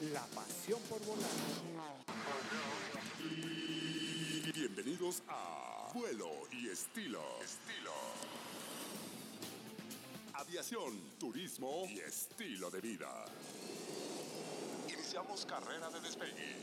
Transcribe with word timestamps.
la 0.00 0.24
pasión 0.26 0.80
por 0.88 1.04
volar. 1.04 1.28
Bienvenidos 4.54 5.22
a 5.28 5.90
Vuelo 5.92 6.30
y 6.52 6.68
Estilo. 6.68 7.20
Estilo. 7.42 7.92
Aviación, 10.34 10.94
turismo 11.18 11.84
y 11.88 11.98
estilo 11.98 12.70
de 12.70 12.80
vida. 12.80 13.24
Iniciamos 14.86 15.44
carrera 15.44 15.90
de 15.90 16.00
despegue. 16.00 16.54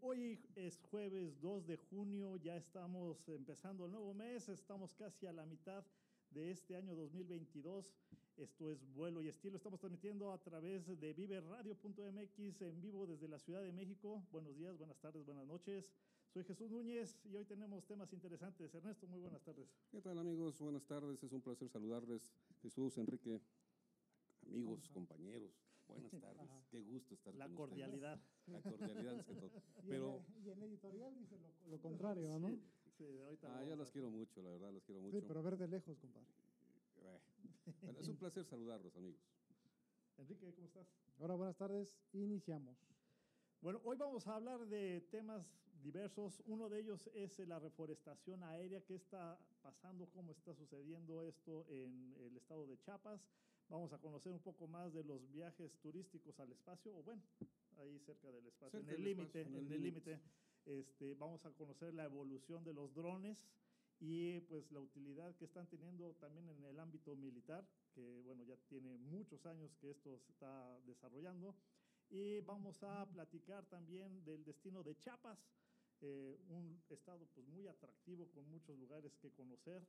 Hoy 0.00 0.40
es 0.56 0.78
jueves 0.90 1.38
2 1.40 1.66
de 1.66 1.76
junio, 1.76 2.36
ya 2.36 2.56
estamos 2.56 3.28
empezando 3.28 3.84
el 3.84 3.92
nuevo 3.92 4.14
mes, 4.14 4.48
estamos 4.48 4.94
casi 4.94 5.26
a 5.26 5.32
la 5.32 5.44
mitad 5.44 5.84
de 6.30 6.50
este 6.50 6.76
año 6.76 6.94
2022. 6.94 7.94
Esto 8.36 8.70
es 8.70 8.84
Vuelo 8.94 9.22
y 9.22 9.28
Estilo. 9.28 9.56
Estamos 9.56 9.80
transmitiendo 9.80 10.32
a 10.32 10.38
través 10.38 10.86
de 11.00 11.12
viveradio.mx 11.12 12.62
en 12.62 12.80
vivo 12.80 13.06
desde 13.06 13.28
la 13.28 13.38
Ciudad 13.38 13.62
de 13.62 13.72
México. 13.72 14.22
Buenos 14.30 14.56
días, 14.56 14.76
buenas 14.78 14.98
tardes, 15.00 15.24
buenas 15.24 15.46
noches. 15.46 15.90
Soy 16.32 16.44
Jesús 16.44 16.70
Núñez 16.70 17.18
y 17.24 17.34
hoy 17.34 17.44
tenemos 17.44 17.84
temas 17.86 18.12
interesantes. 18.12 18.72
Ernesto, 18.74 19.06
muy 19.08 19.18
buenas 19.20 19.42
tardes. 19.42 19.68
¿Qué 19.90 20.00
tal 20.00 20.18
amigos? 20.18 20.58
Buenas 20.60 20.84
tardes. 20.86 21.22
Es 21.22 21.32
un 21.32 21.40
placer 21.40 21.68
saludarles. 21.68 22.28
Jesús, 22.62 22.98
Enrique, 22.98 23.40
amigos, 24.46 24.88
compañeros. 24.90 25.50
Buenas 25.88 26.12
tardes. 26.20 26.48
Qué 26.70 26.82
gusto 26.82 27.14
estar 27.14 27.34
La 27.34 27.46
con 27.46 27.56
cordialidad. 27.56 28.20
ustedes. 28.20 28.52
La 28.52 28.62
cordialidad 28.62 29.18
es 29.18 29.24
que 29.26 29.34
todo. 29.34 29.50
Y, 29.82 29.88
Pero 29.88 30.16
en, 30.36 30.44
y 30.44 30.50
en 30.50 30.62
editorial 30.62 31.14
dice 31.16 31.38
lo, 31.38 31.50
lo 31.70 31.80
contrario, 31.80 32.28
¿no? 32.38 32.48
Sí, 32.50 32.62
ahorita 33.04 33.58
ah, 33.58 33.64
yo 33.64 33.76
las 33.76 33.90
quiero 33.90 34.10
mucho, 34.10 34.42
la 34.42 34.50
verdad, 34.50 34.72
las 34.72 34.82
quiero 34.84 35.00
mucho. 35.00 35.18
Sí, 35.18 35.24
pero 35.26 35.42
ver 35.42 35.56
de 35.56 35.68
lejos, 35.68 35.98
compadre. 35.98 36.26
Eh, 37.02 37.18
bueno, 37.82 38.00
es 38.00 38.08
un 38.08 38.16
placer 38.16 38.44
saludarlos, 38.44 38.96
amigos. 38.96 39.20
Enrique, 40.18 40.52
¿cómo 40.54 40.66
estás? 40.66 40.86
Ahora, 41.20 41.34
buenas 41.34 41.56
tardes. 41.56 41.96
Iniciamos. 42.12 42.76
Bueno, 43.60 43.80
hoy 43.84 43.96
vamos 43.96 44.26
a 44.26 44.36
hablar 44.36 44.66
de 44.66 45.00
temas 45.10 45.54
diversos. 45.82 46.42
Uno 46.46 46.68
de 46.68 46.80
ellos 46.80 47.08
es 47.14 47.38
la 47.40 47.58
reforestación 47.58 48.42
aérea. 48.42 48.80
¿Qué 48.84 48.94
está 48.94 49.38
pasando? 49.62 50.08
¿Cómo 50.10 50.32
está 50.32 50.54
sucediendo 50.54 51.22
esto 51.22 51.66
en 51.68 52.14
el 52.18 52.36
estado 52.36 52.66
de 52.66 52.78
Chiapas? 52.78 53.20
Vamos 53.68 53.92
a 53.92 53.98
conocer 53.98 54.32
un 54.32 54.40
poco 54.40 54.66
más 54.66 54.92
de 54.92 55.04
los 55.04 55.30
viajes 55.30 55.76
turísticos 55.78 56.40
al 56.40 56.50
espacio, 56.50 56.96
o 56.96 57.02
bueno, 57.02 57.22
ahí 57.78 57.98
cerca 58.00 58.30
del 58.32 58.46
espacio, 58.46 58.80
Cerca 58.80 58.92
en 58.92 58.96
el 58.96 59.04
límite, 59.04 59.40
en 59.42 59.54
el 59.54 59.82
límite. 59.82 60.20
Este, 60.68 61.14
vamos 61.14 61.44
a 61.46 61.50
conocer 61.52 61.94
la 61.94 62.04
evolución 62.04 62.62
de 62.62 62.74
los 62.74 62.94
drones 62.94 63.38
y 64.00 64.40
pues 64.40 64.70
la 64.70 64.80
utilidad 64.80 65.34
que 65.36 65.46
están 65.46 65.66
teniendo 65.66 66.12
también 66.20 66.46
en 66.50 66.62
el 66.62 66.78
ámbito 66.78 67.16
militar, 67.16 67.66
que 67.94 68.20
bueno, 68.22 68.44
ya 68.44 68.56
tiene 68.68 68.98
muchos 68.98 69.46
años 69.46 69.74
que 69.80 69.90
esto 69.90 70.18
se 70.18 70.30
está 70.30 70.78
desarrollando. 70.86 71.54
Y 72.10 72.40
vamos 72.40 72.82
a 72.82 73.06
platicar 73.06 73.64
también 73.70 74.22
del 74.24 74.44
destino 74.44 74.82
de 74.82 74.94
Chiapas, 74.98 75.38
eh, 76.00 76.38
un 76.50 76.80
estado 76.90 77.26
pues 77.34 77.46
muy 77.48 77.66
atractivo 77.66 78.28
con 78.28 78.48
muchos 78.50 78.78
lugares 78.78 79.16
que 79.16 79.30
conocer, 79.32 79.82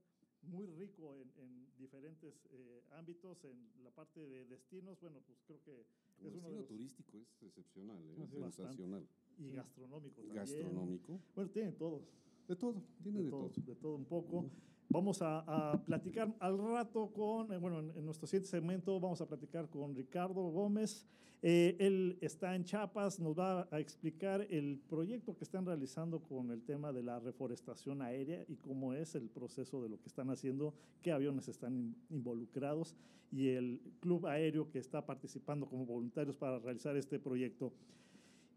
muy 0.43 0.65
rico 0.65 1.13
en, 1.13 1.31
en 1.37 1.77
diferentes 1.77 2.33
eh, 2.51 2.83
ámbitos, 2.91 3.43
en 3.43 3.83
la 3.83 3.91
parte 3.91 4.25
de 4.25 4.45
destinos, 4.45 4.99
bueno, 5.01 5.19
pues 5.27 5.39
creo 5.45 5.61
que 5.61 5.85
Como 6.15 6.29
es 6.29 6.35
uno 6.35 6.47
destino 6.47 6.49
de 6.49 6.57
los, 6.57 6.67
turístico 6.67 7.17
es 7.17 7.43
excepcional, 7.43 8.01
¿eh? 8.09 8.23
Es. 8.23 8.55
sensacional. 8.55 9.07
Y 9.39 9.51
gastronómico 9.51 10.21
también. 10.21 10.35
Gastronómico. 10.35 11.19
Bueno, 11.35 11.49
tiene 11.51 11.71
todo. 11.71 12.01
De 12.47 12.55
todo, 12.55 12.81
tiene 13.01 13.23
de, 13.23 13.29
todo. 13.29 13.49
de 13.55 13.75
todo 13.75 13.95
un 13.95 14.05
poco. 14.05 14.45
Vamos 14.89 15.21
a, 15.21 15.39
a 15.73 15.85
platicar 15.85 16.35
al 16.39 16.57
rato 16.57 17.11
con, 17.13 17.53
eh, 17.53 17.57
bueno, 17.57 17.79
en, 17.79 17.91
en 17.95 18.05
nuestro 18.05 18.25
siguiente 18.27 18.49
segmento 18.49 18.99
vamos 18.99 19.21
a 19.21 19.27
platicar 19.27 19.69
con 19.69 19.95
Ricardo 19.95 20.41
Gómez. 20.49 21.05
Eh, 21.41 21.77
él 21.79 22.17
está 22.21 22.53
en 22.55 22.65
Chiapas, 22.65 23.19
nos 23.19 23.37
va 23.37 23.67
a 23.71 23.79
explicar 23.79 24.45
el 24.49 24.77
proyecto 24.89 25.37
que 25.37 25.43
están 25.45 25.65
realizando 25.65 26.19
con 26.21 26.51
el 26.51 26.63
tema 26.63 26.91
de 26.91 27.01
la 27.03 27.19
reforestación 27.19 28.01
aérea 28.01 28.43
y 28.49 28.55
cómo 28.55 28.93
es 28.93 29.15
el 29.15 29.29
proceso 29.29 29.81
de 29.81 29.89
lo 29.89 29.99
que 30.01 30.07
están 30.07 30.29
haciendo, 30.31 30.73
qué 31.01 31.11
aviones 31.13 31.47
están 31.47 31.75
in- 31.77 31.95
involucrados 32.09 32.93
y 33.31 33.49
el 33.49 33.79
club 34.01 34.25
aéreo 34.25 34.69
que 34.69 34.79
está 34.79 35.05
participando 35.05 35.65
como 35.67 35.85
voluntarios 35.85 36.35
para 36.35 36.57
realizar 36.59 36.97
este 36.97 37.19
proyecto. 37.19 37.71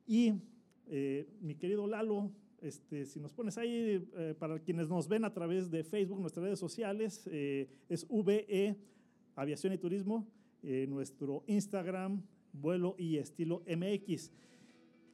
Y 0.09 0.33
eh, 0.95 1.27
mi 1.41 1.55
querido 1.55 1.87
Lalo, 1.87 2.31
este, 2.61 3.07
si 3.07 3.19
nos 3.19 3.33
pones 3.33 3.57
ahí, 3.57 4.07
eh, 4.17 4.35
para 4.39 4.59
quienes 4.59 4.89
nos 4.89 5.09
ven 5.09 5.25
a 5.25 5.33
través 5.33 5.71
de 5.71 5.83
Facebook, 5.83 6.21
nuestras 6.21 6.45
redes 6.45 6.59
sociales, 6.59 7.23
eh, 7.33 7.67
es 7.89 8.07
VE 8.09 8.77
Aviación 9.35 9.73
y 9.73 9.79
Turismo, 9.79 10.27
eh, 10.63 10.87
nuestro 10.89 11.43
Instagram, 11.47 12.23
vuelo 12.53 12.95
y 12.99 13.17
estilo 13.17 13.63
MX. 13.67 14.31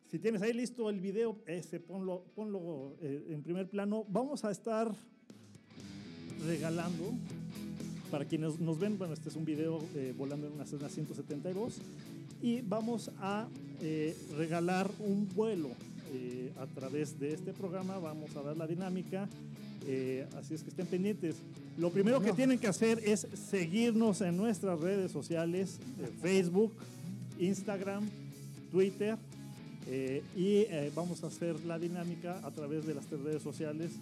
Si 0.07 0.19
tienes 0.19 0.43
ahí 0.43 0.53
listo 0.53 0.91
el 0.91 1.01
video, 1.01 1.39
ese 1.47 1.79
ponlo, 1.79 2.25
ponlo 2.35 2.97
eh, 3.01 3.29
en 3.29 3.43
primer 3.43 3.69
plano. 3.69 4.05
Vamos 4.09 4.45
a 4.45 4.51
estar 4.51 4.93
regalando, 6.45 7.13
para 8.11 8.25
quienes 8.25 8.59
nos 8.59 8.79
ven, 8.79 8.99
bueno, 8.99 9.15
este 9.15 9.29
es 9.29 9.37
un 9.37 9.45
video 9.45 9.81
eh, 9.95 10.15
volando 10.17 10.47
en 10.47 10.55
una 10.55 10.65
Cessna 10.65 10.89
172 10.89 11.81
y 12.43 12.61
vamos 12.63 13.11
a 13.21 13.49
eh, 13.81 14.17
regalar 14.37 14.91
un 15.01 15.29
vuelo 15.35 15.71
eh, 16.13 16.53
a 16.59 16.67
través 16.67 17.19
de 17.19 17.35
este 17.35 17.53
programa. 17.53 17.99
Vamos 17.99 18.35
a 18.37 18.43
dar 18.43 18.57
la 18.57 18.67
dinámica, 18.67 19.29
eh, 19.87 20.27
así 20.37 20.55
es 20.55 20.63
que 20.63 20.71
estén 20.71 20.87
pendientes. 20.87 21.37
Lo 21.77 21.91
primero 21.91 22.21
que 22.21 22.33
tienen 22.33 22.59
que 22.59 22.67
hacer 22.67 23.01
es 23.05 23.27
seguirnos 23.51 24.21
en 24.21 24.37
nuestras 24.37 24.81
redes 24.81 25.13
sociales, 25.13 25.79
Facebook, 26.21 26.73
Instagram, 27.39 28.09
Twitter, 28.73 29.17
y 30.37 30.67
vamos 30.97 31.23
a 31.23 31.29
hacer 31.29 31.65
la 31.65 31.79
dinámica 31.79 32.41
a 32.45 32.51
través 32.51 32.85
de 32.85 32.95
las 32.95 33.07
tres 33.07 33.21
redes 33.21 33.43
sociales. 33.43 33.93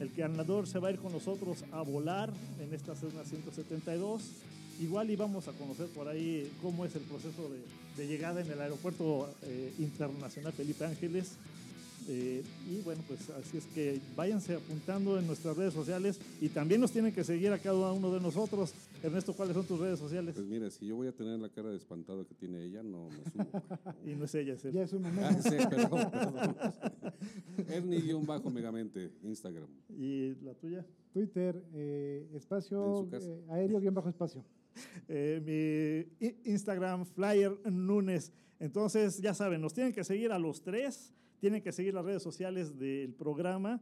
El 0.00 0.10
ganador 0.10 0.66
se 0.66 0.80
va 0.80 0.88
a 0.88 0.90
ir 0.90 0.98
con 0.98 1.12
nosotros 1.12 1.64
a 1.70 1.82
volar 1.82 2.32
en 2.60 2.74
esta 2.74 2.96
Cessna 2.96 3.22
172. 3.22 4.22
Igual 4.80 5.10
y 5.10 5.16
vamos 5.16 5.46
a 5.46 5.52
conocer 5.52 5.86
por 5.88 6.08
ahí 6.08 6.50
cómo 6.62 6.84
es 6.84 6.94
el 6.96 7.02
proceso 7.02 7.50
de, 7.50 7.60
de 8.00 8.08
llegada 8.08 8.40
en 8.40 8.50
el 8.50 8.60
aeropuerto 8.60 9.28
eh, 9.42 9.72
internacional 9.78 10.52
Felipe 10.52 10.84
Ángeles. 10.86 11.32
Eh, 12.08 12.42
y 12.68 12.80
bueno, 12.80 13.02
pues 13.06 13.28
así 13.30 13.58
es 13.58 13.66
que 13.66 14.00
váyanse 14.16 14.54
apuntando 14.54 15.18
en 15.18 15.26
nuestras 15.26 15.56
redes 15.56 15.74
sociales 15.74 16.18
y 16.40 16.48
también 16.48 16.80
nos 16.80 16.90
tienen 16.90 17.12
que 17.12 17.22
seguir 17.24 17.52
a 17.52 17.58
cada 17.58 17.92
uno 17.92 18.12
de 18.12 18.20
nosotros. 18.20 18.72
Ernesto, 19.02 19.34
¿cuáles 19.34 19.54
son 19.54 19.66
tus 19.66 19.78
redes 19.78 19.98
sociales? 19.98 20.34
Pues 20.34 20.46
mira, 20.46 20.70
si 20.70 20.86
yo 20.86 20.96
voy 20.96 21.08
a 21.08 21.12
tener 21.12 21.38
la 21.38 21.48
cara 21.50 21.68
de 21.68 21.76
espantado 21.76 22.26
que 22.26 22.34
tiene 22.34 22.64
ella, 22.64 22.82
no 22.82 23.08
me 23.10 23.30
subo. 23.30 23.62
Y 24.06 24.14
no 24.14 24.24
es 24.24 24.34
ella, 24.34 24.54
es 24.54 24.64
él. 24.64 24.72
Ya 24.72 24.82
es 24.82 24.92
un 24.92 25.02
momento. 25.02 25.24
Ah, 25.24 25.42
sí, 25.42 25.56
perdón, 25.70 26.10
perdón. 26.10 26.56
Ernie-Bajo-Megamente, 27.68 29.10
Instagram. 29.22 29.68
¿Y 29.90 30.34
la 30.42 30.54
tuya? 30.54 30.84
Twitter, 31.12 31.62
eh, 31.74 32.28
espacio 32.34 33.08
eh, 33.12 33.44
aéreo 33.50 33.78
guion 33.78 33.94
bajo 33.94 34.08
espacio. 34.08 34.44
Eh, 35.08 36.06
mi 36.20 36.28
Instagram, 36.44 37.04
Flyer 37.04 37.58
Nunes. 37.70 38.32
Entonces, 38.58 39.18
ya 39.20 39.34
saben, 39.34 39.60
nos 39.60 39.74
tienen 39.74 39.92
que 39.92 40.04
seguir 40.04 40.30
a 40.32 40.38
los 40.38 40.62
tres, 40.62 41.12
tienen 41.40 41.62
que 41.62 41.72
seguir 41.72 41.94
las 41.94 42.04
redes 42.04 42.22
sociales 42.22 42.78
del 42.78 43.12
programa 43.14 43.80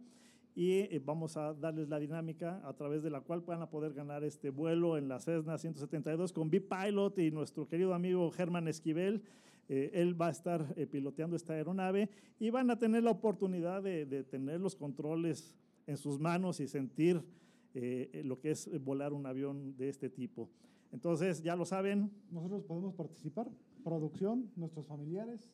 y 0.55 0.81
eh, 0.81 1.01
vamos 1.05 1.37
a 1.37 1.55
darles 1.55 1.89
la 1.89 2.01
dinámica 2.01 2.61
a 2.65 2.73
través 2.73 3.03
de 3.03 3.11
la 3.11 3.21
cual 3.21 3.43
van 3.43 3.63
a 3.63 3.71
poder 3.71 3.93
ganar 3.93 4.25
este 4.25 4.51
vuelo 4.51 4.97
en 4.97 5.09
la 5.09 5.21
Cessna 5.21 5.57
172 5.57 6.33
con 6.33 6.51
B-Pilot 6.51 7.19
y 7.19 7.31
nuestro 7.31 7.69
querido 7.69 7.95
amigo 7.95 8.31
Germán 8.31 8.67
Esquivel. 8.67 9.23
Eh, 9.69 9.91
él 9.95 10.21
va 10.21 10.29
a 10.29 10.31
estar 10.31 10.75
eh, 10.77 10.87
piloteando 10.87 11.37
esta 11.37 11.53
aeronave 11.53 12.09
y 12.41 12.51
van 12.51 12.71
a 12.71 12.79
tener 12.79 13.05
la 13.05 13.11
oportunidad 13.11 13.83
de, 13.83 14.07
de 14.07 14.25
tener 14.25 14.61
los 14.61 14.75
controles 14.75 15.55
en 15.87 15.97
sus 15.97 16.19
manos 16.19 16.59
y 16.59 16.67
sentir 16.67 17.23
eh, 17.75 18.23
lo 18.25 18.41
que 18.41 18.51
es 18.51 18.69
volar 18.83 19.13
un 19.13 19.27
avión 19.27 19.77
de 19.77 19.91
este 19.91 20.11
tipo. 20.11 20.51
Entonces, 20.93 21.43
ya 21.43 21.57
lo 21.57 21.65
saben, 21.65 22.11
Nosotros 22.31 22.63
podemos 22.65 22.95
participar, 22.95 23.49
producción, 23.85 24.51
nuestros 24.57 24.87
familiares. 24.87 25.51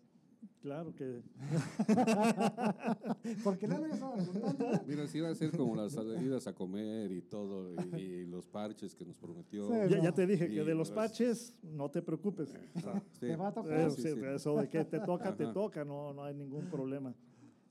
claro 0.60 0.94
que 0.94 1.22
Porque 3.44 3.66
Lalo 3.66 3.86
ya 3.86 3.94
estaba 3.94 4.14
apuntando. 4.14 4.66
Mira, 4.86 5.06
sí 5.06 5.20
va 5.20 5.30
a 5.30 5.34
ser 5.34 5.56
como 5.56 5.74
las 5.74 5.92
salidas 5.92 6.46
a 6.46 6.54
comer 6.54 7.10
y 7.12 7.22
todo, 7.22 7.74
y, 7.74 7.96
y 8.00 8.26
los 8.26 8.46
parches 8.46 8.94
que 8.94 9.04
nos 9.04 9.18
prometió. 9.18 9.66
Sí. 9.68 9.74
ya, 9.90 9.96
no. 9.96 10.02
ya 10.04 10.12
te 10.12 10.26
dije 10.26 10.46
Y 10.50 10.54
que 10.54 10.64
de 10.64 10.74
los 10.74 10.90
pues- 10.90 11.10
paches, 11.10 11.54
no 11.62 11.90
te 11.90 12.02
preocupes. 12.02 12.54
O 12.76 12.80
sea, 12.80 13.02
Sí. 13.12 13.26
Te 13.26 13.36
va 13.36 13.48
a 13.48 13.52
tocar. 13.52 13.80
Eh, 13.80 13.90
Sí, 13.90 14.02
sí, 14.02 14.08
sí. 14.14 14.20
Eso 14.24 14.56
de 14.56 14.68
que 14.68 14.84
te 14.84 15.00
toca, 15.00 15.34
te 15.36 15.44
Ajá. 15.44 15.52
toca, 15.52 15.84
no, 15.84 16.12
no 16.14 16.24
hay 16.24 16.34
ningún 16.34 16.66
problema. 16.66 17.14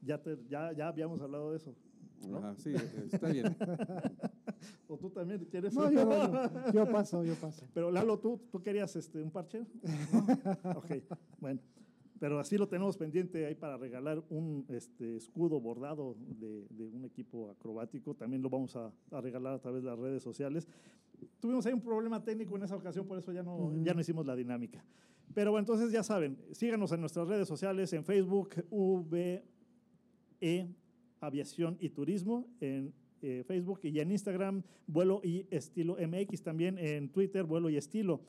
Ya, 0.01 0.21
te, 0.21 0.37
ya, 0.49 0.73
ya 0.73 0.87
habíamos 0.89 1.21
hablado 1.21 1.51
de 1.51 1.57
eso. 1.57 1.73
¿no? 2.29 2.37
Ajá, 2.37 2.55
sí, 2.57 2.73
eh, 2.73 3.07
está 3.11 3.29
bien. 3.29 3.55
¿O 4.87 4.97
tú 4.97 5.09
también 5.09 5.45
quieres? 5.45 5.73
No, 5.73 5.91
yo, 5.91 6.05
no, 6.05 6.27
no, 6.27 6.71
yo 6.71 6.85
paso, 6.91 7.23
yo 7.23 7.35
paso. 7.35 7.65
Pero 7.73 7.91
Lalo, 7.91 8.19
¿tú, 8.19 8.39
tú 8.51 8.61
querías 8.61 8.95
este, 8.95 9.21
un 9.21 9.31
parche? 9.31 9.65
¿No? 10.11 10.19
ok, 10.77 10.91
bueno. 11.39 11.59
Pero 12.19 12.39
así 12.39 12.57
lo 12.57 12.69
tenemos 12.69 12.95
pendiente 12.95 13.45
ahí 13.45 13.55
para 13.55 13.75
regalar 13.75 14.23
un 14.29 14.65
este, 14.69 15.17
escudo 15.17 15.59
bordado 15.59 16.15
de, 16.39 16.65
de 16.69 16.87
un 16.87 17.03
equipo 17.03 17.49
acrobático. 17.49 18.15
También 18.15 18.41
lo 18.41 18.49
vamos 18.49 18.77
a, 18.77 18.93
a 19.11 19.19
regalar 19.19 19.55
a 19.55 19.59
través 19.59 19.83
de 19.83 19.89
las 19.89 19.99
redes 19.99 20.23
sociales. 20.23 20.65
Tuvimos 21.41 21.65
ahí 21.65 21.73
un 21.73 21.81
problema 21.81 22.23
técnico 22.23 22.55
en 22.55 22.63
esa 22.63 22.77
ocasión, 22.77 23.05
por 23.05 23.17
eso 23.17 23.33
ya 23.33 23.43
no, 23.43 23.73
ya 23.83 23.93
no 23.93 23.99
hicimos 23.99 24.25
la 24.25 24.37
dinámica. 24.37 24.83
Pero 25.33 25.51
bueno, 25.51 25.63
entonces 25.63 25.91
ya 25.91 26.03
saben, 26.03 26.37
síganos 26.51 26.91
en 26.91 27.01
nuestras 27.01 27.27
redes 27.27 27.47
sociales, 27.47 27.91
en 27.91 28.05
Facebook, 28.05 28.55
VE 28.71 29.43
Aviación 31.19 31.77
y 31.79 31.89
Turismo, 31.89 32.47
en 32.59 32.93
eh, 33.23 33.43
Facebook 33.47 33.79
y 33.83 33.99
en 33.99 34.11
Instagram, 34.11 34.63
Vuelo 34.85 35.21
y 35.23 35.47
Estilo 35.49 35.95
MX, 35.95 36.43
también 36.43 36.77
en 36.77 37.09
Twitter, 37.09 37.45
Vuelo 37.45 37.69
y 37.69 37.77
Estilo 37.77 38.21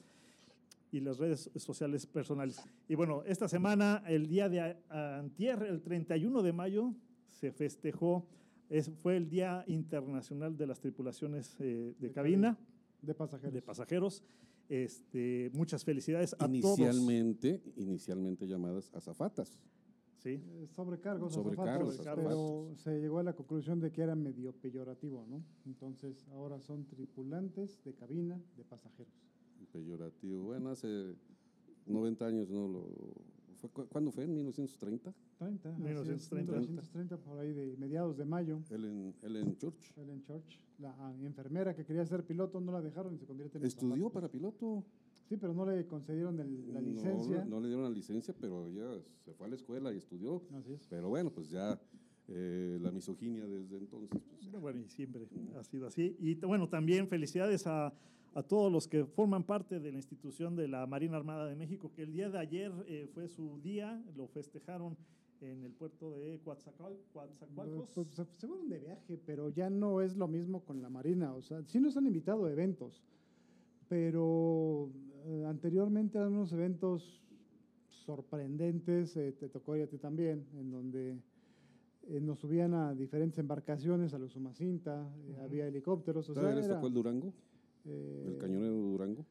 y 0.94 1.00
las 1.00 1.19
redes 1.19 1.50
sociales 1.56 2.06
personales. 2.06 2.61
Y 2.88 2.94
bueno, 2.94 3.25
esta 3.26 3.49
semana, 3.49 4.05
el 4.06 4.29
día 4.29 4.49
de 4.49 4.76
antier, 4.88 5.64
el 5.64 5.82
31 5.82 6.43
de 6.43 6.52
mayo, 6.52 6.94
se 7.26 7.50
festejó, 7.50 8.29
es, 8.70 8.93
fue 9.02 9.17
el 9.17 9.29
Día 9.29 9.64
Internacional 9.67 10.56
de 10.56 10.69
las 10.69 10.79
Tripulaciones 10.79 11.56
eh, 11.58 11.94
de, 11.99 12.08
De 12.08 12.12
cabina, 12.12 12.56
De 13.02 13.12
pasajeros. 13.12 13.52
de 13.52 13.62
pasajeros. 13.62 14.23
Este, 14.69 15.50
muchas 15.52 15.85
felicidades 15.85 16.35
a 16.35 16.47
todos. 16.47 16.79
Inicialmente, 16.79 17.61
inicialmente 17.76 18.47
llamadas 18.47 18.94
azafatas. 18.94 19.58
Sí, 20.25 20.41
Eh, 20.43 20.67
Sobrecargos, 20.75 21.35
Sobrecargos, 21.35 22.00
azafatos, 22.00 22.25
pero 22.25 22.75
se 22.76 22.99
llegó 22.99 23.19
a 23.19 23.23
la 23.23 23.35
conclusión 23.35 23.79
de 23.79 23.93
que 23.93 24.00
era 24.00 24.15
medio 24.15 24.55
peyorativo, 24.55 25.26
¿no? 25.29 25.44
Entonces, 25.67 26.26
ahora 26.32 26.59
son 26.61 26.87
tripulantes 26.87 27.79
de 27.85 27.93
cabina 27.93 28.41
de 28.56 28.65
pasajeros. 28.65 29.12
Peyorativo. 29.71 30.44
Bueno, 30.44 30.71
hace 30.71 31.15
90 31.85 32.26
años 32.26 32.49
no 32.49 32.67
lo. 32.69 32.88
Fue, 33.56 33.69
cu- 33.69 33.87
¿Cuándo 33.87 34.11
fue? 34.12 34.25
¿En 34.25 34.35
1930? 34.35 35.12
30, 35.37 35.69
así 35.69 35.82
es, 35.82 35.88
1930. 35.88 36.53
1930, 36.53 37.17
por 37.19 37.38
ahí 37.38 37.53
de 37.53 37.76
mediados 37.76 38.17
de 38.17 38.25
mayo. 38.25 38.61
Ellen, 38.71 39.15
Ellen 39.23 39.59
Church. 39.59 39.93
Ellen 39.99 40.23
Church, 40.23 40.59
la 40.79 40.94
ah, 41.00 41.15
enfermera 41.23 41.75
que 41.75 41.85
quería 41.85 42.06
ser 42.06 42.25
piloto, 42.25 42.61
no 42.62 42.73
la 42.73 42.81
dejaron 42.81 43.15
y 43.15 43.19
se 43.19 43.26
convierte 43.26 43.59
en 43.59 43.65
Estudió 43.65 44.09
para 44.09 44.29
piloto. 44.29 44.85
Sí, 45.29 45.37
pero 45.37 45.55
no 45.55 45.65
le 45.65 45.87
concedieron 45.87 46.38
el- 46.41 46.73
la 46.73 46.81
licencia. 46.81 47.44
No, 47.44 47.61
le 47.61 47.69
dieron 47.69 47.85
la 47.85 47.91
licencia, 47.91 48.35
pero 48.38 48.69
ella 48.69 49.00
se 49.25 49.32
fue 49.32 49.47
a 49.47 49.50
la 49.50 49.56
escuela 49.56 49.93
y 49.93 49.97
estudió. 49.97 50.43
Así 50.55 50.73
es. 50.75 50.87
Pero 50.88 51.09
bueno, 51.09 51.31
pues 51.31 51.50
ya 51.50 51.81
eh, 52.29 52.79
la 52.81 52.91
misoginia 52.91 53.47
desde 53.47 53.76
entonces. 53.79 54.21
Pues 54.31 54.50
ya. 54.50 54.59
bueno, 54.59 54.81
y 54.81 54.88
siempre 54.88 55.26
ha 55.59 55.65
sido 55.65 55.87
así. 55.87 56.17
Y 56.21 56.35
bueno, 56.37 56.69
también 56.69 57.09
felicidades 57.09 57.67
a, 57.67 57.93
a 58.35 58.43
todos 58.43 58.71
los 58.73 58.87
que 58.88 59.05
forman 59.06 59.44
parte 59.44 59.81
de 59.81 59.93
la 59.93 59.99
institución 59.99 60.56
de 60.56 60.69
la 60.69 60.87
Marina 60.87 61.17
Armada 61.17 61.47
de 61.47 61.55
México, 61.56 61.91
que 61.94 62.03
el 62.03 62.12
día 62.12 62.29
de 62.31 62.38
ayer 62.38 62.73
eh, 62.87 63.09
fue 63.15 63.29
su 63.29 63.61
día, 63.62 64.03
lo 64.17 64.26
festejaron 64.29 64.97
en 65.41 65.65
el 65.65 65.73
puerto 65.73 66.11
de 66.12 66.41
Coatzacoal- 66.43 66.97
Coatzacoalcos. 67.12 67.91
Pues, 67.94 68.09
se, 68.09 68.25
se 68.25 68.47
fueron 68.47 68.69
de 68.69 68.79
viaje, 68.79 69.19
pero 69.26 69.50
ya 69.50 69.69
no 69.71 70.00
es 70.00 70.17
lo 70.17 70.26
mismo 70.29 70.65
con 70.65 70.81
la 70.82 70.88
Marina. 70.91 71.35
O 71.35 71.43
sea, 71.43 71.62
sí 71.65 71.81
nos 71.81 71.97
han 71.97 72.06
invitado 72.06 72.47
a 72.47 72.50
eventos, 72.53 73.03
pero 73.88 74.91
eh, 75.25 75.44
anteriormente 75.47 76.19
eran 76.19 76.32
unos 76.32 76.53
eventos 76.53 77.23
sorprendentes, 77.88 79.17
eh, 79.17 79.32
te 79.32 79.49
tocó 79.49 79.76
y 79.76 79.82
a 79.82 79.87
ti 79.87 79.99
también, 79.99 80.47
en 80.55 80.71
donde 80.71 81.19
eh, 82.09 82.21
nos 82.21 82.38
subían 82.41 82.75
a 82.75 82.94
diferentes 82.94 83.38
embarcaciones, 83.38 84.12
a 84.15 84.19
los 84.19 84.32
Sumacinta, 84.32 85.09
eh, 85.29 85.37
había 85.43 85.67
helicópteros, 85.67 86.29
o 86.29 86.35
sea, 86.35 86.43
¿Todavía 86.43 86.56
les 86.61 86.67
era, 86.67 86.75
tocó 86.76 86.88
el 86.88 86.94
Durango? 86.94 87.32
eh, 87.87 88.25
¿El 88.29 88.38
cañonero 88.38 88.75
Durango? 88.75 89.25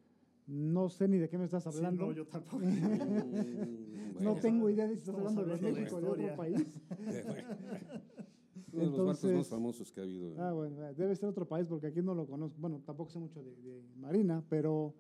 No 0.48 0.90
sé 0.90 1.08
ni 1.08 1.18
de 1.18 1.30
qué 1.30 1.38
me 1.38 1.46
estás 1.46 1.64
Sí, 1.64 1.70
hablando. 1.78 2.08
no, 2.08 2.12
yo 2.12 2.26
tampoco. 2.26 2.60
No 4.20 4.30
Bueno, 4.30 4.42
tengo 4.42 4.70
idea 4.70 4.88
de 4.88 4.94
si 4.96 5.00
estás 5.00 5.16
hablando 5.16 5.44
de 5.46 5.58
de 5.58 5.72
México 5.72 5.98
o 5.98 6.02
de 6.02 6.10
otro 6.10 6.36
país. 6.36 6.80
Uno 8.74 8.82
de 8.84 8.90
los 8.98 9.06
barcos 9.06 9.34
más 9.34 9.48
famosos 9.48 9.92
que 9.92 10.00
ha 10.00 10.04
habido. 10.04 10.34
Ah, 10.40 10.52
bueno, 10.54 10.76
debe 10.94 11.16
ser 11.16 11.30
otro 11.30 11.48
país 11.48 11.68
porque 11.68 11.88
aquí 11.88 12.02
no 12.02 12.14
lo 12.16 12.26
conozco. 12.26 12.58
Bueno, 12.60 12.82
tampoco 12.86 13.10
sé 13.12 13.20
mucho 13.20 13.44
de, 13.44 13.56
de 13.56 13.82
Marina, 13.98 14.44
pero 14.50 14.94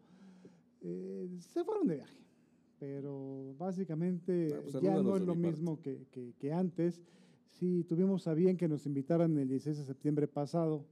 eh, 0.83 1.27
se 1.39 1.63
fueron 1.63 1.88
de 1.88 1.95
viaje. 1.95 2.19
Pero 2.80 3.56
básicamente 3.57 4.50
Ah, 4.53 4.59
pues, 4.62 4.74
ya 4.83 5.01
no 5.01 5.15
es 5.15 5.24
lo 5.24 5.35
mismo 5.35 5.81
que, 5.81 6.06
que- 6.12 6.33
que 6.38 6.51
antes. 6.53 7.01
Sí, 7.50 7.83
tuvimos 7.88 8.27
a 8.27 8.33
bien 8.33 8.57
que 8.57 8.68
nos 8.68 8.85
invitaran 8.85 9.38
el 9.38 9.47
16 9.47 9.77
de 9.77 9.83
septiembre 9.85 10.27
pasado 10.27 10.85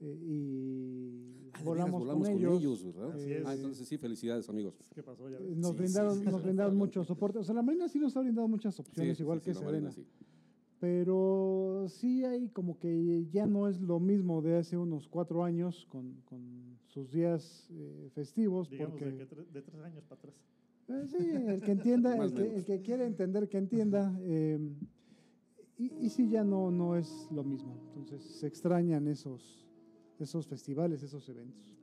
eh, 0.00 0.16
y 0.22 1.50
Ah, 1.54 1.58
de 1.58 1.64
veras, 1.64 1.64
volamos, 1.64 1.98
volamos 2.00 2.28
con, 2.28 2.36
ellos. 2.38 2.84
¿verdad? 2.84 3.12
Así 3.14 3.32
es. 3.32 3.46
Ah, 3.46 3.54
entonces 3.54 3.88
sí, 3.88 3.98
felicidades, 3.98 4.48
amigos. 4.48 4.74
¿Qué 4.94 5.02
pasó? 5.02 5.28
Ya 5.28 5.38
Eh, 5.38 5.42
ves. 5.48 5.56
Nos 5.56 5.72
Sí, 5.72 5.78
brindaron, 5.78 6.14
sí, 6.18 6.24
sí, 6.24 6.30
nos 6.30 6.42
brindaron 6.44 6.76
mucho 6.76 7.02
soporte. 7.04 7.38
O 7.38 7.42
sea, 7.44 7.54
la 7.54 7.62
Marina 7.62 7.88
sí 7.88 7.98
nos 7.98 8.16
ha 8.16 8.20
brindado 8.20 8.46
muchas 8.46 8.78
opciones, 8.78 9.16
Sí, 9.16 9.22
igual 9.24 9.40
sí, 9.40 9.46
que 9.46 9.54
Marina, 9.54 9.70
Serena. 9.70 9.90
sí. 9.92 10.06
Pero 10.78 11.86
sí 11.88 12.24
hay 12.24 12.48
como 12.50 12.78
que 12.78 13.26
ya 13.32 13.46
no 13.46 13.66
es 13.66 13.80
lo 13.80 13.98
mismo 13.98 14.40
de 14.42 14.56
hace 14.58 14.76
unos 14.76 15.08
cuatro 15.08 15.42
años 15.42 15.86
con, 15.90 16.20
con 16.24 16.77
sus 16.98 17.12
días 17.12 17.68
eh, 17.70 18.10
festivos, 18.12 18.68
Digamos 18.68 18.94
porque 18.98 19.04
de, 19.12 19.16
que 19.18 19.28
tre- 19.36 19.46
de 19.46 19.62
tres 19.62 19.80
años 19.82 20.02
para 20.04 20.18
atrás. 20.18 20.34
eh, 20.88 21.06
sí, 21.06 21.30
el 21.30 21.62
que 21.62 21.70
entienda, 21.70 22.16
el 22.24 22.32
que, 22.32 22.56
el 22.56 22.64
que 22.64 22.80
quiere 22.82 23.06
entender, 23.06 23.48
que 23.48 23.58
entienda. 23.58 24.18
eh, 24.22 24.58
y, 25.76 25.92
y 26.06 26.08
sí 26.10 26.28
ya 26.28 26.42
no, 26.42 26.72
no 26.72 26.96
es 26.96 27.28
lo 27.30 27.44
mismo. 27.44 27.72
Entonces 27.96 28.20
se 28.24 28.48
extrañan 28.48 29.06
esos, 29.06 29.64
esos 30.18 30.46
festivales, 30.48 31.04
esos 31.04 31.28
eventos. 31.28 31.77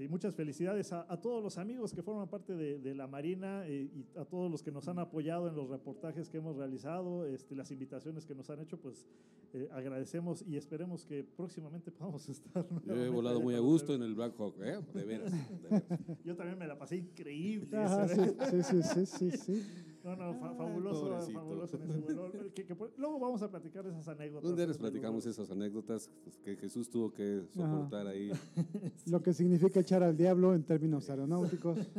Sí, 0.00 0.08
muchas 0.08 0.34
felicidades 0.34 0.94
a, 0.94 1.04
a 1.12 1.20
todos 1.20 1.42
los 1.44 1.58
amigos 1.58 1.92
que 1.92 2.02
forman 2.02 2.26
parte 2.26 2.54
de, 2.56 2.78
de 2.78 2.94
la 2.94 3.06
Marina 3.06 3.66
eh, 3.66 3.90
y 3.94 4.18
a 4.18 4.24
todos 4.24 4.50
los 4.50 4.62
que 4.62 4.72
nos 4.72 4.88
han 4.88 4.98
apoyado 4.98 5.46
en 5.46 5.54
los 5.54 5.68
reportajes 5.68 6.30
que 6.30 6.38
hemos 6.38 6.56
realizado, 6.56 7.26
este, 7.26 7.54
las 7.54 7.70
invitaciones 7.70 8.24
que 8.24 8.34
nos 8.34 8.48
han 8.48 8.60
hecho, 8.60 8.78
pues 8.80 9.04
eh, 9.52 9.68
agradecemos 9.70 10.42
y 10.48 10.56
esperemos 10.56 11.04
que 11.04 11.22
próximamente 11.22 11.90
podamos 11.98 12.26
estar. 12.30 12.66
Yo 12.86 12.94
he 12.94 13.10
volado 13.10 13.42
muy 13.42 13.54
a 13.54 13.58
gusto 13.58 13.94
en 13.94 14.02
el 14.02 14.14
Black 14.14 14.32
Hawk, 14.40 14.54
¿eh? 14.62 14.78
De 14.94 15.04
veras. 15.04 15.32
de 15.32 15.68
veras. 15.68 15.84
Yo 16.24 16.34
también 16.34 16.58
me 16.58 16.66
la 16.66 16.78
pasé 16.78 16.96
increíble. 16.96 17.76
Ajá, 17.76 18.06
ese- 18.06 18.24
sí, 18.24 18.62
sí, 18.62 18.82
sí, 18.82 19.04
sí, 19.06 19.06
sí, 19.06 19.36
sí. 19.36 19.62
No, 20.02 20.16
no, 20.16 20.34
fa- 20.34 20.54
fabuloso, 20.54 21.08
pobrecito. 21.08 21.38
fabuloso 21.38 21.76
en 21.76 21.82
ese 21.90 21.98
vuelo. 22.00 22.30
Que- 22.54 22.64
que 22.66 22.74
por- 22.74 22.92
luego 22.96 23.18
vamos 23.18 23.42
a 23.42 23.50
platicar 23.50 23.84
de 23.84 23.90
esas 23.90 24.08
anécdotas. 24.08 24.48
Un 24.50 24.56
día 24.56 24.66
les 24.66 24.78
platicamos 24.78 25.26
esas 25.26 25.50
anécdotas 25.50 26.10
pues, 26.24 26.38
que 26.38 26.56
Jesús 26.56 26.88
tuvo 26.88 27.12
que 27.12 27.42
soportar 27.50 28.06
ahí. 28.06 28.30
Lo 29.10 29.22
que 29.22 29.32
significa 29.34 29.80
echar 29.80 30.02
al 30.02 30.16
diablo 30.16 30.54
en 30.54 30.62
términos 30.62 31.08
aeronáuticos. 31.10 31.78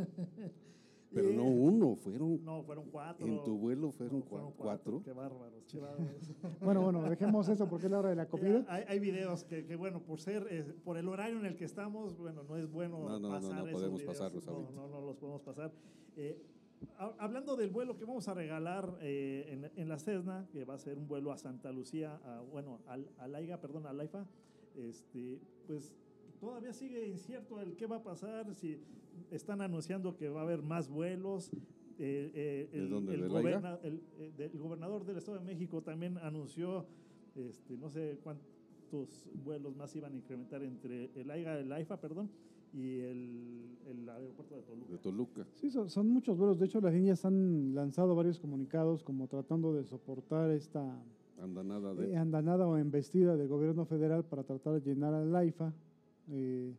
Pero 1.14 1.30
no 1.32 1.44
uno, 1.44 1.98
fueron. 1.98 2.42
No, 2.46 2.64
fueron 2.64 2.86
cuatro. 2.90 3.28
En 3.28 3.44
tu 3.44 3.58
vuelo 3.58 3.92
fueron, 3.92 4.20
No, 4.20 4.26
cua- 4.26 4.54
cuatro. 4.58 5.02
Qué 5.04 5.12
bárbaros, 5.12 5.66
qué 5.68 5.78
bárbaros. 5.78 6.32
Bueno, 6.62 6.82
bueno, 6.84 7.04
dejemos 7.04 7.50
eso 7.50 7.68
porque 7.68 7.88
es 7.88 7.92
la 7.92 8.00
hora 8.00 8.10
de 8.12 8.16
la 8.16 8.28
comida. 8.30 8.66
Hay, 8.70 8.86
hay 8.88 9.00
videos 9.00 9.44
que, 9.44 9.66
que, 9.66 9.76
bueno, 9.76 10.02
por 10.02 10.22
ser, 10.22 10.48
eh, 10.50 10.64
por 10.86 10.96
el 10.98 11.10
horario 11.10 11.38
en 11.38 11.46
el 11.46 11.58
que 11.58 11.66
estamos, 11.66 12.18
bueno, 12.18 12.44
no 12.44 12.56
es 12.56 12.72
bueno 12.72 12.98
No, 13.00 13.10
no, 13.10 13.20
no, 13.20 13.30
pasar 13.30 13.56
no 13.56 13.68
esos 13.68 13.72
podemos 13.74 14.00
videos. 14.00 14.18
pasarlos 14.18 14.46
no, 14.48 14.54
ahorita. 14.54 14.74
no, 14.74 14.88
no 14.88 15.02
los 15.02 15.18
podemos 15.18 15.42
pasar. 15.42 15.72
Ha- 16.98 17.14
hablando 17.20 17.56
del 17.56 17.70
vuelo 17.70 17.98
que 17.98 18.06
vamos 18.06 18.28
a 18.28 18.34
regalar 18.34 18.98
eh, 19.02 19.46
en, 19.50 19.72
en 19.82 19.90
la 19.90 19.98
Cessna, 20.00 20.48
que 20.52 20.66
va 20.66 20.76
a 20.76 20.80
ser 20.80 20.98
un 20.98 21.08
vuelo 21.08 21.32
a 21.32 21.38
Santa 21.38 21.72
Lucía, 21.72 22.20
a, 22.26 22.42
bueno, 22.42 22.80
al, 22.88 23.08
a 23.18 23.28
Laiga, 23.28 23.60
perdón, 23.60 23.86
a 23.88 23.94
Laifa, 23.94 24.26
este, 24.76 25.40
pues 25.68 25.96
todavía 26.40 26.74
sigue 26.74 27.08
incierto 27.08 27.60
el 27.62 27.76
qué 27.76 27.86
va 27.86 27.98
a 27.98 28.04
pasar, 28.04 28.54
si 28.56 28.80
están 29.30 29.62
anunciando 29.62 30.16
que 30.18 30.30
va 30.30 30.42
a 30.42 30.44
haber 30.44 30.62
más 30.62 30.90
vuelos. 30.90 31.52
eh, 32.00 32.32
eh, 32.34 32.70
¿De 32.72 32.78
el, 32.80 32.90
dónde? 32.90 33.14
el 33.14 33.30
goberna- 33.30 33.80
el, 33.84 34.02
eh, 34.18 34.32
del 34.36 34.58
gobernador 34.58 35.06
del 35.06 35.18
Estado 35.18 35.38
de 35.38 35.46
México 35.46 35.82
también 35.84 36.18
anunció, 36.18 36.86
este, 37.36 37.78
no 37.78 37.90
sé 37.92 38.18
cuántos 38.24 39.30
vuelos 39.44 39.76
más 39.76 39.96
iban 39.96 40.14
a 40.14 40.16
incrementar 40.18 40.64
entre 40.64 41.12
el 41.14 41.30
AIGA 41.30 41.60
y 41.60 41.62
el 41.64 41.72
AIFA, 41.72 42.00
perdón, 42.02 42.30
y 42.74 43.00
el, 43.00 43.78
el 43.88 44.10
aeropuerto 44.10 44.56
de 44.56 44.62
Toluca. 44.64 44.92
De 44.92 44.98
Toluca. 44.98 45.48
Sí, 45.56 45.70
son, 45.70 45.90
son 45.90 46.08
muchos 46.10 46.38
vuelos. 46.38 46.58
De 46.60 46.66
hecho, 46.66 46.80
las 46.82 46.94
líneas 46.94 47.26
han 47.26 47.74
lanzado 47.76 48.16
varios 48.16 48.40
comunicados 48.40 49.04
como 49.04 49.28
tratando 49.28 49.74
de 49.74 49.84
soportar 49.84 50.52
esta 50.52 50.98
Andanada 51.42 51.92
eh, 51.94 52.08
de. 52.08 52.18
andanada 52.18 52.68
o 52.68 52.78
embestida 52.78 53.36
del 53.36 53.48
gobierno 53.48 53.86
federal 53.86 54.24
para 54.24 54.44
tratar 54.44 54.74
de 54.80 54.82
llenar 54.82 55.14
al 55.14 55.36
AIFA. 55.36 55.74
eh, 56.30 56.74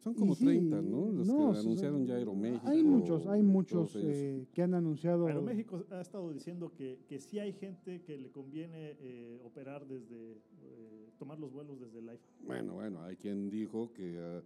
Son 0.00 0.14
como 0.14 0.32
y 0.32 0.36
sí, 0.36 0.44
30, 0.44 0.82
¿no? 0.82 1.10
Los 1.12 1.26
no, 1.26 1.34
que 1.50 1.56
son- 1.56 1.56
anunciaron 1.56 2.06
ya 2.06 2.14
Aeroméxico. 2.14 2.68
Hay 2.68 2.82
muchos, 2.82 3.26
hay 3.26 3.42
muchos 3.42 3.94
eh, 3.96 4.46
que 4.54 4.62
han 4.62 4.74
anunciado. 4.74 5.26
Aeroméxico 5.26 5.84
ha 5.90 6.00
estado 6.00 6.32
diciendo 6.32 6.72
que, 6.76 6.98
que 7.08 7.18
sí 7.20 7.38
hay 7.38 7.52
gente 7.52 8.02
que 8.02 8.16
le 8.16 8.30
conviene 8.30 8.96
eh, 9.00 9.40
operar 9.44 9.86
desde, 9.86 10.32
eh, 10.62 11.10
tomar 11.18 11.38
los 11.38 11.52
vuelos 11.52 11.78
desde 11.80 11.98
el 11.98 12.08
AIFA. 12.08 12.24
Bueno, 12.46 12.74
bueno, 12.74 13.02
hay 13.02 13.16
quien 13.16 13.50
dijo 13.50 13.92
que 13.92 14.18
ah, 14.18 14.42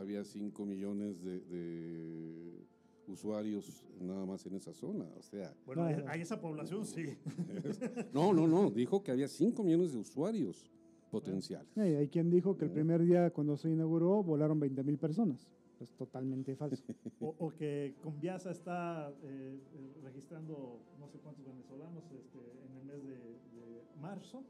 había 0.00 0.24
5 0.24 0.64
millones 0.64 1.22
de, 1.22 1.40
de 1.40 2.64
usuarios 3.06 3.84
nada 4.00 4.24
más 4.24 4.44
en 4.46 4.54
esa 4.54 4.72
zona. 4.72 5.04
O 5.18 5.22
sea, 5.22 5.54
Bueno, 5.66 5.82
No, 5.82 6.08
hay- 6.08 6.20
esa 6.22 6.40
población, 6.40 6.86
sí. 6.86 7.04
no, 8.14 8.32
no, 8.32 8.46
no, 8.46 8.70
dijo 8.70 9.02
que 9.02 9.10
había 9.10 9.28
5 9.28 9.62
millones 9.62 9.92
de 9.92 9.98
usuarios 9.98 10.70
potenciales. 11.10 11.68
Eh, 11.76 11.96
hay 11.98 12.08
quien 12.08 12.30
dijo 12.30 12.56
que 12.56 12.64
el 12.64 12.70
primer 12.70 13.02
día 13.02 13.30
cuando 13.30 13.56
se 13.56 13.68
inauguró 13.70 14.22
volaron 14.22 14.58
20 14.58 14.82
mil 14.84 14.96
personas. 14.98 15.46
Es 15.80 15.92
totalmente 15.94 16.54
falso. 16.56 16.82
O, 17.20 17.34
o 17.38 17.50
que 17.50 17.94
Conviasa 18.02 18.50
está 18.50 19.10
eh, 19.22 19.58
eh, 19.74 19.92
registrando 20.02 20.78
no 20.98 21.08
sé 21.08 21.18
cuántos 21.18 21.44
venezolanos 21.46 22.04
este, 22.12 22.38
en 22.38 22.76
el 22.78 22.84
mes 22.84 23.02
de, 23.04 23.14
de 23.16 23.82
marzo 24.00 24.42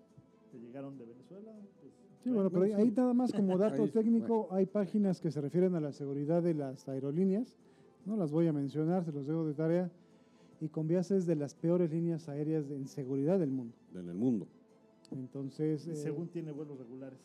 que 0.50 0.58
llegaron 0.58 0.98
de 0.98 1.04
Venezuela. 1.06 1.52
pues, 1.80 1.92
Sí, 2.22 2.28
bueno, 2.30 2.50
pero 2.50 2.64
ahí, 2.64 2.72
ahí 2.72 2.90
nada 2.90 3.14
más 3.14 3.32
como 3.32 3.56
dato 3.58 3.88
técnico, 3.88 4.48
hay 4.50 4.66
páginas 4.66 5.20
que 5.20 5.30
se 5.30 5.40
refieren 5.40 5.74
a 5.74 5.80
la 5.80 5.92
seguridad 5.92 6.42
de 6.42 6.54
las 6.54 6.86
aerolíneas. 6.88 7.56
No 8.04 8.16
las 8.16 8.30
voy 8.30 8.46
a 8.46 8.52
mencionar, 8.52 9.04
se 9.04 9.12
los 9.12 9.26
dejo 9.26 9.46
de 9.46 9.54
tarea. 9.54 9.90
Y 10.60 10.68
Conviasa 10.68 11.16
es 11.16 11.24
de 11.26 11.36
las 11.36 11.54
peores 11.54 11.90
líneas 11.90 12.28
aéreas 12.28 12.70
en 12.70 12.86
seguridad 12.86 13.38
del 13.38 13.50
mundo. 13.50 13.74
En 13.94 14.08
el 14.08 14.14
mundo. 14.16 14.46
Entonces, 15.10 15.86
eh, 15.88 15.94
según 15.96 16.28
tiene 16.28 16.52
vuelos 16.52 16.78
regulares. 16.78 17.18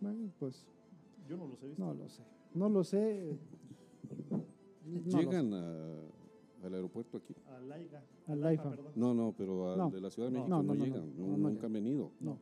bueno, 0.00 0.30
pues 0.38 0.66
Yo 1.28 1.36
no 1.38 1.46
los 1.46 1.62
he 1.62 1.68
visto. 1.68 1.82
no 1.84 1.94
lo 1.94 2.08
sé. 2.08 2.22
No 2.54 2.68
lo 2.68 2.84
sé. 2.84 3.38
lo 4.30 5.18
Llegan 5.18 5.52
a- 5.54 6.00
al 6.64 6.74
aeropuerto 6.74 7.16
aquí. 7.18 7.34
A 7.48 7.60
Laiga. 7.60 8.02
Al 8.28 8.44
a 8.44 8.48
AIFA. 8.48 8.70
perdón. 8.70 8.92
No, 8.94 9.14
no, 9.14 9.34
pero 9.36 9.72
al 9.72 9.78
No. 9.78 9.90
de 9.90 10.00
la 10.00 10.10
Ciudad 10.10 10.28
de. 10.28 10.34
México 10.34 10.48
No, 10.50 10.62
no, 10.62 10.62
no, 10.62 10.74
no, 10.74 10.84
llegan, 10.84 11.16
no, 11.16 11.26
nu- 11.26 11.36
no 11.38 11.48
nunca 11.50 11.66
han 11.66 11.72
venido. 11.72 12.10
No. 12.20 12.38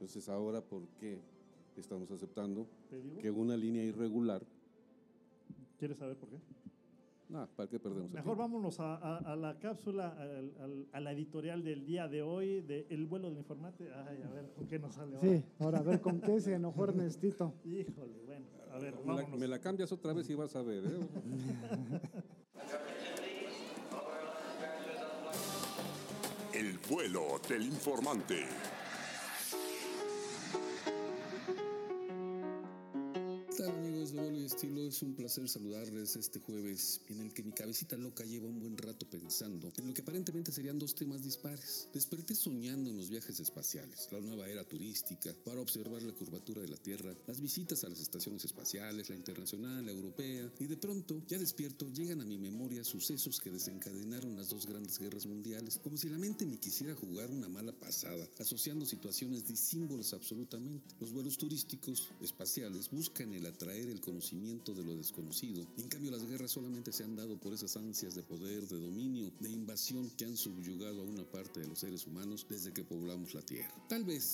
Entonces, 0.00 0.30
ahora, 0.30 0.62
¿por 0.62 0.80
qué 0.98 1.18
estamos 1.76 2.10
aceptando 2.10 2.66
que 3.20 3.30
una 3.30 3.54
línea 3.54 3.84
irregular, 3.84 4.42
¿Quieres 5.78 5.98
saber 5.98 6.16
por 6.16 6.30
qué? 6.30 6.38
nah, 7.28 7.44
¿para 7.54 7.68
qué 7.68 7.78
perdemos 7.78 8.10
Mejor 8.10 8.36
vámonos 8.36 8.80
a, 8.80 8.96
a- 8.96 9.18
a 9.32 9.36
la 9.36 9.58
cápsula, 9.58 10.16
a 10.92 11.00
la 11.00 11.12
editorial 11.12 11.62
del 11.62 11.84
día 11.84 12.08
de 12.08 12.22
hoy, 12.22 12.62
de 12.62 12.86
El 12.88 13.04
vuelo 13.06 13.28
del 13.28 13.36
informante. 13.38 13.90
Ay, 13.92 14.22
a 14.22 14.28
ver, 14.32 14.52
¿con 14.54 14.66
qué 14.66 14.78
nos 14.78 14.94
sale 14.94 15.16
ahora? 15.16 15.28
Sí, 15.28 15.44
ahora 15.58 15.78
a 15.80 15.82
ver 15.82 16.00
con 16.00 16.20
qué 16.22 16.40
se 16.40 16.54
enojó 16.54 16.84
Ernestito. 16.84 17.52
Híjole, 17.64 18.22
bueno, 18.24 18.46
a 18.72 18.78
ver, 18.78 18.94
Me 18.94 19.06
la, 19.06 19.14
vámonos. 19.16 19.38
me 19.40 19.48
la 19.48 19.58
cambias 19.58 19.92
otra 19.92 20.14
vez 20.14 20.28
y 20.30 20.34
vas 20.34 20.56
a 20.56 20.62
ver. 20.62 20.82
¿eh? 20.86 20.98
El 26.52 26.78
vuelo 26.90 27.38
del 27.48 27.64
informante. 27.66 28.44
Estilo? 34.50 34.88
Es 34.88 35.00
un 35.02 35.14
placer 35.14 35.48
saludarles 35.48 36.16
este 36.16 36.40
jueves 36.40 37.00
en 37.08 37.20
el 37.20 37.32
que 37.32 37.44
mi 37.44 37.52
cabecita 37.52 37.96
loca 37.96 38.24
lleva 38.24 38.48
un 38.48 38.58
buen 38.58 38.76
rato 38.76 39.06
pensando 39.08 39.72
en 39.76 39.86
lo 39.86 39.94
que 39.94 40.02
aparentemente 40.02 40.50
serían 40.50 40.76
dos 40.76 40.96
temas 40.96 41.22
dispares. 41.22 41.88
Desperté 41.94 42.34
soñando 42.34 42.90
en 42.90 42.96
los 42.96 43.10
viajes 43.10 43.38
espaciales, 43.38 44.08
la 44.10 44.18
nueva 44.20 44.48
era 44.48 44.64
turística, 44.64 45.32
para 45.44 45.60
observar 45.60 46.02
la 46.02 46.12
curvatura 46.12 46.62
de 46.62 46.68
la 46.68 46.76
Tierra, 46.76 47.14
las 47.28 47.40
visitas 47.40 47.84
a 47.84 47.88
las 47.88 48.00
estaciones 48.00 48.44
espaciales, 48.44 49.08
la 49.08 49.14
internacional, 49.14 49.86
la 49.86 49.92
europea, 49.92 50.50
y 50.58 50.66
de 50.66 50.76
pronto, 50.76 51.22
ya 51.28 51.38
despierto, 51.38 51.88
llegan 51.92 52.20
a 52.20 52.24
mi 52.24 52.38
memoria 52.38 52.82
sucesos 52.82 53.40
que 53.40 53.52
desencadenaron 53.52 54.36
las 54.36 54.48
dos 54.48 54.66
grandes 54.66 54.98
guerras 54.98 55.26
mundiales, 55.26 55.78
como 55.78 55.96
si 55.96 56.08
la 56.08 56.18
mente 56.18 56.44
me 56.44 56.58
quisiera 56.58 56.96
jugar 56.96 57.30
una 57.30 57.48
mala 57.48 57.72
pasada, 57.72 58.28
asociando 58.38 58.84
situaciones 58.84 59.46
disímbolos 59.46 60.12
absolutamente. 60.12 60.96
Los 60.98 61.12
vuelos 61.12 61.38
turísticos 61.38 62.08
espaciales 62.20 62.90
buscan 62.90 63.32
el 63.32 63.46
atraer 63.46 63.88
el 63.88 64.00
conocimiento 64.00 64.39
de 64.40 64.84
lo 64.84 64.96
desconocido. 64.96 65.66
En 65.76 65.88
cambio, 65.88 66.10
las 66.10 66.24
guerras 66.24 66.50
solamente 66.50 66.92
se 66.92 67.04
han 67.04 67.14
dado 67.14 67.38
por 67.38 67.52
esas 67.52 67.76
ansias 67.76 68.14
de 68.14 68.22
poder, 68.22 68.66
de 68.66 68.80
dominio, 68.80 69.30
de 69.38 69.50
invasión 69.50 70.08
que 70.16 70.24
han 70.24 70.36
subyugado 70.36 71.02
a 71.02 71.04
una 71.04 71.24
parte 71.24 71.60
de 71.60 71.66
los 71.66 71.78
seres 71.78 72.06
humanos 72.06 72.46
desde 72.48 72.72
que 72.72 72.82
poblamos 72.82 73.34
la 73.34 73.42
Tierra. 73.42 73.74
Tal 73.88 74.04
vez 74.04 74.24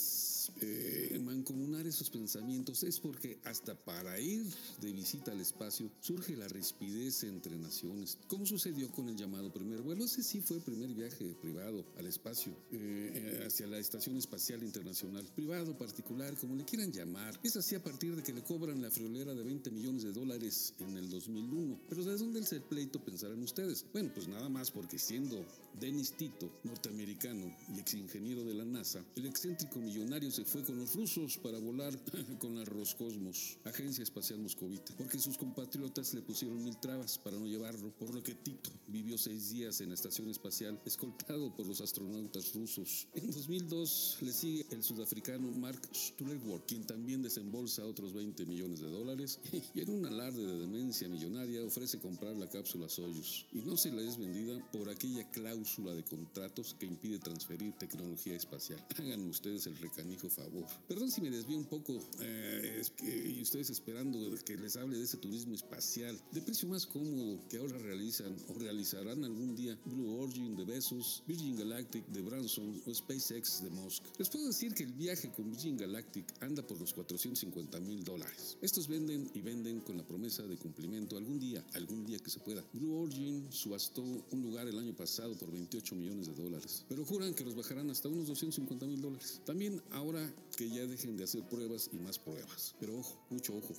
eh, 0.61 1.19
mancomunar 1.23 1.87
esos 1.87 2.11
pensamientos 2.11 2.83
es 2.83 3.01
porque 3.01 3.39
hasta 3.45 3.75
para 3.75 4.19
ir 4.21 4.45
de 4.81 4.93
visita 4.93 5.33
al 5.33 5.41
espacio 5.41 5.91
surge 6.01 6.37
la 6.37 6.49
rispidez 6.49 7.25
entre 7.25 7.57
naciones, 7.57 8.19
como 8.29 8.47
sucedió 8.47 8.91
con 8.93 9.09
el 9.09 9.17
llamado 9.17 9.53
primer 9.53 9.83
vuelo. 9.83 10.05
Ese 10.05 10.23
sí 10.23 10.41
fue 10.41 10.61
primer 10.61 10.91
viaje 10.95 11.35
privado 11.41 11.85
al 11.99 12.07
espacio, 12.07 12.53
eh, 12.73 13.45
hacia 13.47 13.67
la 13.67 13.79
Estación 13.79 14.17
Espacial 14.17 14.63
Internacional. 14.63 15.27
Privado, 15.35 15.77
particular, 15.77 16.37
como 16.37 16.57
le 16.57 16.65
quieran 16.65 16.93
llamar. 16.93 17.39
Es 17.43 17.57
así 17.57 17.75
a 17.75 17.83
partir 17.83 18.15
de 18.17 18.23
que 18.23 18.33
le 18.33 18.43
cobran 18.43 18.81
la 18.83 18.91
friolera 18.91 19.35
de 19.35 19.43
20 19.43 19.71
millones 19.71 20.03
de 20.03 20.13
dólares 20.13 20.75
en 20.79 20.97
el 20.97 21.09
2001. 21.09 21.81
Pero 21.89 22.05
¿de 22.05 22.17
dónde 22.17 22.41
es 22.41 22.53
el 22.53 22.63
pleito 22.63 23.03
pensarán 23.03 23.43
ustedes? 23.43 23.85
Bueno, 23.93 24.11
pues 24.15 24.29
nada 24.29 24.49
más 24.49 24.71
porque 24.71 24.99
siendo 24.99 25.45
Dennis 25.79 26.13
Tito, 26.13 26.51
norteamericano 26.65 27.55
y 27.75 27.81
ex 27.81 27.95
ingeniero 27.95 28.45
de 28.45 28.55
la 28.55 28.65
NASA, 28.65 29.05
el 29.17 29.27
excéntrico 29.27 29.79
millonario 29.79 30.31
se 30.37 30.45
fue 30.45 30.63
con 30.63 30.77
los 30.77 30.95
rusos 30.95 31.39
para 31.39 31.59
volar 31.59 31.99
con 32.39 32.55
la 32.55 32.65
Roscosmos, 32.67 33.57
Agencia 33.65 34.03
Espacial 34.03 34.39
Moscovita, 34.39 34.93
porque 34.99 35.19
sus 35.19 35.39
compatriotas 35.39 36.13
le 36.13 36.21
pusieron 36.21 36.63
mil 36.63 36.77
trabas 36.77 37.17
para 37.17 37.39
no 37.39 37.47
llevarlo, 37.47 37.91
por 37.97 38.15
lo 38.15 38.23
que 38.23 38.35
Tito 38.35 38.71
vivió 38.87 39.17
seis 39.17 39.49
días 39.49 39.81
en 39.81 39.89
la 39.89 39.95
estación 39.95 40.29
espacial 40.29 40.79
escoltado 40.85 41.57
por 41.57 41.67
los 41.67 41.81
astronautas 41.81 42.53
rusos. 42.53 43.09
En 43.15 43.31
2002 43.31 44.19
le 44.21 44.33
sigue 44.35 44.67
el 44.73 44.83
sudafricano 44.83 45.51
Mark 45.53 45.81
Stulleworth, 45.95 46.67
quien 46.67 46.85
también 46.85 47.23
desembolsa 47.23 47.87
otros 47.87 48.13
20 48.13 48.45
millones 48.45 48.81
de 48.81 48.91
dólares 48.91 49.41
y 49.75 49.81
en 49.81 49.89
un 49.89 50.05
alarde 50.05 50.45
de 50.47 50.59
demencia 50.59 51.09
millonaria 51.09 51.65
ofrece 51.65 51.99
comprar 51.99 52.37
la 52.37 52.51
cápsula 52.51 52.91
Soyuz 52.91 53.47
y 53.55 53.61
no 53.61 53.79
se 53.79 53.91
la 53.91 54.03
es 54.03 54.19
vendida 54.19 54.63
por 54.71 54.91
aquella 54.91 55.31
cláusula 55.31 55.95
de 55.95 56.05
contratos 56.05 56.77
que 56.79 56.85
impide 56.85 57.19
transferir 57.21 57.73
tecnología 57.79 58.37
espacial. 58.37 58.85
Hagan 58.99 59.27
ustedes 59.27 59.67
el 59.67 59.79
recanijo 59.79 60.26
favor. 60.31 60.67
Perdón 60.89 61.11
si 61.11 61.21
me 61.21 61.31
desvío 61.31 61.57
un 61.57 61.67
poco, 61.67 61.99
eh, 62.21 62.79
es 62.81 62.91
que 62.91 63.07
y 63.37 63.43
ustedes 63.43 63.71
esperando 63.71 64.19
que 64.45 64.57
les 64.57 64.77
hable 64.77 64.99
de 64.99 65.05
ese 65.05 65.17
turismo 65.17 65.55
espacial 65.55 66.19
de 66.33 66.41
precio 66.41 66.69
más 66.69 66.87
cómodo 66.87 67.41
que 67.49 67.59
ahora 67.59 67.79
realizan 67.79 68.37
o 68.49 68.55
realizarán 68.55 69.25
algún 69.25 69.57
día 69.57 69.79
Blue 69.85 70.21
Origin 70.21 70.57
de 70.57 70.65
Bezos, 70.65 71.23
Virgin 71.27 71.57
Galactic 71.57 72.07
de 72.09 72.23
Branson 72.23 72.83
o 72.87 72.95
SpaceX 72.95 73.63
de 73.63 73.71
Musk. 73.71 74.03
Les 74.19 74.29
puedo 74.29 74.47
decir 74.47 74.75
que 74.75 74.85
el 74.85 74.93
viaje 74.93 75.31
con 75.31 75.51
Virgin 75.51 75.77
Galactic 75.77 76.27
anda 76.41 76.67
por 76.67 76.81
los 76.81 76.93
450 76.93 77.81
mil 77.81 78.05
dólares. 78.05 78.57
Estos 78.61 78.89
venden 78.89 79.31
y 79.35 79.41
venden 79.41 79.81
con 79.81 79.97
la 79.97 80.07
promesa 80.07 80.43
de 80.43 80.57
cumplimiento 80.57 81.17
algún 81.17 81.39
día, 81.39 81.65
algún 81.75 82.05
día 82.05 82.19
que 82.19 82.31
se 82.31 82.41
pueda. 82.41 82.65
Blue 82.73 83.03
Origin 83.03 83.47
subastó 83.51 84.03
un 84.03 84.43
lugar 84.43 84.69
el 84.69 84.79
año 84.79 84.95
pasado 84.95 85.35
por 85.37 85.51
28 85.51 85.95
millones 85.95 86.27
de 86.29 86.35
dólares, 86.35 86.85
pero 86.89 87.05
juran 87.05 87.35
que 87.35 87.45
los 87.45 87.55
bajarán 87.55 87.91
hasta 87.91 88.09
unos 88.09 88.27
250 88.29 88.87
mil 88.87 89.01
dólares. 89.01 89.41
También 89.45 89.83
ahora 89.91 90.16
que 90.57 90.69
ya 90.69 90.87
dejen 90.87 91.17
de 91.17 91.25
hacer 91.25 91.43
pruebas 91.49 91.91
y 91.93 91.99
más 91.99 92.19
pruebas. 92.19 92.75
Pero 92.81 92.99
ojo, 92.99 93.27
mucho 93.31 93.57
ojo 93.57 93.75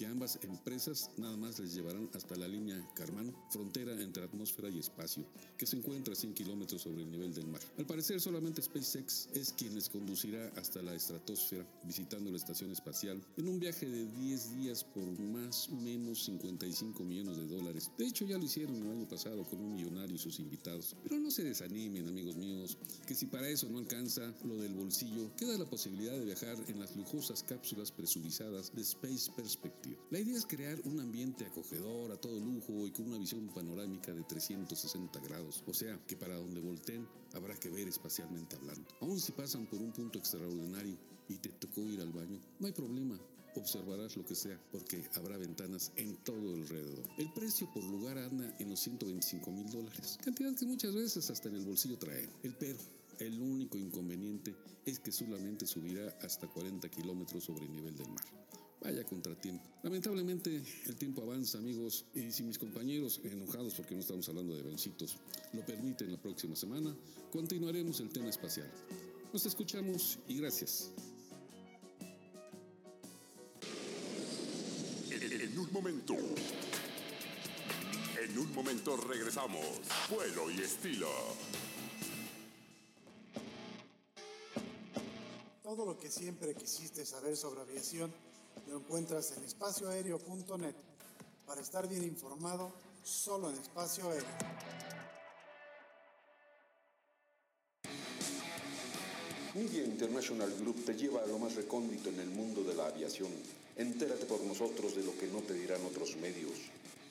que 0.00 0.06
ambas 0.06 0.38
empresas 0.44 1.10
nada 1.18 1.36
más 1.36 1.58
les 1.58 1.74
llevarán 1.74 2.08
hasta 2.14 2.34
la 2.34 2.48
línea 2.48 2.82
Carmano, 2.94 3.34
frontera 3.50 3.92
entre 4.00 4.24
atmósfera 4.24 4.70
y 4.70 4.78
espacio, 4.78 5.26
que 5.58 5.66
se 5.66 5.76
encuentra 5.76 6.14
a 6.14 6.16
100 6.16 6.32
kilómetros 6.32 6.80
sobre 6.80 7.02
el 7.02 7.10
nivel 7.10 7.34
del 7.34 7.46
mar. 7.46 7.60
Al 7.76 7.84
parecer, 7.84 8.18
solamente 8.18 8.62
SpaceX 8.62 9.28
es 9.34 9.52
quien 9.52 9.74
les 9.74 9.90
conducirá 9.90 10.50
hasta 10.56 10.80
la 10.80 10.94
estratosfera, 10.94 11.66
visitando 11.84 12.30
la 12.30 12.38
estación 12.38 12.70
espacial, 12.70 13.22
en 13.36 13.46
un 13.46 13.60
viaje 13.60 13.86
de 13.86 14.06
10 14.06 14.56
días 14.56 14.84
por 14.84 15.04
más 15.18 15.68
o 15.68 15.74
menos 15.74 16.24
55 16.24 17.04
millones 17.04 17.36
de 17.36 17.46
dólares. 17.46 17.90
De 17.98 18.06
hecho, 18.06 18.24
ya 18.24 18.38
lo 18.38 18.44
hicieron 18.44 18.76
el 18.76 18.90
año 18.90 19.06
pasado 19.06 19.44
con 19.44 19.60
un 19.60 19.74
millonario 19.74 20.16
y 20.16 20.18
sus 20.18 20.40
invitados. 20.40 20.96
Pero 21.02 21.18
no 21.18 21.30
se 21.30 21.44
desanimen, 21.44 22.08
amigos 22.08 22.36
míos, 22.36 22.78
que 23.06 23.14
si 23.14 23.26
para 23.26 23.50
eso 23.50 23.68
no 23.68 23.76
alcanza 23.76 24.32
lo 24.46 24.56
del 24.56 24.72
bolsillo, 24.72 25.30
queda 25.36 25.58
la 25.58 25.68
posibilidad 25.68 26.12
de 26.12 26.24
viajar 26.24 26.56
en 26.68 26.80
las 26.80 26.96
lujosas 26.96 27.42
cápsulas 27.42 27.92
presurizadas 27.92 28.74
de 28.74 28.80
Space 28.80 29.30
Perspective. 29.36 29.89
La 30.10 30.18
idea 30.18 30.36
es 30.36 30.46
crear 30.46 30.78
un 30.84 31.00
ambiente 31.00 31.44
acogedor, 31.46 32.12
a 32.12 32.20
todo 32.20 32.38
lujo 32.40 32.86
y 32.86 32.90
con 32.90 33.06
una 33.06 33.18
visión 33.18 33.48
panorámica 33.48 34.12
de 34.12 34.22
360 34.22 35.20
grados. 35.20 35.62
O 35.66 35.74
sea, 35.74 35.98
que 36.06 36.16
para 36.16 36.36
donde 36.36 36.60
volteen 36.60 37.06
habrá 37.34 37.54
que 37.54 37.70
ver 37.70 37.88
espacialmente 37.88 38.56
hablando. 38.56 38.88
Aún 39.00 39.20
si 39.20 39.32
pasan 39.32 39.66
por 39.66 39.80
un 39.80 39.92
punto 39.92 40.18
extraordinario 40.18 40.96
y 41.28 41.36
te 41.38 41.50
tocó 41.50 41.82
ir 41.82 42.00
al 42.00 42.12
baño, 42.12 42.40
no 42.58 42.66
hay 42.66 42.72
problema. 42.72 43.18
observarás 43.56 44.16
lo 44.16 44.24
que 44.24 44.36
sea, 44.36 44.56
porque 44.70 45.02
habrá 45.14 45.36
ventanas 45.36 45.90
en 45.96 46.14
todo 46.18 46.54
alrededor. 46.54 47.04
El 47.18 47.32
precio 47.32 47.68
por 47.74 47.82
lugar 47.82 48.16
anda 48.16 48.54
en 48.60 48.70
los 48.70 48.78
125 48.78 49.50
mil 49.50 49.68
dólares, 49.68 50.18
cantidad 50.22 50.54
que 50.54 50.66
muchas 50.66 50.94
veces 50.94 51.28
hasta 51.30 51.48
en 51.48 51.56
el 51.56 51.64
bolsillo 51.64 51.98
trae. 51.98 52.28
El 52.44 52.54
pero 52.54 52.78
el 53.18 53.40
único 53.40 53.76
inconveniente 53.76 54.54
es 54.86 54.98
que 54.98 55.12
solamente 55.12 55.66
subirá 55.66 56.16
hasta 56.22 56.46
40 56.46 56.88
kilómetros 56.88 57.44
sobre 57.44 57.66
el 57.66 57.72
nivel 57.72 57.96
del 57.96 58.08
mar. 58.08 58.39
Vaya 58.82 59.04
contratiempo. 59.04 59.62
Lamentablemente 59.82 60.62
el 60.86 60.96
tiempo 60.96 61.22
avanza, 61.22 61.58
amigos, 61.58 62.06
y 62.14 62.30
si 62.32 62.42
mis 62.42 62.58
compañeros, 62.58 63.20
enojados 63.24 63.74
porque 63.74 63.94
no 63.94 64.00
estamos 64.00 64.26
hablando 64.30 64.54
de 64.54 64.60
avioncitos, 64.60 65.18
lo 65.52 65.64
permiten 65.64 66.10
la 66.10 66.18
próxima 66.18 66.56
semana, 66.56 66.96
continuaremos 67.30 68.00
el 68.00 68.08
tema 68.08 68.30
espacial. 68.30 68.70
Nos 69.32 69.44
escuchamos 69.44 70.18
y 70.26 70.38
gracias. 70.38 70.90
En 75.10 75.58
un 75.58 75.72
momento. 75.72 76.14
En 78.22 78.38
un 78.38 78.54
momento 78.54 78.96
regresamos. 78.96 79.64
Vuelo 80.08 80.50
y 80.50 80.60
estilo. 80.60 81.10
Todo 85.62 85.86
lo 85.86 85.98
que 85.98 86.10
siempre 86.10 86.54
quisiste 86.54 87.04
saber 87.04 87.36
sobre 87.36 87.60
aviación 87.60 88.10
lo 88.68 88.78
encuentras 88.78 89.32
en 89.36 89.44
espacioaéreo.net. 89.44 90.74
Para 91.46 91.60
estar 91.60 91.88
bien 91.88 92.04
informado, 92.04 92.72
solo 93.02 93.50
en 93.50 93.56
espacio 93.56 94.10
aéreo. 94.10 94.28
Media 99.54 99.82
International 99.84 100.48
Group 100.60 100.84
te 100.84 100.94
lleva 100.94 101.22
a 101.22 101.26
lo 101.26 101.38
más 101.38 101.56
recóndito 101.56 102.08
en 102.08 102.20
el 102.20 102.28
mundo 102.28 102.62
de 102.62 102.74
la 102.74 102.86
aviación. 102.86 103.32
Entérate 103.76 104.24
por 104.26 104.40
nosotros 104.42 104.94
de 104.94 105.02
lo 105.02 105.16
que 105.18 105.26
no 105.26 105.40
te 105.40 105.54
dirán 105.54 105.84
otros 105.84 106.16
medios. 106.16 106.52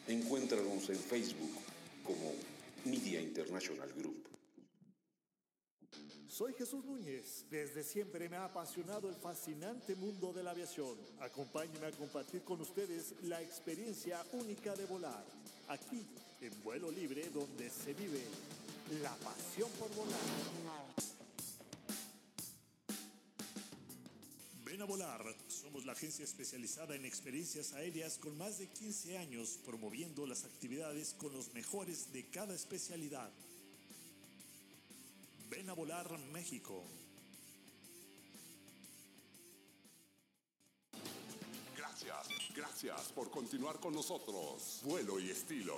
Encuéntranos 0.07 0.89
en 0.89 0.97
Facebook 0.97 1.51
como 2.05 2.31
Media 2.85 3.19
International 3.19 3.89
Group. 3.97 4.38
Soy 6.39 6.53
Jesús 6.53 6.85
Núñez. 6.85 7.43
Desde 7.51 7.83
siempre 7.83 8.29
me 8.29 8.37
ha 8.37 8.45
apasionado 8.45 9.09
el 9.09 9.15
fascinante 9.15 9.93
mundo 9.93 10.31
de 10.31 10.41
la 10.41 10.51
aviación. 10.51 10.97
Acompáñenme 11.19 11.87
a 11.87 11.91
compartir 11.91 12.43
con 12.43 12.61
ustedes 12.61 13.13
la 13.23 13.41
experiencia 13.41 14.25
única 14.31 14.73
de 14.73 14.85
volar. 14.85 15.21
Aquí, 15.67 16.07
en 16.39 16.63
vuelo 16.63 16.91
libre, 16.91 17.29
donde 17.31 17.69
se 17.69 17.93
vive 17.93 18.21
la 19.03 19.13
pasión 19.17 19.69
por 19.71 19.93
volar. 19.93 20.17
Ven 24.63 24.81
a 24.81 24.85
volar. 24.85 25.21
Somos 25.49 25.85
la 25.85 25.91
agencia 25.91 26.23
especializada 26.23 26.95
en 26.95 27.03
experiencias 27.03 27.73
aéreas 27.73 28.17
con 28.17 28.37
más 28.37 28.59
de 28.59 28.67
15 28.67 29.17
años 29.17 29.59
promoviendo 29.65 30.25
las 30.25 30.45
actividades 30.45 31.15
con 31.15 31.33
los 31.33 31.53
mejores 31.53 32.13
de 32.13 32.29
cada 32.29 32.55
especialidad. 32.55 33.29
Ven 35.49 35.67
a 35.67 35.73
volar 35.73 36.07
México. 36.31 36.85
Gracias, 41.75 42.27
gracias 42.55 43.11
por 43.13 43.31
continuar 43.31 43.79
con 43.79 43.93
nosotros. 43.95 44.81
Vuelo 44.83 45.19
y 45.19 45.31
estilo. 45.31 45.75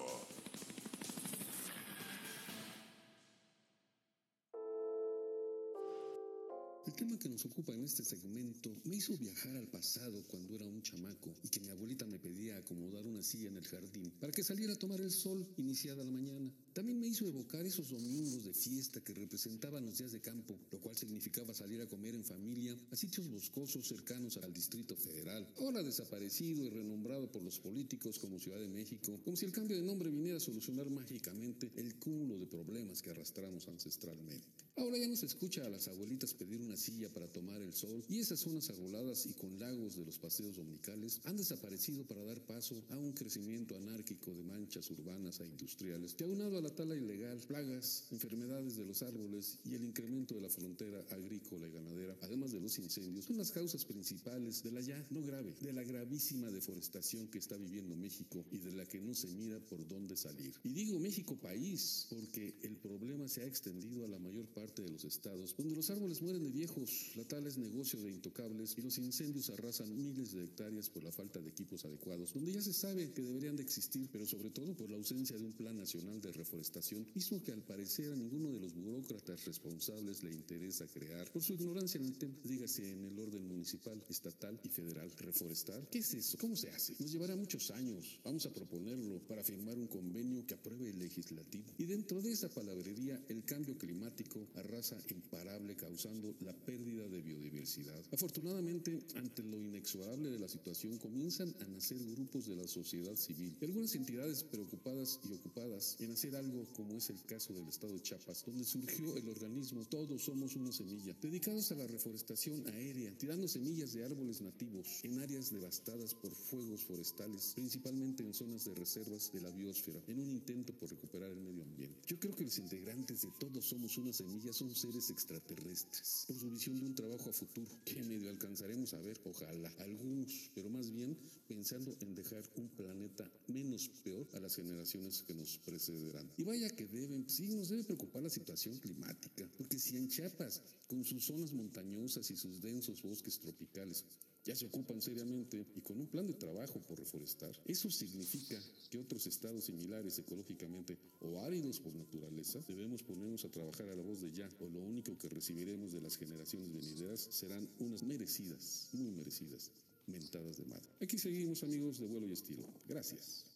El 6.86 6.94
tema 6.94 7.18
que 7.18 7.30
nos 7.30 7.46
ocupa 7.46 7.72
en 7.72 7.84
este 7.86 8.04
segmento 8.04 8.70
me 8.84 8.98
hizo 8.98 9.18
viajar 9.18 9.56
al 9.56 9.68
pasado 9.68 10.22
cuando 10.28 10.54
era 10.54 10.68
un 10.68 10.82
chamaco 10.82 11.34
y 11.42 11.48
que 11.48 11.62
mi 11.62 11.70
abuelita 11.70 12.06
me 12.06 12.20
pedía 12.20 12.58
acomodar 12.58 13.06
una 13.08 13.24
silla 13.24 13.48
en 13.48 13.58
el 13.58 13.66
jardín 13.66 14.12
para 14.20 14.34
que 14.34 14.44
saliera 14.44 14.74
a 14.74 14.80
tomar 14.80 15.00
el 15.00 15.12
sol 15.12 15.48
iniciada 15.56 16.04
la 16.04 16.12
mañana. 16.12 16.52
También 16.74 17.02
me 17.02 17.08
hizo 17.08 17.28
evocar 17.28 17.66
esos 17.66 17.90
domingos 17.90 18.46
de 18.46 18.54
fiesta 18.54 19.04
que 19.04 19.14
representaban 19.14 19.86
los 19.86 19.98
días 19.98 20.14
de 20.14 20.22
campo, 20.22 20.58
lo 20.72 20.80
cual 20.80 20.96
significaba 20.96 21.54
salir 21.54 21.82
a 21.82 21.88
comer 21.88 22.16
en 22.16 22.24
familia 22.24 22.78
a 22.92 22.96
sitios 22.96 23.30
boscosos 23.30 23.86
cercanos 23.86 24.38
al 24.38 24.54
Distrito 24.54 24.96
Federal, 24.96 25.46
ahora 25.58 25.84
desaparecido 25.84 26.64
y 26.64 26.70
renombrado 26.70 27.30
por 27.30 27.44
los 27.44 27.60
políticos 27.60 28.20
como 28.20 28.40
Ciudad 28.40 28.60
de 28.60 28.70
México, 28.70 29.20
como 29.26 29.36
si 29.36 29.46
el 29.46 29.52
cambio 29.52 29.76
de 29.76 29.84
nombre 29.84 30.10
viniera 30.10 30.38
a 30.38 30.40
solucionar 30.40 30.90
mágicamente 30.90 31.70
el 31.76 31.96
cúmulo 31.96 32.38
de 32.38 32.48
problemas 32.48 33.02
que 33.02 33.10
arrastramos 33.10 33.68
ancestralmente. 33.68 34.48
Ahora 34.78 34.98
ya 34.98 35.08
no 35.10 35.18
se 35.18 35.26
escucha 35.26 35.66
a 35.66 35.70
las 35.70 35.90
abuelitas 35.90 36.34
pedir 36.34 36.62
una 36.62 36.78
silla 36.78 37.10
para 37.10 37.28
tomar 37.28 37.62
el 37.62 37.74
sol 37.74 38.04
y 38.08 38.20
esas 38.20 38.40
zonas 38.40 38.70
arboladas 38.70 39.26
y 39.26 39.34
con 39.34 39.60
lagos 39.60 39.98
de 39.98 40.06
los 40.06 40.18
paseos 40.18 40.56
dominicales 40.56 41.20
han 41.26 41.36
desaparecido 41.36 42.06
para 42.06 42.24
dar 42.24 42.40
paso 42.46 42.82
a 42.90 42.98
un 42.98 43.12
crecimiento 43.12 43.76
anárquico 43.76 44.34
de 44.34 44.44
manchas 44.44 44.90
urbanas 44.90 45.42
e 45.42 45.46
industriales 45.46 46.14
que 46.14 46.24
aunado 46.24 46.58
a 46.58 46.61
la 46.62 46.70
tala 46.70 46.96
ilegal, 46.96 47.40
plagas, 47.48 48.08
enfermedades 48.12 48.78
de 48.78 48.86
los 48.86 49.02
árboles 49.02 49.60
y 49.66 49.76
el 49.76 49.84
incremento 49.84 50.36
de 50.36 50.42
la 50.42 50.50
frontera 50.50 51.04
agrícola 51.10 51.68
y 51.68 51.72
ganadera, 51.72 52.16
además 52.22 52.52
de 52.52 52.60
los 52.60 52.78
incendios, 52.80 53.26
son 53.26 53.38
las 53.38 53.52
causas 53.52 53.84
principales 53.86 54.64
de 54.64 54.72
la 54.72 54.82
ya 54.82 55.06
no 55.10 55.22
grave, 55.24 55.56
de 55.60 55.74
la 55.74 55.84
gravísima 55.84 56.50
deforestación 56.52 57.28
que 57.28 57.40
está 57.40 57.58
viviendo 57.58 57.96
México 57.96 58.46
y 58.52 58.60
de 58.60 58.74
la 58.74 58.86
que 58.86 59.02
no 59.02 59.14
se 59.14 59.28
mira 59.30 59.60
por 59.60 59.88
dónde 59.88 60.16
salir. 60.16 60.54
Y 60.64 60.74
digo 60.74 61.00
México 61.00 61.36
país 61.36 62.08
porque 62.10 62.56
el 62.62 62.78
problema 62.78 63.28
se 63.28 63.42
ha 63.42 63.46
extendido 63.46 64.06
a 64.06 64.08
la 64.08 64.20
mayor 64.20 64.48
parte 64.48 64.82
de 64.82 64.92
los 64.92 65.04
estados, 65.06 65.56
donde 65.58 65.76
los 65.76 65.90
árboles 65.90 66.22
mueren 66.22 66.44
de 66.44 66.52
viejos, 66.52 67.12
la 67.16 67.26
tala 67.26 67.50
es 67.50 67.58
negocio 67.58 68.02
de 68.02 68.12
intocables 68.12 68.76
y 68.78 68.82
los 68.82 68.98
incendios 68.98 69.50
arrasan 69.50 69.96
miles 69.96 70.34
de 70.34 70.44
hectáreas 70.44 70.90
por 70.90 71.04
la 71.04 71.12
falta 71.12 71.40
de 71.40 71.50
equipos 71.50 71.86
adecuados, 71.86 72.34
donde 72.34 72.54
ya 72.54 72.62
se 72.62 72.74
sabe 72.74 73.12
que 73.12 73.22
deberían 73.22 73.56
de 73.56 73.64
existir, 73.64 74.10
pero 74.12 74.26
sobre 74.26 74.50
todo 74.52 74.76
por 74.76 74.90
la 74.90 74.98
ausencia 74.98 75.38
de 75.38 75.46
un 75.46 75.54
plan 75.54 75.78
nacional 75.78 76.22
de 76.22 76.32
reforestación, 76.52 77.08
mismo 77.16 77.42
que 77.42 77.54
al 77.54 77.64
parecer 77.64 78.12
a 78.12 78.16
ninguno 78.16 78.52
de 78.52 78.60
los 78.60 78.76
burócratas 78.76 79.46
responsables 79.46 80.22
le 80.24 80.34
interesa 80.34 80.86
crear, 80.88 81.32
por 81.32 81.42
su 81.42 81.54
ignorancia 81.54 81.98
en 82.00 82.08
el 82.08 82.18
tema, 82.18 82.34
dígase 82.44 82.92
en 82.92 83.06
el 83.06 83.18
orden 83.18 83.48
municipal, 83.48 84.04
estatal 84.10 84.60
y 84.64 84.68
federal. 84.68 85.10
¿Reforestar? 85.18 85.88
¿Qué 85.90 86.00
es 86.00 86.14
eso? 86.14 86.38
¿Cómo 86.38 86.56
se 86.56 86.70
hace? 86.70 86.94
Nos 87.00 87.12
llevará 87.12 87.36
muchos 87.36 87.72
años. 87.72 88.20
Vamos 88.24 88.46
a 88.46 88.54
proponerlo 88.54 89.20
para 89.28 89.44
firmar 89.44 89.78
un 89.78 89.88
convenio 89.88 90.46
que 90.46 90.56
apruebe 90.56 90.90
el 90.90 91.00
legislativo. 91.00 91.72
Y 91.78 91.86
dentro 91.86 92.22
de 92.22 92.32
esa 92.32 92.50
palabrería, 92.50 93.22
el 93.30 93.44
cambio 93.46 93.78
climático 93.78 94.48
arrasa 94.56 94.98
imparable 95.10 95.76
causando 95.76 96.36
la 96.42 96.54
pérdida 96.54 97.08
de 97.08 97.22
biodiversidad. 97.22 98.04
Afortunadamente, 98.12 99.00
ante 99.16 99.44
lo 99.44 99.62
inexorable 99.62 100.30
de 100.30 100.40
la 100.40 100.50
situación, 100.50 100.98
comienzan 100.98 101.56
a 101.62 101.66
nacer 101.66 101.98
grupos 102.00 102.46
de 102.48 102.56
la 102.56 102.68
sociedad 102.68 103.16
civil 103.16 103.56
algunas 103.62 103.96
entidades 103.96 104.44
preocupadas 104.44 105.20
y 105.24 105.34
ocupadas 105.34 105.96
en 106.00 106.12
hacer 106.12 106.36
algo 106.42 106.66
como 106.74 106.98
es 106.98 107.10
el 107.12 107.22
caso 107.24 107.54
del 107.54 107.68
estado 107.68 107.94
de 107.94 108.02
Chiapas, 108.02 108.44
donde 108.46 108.64
surgió 108.64 109.16
el 109.16 109.30
organismo 109.30 109.86
Todos 109.86 110.24
Somos 110.24 110.56
una 110.56 110.72
Semilla, 110.72 111.16
dedicados 111.22 111.72
a 111.72 111.76
la 111.76 111.86
reforestación 111.86 112.66
aérea, 112.68 113.16
tirando 113.18 113.48
semillas 113.48 113.94
de 113.94 114.04
árboles 114.04 114.42
nativos 114.42 114.88
en 115.04 115.20
áreas 115.20 115.52
devastadas 115.52 116.16
por 116.16 116.34
fuegos 116.34 116.82
forestales, 116.82 117.54
principalmente 117.54 118.24
en 118.24 118.34
zonas 118.34 118.66
de 118.66 118.74
reservas 118.74 119.32
de 119.32 119.42
la 119.42 119.52
biosfera, 119.52 120.02
en 120.08 120.20
un 120.20 120.32
intento 120.32 120.74
por 120.74 120.90
recuperar 120.90 121.30
el 121.30 121.42
medio 121.42 121.64
ambiente. 121.64 122.02
Yo 122.08 122.20
creo 122.20 122.36
que 122.36 122.46
los 122.46 122.58
integrantes 122.58 123.22
de 123.22 123.30
Todos 123.40 123.64
Somos 123.64 123.96
una 124.00 124.12
Semilla 124.12 124.52
son 124.52 124.74
seres 124.74 125.12
extraterrestres, 125.12 126.26
por 126.28 126.40
su 126.40 126.50
visión 126.50 126.80
de 126.80 126.86
un 126.88 126.96
trabajo 126.96 127.30
a 127.30 127.34
futuro, 127.34 127.70
que 127.86 128.02
medio 128.02 128.32
alcanzaremos 128.32 128.96
a 128.96 129.00
ver, 129.02 129.22
ojalá, 129.26 129.72
algunos, 129.80 130.50
pero 130.56 130.72
más 130.72 130.92
bien 130.92 131.16
pensando 131.48 131.96
en 132.02 132.16
dejar 132.16 132.44
un 132.56 132.68
planeta 132.70 133.30
menos 133.48 133.90
peor 134.04 134.28
a 134.34 134.40
las 134.40 134.56
generaciones 134.56 135.22
que 135.22 135.36
nos 135.36 135.58
precederán. 135.60 136.31
Y 136.38 136.44
vaya 136.44 136.70
que 136.70 136.86
deben, 136.86 137.30
sí, 137.30 137.48
nos 137.56 137.70
debe 137.70 137.84
preocupar 137.84 138.24
la 138.24 138.30
situación 138.30 138.78
climática, 138.80 139.50
porque 139.58 139.78
si 139.80 139.98
en 139.98 140.08
Chiapas, 140.08 140.62
con 140.88 141.04
sus 141.04 141.24
zonas 141.24 141.52
montañosas 141.54 142.30
y 142.32 142.38
sus 142.38 142.62
densos 142.62 143.02
bosques 143.02 143.40
tropicales, 143.40 144.06
ya 144.44 144.56
se 144.56 144.66
ocupan 144.66 145.02
seriamente 145.02 145.66
y 145.76 145.82
con 145.82 146.00
un 146.00 146.08
plan 146.08 146.26
de 146.26 146.34
trabajo 146.34 146.80
por 146.82 146.98
reforestar. 146.98 147.56
Eso 147.66 147.92
significa 147.92 148.60
que 148.90 148.98
otros 148.98 149.28
estados 149.28 149.66
similares 149.66 150.18
ecológicamente 150.18 150.98
o 151.20 151.40
áridos 151.40 151.80
por 151.80 151.94
naturaleza 151.94 152.60
debemos 152.68 153.04
ponernos 153.04 153.46
a 153.46 153.52
trabajar 153.52 153.88
a 153.90 153.96
la 153.96 154.02
voz 154.02 154.22
de 154.22 154.32
ya 154.32 154.50
o 154.60 154.68
lo 154.68 154.80
único 154.80 155.16
que 155.18 155.30
recibiremos 155.30 155.92
de 155.92 156.02
las 156.02 156.18
generaciones 156.18 156.74
venideras 156.74 157.22
serán 157.30 157.70
unas 157.80 158.04
merecidas, 158.04 158.90
muy 158.94 159.12
merecidas, 159.12 159.72
mentadas 160.08 160.58
de 160.58 160.66
madre. 160.66 160.90
Aquí 161.00 161.18
seguimos 161.18 161.64
amigos 161.64 162.00
de 162.00 162.08
vuelo 162.08 162.28
y 162.28 162.34
estilo. 162.34 162.66
Gracias. 162.88 163.51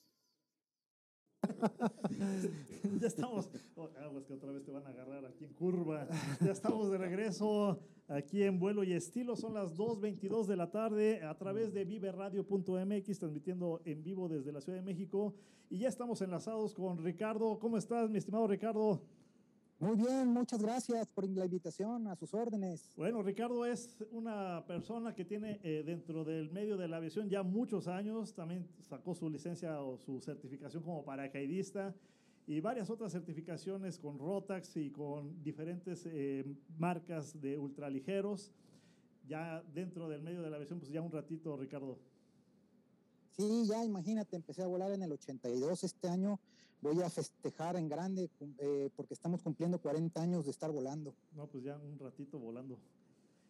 ya 3.02 3.08
estamos. 3.08 3.50
Oh, 3.76 3.90
que 4.26 4.34
otra 4.34 4.52
vez 4.52 4.64
te 4.64 4.72
van 4.72 4.86
a 4.86 4.90
agarrar 4.90 5.26
aquí 5.26 5.46
en 5.46 5.54
curva. 5.54 6.08
Ya 6.42 6.52
estamos 6.52 6.90
de 6.90 6.98
regreso 6.98 7.80
aquí 8.08 8.44
en 8.44 8.60
vuelo 8.60 8.84
y 8.84 8.94
estilo. 8.94 9.36
Son 9.36 9.54
las 9.54 9.76
2.22 9.76 10.46
de 10.46 10.56
la 10.56 10.72
tarde 10.72 11.24
a 11.24 11.38
través 11.38 11.74
de 11.74 11.86
viveradio.mx, 11.86 13.20
transmitiendo 13.20 13.82
en 13.86 14.04
vivo 14.04 14.28
desde 14.28 14.52
la 14.52 14.62
Ciudad 14.62 14.80
de 14.80 14.86
México. 14.86 15.36
Y 15.70 15.80
ya 15.80 15.90
estamos 15.90 16.22
enlazados 16.22 16.74
con 16.74 16.98
Ricardo. 16.98 17.60
¿Cómo 17.60 17.78
estás, 17.78 18.10
mi 18.10 18.18
estimado 18.18 18.48
Ricardo? 18.48 19.02
Muy 19.78 19.98
bien, 19.98 20.30
muchas 20.30 20.62
gracias 20.62 21.10
por 21.10 21.28
la 21.28 21.44
invitación, 21.44 22.08
a 22.08 22.16
sus 22.16 22.34
órdenes. 22.34 22.94
Bueno, 22.96 23.22
Ricardo 23.22 23.66
es 23.66 23.98
una 24.12 24.64
persona 24.66 25.14
que 25.14 25.26
tiene 25.26 25.60
eh, 25.64 25.84
dentro 25.86 26.24
del 26.24 26.50
medio 26.50 26.78
de 26.78 26.88
la 26.88 26.98
aviación 26.98 27.30
ya 27.30 27.44
muchos 27.44 27.90
años, 27.90 28.34
también 28.34 28.70
sacó 28.88 29.14
su 29.14 29.30
licencia 29.30 29.82
o 29.82 29.98
su 29.98 30.22
certificación 30.22 30.82
como 30.82 31.04
paracaidista 31.04 31.94
y 32.48 32.62
varias 32.62 32.90
otras 32.90 33.12
certificaciones 33.12 34.00
con 34.00 34.18
Rotax 34.18 34.78
y 34.78 34.92
con 34.92 35.44
diferentes 35.44 36.06
eh, 36.06 36.46
marcas 36.78 37.42
de 37.42 37.58
ultraligeros. 37.58 38.54
Ya 39.28 39.62
dentro 39.74 40.08
del 40.08 40.22
medio 40.22 40.42
de 40.42 40.52
la 40.52 40.56
aviación, 40.56 40.80
pues 40.80 40.90
ya 40.90 41.02
un 41.02 41.12
ratito, 41.12 41.58
Ricardo. 41.58 42.00
Sí, 43.38 43.66
ya 43.68 43.84
imagínate, 43.84 44.36
empecé 44.36 44.64
a 44.64 44.68
volar 44.68 44.92
en 44.92 45.04
el 45.04 45.12
82 45.12 45.84
este 45.84 46.08
año 46.08 46.40
voy 46.82 47.02
a 47.02 47.10
festejar 47.10 47.76
en 47.76 47.90
grande 47.90 48.30
eh, 48.60 48.90
porque 48.96 49.14
estamos 49.14 49.42
cumpliendo 49.42 49.80
40 49.80 50.22
años 50.22 50.46
de 50.46 50.52
estar 50.52 50.72
volando. 50.72 51.16
No, 51.34 51.48
pues 51.48 51.64
ya 51.64 51.78
un 51.78 51.98
ratito 52.00 52.40
volando. 52.40 52.78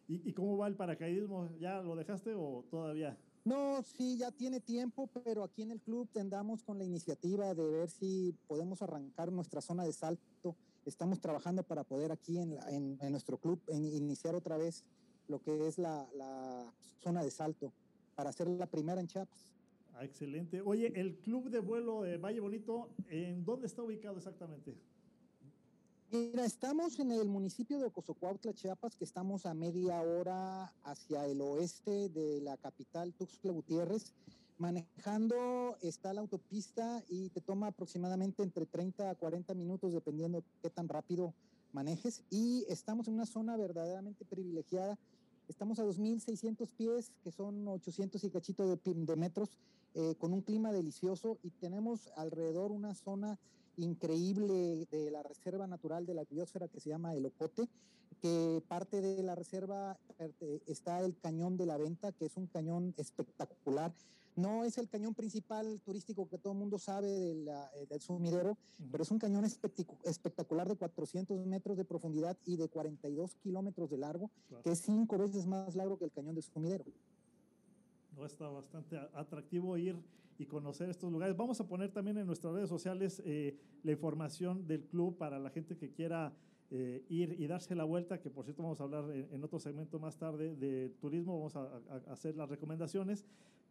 ¿Y, 0.08 0.32
cómo 0.34 0.56
va 0.56 0.68
el 0.68 0.76
paracaidismo? 0.76 1.48
¿Ya 1.58 1.82
lo 1.82 1.96
dejaste 1.96 2.32
o 2.34 2.64
todavía? 2.70 3.18
No, 3.44 3.82
sí, 3.82 4.16
ya 4.16 4.30
tiene 4.30 4.60
tiempo, 4.60 5.08
pero 5.08 5.42
aquí 5.42 5.62
en 5.62 5.72
el 5.72 5.80
club 5.80 6.08
tendamos 6.12 6.62
con 6.62 6.78
la 6.78 6.84
iniciativa 6.84 7.52
de 7.54 7.64
ver 7.64 7.90
si 7.90 8.32
podemos 8.46 8.82
arrancar 8.82 9.32
nuestra 9.32 9.60
zona 9.60 9.84
de 9.84 9.92
salto. 9.92 10.54
Estamos 10.84 11.20
trabajando 11.20 11.64
para 11.64 11.82
poder 11.82 12.12
aquí 12.12 12.38
en, 12.38 12.56
en, 12.68 13.10
nuestro 13.10 13.36
club 13.38 13.60
iniciar 13.68 14.36
otra 14.36 14.56
vez 14.56 14.84
lo 15.26 15.42
que 15.42 15.66
es 15.66 15.76
la, 15.76 16.08
la 16.14 16.72
zona 17.02 17.24
de 17.24 17.30
salto 17.32 17.72
para 18.14 18.30
hacer 18.30 18.46
la 18.46 18.66
primera 18.66 19.00
en 19.00 19.08
Chiapas. 19.08 19.55
Ah, 19.98 20.04
excelente. 20.04 20.60
Oye, 20.60 20.92
el 20.94 21.16
club 21.20 21.48
de 21.48 21.58
vuelo 21.58 22.02
de 22.02 22.18
Valle 22.18 22.40
Bonito, 22.40 22.90
¿en 23.08 23.46
dónde 23.46 23.66
está 23.66 23.82
ubicado 23.82 24.18
exactamente? 24.18 24.76
Mira, 26.10 26.44
estamos 26.44 27.00
en 27.00 27.12
el 27.12 27.26
municipio 27.28 27.78
de 27.78 27.86
Ocosocuautla, 27.86 28.52
Chiapas, 28.52 28.94
que 28.94 29.04
estamos 29.04 29.46
a 29.46 29.54
media 29.54 30.02
hora 30.02 30.66
hacia 30.84 31.24
el 31.26 31.40
oeste 31.40 32.10
de 32.10 32.42
la 32.42 32.58
capital, 32.58 33.14
Tuxtla 33.14 33.52
Gutiérrez. 33.52 34.12
Manejando 34.58 35.78
está 35.80 36.12
la 36.12 36.20
autopista 36.20 37.02
y 37.08 37.30
te 37.30 37.40
toma 37.40 37.68
aproximadamente 37.68 38.42
entre 38.42 38.66
30 38.66 39.08
a 39.08 39.14
40 39.14 39.54
minutos, 39.54 39.94
dependiendo 39.94 40.44
qué 40.60 40.68
tan 40.68 40.88
rápido 40.88 41.32
manejes. 41.72 42.22
Y 42.28 42.66
estamos 42.68 43.08
en 43.08 43.14
una 43.14 43.26
zona 43.26 43.56
verdaderamente 43.56 44.26
privilegiada. 44.26 44.98
Estamos 45.48 45.78
a 45.78 45.84
2.600 45.84 46.68
pies, 46.76 47.12
que 47.22 47.30
son 47.30 47.68
800 47.68 48.22
y 48.24 48.30
cachito 48.30 48.66
de, 48.66 49.16
metros 49.16 49.50
eh, 49.94 50.14
con 50.18 50.32
un 50.32 50.42
clima 50.42 50.72
delicioso 50.72 51.38
y 51.42 51.50
tenemos 51.50 52.10
alrededor 52.16 52.72
una 52.72 52.94
zona 52.94 53.38
increíble 53.76 54.86
de 54.90 55.10
la 55.10 55.22
reserva 55.22 55.66
natural 55.66 56.04
de 56.04 56.14
la 56.14 56.24
biosfera 56.24 56.68
que 56.68 56.80
se 56.80 56.90
llama 56.90 57.14
El 57.14 57.26
Ocote, 57.26 57.68
que 58.20 58.62
parte 58.66 59.00
de 59.00 59.22
la 59.22 59.34
reserva 59.34 59.96
eh, 60.18 60.60
está 60.66 61.00
el 61.00 61.16
cañón 61.16 61.56
de 61.56 61.66
la 61.66 61.76
venta, 61.76 62.12
que 62.12 62.26
es 62.26 62.36
un 62.36 62.46
cañón 62.46 62.94
espectacular. 62.96 63.92
No 64.36 64.64
es 64.64 64.78
el 64.78 64.88
cañón 64.88 65.14
principal 65.14 65.80
turístico 65.80 66.28
que 66.28 66.38
todo 66.38 66.52
el 66.52 66.58
mundo 66.58 66.78
sabe 66.78 67.08
eh, 67.08 67.86
del 67.88 68.00
sumidero, 68.00 68.56
pero 68.92 69.02
es 69.02 69.10
un 69.10 69.18
cañón 69.18 69.44
espectacular 69.44 70.68
de 70.68 70.76
400 70.76 71.46
metros 71.46 71.76
de 71.76 71.84
profundidad 71.84 72.36
y 72.44 72.56
de 72.56 72.68
42 72.68 73.34
kilómetros 73.36 73.90
de 73.90 73.96
largo, 73.96 74.30
que 74.62 74.70
es 74.70 74.80
cinco 74.80 75.18
veces 75.18 75.46
más 75.46 75.74
largo 75.74 75.98
que 75.98 76.04
el 76.04 76.12
cañón 76.12 76.34
de 76.34 76.42
sumidero. 76.42 76.84
¿no? 78.14 78.26
Está 78.26 78.48
bastante 78.48 78.98
atractivo 79.14 79.76
ir 79.76 79.96
y 80.38 80.46
conocer 80.46 80.90
estos 80.90 81.10
lugares. 81.10 81.36
Vamos 81.36 81.60
a 81.60 81.66
poner 81.66 81.90
también 81.90 82.18
en 82.18 82.26
nuestras 82.26 82.52
redes 82.52 82.68
sociales 82.68 83.22
eh, 83.24 83.56
la 83.82 83.92
información 83.92 84.66
del 84.66 84.84
club 84.84 85.16
para 85.16 85.38
la 85.38 85.50
gente 85.50 85.76
que 85.76 85.90
quiera 85.90 86.34
eh, 86.70 87.04
ir 87.08 87.36
y 87.38 87.46
darse 87.46 87.74
la 87.74 87.84
vuelta, 87.84 88.20
que 88.20 88.28
por 88.28 88.44
cierto 88.44 88.62
vamos 88.62 88.80
a 88.80 88.84
hablar 88.84 89.04
en, 89.10 89.44
otro 89.44 89.60
segmento 89.60 90.00
más 90.00 90.18
tarde 90.18 90.56
de 90.56 90.90
turismo, 91.00 91.38
vamos 91.38 91.54
a, 91.54 91.80
hacer 92.10 92.36
las 92.36 92.48
recomendaciones. 92.48 93.24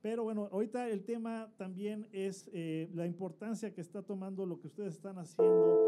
Pero 0.05 0.23
bueno, 0.23 0.49
ahorita 0.51 0.87
el 0.89 1.03
tema 1.03 1.51
también 1.57 2.07
es 2.11 2.47
eh, 2.53 2.91
la 2.93 3.07
importancia 3.07 3.73
que 3.73 3.81
está 3.81 4.03
tomando 4.03 4.45
lo 4.45 4.61
que 4.61 4.67
ustedes 4.67 4.93
están 4.93 5.17
haciendo 5.17 5.79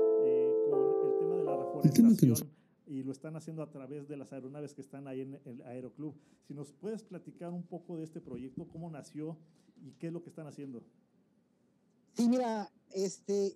con 0.72 1.08
el 1.08 1.20
tema 1.20 1.36
de 1.36 1.44
la 1.44 1.56
reforestación 1.56 2.50
y 2.88 3.04
lo 3.04 3.12
están 3.12 3.36
haciendo 3.36 3.62
a 3.62 3.70
través 3.70 4.08
de 4.08 4.18
las 4.18 4.34
aeronaves 4.34 4.74
que 4.74 4.82
están 4.82 5.08
ahí 5.08 5.22
en 5.22 5.40
el 5.46 5.62
Aeroclub. 5.62 6.16
Si 6.48 6.56
nos 6.56 6.72
puedes 6.72 7.04
platicar 7.04 7.54
un 7.54 7.62
poco 7.62 7.96
de 7.96 8.06
este 8.06 8.20
proyecto, 8.20 8.68
cómo 8.68 8.90
nació 8.90 9.38
y 9.86 9.92
qué 10.00 10.08
es 10.08 10.14
lo 10.14 10.24
que 10.24 10.30
están 10.30 10.48
haciendo. 10.48 10.82
Sí, 12.14 12.28
mira, 12.28 12.72
este, 12.96 13.56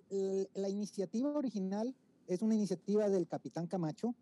la 0.54 0.68
iniciativa 0.68 1.36
original 1.36 1.92
es 2.28 2.40
una 2.40 2.54
iniciativa 2.54 3.08
del 3.08 3.26
Capitán 3.26 3.66
Camacho. 3.66 4.14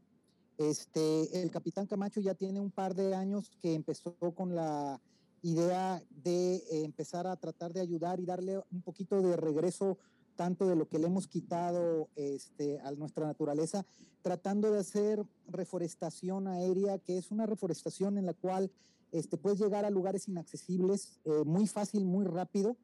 Este, 0.57 1.42
el 1.42 1.50
Capitán 1.50 1.87
Camacho 1.87 2.22
ya 2.22 2.35
tiene 2.35 2.61
un 2.61 2.70
par 2.70 2.94
de 2.94 3.14
años 3.14 3.50
que 3.61 3.74
empezó 3.74 4.14
con 4.35 4.55
la 4.55 5.03
idea 5.42 6.03
de 6.11 6.57
eh, 6.57 6.85
empezar 6.85 7.26
a 7.26 7.37
tratar 7.37 7.72
de 7.72 7.81
ayudar 7.81 8.20
y 8.20 8.26
darle 8.26 8.62
un 8.70 8.83
poquito 8.83 9.22
de 9.22 9.37
regreso 9.37 9.98
tanto 10.37 10.66
de 10.66 10.76
lo 10.76 10.88
que 10.88 10.98
le 10.98 11.07
hemos 11.07 11.26
quitado 11.26 12.09
este, 12.16 12.81
a 12.81 12.92
nuestra 12.92 13.26
naturaleza, 13.26 13.85
tratando 14.22 14.70
de 14.70 14.79
hacer 14.79 15.22
reforestación 15.46 16.48
aérea, 16.48 16.98
que 16.98 17.18
es 17.18 17.31
una 17.31 17.44
reforestación 17.44 18.16
en 18.16 18.24
la 18.24 18.33
cual 18.33 18.70
este, 19.12 19.37
puedes 19.37 19.59
llegar 19.59 19.85
a 19.85 19.90
lugares 19.90 20.29
inaccesibles 20.29 21.20
eh, 21.24 21.42
muy 21.44 21.66
fácil, 21.66 22.05
muy 22.05 22.24
rápido. 22.24 22.76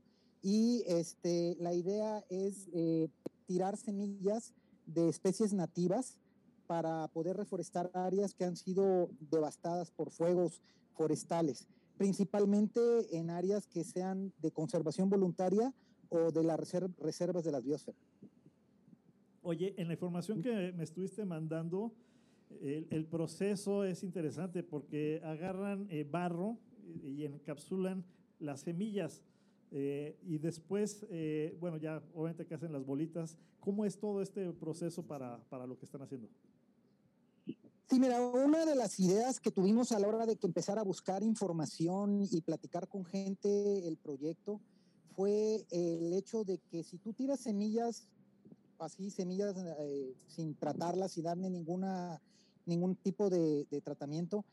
Y 0.42 0.84
este, 0.86 1.56
la 1.58 1.72
idea 1.72 2.24
es 2.28 2.68
eh, 2.74 3.08
tirar 3.46 3.76
semillas 3.76 4.52
de 4.84 5.08
especies 5.08 5.52
nativas 5.52 6.18
para 6.66 7.08
poder 7.08 7.36
reforestar 7.36 7.90
áreas 7.94 8.34
que 8.34 8.44
han 8.44 8.56
sido 8.56 9.08
devastadas 9.30 9.90
por 9.90 10.10
fuegos 10.10 10.60
forestales, 10.94 11.66
principalmente 11.96 12.80
en 13.16 13.30
áreas 13.30 13.66
que 13.66 13.84
sean 13.84 14.32
de 14.38 14.50
conservación 14.50 15.08
voluntaria 15.08 15.72
o 16.08 16.30
de 16.30 16.42
las 16.42 16.58
reservas 16.98 17.44
de 17.44 17.52
la 17.52 17.60
biosfera. 17.60 17.98
Oye, 19.42 19.74
en 19.76 19.88
la 19.88 19.94
información 19.94 20.42
que 20.42 20.72
me 20.72 20.84
estuviste 20.84 21.24
mandando, 21.24 21.92
el, 22.60 23.06
proceso 23.06 23.84
es 23.84 24.02
interesante 24.02 24.62
porque 24.62 25.20
agarran 25.24 25.86
eh, 25.90 26.06
barro 26.08 26.58
y 27.02 27.24
encapsulan 27.24 28.04
las 28.38 28.60
semillas 28.60 29.22
eh, 29.70 30.16
y 30.22 30.38
después, 30.38 31.06
eh, 31.10 31.56
bueno, 31.60 31.76
ya 31.76 32.02
obviamente 32.14 32.46
que 32.46 32.54
hacen 32.54 32.72
las 32.72 32.84
bolitas. 32.84 33.36
¿Cómo 33.60 33.84
es 33.84 33.98
todo 33.98 34.22
este 34.22 34.52
proceso 34.52 35.02
para, 35.06 35.42
para 35.48 35.66
lo 35.66 35.76
que 35.76 35.84
están 35.86 36.02
haciendo? 36.02 36.28
Sí, 37.88 38.00
mira, 38.00 38.20
una 38.20 38.66
de 38.66 38.74
las 38.74 38.98
ideas 38.98 39.38
que 39.38 39.52
tuvimos 39.52 39.92
a 39.92 40.00
la 40.00 40.08
hora 40.08 40.26
de 40.26 40.36
empezar 40.42 40.76
a 40.76 40.82
buscar 40.82 41.22
información 41.22 42.26
y 42.32 42.40
platicar 42.40 42.88
con 42.88 43.04
gente 43.04 43.86
el 43.86 43.96
proyecto 43.96 44.60
fue 45.14 45.64
el 45.70 46.12
hecho 46.12 46.42
de 46.42 46.58
que 46.68 46.82
si 46.82 46.98
tú 46.98 47.12
tiras 47.12 47.38
semillas, 47.38 48.08
así 48.80 49.08
semillas 49.08 49.54
eh, 49.56 50.14
sin 50.26 50.56
tratarlas, 50.56 51.16
y 51.16 51.22
darle 51.22 51.48
ninguna, 51.48 52.20
ningún 52.66 52.96
tipo 52.96 53.30
de, 53.30 53.66
tratamiento, 53.84 54.44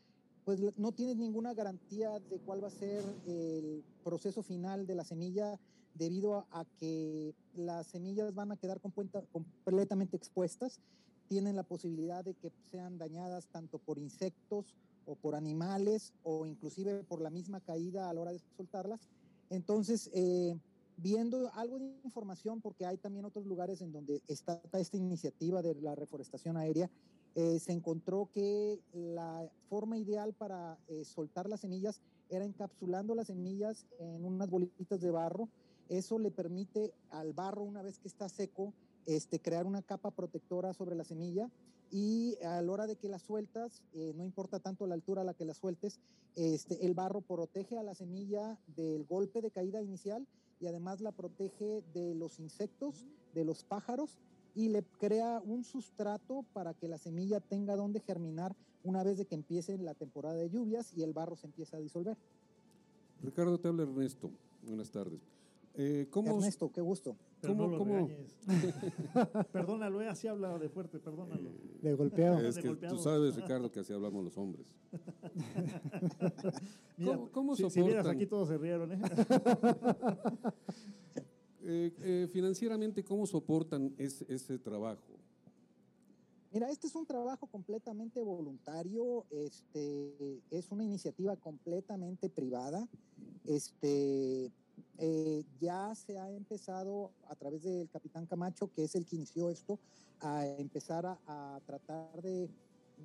pues 0.45 0.59
no 0.77 0.91
tienes 0.91 1.17
ninguna 1.17 1.55
garantía 1.55 2.19
de 2.19 2.37
cuál 2.37 2.63
va 2.63 2.67
a 2.67 2.71
ser 2.71 3.03
el 3.25 3.83
proceso 4.03 4.43
final 4.43 4.85
de 4.85 4.93
la 4.93 5.05
semilla 5.05 5.59
debido 5.95 6.45
a, 6.51 6.65
que 6.77 7.33
las 7.55 7.87
semillas 7.87 8.35
van 8.35 8.51
a 8.51 8.57
quedar 8.57 8.79
completamente 8.79 10.17
expuestas, 10.17 10.79
tienen 11.27 11.55
la 11.55 11.63
posibilidad 11.63 12.23
de 12.23 12.33
que 12.33 12.51
sean 12.71 12.97
dañadas 12.97 13.47
tanto 13.47 13.79
por 13.79 13.97
insectos 13.97 14.75
o 15.05 15.15
por 15.15 15.35
animales 15.35 16.13
o 16.23 16.45
inclusive 16.45 17.03
por 17.03 17.21
la 17.21 17.29
misma 17.29 17.59
caída 17.59 18.09
a 18.09 18.13
la 18.13 18.21
hora 18.21 18.31
de 18.31 18.39
soltarlas 18.55 19.09
entonces, 19.53 20.09
eh, 20.13 20.57
viendo 20.97 21.51
algo 21.53 21.77
de 21.77 21.85
información, 22.03 22.59
porque 22.59 22.87
hay 22.87 22.97
también 22.97 23.25
otros 23.25 23.45
lugares 23.45 23.81
en 23.81 23.91
donde 23.91 24.21
está 24.27 24.59
esta 24.73 24.97
iniciativa 24.97 25.61
de 25.61 25.75
la 25.75 25.93
reforestación 25.93 26.57
aérea, 26.57 26.89
eh, 27.35 27.59
se 27.59 27.71
encontró 27.71 28.29
que 28.33 28.79
la 28.93 29.47
forma 29.69 29.99
ideal 29.99 30.33
para 30.33 30.79
eh, 30.87 31.05
soltar 31.05 31.49
las 31.49 31.61
semillas 31.61 32.01
era 32.29 32.45
encapsulando 32.45 33.13
las 33.13 33.27
semillas 33.27 33.85
en 33.99 34.25
unas 34.25 34.49
bolitas 34.49 35.01
de 35.01 35.11
barro. 35.11 35.49
Eso 35.87 36.17
le 36.17 36.31
permite 36.31 36.93
al 37.11 37.33
barro, 37.33 37.63
una 37.63 37.83
vez 37.83 37.99
que 37.99 38.07
está 38.07 38.27
seco, 38.27 38.73
este, 39.05 39.39
crear 39.39 39.65
una 39.65 39.81
capa 39.81 40.11
protectora 40.11 40.73
sobre 40.73 40.95
la 40.95 41.03
semilla 41.03 41.49
y 41.91 42.37
a 42.43 42.61
la 42.61 42.71
hora 42.71 42.87
de 42.87 42.95
que 42.95 43.07
la 43.07 43.19
sueltas, 43.19 43.83
eh, 43.93 44.13
no 44.15 44.23
importa 44.23 44.59
tanto 44.59 44.87
la 44.87 44.95
altura 44.95 45.21
a 45.21 45.25
la 45.25 45.33
que 45.33 45.45
la 45.45 45.53
sueltes, 45.53 45.99
este, 46.35 46.85
el 46.85 46.93
barro 46.93 47.21
protege 47.21 47.77
a 47.77 47.83
la 47.83 47.93
semilla 47.93 48.57
del 48.75 49.05
golpe 49.05 49.41
de 49.41 49.51
caída 49.51 49.81
inicial 49.81 50.25
y 50.59 50.67
además 50.67 51.01
la 51.01 51.11
protege 51.11 51.83
de 51.93 52.15
los 52.15 52.39
insectos, 52.39 53.05
de 53.35 53.45
los 53.45 53.63
pájaros 53.63 54.17
y 54.55 54.69
le 54.69 54.83
crea 54.99 55.41
un 55.45 55.63
sustrato 55.63 56.45
para 56.53 56.73
que 56.73 56.87
la 56.87 56.97
semilla 56.97 57.39
tenga 57.39 57.75
donde 57.75 57.99
germinar 57.99 58.55
una 58.83 59.03
vez 59.03 59.17
de 59.17 59.25
que 59.25 59.35
empiece 59.35 59.77
la 59.77 59.93
temporada 59.93 60.35
de 60.35 60.49
lluvias 60.49 60.93
y 60.95 61.03
el 61.03 61.13
barro 61.13 61.35
se 61.35 61.47
empieza 61.47 61.77
a 61.77 61.79
disolver. 61.79 62.17
Ricardo, 63.21 63.59
te 63.59 63.67
habla 63.67 63.83
Ernesto. 63.83 64.29
Buenas 64.63 64.91
tardes. 64.91 65.32
Eh, 65.75 66.07
¿cómo, 66.11 66.37
Ernesto, 66.37 66.71
qué 66.71 66.81
gusto. 66.81 67.17
Pero 67.41 67.55
¿Cómo- 67.55 67.65
no 67.65 67.71
lo 67.71 67.77
cómo? 67.79 68.09
perdónalo, 69.51 70.01
eh, 70.01 70.07
así 70.07 70.27
habla 70.27 70.57
de 70.59 70.69
fuerte, 70.69 70.99
perdónalo. 70.99 71.49
De 71.81 71.93
golpeado. 71.95 72.39
Es 72.47 72.57
que 72.57 72.75
tú 72.75 72.97
sabes, 72.99 73.35
Ricardo, 73.47 73.71
que 73.71 73.79
así 73.79 73.91
hablamos 73.91 74.23
los 74.23 74.37
hombres. 74.37 74.67
Mira, 76.97 77.15
¿Cómo- 77.15 77.31
cómo 77.31 77.55
si, 77.55 77.67
si 77.69 77.81
aquí 77.81 78.25
todos 78.27 78.49
se 78.49 78.57
rieron, 78.57 78.91
¿eh? 78.91 79.01
Eh, 81.65 81.91
eh, 82.01 82.27
financieramente, 82.31 83.03
¿cómo 83.03 83.25
soportan 83.25 83.93
ese, 83.97 84.25
ese 84.27 84.59
trabajo? 84.59 85.17
Mira, 86.51 86.69
este 86.69 86.87
es 86.87 86.95
un 86.95 87.05
trabajo 87.05 87.47
completamente 87.47 88.21
voluntario, 88.21 89.25
este, 89.31 90.41
es 90.51 90.69
una 90.71 90.83
iniciativa 90.83 91.35
completamente 91.37 92.29
privada. 92.29 92.87
Este, 93.45 94.51
eh, 94.97 95.43
ya 95.59 95.93
se 95.95 96.17
ha 96.17 96.29
empezado 96.31 97.11
a 97.27 97.35
través 97.35 97.63
del 97.63 97.89
capitán 97.89 98.25
Camacho, 98.25 98.71
que 98.71 98.83
es 98.83 98.95
el 98.95 99.05
que 99.05 99.15
inició 99.15 99.49
esto, 99.49 99.79
a 100.19 100.45
empezar 100.45 101.05
a, 101.05 101.19
a 101.27 101.59
tratar 101.65 102.21
de 102.21 102.49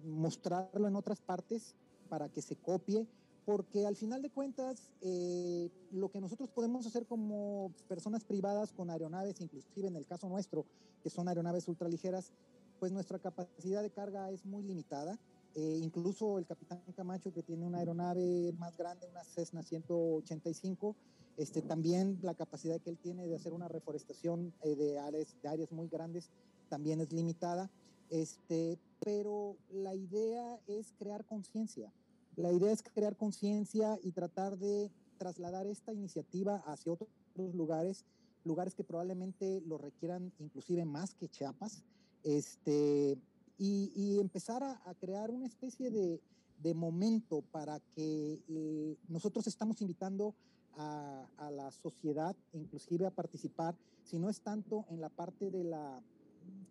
mostrarlo 0.05 0.87
en 0.87 0.97
otras 0.97 1.21
partes 1.21 1.75
para 2.09 2.29
que 2.29 2.43
se 2.43 2.57
copie, 2.57 3.07
porque 3.49 3.87
al 3.87 3.97
final 3.97 4.21
de 4.21 4.29
cuentas, 4.29 4.93
eh, 5.01 5.71
lo 5.91 6.11
que 6.11 6.21
nosotros 6.21 6.51
podemos 6.51 6.87
hacer 6.87 7.07
como 7.07 7.73
personas 7.89 8.23
privadas 8.23 8.73
con 8.73 8.91
aeronaves, 8.91 9.41
inclusive 9.41 9.89
en 9.89 9.97
el 9.97 10.05
caso 10.05 10.29
nuestro, 10.29 10.67
que 11.03 11.09
son 11.09 11.29
aeronaves 11.29 11.67
ultraligeras, 11.67 12.33
pues 12.79 12.93
nuestra 12.93 13.19
capacidad 13.19 13.83
de 13.83 13.91
carga 13.91 14.31
es 14.31 14.45
muy 14.45 14.63
limitada. 14.63 15.19
Eh, 15.55 15.81
incluso 15.83 16.39
el 16.39 16.45
capitán 16.45 16.83
Camacho, 16.95 17.33
que 17.33 17.43
tiene 17.43 17.65
una 17.65 17.79
aeronave 17.79 18.53
más 18.59 18.77
grande, 18.77 19.09
una 19.09 19.25
Cessna 19.25 19.63
185, 19.63 20.95
este, 21.39 21.63
también 21.63 22.19
la 22.23 22.35
capacidad 22.35 22.81
que 22.81 22.91
él 22.91 22.99
tiene 22.99 23.29
de 23.29 23.37
hacer 23.37 23.53
una 23.53 23.69
reforestación 23.69 24.53
eh, 24.63 24.75
de, 24.75 24.99
áreas, 24.99 25.37
de 25.41 25.49
áreas 25.49 25.71
muy 25.71 25.89
grandes 25.89 26.31
también 26.69 27.01
es 27.01 27.13
limitada. 27.13 27.71
Este, 28.11 28.77
pero 29.01 29.57
la 29.71 29.95
idea 29.95 30.59
es 30.67 30.93
crear 30.99 31.25
conciencia. 31.25 31.93
La 32.35 32.53
idea 32.53 32.73
es 32.73 32.83
crear 32.83 33.17
conciencia 33.17 33.99
y 34.03 34.11
tratar 34.11 34.59
de 34.59 34.91
trasladar 35.17 35.67
esta 35.67 35.93
iniciativa 35.93 36.57
hacia 36.67 36.93
otros 36.93 37.55
lugares, 37.55 38.05
lugares 38.45 38.75
que 38.75 38.85
probablemente 38.85 39.61
lo 39.67 39.79
requieran 39.79 40.33
inclusive 40.41 40.85
más 40.85 41.15
que 41.15 41.29
Chiapas, 41.29 41.85
este, 42.25 43.17
y, 43.59 43.93
y 43.95 44.19
empezar 44.19 44.63
a, 44.65 44.95
crear 45.01 45.31
una 45.31 45.47
especie 45.47 45.91
de, 45.91 46.21
de 46.63 46.75
momento 46.75 47.43
para 47.53 47.79
que 47.95 48.41
eh, 48.49 48.97
nosotros 49.09 49.47
estamos 49.47 49.81
invitando 49.83 50.35
a, 50.77 51.51
la 51.51 51.71
sociedad, 51.71 52.37
inclusive 52.53 53.07
a 53.07 53.11
participar, 53.11 53.75
si 54.05 54.19
no 54.19 54.29
es 54.29 54.41
tanto 54.41 54.85
en 54.91 55.01
la 55.01 55.09
parte 55.09 55.51
de 55.51 55.65
la 55.65 56.03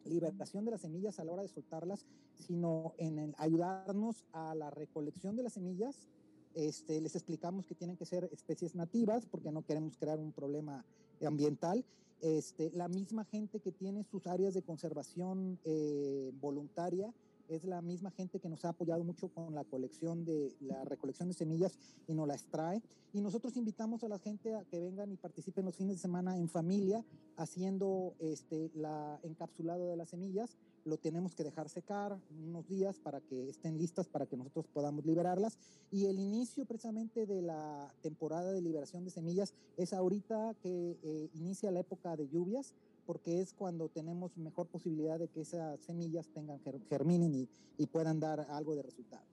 liberación 0.06 0.66
de 0.66 0.72
las 0.72 0.82
semillas 0.82 1.20
a 1.20 1.24
la 1.24 1.34
hora 1.34 1.42
de 1.42 1.50
soltarlas, 1.50 2.06
sino 2.36 2.94
en 2.98 3.36
ayudarnos 3.38 4.26
a 4.32 4.56
la 4.56 4.70
recolección 4.70 5.36
de 5.36 5.44
las 5.44 5.54
semillas. 5.54 6.08
Este, 6.54 7.02
les 7.02 7.16
explicamos 7.16 7.66
que 7.66 7.76
tienen 7.76 7.98
que 7.98 8.06
ser 8.06 8.30
especies 8.32 8.76
nativas 8.76 9.26
porque 9.26 9.52
no 9.52 9.64
queremos 9.64 9.98
crear 9.98 10.20
un 10.20 10.32
problema 10.32 10.86
ambiental 11.26 11.84
este, 12.22 12.72
la 12.72 12.88
misma 12.88 13.26
gente 13.26 13.60
que 13.60 13.72
tiene 13.72 14.04
sus 14.04 14.26
áreas 14.26 14.54
de 14.54 14.64
conservación 14.64 15.60
eh, 15.64 16.32
voluntaria 16.40 17.14
es 17.48 17.64
la 17.64 17.82
misma 17.82 18.12
gente 18.12 18.40
que 18.40 18.50
nos 18.50 18.66
ha 18.66 18.70
apoyado 18.70 19.04
mucho 19.04 19.30
con 19.30 19.54
la 19.56 19.64
colección 19.64 20.26
de 20.26 20.56
la 20.60 20.84
recolección 20.86 21.28
de 21.28 21.34
semillas 21.34 21.78
y 22.08 22.14
nos 22.14 22.28
las 22.28 22.44
trae. 22.46 22.82
Y 23.14 23.22
nosotros 23.22 23.56
invitamos 23.58 24.04
a 24.04 24.10
la 24.10 24.20
gente 24.20 24.56
a 24.56 24.64
que 24.66 24.80
vengan 24.80 25.12
y 25.12 25.18
participen 25.18 25.66
los 25.66 25.76
fines 25.76 25.96
de 25.96 26.02
semana 26.02 26.38
en 26.38 26.50
familia 26.50 27.04
haciendo 27.38 28.16
este 28.20 28.72
la 28.76 29.20
encapsulado 29.24 29.90
de 29.90 29.98
las 29.98 30.10
semillas. 30.10 30.58
Lo 30.86 30.98
tenemos 30.98 31.36
que 31.36 31.44
dejar 31.44 31.70
secar 31.70 32.18
unos 32.30 32.68
días 32.68 33.00
para 33.00 33.22
que 33.22 33.50
estén 33.50 33.78
listas 33.78 34.08
para 34.08 34.26
que 34.26 34.38
nosotros 34.38 34.68
podamos 34.68 35.06
liberarlas. 35.06 35.58
Y 35.92 36.06
el 36.06 36.20
inicio 36.20 36.66
precisamente 36.66 37.26
de 37.26 37.42
la 37.42 37.94
temporada 38.02 38.52
de 38.52 38.62
liberación 38.62 39.04
de 39.04 39.12
semillas 39.12 39.54
es 39.78 39.94
ahorita 39.94 40.56
que 40.62 40.98
eh, 41.04 41.30
inicia 41.34 41.72
la 41.72 41.80
época 41.80 42.16
de 42.16 42.28
lluvias 42.28 42.74
porque 43.08 43.42
es 43.42 43.54
cuando 43.54 43.90
tenemos 43.90 44.38
mejor 44.38 44.68
posibilidad 44.68 45.18
de 45.18 45.30
que 45.30 45.42
esas 45.42 45.80
semillas 45.80 46.28
tengan 46.28 46.60
germinen 46.90 47.34
y, 47.34 47.50
y 47.78 47.88
puedan 47.88 48.20
dar 48.20 48.42
algo 48.52 48.76
de 48.76 48.84
resultado. 48.84 49.24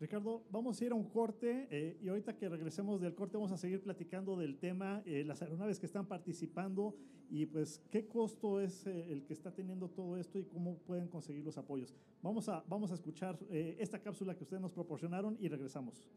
Ricardo, 0.00 0.42
vamos 0.50 0.80
a 0.80 0.84
ir 0.86 0.92
a 0.92 0.94
un 0.94 1.04
corte 1.04 1.68
eh, 1.70 1.98
y 2.02 2.08
ahorita 2.08 2.34
que 2.34 2.48
regresemos 2.48 3.02
del 3.02 3.14
corte 3.14 3.36
vamos 3.36 3.52
a 3.52 3.58
seguir 3.58 3.82
platicando 3.82 4.34
del 4.34 4.56
tema, 4.56 5.02
eh, 5.04 5.24
las 5.26 5.42
aeronaves 5.42 5.78
que 5.78 5.84
están 5.84 6.06
participando 6.06 6.94
y 7.30 7.46
pues 7.46 7.80
qué 7.90 8.06
costo 8.08 8.60
es 8.60 8.86
eh, 8.86 9.12
el 9.12 9.24
que 9.24 9.32
está 9.32 9.52
teniendo 9.52 9.88
todo 9.88 10.16
esto 10.16 10.38
y 10.38 10.44
cómo 10.44 10.76
pueden 10.78 11.08
conseguir 11.08 11.44
los 11.44 11.58
apoyos. 11.58 11.94
Vamos 12.22 12.48
a, 12.48 12.64
vamos 12.68 12.90
a 12.90 12.94
escuchar 12.94 13.38
eh, 13.50 13.76
esta 13.78 14.00
cápsula 14.00 14.34
que 14.34 14.42
ustedes 14.42 14.60
nos 14.60 14.72
proporcionaron 14.72 15.36
y 15.38 15.48
regresamos. 15.48 16.08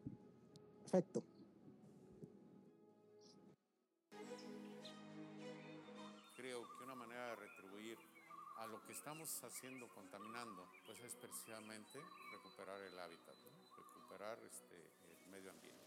Perfecto. 0.81 1.23
A 8.63 8.67
lo 8.67 8.81
que 8.85 8.93
estamos 8.93 9.43
haciendo 9.43 9.89
contaminando, 9.89 10.65
pues 10.85 10.97
es 11.03 11.13
precisamente 11.17 11.99
recuperar 12.31 12.81
el 12.81 12.97
hábitat, 12.97 13.35
recuperar 13.75 14.39
este, 14.39 14.75
el 15.19 15.27
medio 15.27 15.51
ambiente. 15.51 15.83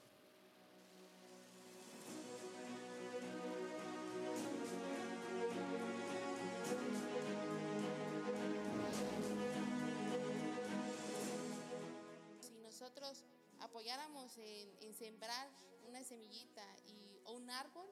Si 12.43 12.59
nosotros 12.59 13.25
apoyáramos 13.61 14.37
en, 14.37 14.93
sembrar 14.93 15.49
una 15.89 16.05
semillita 16.05 16.62
y, 16.89 17.21
o 17.25 17.33
un 17.33 17.49
árbol, 17.49 17.89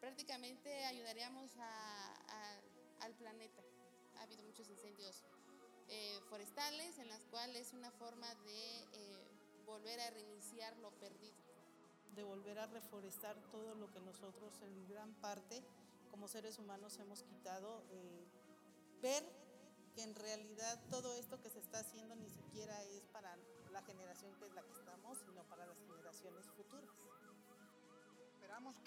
prácticamente 0.00 0.86
ayudaríamos 0.86 1.54
a, 1.58 2.14
al 3.00 3.14
planeta. 3.16 3.62
Ha 4.34 4.36
habido 4.36 4.48
muchos 4.48 4.68
incendios 4.68 5.22
eh, 5.88 6.20
forestales 6.28 6.98
en 6.98 7.08
las 7.08 7.24
cuales 7.26 7.68
es 7.68 7.72
una 7.72 7.92
forma 7.92 8.34
de 8.46 8.80
eh, 8.92 9.28
volver 9.64 10.00
a 10.00 10.10
reiniciar 10.10 10.76
lo 10.78 10.90
perdido. 10.98 11.36
De 12.16 12.24
volver 12.24 12.58
a 12.58 12.66
reforestar 12.66 13.36
todo 13.52 13.76
lo 13.76 13.92
que 13.92 14.00
nosotros 14.00 14.52
en 14.62 14.88
gran 14.88 15.14
parte 15.20 15.62
como 16.10 16.26
seres 16.26 16.58
humanos 16.58 16.98
hemos 16.98 17.22
quitado. 17.22 17.84
Eh, 17.90 18.24
ver 19.00 19.24
que 19.94 20.02
en 20.02 20.16
realidad 20.16 20.80
todo 20.90 21.14
esto 21.14 21.40
que 21.40 21.50
se 21.50 21.60
está 21.60 21.78
haciendo 21.78 22.16
ni 22.16 22.28
siquiera 22.28 22.82
es 22.82 23.06
para 23.12 23.38
la 23.70 23.82
generación 23.82 24.34
que 24.40 24.46
es 24.46 24.52
la 24.54 24.62
que 24.62 24.72
estamos, 24.72 25.16
sino 25.18 25.44
para 25.44 25.64
las 25.64 25.78
generaciones 25.78 26.46
futuras. 26.56 26.90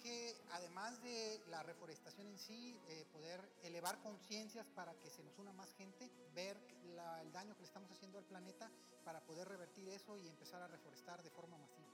Que 0.02 0.34
además 0.52 1.02
de 1.02 1.42
la 1.50 1.62
reforestación 1.62 2.26
en 2.26 2.38
sí, 2.38 2.74
eh, 2.88 3.04
poder 3.12 3.38
elevar 3.62 4.00
conciencias 4.00 4.66
para 4.70 4.94
que 4.94 5.10
se 5.10 5.22
nos 5.22 5.38
una 5.38 5.52
más 5.52 5.70
gente, 5.74 6.10
ver 6.34 6.56
el 7.22 7.32
daño 7.32 7.54
que 7.54 7.60
le 7.60 7.66
estamos 7.66 7.90
haciendo 7.90 8.16
al 8.16 8.24
planeta 8.24 8.70
para 9.04 9.20
poder 9.20 9.46
revertir 9.46 9.86
eso 9.90 10.16
y 10.16 10.26
empezar 10.26 10.62
a 10.62 10.68
reforestar 10.68 11.22
de 11.22 11.30
forma 11.30 11.58
masiva. 11.58 11.92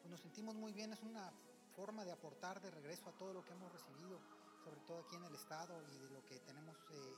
Pues 0.00 0.10
nos 0.10 0.20
sentimos 0.20 0.56
muy 0.56 0.72
bien, 0.72 0.92
es 0.92 1.02
una 1.02 1.32
forma 1.76 2.04
de 2.04 2.10
aportar 2.10 2.60
de 2.60 2.70
regreso 2.72 3.08
a 3.08 3.12
todo 3.12 3.32
lo 3.32 3.44
que 3.44 3.52
hemos 3.52 3.70
recibido, 3.70 4.18
sobre 4.64 4.80
todo 4.80 4.98
aquí 4.98 5.14
en 5.14 5.24
el 5.24 5.34
estado 5.34 5.80
y 5.84 5.98
de 5.98 6.10
lo 6.10 6.24
que 6.24 6.40
tenemos 6.40 6.76
eh, 6.90 7.16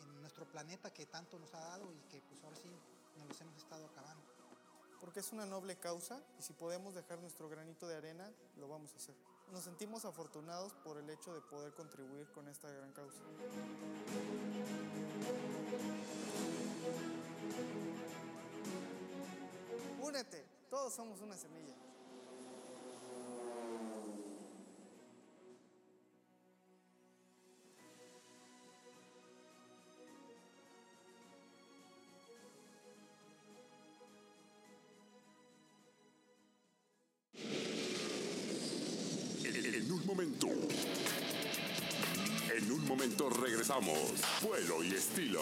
en 0.00 0.20
nuestro 0.20 0.46
planeta 0.50 0.92
que 0.92 1.06
tanto 1.06 1.38
nos 1.38 1.54
ha 1.54 1.60
dado 1.60 1.92
y 1.92 2.00
que 2.10 2.20
pues 2.22 2.42
ahora 2.42 2.56
sí 2.56 2.70
nos 3.18 3.28
los 3.28 3.40
hemos 3.40 3.56
estado 3.56 3.86
acabando 3.86 4.35
porque 5.00 5.20
es 5.20 5.32
una 5.32 5.46
noble 5.46 5.76
causa 5.76 6.20
y 6.38 6.42
si 6.42 6.52
podemos 6.52 6.94
dejar 6.94 7.18
nuestro 7.20 7.48
granito 7.48 7.86
de 7.86 7.96
arena, 7.96 8.30
lo 8.56 8.68
vamos 8.68 8.92
a 8.92 8.96
hacer. 8.96 9.14
Nos 9.52 9.62
sentimos 9.64 10.04
afortunados 10.04 10.72
por 10.84 10.98
el 10.98 11.08
hecho 11.08 11.32
de 11.32 11.40
poder 11.40 11.72
contribuir 11.74 12.26
con 12.32 12.48
esta 12.48 12.70
gran 12.70 12.92
causa. 12.92 13.22
Únete, 20.00 20.44
todos 20.70 20.92
somos 20.92 21.20
una 21.20 21.36
semilla. 21.36 21.74
Momento 43.16 43.42
regresamos. 43.42 43.98
Vuelo 44.42 44.82
y 44.82 44.94
estilo. 44.94 45.40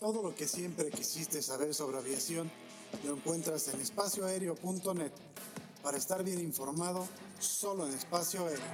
Todo 0.00 0.22
lo 0.22 0.34
que 0.34 0.48
siempre 0.48 0.90
quisiste 0.90 1.40
saber 1.42 1.72
sobre 1.74 1.98
aviación 1.98 2.50
lo 3.04 3.14
encuentras 3.14 3.68
en 3.68 3.80
espacioaéreo.net 3.80 5.12
para 5.82 5.96
estar 5.96 6.24
bien 6.24 6.40
informado 6.40 7.06
solo 7.38 7.86
en 7.86 7.94
espacio 7.94 8.46
aéreo. 8.46 8.64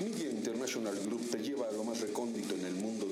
Media 0.00 0.30
International 0.30 0.98
Group 1.06 1.30
te 1.30 1.38
lleva 1.38 1.68
a 1.68 1.72
lo 1.72 1.84
más 1.84 2.00
recóndito 2.00 2.54
en 2.54 2.66
el 2.66 2.74
mundo 2.74 3.06
de 3.06 3.11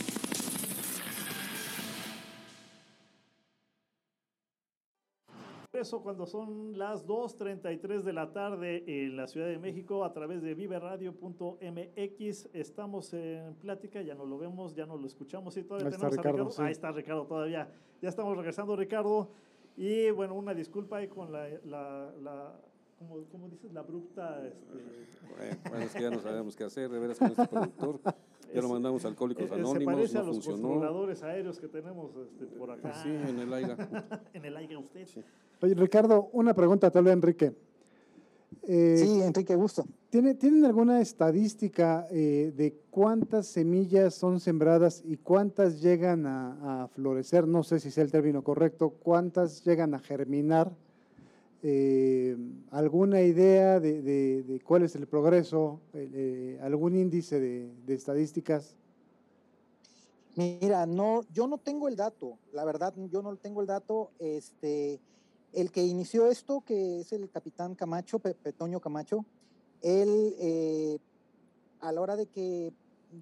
Eso 5.81 6.03
cuando 6.03 6.27
son 6.27 6.77
las 6.77 7.07
2.33 7.07 8.03
de 8.03 8.13
la 8.13 8.31
tarde 8.31 8.83
en 8.85 9.17
la 9.17 9.25
Ciudad 9.25 9.47
de 9.47 9.57
México 9.57 10.05
a 10.05 10.13
través 10.13 10.43
de 10.43 10.53
viveradio.mx. 10.53 12.49
Estamos 12.53 13.11
en 13.15 13.55
plática, 13.55 13.99
ya 14.03 14.13
no 14.13 14.27
lo 14.27 14.37
vemos, 14.37 14.75
ya 14.75 14.85
no 14.85 14.95
lo 14.95 15.07
escuchamos 15.07 15.57
y 15.57 15.63
todavía 15.63 15.87
Ahí 15.87 15.93
está 15.93 16.07
tenemos 16.07 16.19
a 16.19 16.21
Ricardo, 16.21 16.37
Ricardo. 16.37 16.51
sí. 16.51 16.61
Ahí 16.61 16.71
está 16.71 16.91
Ricardo 16.91 17.25
todavía. 17.25 17.67
Ya 17.99 18.09
estamos 18.09 18.37
regresando, 18.37 18.75
Ricardo. 18.75 19.31
Y 19.75 20.11
bueno, 20.11 20.35
una 20.35 20.53
disculpa 20.53 20.97
ahí 20.97 21.07
con 21.07 21.31
la, 21.31 21.49
la, 21.65 22.13
la 22.21 22.59
¿cómo, 22.99 23.23
cómo 23.31 23.49
dices? 23.49 23.73
La 23.73 23.79
abrupta... 23.79 24.45
Este, 24.45 24.67
Bueno, 25.35 25.57
bueno, 25.67 25.85
es 25.85 25.93
que 25.95 26.01
ya 26.03 26.11
no 26.11 26.19
sabemos 26.19 26.55
qué 26.55 26.63
hacer, 26.65 26.91
de 26.91 26.99
veras, 26.99 27.17
con 27.17 27.29
este 27.29 27.47
productor. 27.47 27.99
Ya 28.53 28.61
lo 28.61 28.69
mandamos 28.69 29.03
a 29.05 29.07
Alcohólicos 29.09 29.45
eh, 29.45 29.47
eh, 29.51 29.55
Anónimos, 29.55 29.79
Se 29.79 29.85
parece 29.85 30.13
no 30.15 30.19
a 30.19 30.23
los 30.23 30.35
funcionó. 30.35 30.67
controladores 30.69 31.23
aéreos 31.23 31.59
que 31.59 31.67
tenemos 31.67 32.11
este, 32.17 32.45
por 32.57 32.71
acá. 32.71 32.93
Sí, 33.01 33.09
en 33.09 33.39
el 33.39 33.53
aire. 33.53 33.75
en 34.33 34.45
el 34.45 34.57
aire 34.57 34.77
usted. 34.77 35.05
Oye, 35.61 35.73
Ricardo, 35.75 36.29
una 36.33 36.53
pregunta 36.53 36.89
tal 36.91 37.03
vez, 37.05 37.13
Enrique. 37.13 37.53
Eh, 38.63 38.97
Sí, 38.97 39.21
Enrique, 39.21 39.55
gusto. 39.55 39.85
¿tiene- 40.09 40.35
¿Tienen 40.35 40.65
alguna 40.65 40.99
estadística 41.01 42.05
eh, 42.11 42.51
de 42.55 42.75
cuántas 42.89 43.47
semillas 43.47 44.13
son 44.13 44.39
sembradas 44.39 45.01
y 45.05 45.17
cuántas 45.17 45.81
llegan 45.81 46.25
a, 46.25 46.83
a 46.83 46.87
florecer? 46.89 47.47
No 47.47 47.63
sé 47.63 47.79
si 47.79 47.89
sea 47.91 48.03
el 48.03 48.11
término 48.11 48.43
correcto. 48.43 48.89
¿Cuántas 48.89 49.63
llegan 49.63 49.93
a 49.93 49.99
germinar? 49.99 50.71
Eh, 51.63 52.35
¿Alguna 52.71 53.21
idea 53.21 53.79
de, 53.79 54.01
de- 54.01 54.43
de 54.43 54.59
cuál 54.61 54.83
es 54.83 54.95
el 54.95 55.07
progreso? 55.07 55.79
Eh, 55.93 56.59
¿Algún 56.61 56.95
índice 56.95 57.39
de, 57.39 57.71
de 57.85 57.93
estadísticas? 57.93 58.75
Mira, 60.35 60.85
no, 60.85 61.23
yo 61.31 61.45
no 61.47 61.57
tengo 61.57 61.87
el 61.87 61.95
dato, 61.95 62.37
la 62.53 62.63
verdad, 62.63 62.93
yo 63.11 63.21
no 63.21 63.35
tengo 63.35 63.61
el 63.61 63.67
dato. 63.67 64.11
Este, 64.17 64.99
el 65.53 65.71
que 65.71 65.83
inició 65.83 66.27
esto, 66.27 66.61
que 66.61 67.01
es 67.01 67.11
el 67.11 67.29
capitán 67.29 67.75
Camacho, 67.75 68.17
Pe- 68.19 68.33
Petoño 68.33 68.79
Camacho, 68.79 69.25
él, 69.81 70.33
eh, 70.39 70.97
a 71.81 71.91
la 71.91 72.01
hora 72.01 72.15
de 72.15 72.27
que 72.27 72.71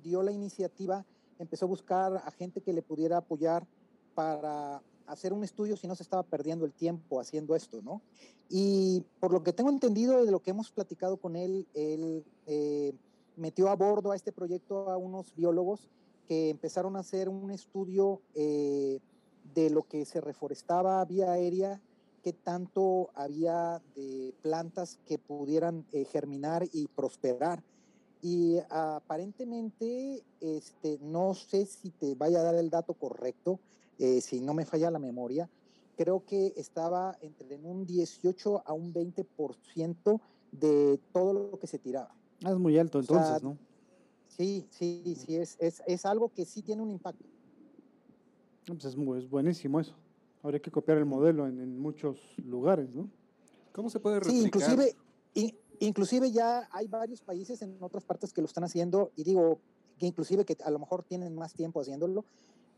dio 0.03 0.21
la 0.21 0.31
iniciativa, 0.31 1.03
empezó 1.39 1.65
a 1.65 1.69
buscar 1.69 2.15
a 2.23 2.31
gente 2.31 2.61
que 2.61 2.73
le 2.73 2.83
pudiera 2.83 3.17
apoyar 3.17 3.65
para 4.13 4.81
hacer 5.09 5.33
un 5.33 5.43
estudio 5.43 5.75
si 5.75 5.87
no 5.87 5.95
se 5.95 6.03
estaba 6.03 6.23
perdiendo 6.23 6.65
el 6.65 6.73
tiempo 6.73 7.19
haciendo 7.19 7.55
esto, 7.55 7.81
¿no? 7.81 8.01
Y 8.49 9.03
por 9.19 9.33
lo 9.33 9.43
que 9.43 9.53
tengo 9.53 9.69
entendido 9.69 10.25
de 10.25 10.31
lo 10.31 10.39
que 10.39 10.51
hemos 10.51 10.71
platicado 10.71 11.17
con 11.17 11.35
él, 11.35 11.67
él 11.73 12.23
eh, 12.47 12.93
metió 13.35 13.69
a 13.69 13.75
bordo 13.75 14.11
a 14.11 14.15
este 14.15 14.31
proyecto 14.31 14.89
a 14.89 14.97
unos 14.97 15.35
biólogos 15.35 15.89
que 16.27 16.49
empezaron 16.49 16.95
a 16.95 16.99
hacer 16.99 17.27
un 17.27 17.51
estudio 17.51 18.21
eh, 18.35 18.99
de 19.55 19.69
lo 19.69 19.83
que 19.83 20.05
se 20.05 20.21
reforestaba 20.21 21.03
vía 21.05 21.31
aérea, 21.31 21.81
qué 22.23 22.33
tanto 22.33 23.09
había 23.15 23.81
de 23.95 24.33
plantas 24.41 24.99
que 25.07 25.17
pudieran 25.17 25.85
eh, 25.91 26.05
germinar 26.05 26.67
y 26.71 26.87
prosperar. 26.87 27.63
Y 28.21 28.57
aparentemente, 28.69 30.21
este, 30.41 30.99
no 31.01 31.33
sé 31.33 31.65
si 31.65 31.89
te 31.89 32.15
vaya 32.15 32.41
a 32.41 32.43
dar 32.43 32.55
el 32.55 32.69
dato 32.69 32.93
correcto, 32.93 33.59
eh, 33.99 34.21
si 34.21 34.41
no 34.41 34.53
me 34.53 34.65
falla 34.65 34.89
la 34.89 34.99
memoria, 34.99 35.49
creo 35.95 36.25
que 36.25 36.53
estaba 36.55 37.17
entre 37.21 37.53
en 37.55 37.65
un 37.65 37.85
18 37.85 38.63
a 38.65 38.73
un 38.73 38.93
20% 38.93 40.21
de 40.51 40.99
todo 41.13 41.33
lo 41.33 41.59
que 41.59 41.67
se 41.67 41.77
tiraba. 41.77 42.15
Ah, 42.43 42.51
es 42.51 42.57
muy 42.57 42.77
alto 42.77 42.99
O 42.99 43.03
sea, 43.03 43.17
entonces, 43.17 43.43
¿no? 43.43 43.57
Sí, 44.27 44.65
sí, 44.71 45.15
sí, 45.17 45.35
es, 45.35 45.57
es, 45.59 45.83
es 45.85 46.05
algo 46.05 46.29
que 46.29 46.45
sí 46.45 46.61
tiene 46.61 46.81
un 46.81 46.89
impacto. 46.89 47.25
Pues 48.65 48.85
es, 48.85 48.95
mu- 48.95 49.15
es 49.15 49.29
buenísimo 49.29 49.79
eso. 49.79 49.95
Habría 50.41 50.61
que 50.61 50.71
copiar 50.71 50.97
el 50.97 51.05
modelo 51.05 51.47
en, 51.47 51.59
en 51.59 51.79
muchos 51.79 52.17
lugares, 52.45 52.93
¿no? 52.93 53.09
¿Cómo 53.73 53.89
se 53.89 53.99
puede 53.99 54.23
Sí, 54.23 54.43
inclusive, 54.43 54.95
in- 55.33 55.55
inclusive 55.79 56.31
ya 56.31 56.67
hay 56.71 56.87
varios 56.87 57.21
países 57.21 57.61
en 57.61 57.77
otras 57.81 58.05
partes 58.05 58.31
que 58.31 58.41
lo 58.41 58.45
están 58.47 58.63
haciendo 58.63 59.11
y 59.15 59.23
digo 59.23 59.59
que 59.97 60.05
inclusive 60.05 60.45
que 60.45 60.55
a 60.63 60.71
lo 60.71 60.79
mejor 60.79 61.03
tienen 61.03 61.35
más 61.35 61.53
tiempo 61.53 61.81
haciéndolo. 61.81 62.23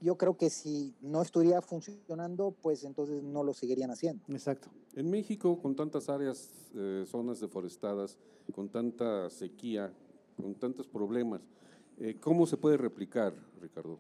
Yo 0.02 0.18
creo 0.18 0.36
que 0.36 0.50
si 0.50 0.96
no 1.00 1.22
estuviera 1.22 1.62
funcionando, 1.62 2.52
pues 2.62 2.84
entonces 2.84 3.24
no 3.24 3.44
lo 3.44 3.54
seguirían 3.54 3.92
haciendo. 3.92 4.24
Exacto. 4.30 4.70
En 4.96 5.10
México, 5.10 5.62
con 5.62 5.76
tantas 5.76 6.10
áreas, 6.10 6.50
eh, 6.76 7.06
zonas 7.08 7.40
deforestadas, 7.40 8.18
con 8.54 8.70
tanta 8.70 9.30
sequía, 9.30 9.94
con 10.36 10.56
tantos 10.56 10.88
problemas, 10.88 11.42
eh, 12.00 12.18
¿cómo 12.20 12.48
se 12.48 12.58
puede 12.58 12.78
replicar, 12.78 13.34
Ricardo? 13.62 14.00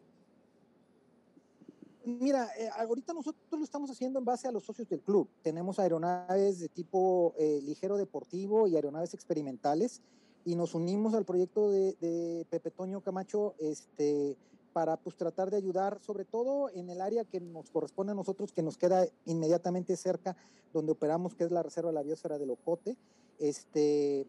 Mira, 2.03 2.49
eh, 2.57 2.67
ahorita 2.77 3.13
nosotros 3.13 3.43
lo 3.51 3.63
estamos 3.63 3.91
haciendo 3.91 4.17
en 4.17 4.25
base 4.25 4.47
a 4.47 4.51
los 4.51 4.63
socios 4.63 4.89
del 4.89 5.01
club. 5.01 5.29
Tenemos 5.43 5.77
aeronaves 5.77 6.59
de 6.59 6.67
tipo 6.67 7.35
eh, 7.37 7.61
ligero 7.63 7.95
deportivo 7.97 8.67
y 8.67 8.75
aeronaves 8.75 9.13
experimentales 9.13 10.01
y 10.43 10.55
nos 10.55 10.73
unimos 10.73 11.13
al 11.13 11.25
proyecto 11.25 11.69
de, 11.69 11.95
de 12.01 12.47
Pepe 12.49 12.71
Toño 12.71 13.01
Camacho 13.01 13.53
este, 13.59 14.35
para 14.73 14.97
pues, 14.97 15.15
tratar 15.15 15.51
de 15.51 15.57
ayudar, 15.57 15.99
sobre 16.01 16.25
todo 16.25 16.69
en 16.69 16.89
el 16.89 17.01
área 17.01 17.25
que 17.25 17.39
nos 17.39 17.69
corresponde 17.69 18.12
a 18.12 18.15
nosotros, 18.15 18.51
que 18.51 18.63
nos 18.63 18.77
queda 18.77 19.07
inmediatamente 19.25 19.95
cerca 19.95 20.36
donde 20.73 20.91
operamos, 20.93 21.36
que 21.36 21.43
es 21.43 21.51
la 21.51 21.63
Reserva 21.63 21.89
de 21.89 21.95
la 21.95 22.03
Biosfera 22.03 22.38
del 22.38 22.51
Ocote, 22.51 22.97
este, 23.39 24.25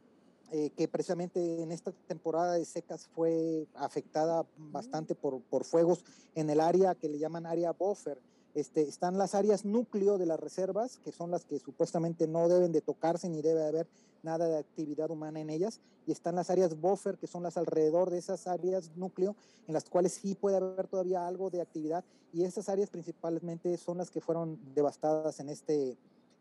eh, 0.50 0.70
que 0.76 0.88
precisamente 0.88 1.62
en 1.62 1.72
esta 1.72 1.92
temporada 2.06 2.54
de 2.54 2.64
secas 2.64 3.06
fue 3.06 3.66
afectada 3.74 4.44
bastante 4.56 5.14
por, 5.14 5.40
por 5.42 5.64
fuegos 5.64 6.04
en 6.34 6.50
el 6.50 6.60
área 6.60 6.94
que 6.94 7.08
le 7.08 7.18
llaman 7.18 7.46
área 7.46 7.72
buffer. 7.72 8.18
Este, 8.54 8.82
están 8.82 9.16
las 9.16 9.34
áreas 9.34 9.64
núcleo 9.64 10.18
de 10.18 10.26
las 10.26 10.38
reservas, 10.38 10.98
que 10.98 11.12
son 11.12 11.30
las 11.30 11.44
que 11.44 11.58
supuestamente 11.58 12.26
no 12.26 12.48
deben 12.48 12.72
de 12.72 12.82
tocarse 12.82 13.28
ni 13.28 13.40
debe 13.40 13.64
haber 13.64 13.88
nada 14.22 14.46
de 14.46 14.56
actividad 14.58 15.10
humana 15.10 15.40
en 15.40 15.50
ellas, 15.50 15.80
y 16.06 16.12
están 16.12 16.36
las 16.36 16.50
áreas 16.50 16.80
buffer, 16.80 17.16
que 17.18 17.26
son 17.26 17.42
las 17.42 17.56
alrededor 17.56 18.10
de 18.10 18.18
esas 18.18 18.46
áreas 18.46 18.90
núcleo, 18.96 19.34
en 19.66 19.74
las 19.74 19.84
cuales 19.88 20.12
sí 20.12 20.34
puede 20.34 20.56
haber 20.58 20.86
todavía 20.86 21.26
algo 21.26 21.50
de 21.50 21.60
actividad, 21.60 22.04
y 22.32 22.44
esas 22.44 22.68
áreas 22.68 22.90
principalmente 22.90 23.76
son 23.78 23.98
las 23.98 24.10
que 24.10 24.20
fueron 24.20 24.58
devastadas 24.74 25.40
en 25.40 25.48
este, 25.48 25.96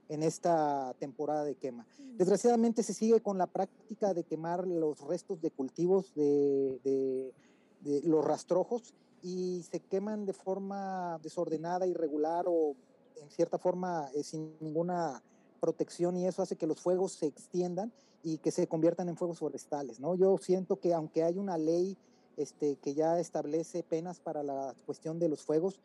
en 0.10 0.22
esta 0.22 0.94
temporada 1.00 1.44
de 1.44 1.56
quema. 1.56 1.88
Desgraciadamente 2.18 2.84
se 2.84 2.94
sigue 2.94 3.20
con 3.22 3.38
la 3.38 3.48
práctica 3.48 4.14
de 4.14 4.24
quemar 4.26 4.68
los 4.68 5.00
restos 5.02 5.42
de 5.42 5.50
cultivos 5.52 6.14
de, 6.14 6.80
de- 6.84 7.34
de 7.82 8.02
los 8.08 8.24
rastrojos 8.24 8.94
y 9.22 9.62
se 9.64 9.80
queman 9.80 10.26
de 10.26 10.34
forma 10.34 11.20
desordenada, 11.22 11.88
irregular 11.88 12.46
o 12.48 12.76
en 13.16 13.30
cierta 13.30 13.58
forma 13.58 14.10
eh, 14.16 14.24
sin 14.24 14.58
ninguna 14.60 15.22
protección 15.60 16.18
y 16.18 16.26
eso 16.26 16.42
hace 16.42 16.56
que 16.56 16.68
los 16.68 16.82
fuegos 16.82 17.14
se 17.14 17.28
extiendan 17.28 17.94
y 18.24 18.40
que 18.40 18.52
se 18.52 18.68
conviertan 18.68 19.10
en 19.10 19.18
fuegos 19.18 19.40
forestales, 19.40 20.00
¿no? 20.00 20.16
Yo 20.16 20.38
siento 20.38 20.80
que 20.80 20.94
aunque 20.94 21.24
hay 21.24 21.38
una 21.38 21.58
ley 21.58 21.98
este, 22.38 22.78
que 22.78 22.94
ya 22.94 23.20
establece 23.20 23.84
penas 23.84 24.20
para 24.20 24.44
la 24.44 24.76
cuestión 24.86 25.20
de 25.20 25.30
los 25.30 25.44
fuegos, 25.44 25.80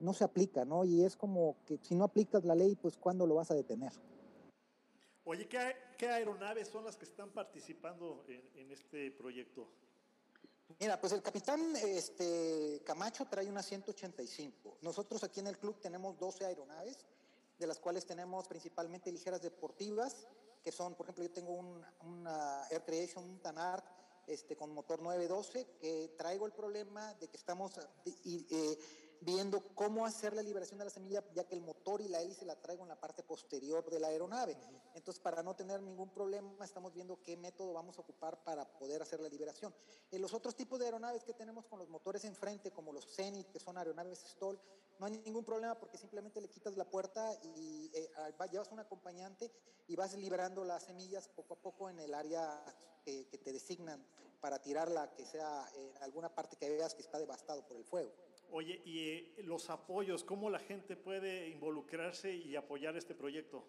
no 0.00 0.12
se 0.12 0.24
aplica, 0.24 0.64
¿no? 0.64 0.84
Y 0.84 1.04
es 1.04 1.16
como 1.16 1.56
que 1.66 1.78
si 1.82 1.94
no 1.94 2.04
aplicas 2.04 2.44
la 2.44 2.54
ley, 2.54 2.76
pues 2.76 2.96
¿cuándo 2.96 3.26
lo 3.26 3.36
vas 3.36 3.50
a 3.50 3.54
detener? 3.54 3.92
Oye, 5.24 5.46
¿qué, 5.46 5.76
qué 5.96 6.08
aeronaves 6.08 6.68
son 6.68 6.84
las 6.84 6.96
que 6.96 7.04
están 7.04 7.30
participando 7.30 8.24
en, 8.26 8.42
en 8.56 8.72
este 8.72 9.12
proyecto? 9.12 9.68
Mira, 10.78 11.00
pues 11.00 11.12
el 11.12 11.22
capitán 11.22 11.76
este, 11.76 12.82
Camacho 12.84 13.26
trae 13.26 13.48
una 13.48 13.62
185. 13.62 14.78
Nosotros 14.82 15.22
aquí 15.22 15.40
en 15.40 15.46
el 15.46 15.58
club 15.58 15.80
tenemos 15.80 16.18
12 16.18 16.44
aeronaves, 16.44 16.98
de 17.58 17.66
las 17.66 17.78
cuales 17.78 18.06
tenemos 18.06 18.48
principalmente 18.48 19.12
ligeras 19.12 19.42
deportivas, 19.42 20.26
que 20.62 20.72
son, 20.72 20.94
por 20.94 21.06
ejemplo, 21.06 21.24
yo 21.24 21.30
tengo 21.30 21.52
un, 21.52 21.84
una 22.00 22.66
Air 22.70 22.84
Creation, 22.84 23.24
un 23.24 23.40
Tanart, 23.40 23.84
este, 24.26 24.56
con 24.56 24.72
motor 24.72 25.02
912, 25.02 25.66
que 25.80 26.14
traigo 26.16 26.46
el 26.46 26.52
problema 26.52 27.14
de 27.14 27.28
que 27.28 27.36
estamos 27.36 27.78
eh, 27.78 28.78
viendo 29.24 29.60
cómo 29.74 30.04
hacer 30.04 30.34
la 30.34 30.42
liberación 30.42 30.78
de 30.78 30.84
la 30.84 30.90
semilla, 30.90 31.22
ya 31.34 31.44
que 31.44 31.54
el 31.54 31.60
motor 31.60 32.00
y 32.00 32.08
la 32.08 32.20
hélice 32.20 32.44
la 32.44 32.56
traigo 32.56 32.82
en 32.82 32.88
la 32.88 33.00
parte 33.00 33.22
posterior 33.22 33.88
de 33.88 34.00
la 34.00 34.08
aeronave. 34.08 34.56
Entonces, 34.94 35.22
para 35.22 35.42
no 35.42 35.54
tener 35.54 35.80
ningún 35.80 36.10
problema, 36.10 36.64
estamos 36.64 36.92
viendo 36.92 37.22
qué 37.22 37.36
método 37.36 37.72
vamos 37.72 37.98
a 37.98 38.02
ocupar 38.02 38.42
para 38.42 38.64
poder 38.78 39.00
hacer 39.00 39.20
la 39.20 39.28
liberación. 39.28 39.72
En 40.10 40.20
los 40.20 40.34
otros 40.34 40.56
tipos 40.56 40.78
de 40.78 40.86
aeronaves 40.86 41.24
que 41.24 41.34
tenemos 41.34 41.66
con 41.66 41.78
los 41.78 41.88
motores 41.88 42.24
enfrente, 42.24 42.72
como 42.72 42.92
los 42.92 43.14
Zenit, 43.14 43.48
que 43.50 43.60
son 43.60 43.78
aeronaves 43.78 44.24
Stoll, 44.26 44.58
no 44.98 45.06
hay 45.06 45.12
ningún 45.24 45.44
problema 45.44 45.78
porque 45.78 45.98
simplemente 45.98 46.40
le 46.40 46.48
quitas 46.48 46.76
la 46.76 46.84
puerta 46.84 47.32
y 47.56 47.90
eh, 47.94 48.10
llevas 48.50 48.70
un 48.70 48.80
acompañante 48.80 49.50
y 49.88 49.96
vas 49.96 50.14
liberando 50.14 50.64
las 50.64 50.84
semillas 50.84 51.28
poco 51.28 51.54
a 51.54 51.56
poco 51.56 51.88
en 51.88 51.98
el 51.98 52.12
área 52.14 52.62
que, 53.04 53.26
que 53.28 53.38
te 53.38 53.52
designan 53.52 54.04
para 54.40 54.60
tirarla, 54.60 55.14
que 55.14 55.24
sea 55.24 55.68
en 55.76 56.02
alguna 56.02 56.28
parte 56.28 56.56
que 56.56 56.68
veas 56.68 56.94
que 56.94 57.02
está 57.02 57.18
devastado 57.18 57.64
por 57.66 57.76
el 57.76 57.84
fuego. 57.84 58.12
Oye, 58.52 58.82
y 58.84 59.08
eh, 59.08 59.34
los 59.44 59.70
apoyos, 59.70 60.24
¿cómo 60.24 60.50
la 60.50 60.58
gente 60.58 60.94
puede 60.94 61.48
involucrarse 61.48 62.34
y 62.34 62.54
apoyar 62.54 62.94
este 62.96 63.14
proyecto? 63.14 63.66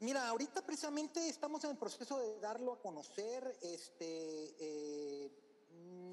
Mira, 0.00 0.28
ahorita 0.28 0.64
precisamente 0.64 1.26
estamos 1.26 1.64
en 1.64 1.70
el 1.70 1.78
proceso 1.78 2.18
de 2.18 2.38
darlo 2.38 2.74
a 2.74 2.80
conocer. 2.80 3.56
Este, 3.62 4.54
eh, 4.60 5.30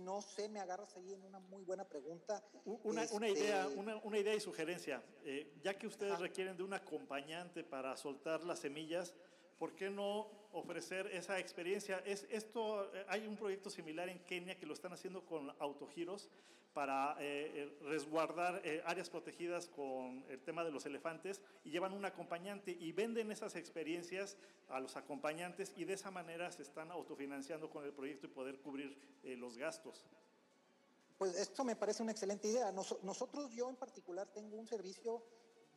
no 0.05 0.21
sé, 0.21 0.47
me 0.47 0.61
agarras 0.61 0.95
ahí 0.95 1.13
en 1.13 1.21
una 1.23 1.39
muy 1.39 1.65
buena 1.65 1.83
pregunta. 1.83 2.41
Una, 2.63 3.03
Este, 3.03 3.15
una 3.17 3.27
idea, 3.27 3.67
una, 3.75 3.97
una 3.97 4.17
idea 4.17 4.33
y 4.33 4.39
sugerencia. 4.39 5.03
Eh, 5.25 5.53
ya 5.61 5.77
que 5.77 5.87
ustedes 5.87 6.17
requieren 6.17 6.55
de 6.55 6.63
un 6.63 6.73
acompañante 6.73 7.65
para 7.65 7.97
soltar 7.97 8.45
las 8.45 8.59
semillas, 8.59 9.13
¿por 9.57 9.75
qué 9.75 9.89
no 9.89 10.27
ofrecer 10.53 11.07
esa 11.07 11.39
experiencia? 11.39 11.99
Es, 12.05 12.25
esto, 12.29 12.93
eh, 12.95 13.05
hay 13.09 13.27
un 13.27 13.35
proyecto 13.37 13.69
similar 13.69 14.09
en 14.09 14.19
Kenia 14.19 14.57
que 14.57 14.65
lo 14.65 14.73
están 14.73 14.93
haciendo 14.93 15.25
con 15.25 15.49
autogiros 15.59 16.29
para 16.73 17.15
eh, 17.19 17.51
eh, 17.55 17.77
resguardar 17.81 18.61
áreas 18.85 19.09
protegidas 19.09 19.67
con 19.67 20.23
el 20.29 20.39
tema 20.43 20.63
de 20.63 20.69
los 20.69 20.85
elefantes 20.85 21.41
y 21.63 21.71
llevan 21.71 21.91
un 21.93 22.05
acompañante 22.05 22.69
y 22.71 22.91
venden 22.91 23.31
esas 23.31 23.55
experiencias 23.55 24.37
a 24.69 24.79
los 24.79 24.95
acompañantes 24.95 25.73
y 25.75 25.85
de 25.85 25.93
esa 25.93 26.11
manera 26.11 26.51
se 26.51 26.61
están 26.61 26.91
autofinanciando 26.91 27.69
con 27.71 27.83
el 27.83 27.93
proyecto 27.93 28.27
y 28.27 28.29
poder 28.29 28.59
cubrir 28.59 28.95
los 29.23 29.57
gastos. 29.57 30.05
Pues 31.17 31.35
esto 31.35 31.63
me 31.63 31.75
parece 31.75 32.03
una 32.03 32.11
excelente 32.11 32.47
idea. 32.47 32.71
Nos- 32.71 33.01
nosotros, 33.03 33.49
yo 33.51 33.69
en 33.71 33.75
particular, 33.75 34.27
tengo 34.27 34.55
un 34.55 34.67
servicio 34.67 35.23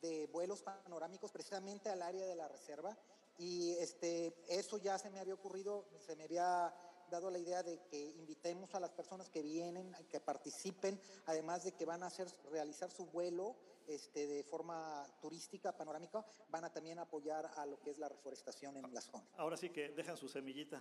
de 0.02 0.26
vuelos 0.26 0.60
panorámicos 0.62 1.32
precisamente 1.32 1.88
al 1.88 2.02
área 2.02 2.26
de 2.26 2.36
la 2.36 2.46
reserva 2.48 2.94
y 3.40 3.70
este, 3.78 4.34
eso 4.48 4.76
ya 4.76 4.98
se 4.98 5.08
me 5.08 5.18
había 5.18 5.32
ocurrido, 5.32 5.86
se 5.98 6.14
me 6.14 6.24
había 6.24 6.74
dado 7.10 7.30
la 7.30 7.38
idea 7.38 7.62
de 7.62 7.80
que 7.90 7.98
invitemos 7.98 8.74
a 8.74 8.80
las 8.80 8.90
personas 8.90 9.30
que 9.30 9.40
vienen, 9.42 9.90
que 10.10 10.20
participen, 10.20 11.00
además 11.24 11.64
de 11.64 11.72
que 11.72 11.86
van 11.86 12.02
a 12.02 12.08
hacer, 12.08 12.28
realizar 12.52 12.90
su 12.90 13.06
vuelo 13.06 13.56
este, 13.88 14.26
de 14.26 14.44
forma 14.44 15.06
turística, 15.22 15.74
panorámica, 15.74 16.22
van 16.50 16.64
a 16.66 16.72
también 16.72 16.98
apoyar 16.98 17.46
a 17.56 17.64
lo 17.64 17.80
que 17.80 17.90
es 17.90 17.98
la 17.98 18.10
reforestación 18.10 18.76
en 18.76 18.92
la 18.92 19.00
zona. 19.00 19.24
Ahora 19.38 19.56
sí 19.56 19.70
que 19.70 19.88
dejan 19.88 20.18
su 20.18 20.28
semillita. 20.28 20.80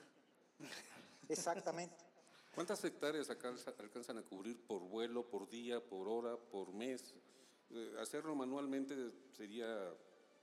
Exactamente. 1.29 1.95
¿Cuántas 2.55 2.83
hectáreas 2.83 3.29
alcanza- 3.29 3.73
alcanzan 3.79 4.17
a 4.17 4.23
cubrir 4.23 4.61
por 4.67 4.81
vuelo, 4.81 5.29
por 5.29 5.47
día, 5.49 5.79
por 5.83 6.09
hora, 6.09 6.35
por 6.35 6.73
mes? 6.73 7.15
Eh, 7.69 7.95
hacerlo 7.99 8.35
manualmente 8.35 8.95
sería 9.31 9.93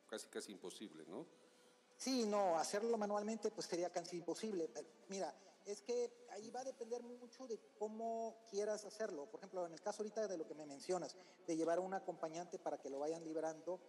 casi 0.08 0.26
casi 0.28 0.52
imposible, 0.52 1.04
¿no? 1.06 1.26
Sí, 1.96 2.26
no, 2.26 2.58
hacerlo 2.58 2.96
manualmente 2.98 3.50
pues 3.50 3.66
sería 3.66 3.90
casi 3.90 4.16
imposible. 4.16 4.68
Pero, 4.72 4.88
mira, 5.08 5.34
es 5.64 5.82
que 5.82 6.26
ahí 6.30 6.50
va 6.50 6.60
a 6.60 6.64
depender 6.64 7.02
mucho 7.02 7.46
de 7.46 7.58
cómo 7.78 8.36
quieras 8.50 8.84
hacerlo. 8.84 9.26
Por 9.26 9.40
ejemplo, 9.40 9.66
en 9.66 9.72
el 9.72 9.80
caso 9.80 10.02
ahorita 10.02 10.28
de 10.28 10.38
lo 10.38 10.46
que 10.46 10.54
me 10.54 10.66
mencionas, 10.66 11.16
de 11.46 11.56
llevar 11.56 11.78
a 11.78 11.80
un 11.80 11.94
acompañante 11.94 12.58
para 12.58 12.78
que 12.78 12.90
lo 12.90 13.00
vayan 13.00 13.24
liberando, 13.24 13.80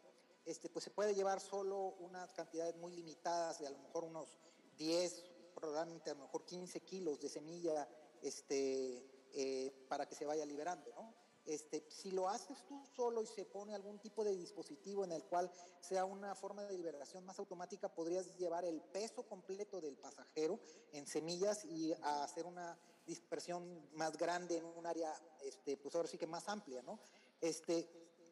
este, 0.45 0.69
pues 0.69 0.85
se 0.85 0.91
puede 0.91 1.13
llevar 1.13 1.39
solo 1.39 1.95
unas 1.99 2.33
cantidades 2.33 2.75
muy 2.77 2.93
limitadas, 2.93 3.59
de 3.59 3.67
a 3.67 3.69
lo 3.69 3.77
mejor 3.79 4.05
unos 4.05 4.39
10, 4.77 5.25
probablemente 5.53 6.09
a 6.09 6.13
lo 6.13 6.21
mejor 6.21 6.45
15 6.45 6.79
kilos 6.81 7.19
de 7.19 7.29
semilla 7.29 7.87
este, 8.21 9.05
eh, 9.33 9.85
para 9.89 10.07
que 10.07 10.15
se 10.15 10.25
vaya 10.25 10.45
liberando, 10.45 10.91
¿no? 10.95 11.26
Este, 11.47 11.85
si 11.89 12.11
lo 12.11 12.27
haces 12.27 12.57
tú 12.67 12.83
solo 12.93 13.23
y 13.23 13.25
se 13.25 13.45
pone 13.45 13.73
algún 13.73 13.99
tipo 13.99 14.25
de 14.25 14.35
dispositivo 14.35 15.05
en 15.05 15.13
el 15.13 15.23
cual 15.23 15.49
sea 15.79 16.03
una 16.03 16.35
forma 16.35 16.63
de 16.65 16.75
liberación 16.75 17.25
más 17.25 17.39
automática, 17.39 17.87
podrías 17.87 18.35
llevar 18.35 18.65
el 18.65 18.81
peso 18.81 19.23
completo 19.23 19.79
del 19.79 19.95
pasajero 19.95 20.59
en 20.91 21.07
semillas 21.07 21.63
y 21.63 21.93
hacer 22.03 22.45
una 22.45 22.77
dispersión 23.05 23.87
más 23.93 24.17
grande 24.17 24.57
en 24.57 24.65
un 24.65 24.85
área, 24.85 25.13
este, 25.41 25.77
pues 25.77 25.95
ahora 25.95 26.09
sí 26.09 26.17
que 26.17 26.27
más 26.27 26.49
amplia, 26.49 26.81
¿no? 26.81 26.99
Este, 27.39 27.89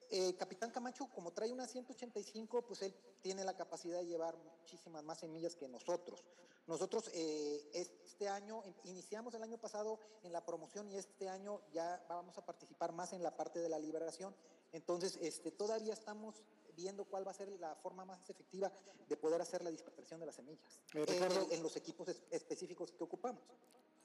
eh, 0.09 0.35
Capitán 0.35 0.71
Camacho, 0.71 1.07
como 1.07 1.31
trae 1.31 1.53
una 1.53 1.67
185, 1.67 2.63
pues 2.63 2.81
él 2.81 2.93
tiene 3.21 3.45
la 3.45 3.55
capacidad 3.55 3.99
de 3.99 4.05
llevar 4.07 4.35
muchísimas 4.59 5.05
más 5.05 5.19
semillas 5.19 5.55
que 5.55 5.69
nosotros. 5.69 6.21
Nosotros 6.67 7.09
eh, 7.13 7.69
este 7.73 8.27
año, 8.27 8.63
in- 8.65 8.75
iniciamos 8.85 9.33
el 9.35 9.43
año 9.43 9.57
pasado 9.57 9.99
en 10.23 10.31
la 10.33 10.43
promoción 10.45 10.89
y 10.89 10.97
este 10.97 11.29
año 11.29 11.61
ya 11.73 12.03
vamos 12.09 12.37
a 12.37 12.45
participar 12.45 12.91
más 12.91 13.13
en 13.13 13.21
la 13.21 13.35
parte 13.35 13.59
de 13.59 13.69
la 13.69 13.77
liberación. 13.79 14.35
Entonces, 14.71 15.17
este, 15.21 15.51
todavía 15.51 15.93
estamos 15.93 16.41
viendo 16.75 17.05
cuál 17.05 17.25
va 17.25 17.31
a 17.31 17.35
ser 17.35 17.47
la 17.59 17.75
forma 17.75 18.03
más 18.03 18.29
efectiva 18.29 18.71
de 19.07 19.15
poder 19.15 19.41
hacer 19.41 19.63
la 19.63 19.69
dispersión 19.69 20.19
de 20.19 20.25
las 20.25 20.35
semillas 20.35 20.81
Eh, 20.93 21.47
en- 21.51 21.63
los 21.63 21.75
equipos 21.77 22.07
es- 22.09 22.23
específicos 22.31 22.91
que 22.91 23.03
ocupamos. 23.03 23.41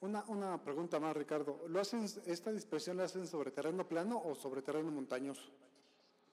Una, 0.02 0.24
una 0.28 0.62
pregunta 0.62 1.00
más, 1.00 1.14
Ricardo. 1.16 1.66
¿Lo 1.68 1.80
hacen, 1.80 2.04
¿Esta 2.26 2.52
dispersión 2.52 2.96
la 2.96 3.04
hacen 3.04 3.26
sobre 3.26 3.50
terreno 3.50 3.86
plano 3.88 4.22
o 4.24 4.34
sobre 4.34 4.62
terreno 4.62 4.90
montañoso? 4.90 5.50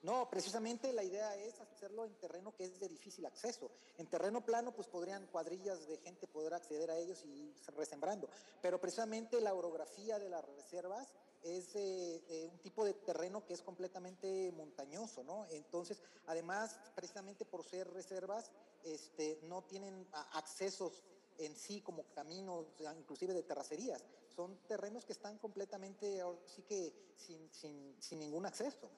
No, 0.02 0.30
precisamente 0.30 0.92
la 0.92 1.02
idea 1.02 1.34
es 1.34 1.60
hacerlo 1.60 2.04
en 2.04 2.14
terreno 2.14 2.54
que 2.54 2.64
es 2.64 2.78
de 2.78 2.88
difícil 2.88 3.26
acceso. 3.26 3.70
En 3.96 4.06
terreno 4.06 4.44
plano, 4.44 4.72
pues 4.72 4.86
podrían 4.86 5.26
cuadrillas 5.26 5.88
de 5.88 5.98
gente 5.98 6.28
poder 6.28 6.54
acceder 6.54 6.90
a 6.90 6.96
ellos 6.96 7.24
y 7.24 7.48
ir 7.48 7.54
resembrando. 7.76 8.28
Pero 8.62 8.80
precisamente 8.80 9.40
la 9.40 9.54
orografía 9.54 10.20
de 10.20 10.28
las 10.28 10.44
reservas 10.44 11.08
es 11.42 11.74
eh, 11.74 12.22
eh, 12.28 12.48
un 12.50 12.58
tipo 12.58 12.84
de 12.84 12.94
terreno 12.94 13.44
que 13.44 13.54
es 13.54 13.62
completamente 13.62 14.52
montañoso, 14.56 15.24
¿no? 15.24 15.46
Entonces, 15.50 16.00
además, 16.26 16.78
precisamente 16.94 17.44
por 17.44 17.64
ser 17.64 17.90
reservas, 17.92 18.52
este, 18.84 19.40
no 19.44 19.62
tienen 19.62 20.06
accesos 20.32 21.02
en 21.38 21.56
sí 21.56 21.80
como 21.80 22.04
caminos, 22.14 22.66
inclusive 22.96 23.34
de 23.34 23.42
terracerías. 23.42 24.04
Son 24.28 24.56
terrenos 24.68 25.04
que 25.04 25.12
están 25.12 25.38
completamente, 25.38 26.22
sí 26.46 26.62
que 26.62 26.92
sin 27.16 28.18
ningún 28.18 28.46
acceso. 28.46 28.88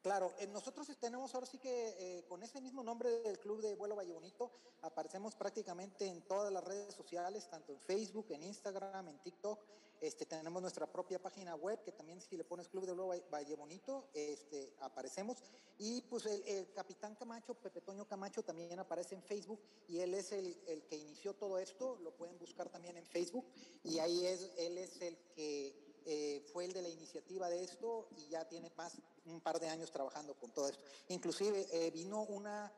Claro, 0.02 0.34
eh, 0.40 0.48
nosotros 0.48 0.88
tenemos 0.98 1.32
ahora 1.32 1.46
sí 1.46 1.58
que 1.58 2.18
eh, 2.18 2.24
con 2.24 2.42
ese 2.42 2.60
mismo 2.60 2.82
nombre 2.82 3.08
del 3.20 3.38
Club 3.38 3.62
de 3.62 3.76
Vuelo 3.76 3.94
Valle 3.94 4.12
Bonito, 4.12 4.50
aparecemos 4.80 5.36
prácticamente 5.36 6.06
en 6.06 6.22
todas 6.22 6.52
las 6.52 6.64
redes 6.64 6.92
sociales, 6.92 7.48
tanto 7.48 7.72
en 7.72 7.78
Facebook, 7.78 8.26
en 8.30 8.42
Instagram, 8.42 9.08
en 9.08 9.18
TikTok. 9.20 9.60
Este, 10.00 10.26
tenemos 10.26 10.60
nuestra 10.60 10.90
propia 10.90 11.22
página 11.22 11.54
web, 11.54 11.80
que 11.84 11.92
también 11.92 12.20
si 12.20 12.36
le 12.36 12.42
pones 12.42 12.68
Club 12.68 12.84
de 12.84 12.92
Vuelo 12.94 13.22
Valle 13.30 13.54
Bonito, 13.54 14.08
este, 14.12 14.74
aparecemos. 14.80 15.38
Y 15.78 16.02
pues 16.02 16.26
el, 16.26 16.72
capitán 16.72 17.14
Camacho, 17.14 17.54
Pepe 17.54 17.80
Toño 17.80 18.04
Camacho, 18.04 18.42
también 18.42 18.76
aparece 18.80 19.14
en 19.14 19.22
Facebook 19.22 19.60
y 19.86 20.00
él 20.00 20.14
es 20.14 20.32
el, 20.32 20.56
que 20.88 20.96
inició 20.96 21.34
todo 21.34 21.58
esto, 21.58 21.96
lo 22.02 22.10
pueden 22.16 22.36
buscar 22.40 22.68
también 22.68 22.96
en 22.96 23.06
Facebook 23.06 23.46
y 23.84 24.00
ahí 24.00 24.26
es, 24.26 24.50
él 24.58 24.78
es 24.78 25.00
el 25.00 25.16
que 25.36 26.02
eh, 26.04 26.44
fue 26.52 26.64
el 26.64 26.72
de 26.72 26.82
la 26.82 26.88
iniciativa 26.88 27.48
de 27.48 27.62
esto 27.62 28.08
y 28.16 28.28
ya 28.28 28.48
tiene 28.48 28.70
más 28.76 28.98
un 29.26 29.40
par 29.40 29.60
de 29.60 29.68
años 29.68 29.90
trabajando 29.90 30.34
con 30.34 30.50
todo 30.50 30.68
esto. 30.68 30.82
Inclusive 31.08 31.66
eh, 31.72 31.90
vino 31.90 32.22
una 32.22 32.72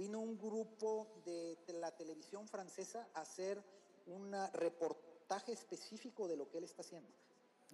vino 0.00 0.18
un 0.20 0.38
grupo 0.38 1.20
de, 1.26 1.58
la 1.74 1.90
televisión 1.94 2.48
francesa 2.48 3.06
a 3.14 3.20
hacer 3.20 3.62
un 4.06 4.34
reportaje 4.54 5.52
específico 5.52 6.26
de 6.26 6.38
lo 6.38 6.48
que 6.48 6.56
él 6.56 6.64
está 6.64 6.80
haciendo. 6.80 7.10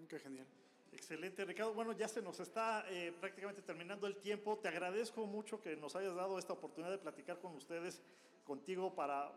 Qué 0.09 0.18
genial. 0.18 0.47
Excelente, 0.93 1.45
Ricardo. 1.45 1.72
Bueno, 1.72 1.93
ya 1.93 2.09
se 2.09 2.20
nos 2.20 2.41
está 2.41 2.85
eh, 2.91 3.14
prácticamente 3.20 3.62
terminando 3.62 4.09
el 4.09 4.16
tiempo. 4.16 4.59
Te 4.59 4.66
agradezco 4.66 5.24
mucho 5.27 5.61
que 5.61 5.77
nos 5.77 5.95
hayas 5.95 6.16
dado 6.16 6.37
esta 6.39 6.53
oportunidad 6.53 6.91
de 6.91 6.99
platicar 6.99 7.39
con 7.39 7.55
ustedes, 7.55 8.03
contigo, 8.45 8.93
para 8.95 9.31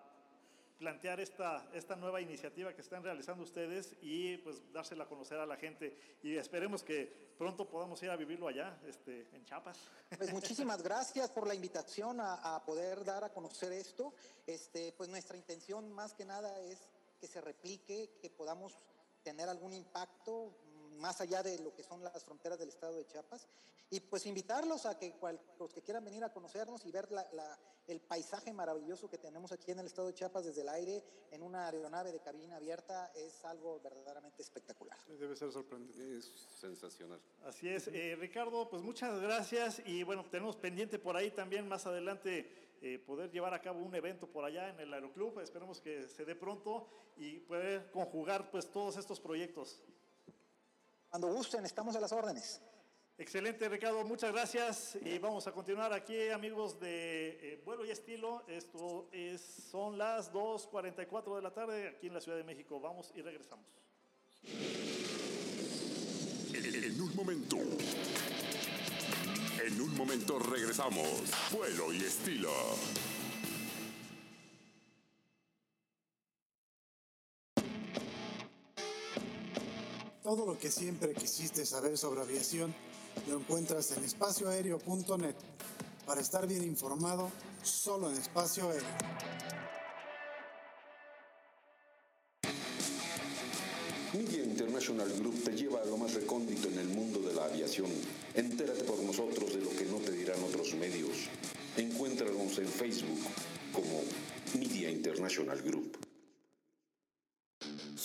plantear 0.79 1.19
esta, 1.19 1.69
esta 1.73 1.97
nueva 1.97 2.21
iniciativa 2.21 2.73
que 2.73 2.81
están 2.81 3.03
realizando 3.03 3.43
ustedes 3.43 3.95
y 4.01 4.37
pues 4.37 4.71
dársela 4.71 5.03
a 5.03 5.07
conocer 5.07 5.37
a 5.37 5.45
la 5.45 5.57
gente. 5.57 6.17
Y 6.23 6.37
esperemos 6.37 6.83
que 6.83 7.33
pronto 7.37 7.69
podamos 7.69 8.01
ir 8.01 8.09
a 8.09 8.15
vivirlo 8.15 8.47
allá, 8.47 8.79
este, 8.87 9.27
en 9.33 9.43
Chiapas. 9.43 9.77
Pues 10.17 10.31
muchísimas 10.31 10.81
gracias 10.81 11.29
por 11.31 11.45
la 11.45 11.53
invitación 11.53 12.19
a, 12.21 12.63
poder 12.65 13.03
dar 13.03 13.25
a 13.25 13.29
conocer 13.33 13.73
esto. 13.73 14.13
Este, 14.47 14.93
pues 14.93 15.09
nuestra 15.09 15.35
intención 15.35 15.91
más 15.91 16.13
que 16.13 16.23
nada 16.23 16.59
es 16.61 16.89
que 17.19 17.27
se 17.27 17.41
replique, 17.41 18.17
que 18.21 18.29
podamos 18.29 18.73
tener 19.21 19.49
algún 19.49 19.73
impacto 19.73 20.55
más 20.99 21.21
allá 21.21 21.41
de 21.41 21.59
lo 21.59 21.73
que 21.73 21.83
son 21.83 22.03
las 22.03 22.23
fronteras 22.23 22.59
del 22.59 22.69
estado 22.69 22.97
de 22.97 23.05
Chiapas. 23.05 23.47
Y 23.89 23.99
pues 24.01 24.25
invitarlos 24.27 24.85
a 24.85 24.99
que 24.99 25.15
los 25.57 25.73
que 25.73 25.81
quieran 25.81 26.05
venir 26.05 26.23
a 26.23 26.31
conocernos 26.31 26.85
y 26.85 26.91
ver 26.91 27.11
la, 27.11 27.25
el 27.87 27.99
paisaje 28.01 28.53
maravilloso 28.53 29.09
que 29.09 29.17
tenemos 29.17 29.51
aquí 29.51 29.71
en 29.71 29.79
el 29.79 29.87
estado 29.87 30.09
de 30.09 30.13
Chiapas 30.13 30.45
desde 30.45 30.61
el 30.61 30.69
aire, 30.69 31.03
en 31.31 31.41
una 31.41 31.67
aeronave 31.67 32.11
de 32.11 32.19
cabina 32.19 32.57
abierta, 32.57 33.11
es 33.15 33.43
algo 33.45 33.79
verdaderamente 33.79 34.43
espectacular. 34.43 34.97
Debe 35.07 35.35
ser 35.35 35.51
sorprendente. 35.51 36.17
Es 36.17 36.25
sensacional. 36.59 37.19
Así 37.45 37.67
es. 37.67 37.87
Eh, 37.87 38.15
Ricardo, 38.19 38.69
pues 38.69 38.83
muchas 38.83 39.19
gracias 39.19 39.81
y 39.85 40.03
bueno, 40.03 40.23
tenemos 40.29 40.55
pendiente 40.55 40.99
por 40.99 41.17
ahí 41.17 41.31
también 41.31 41.67
más 41.67 41.87
adelante. 41.87 42.67
Eh, 42.81 42.97
poder 42.97 43.29
llevar 43.29 43.53
a 43.53 43.61
cabo 43.61 43.81
un 43.81 43.93
evento 43.93 44.27
por 44.27 44.45
allá 44.45 44.69
en 44.69 44.79
el 44.79 44.93
Aeroclub. 44.93 45.39
Esperemos 45.39 45.81
que 45.81 46.07
se 46.07 46.23
dé 46.23 46.35
pronto 46.35 46.87
y 47.17 47.39
poder 47.39 47.91
conjugar 47.91 48.51
pues 48.51 48.71
todos 48.71 48.95
estos 48.95 49.19
proyectos. 49.19 49.81
Cuando 51.09 51.27
gusten, 51.27 51.65
estamos 51.65 51.95
a 51.95 51.99
las 51.99 52.11
órdenes. 52.11 52.61
Excelente, 53.17 53.67
Ricardo. 53.67 54.05
Muchas 54.05 54.31
gracias. 54.31 54.97
Y 55.03 55.17
vamos 55.17 55.47
a 55.47 55.51
continuar 55.51 55.91
aquí, 55.91 56.29
amigos 56.29 56.79
de 56.79 57.29
eh, 57.41 57.61
Vuelo 57.65 57.83
y 57.83 57.89
Estilo. 57.89 58.43
Esto 58.47 59.09
es, 59.11 59.41
son 59.41 59.97
las 59.97 60.31
2.44 60.31 61.35
de 61.35 61.41
la 61.41 61.51
tarde 61.51 61.89
aquí 61.89 62.07
en 62.07 62.13
la 62.13 62.21
Ciudad 62.21 62.37
de 62.37 62.43
México. 62.43 62.79
Vamos 62.79 63.11
y 63.15 63.21
regresamos. 63.21 63.65
En 66.53 67.01
un 67.01 67.15
momento. 67.15 67.57
En 69.65 69.81
un 69.81 69.95
momento 69.97 70.39
regresamos. 70.39 71.31
Vuelo 71.51 71.91
y 71.91 71.97
Estilo. 71.97 72.51
Todo 80.29 80.45
lo 80.45 80.59
que 80.59 80.69
siempre 80.69 81.15
quisiste 81.15 81.65
saber 81.65 81.97
sobre 81.97 82.21
aviación 82.21 82.71
lo 83.27 83.39
encuentras 83.39 83.97
en 83.97 84.03
espacioaéreo.net 84.03 85.33
para 86.05 86.21
estar 86.21 86.45
bien 86.47 86.63
informado 86.65 87.31
solo 87.63 88.11
en 88.11 88.17
espacio 88.17 88.69
aéreo. 88.69 88.87
Media 94.13 94.43
International 94.43 95.11
Group 95.17 95.43
te 95.45 95.55
lleva 95.55 95.81
a 95.81 95.85
lo 95.85 95.97
más 95.97 96.13
recóndito 96.13 96.67
en 96.67 96.77
el 96.77 96.89
mundo 96.89 97.21
de 97.27 97.33
la 97.33 97.45
aviación. 97.45 97.89
Entérate 98.35 98.83
por 98.83 98.99
nosotros 98.99 99.55
de 99.55 99.61
lo 99.61 99.71
que 99.71 99.85
no 99.85 99.97
te 99.97 100.11
dirán 100.11 100.43
otros 100.43 100.75
medios. 100.75 101.27
Encuéntranos 101.75 102.55
en 102.59 102.67
Facebook 102.67 103.21
como 103.73 104.03
Media 104.53 104.91
International 104.91 105.59
Group. 105.63 105.98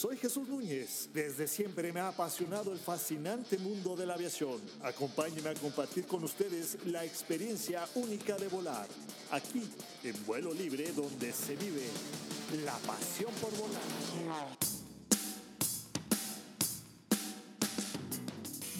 Soy 0.05 0.19
Jesús 0.19 0.47
Núñez. 0.47 1.09
Desde 1.15 1.49
siempre 1.49 1.91
me 1.91 2.01
ha 2.01 2.09
apasionado 2.09 2.75
el 2.75 2.79
fascinante 2.79 3.57
mundo 3.57 3.97
de 3.97 4.05
la 4.05 4.13
aviación. 4.13 4.61
Acompáñenme 4.83 5.49
a 5.49 5.55
compartir 5.55 6.05
con 6.05 6.23
ustedes 6.23 6.77
la 6.85 7.07
experiencia 7.07 7.89
única 7.95 8.37
de 8.37 8.49
volar. 8.49 8.87
Aquí, 9.31 9.63
en 10.03 10.27
vuelo 10.27 10.53
libre, 10.53 10.93
donde 10.93 11.33
se 11.33 11.57
vive 11.57 11.89
la 12.67 12.77
pasión 12.81 13.33
por 13.41 13.51
volar. 13.57 13.81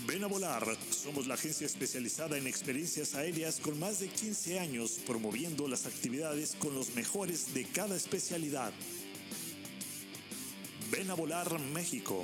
Ven 0.07 0.25
a 0.25 0.27
volar. 0.27 0.77
Somos 0.91 1.27
la 1.27 1.37
agencia 1.37 1.67
especializada 1.67 2.37
en 2.37 2.47
experiencias 2.47 3.15
aéreas 3.15 3.61
con 3.61 3.79
más 3.79 4.01
de 4.01 4.09
15 4.09 4.61
años 4.61 5.01
promoviendo 5.07 5.69
las 5.69 5.87
actividades 5.87 6.55
con 6.57 6.75
los 6.75 6.95
mejores 6.95 7.55
de 7.55 7.65
cada 7.65 7.97
especialidad. 7.97 8.75
Ven 10.97 11.11
a 11.11 11.15
volar 11.15 11.59
México. 11.73 12.23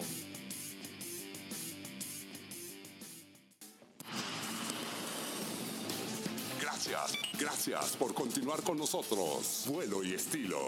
Gracias, 6.60 7.18
gracias 7.36 7.96
por 7.96 8.14
continuar 8.14 8.62
con 8.62 8.78
nosotros. 8.78 9.64
Vuelo 9.66 10.04
y 10.04 10.14
estilo. 10.14 10.60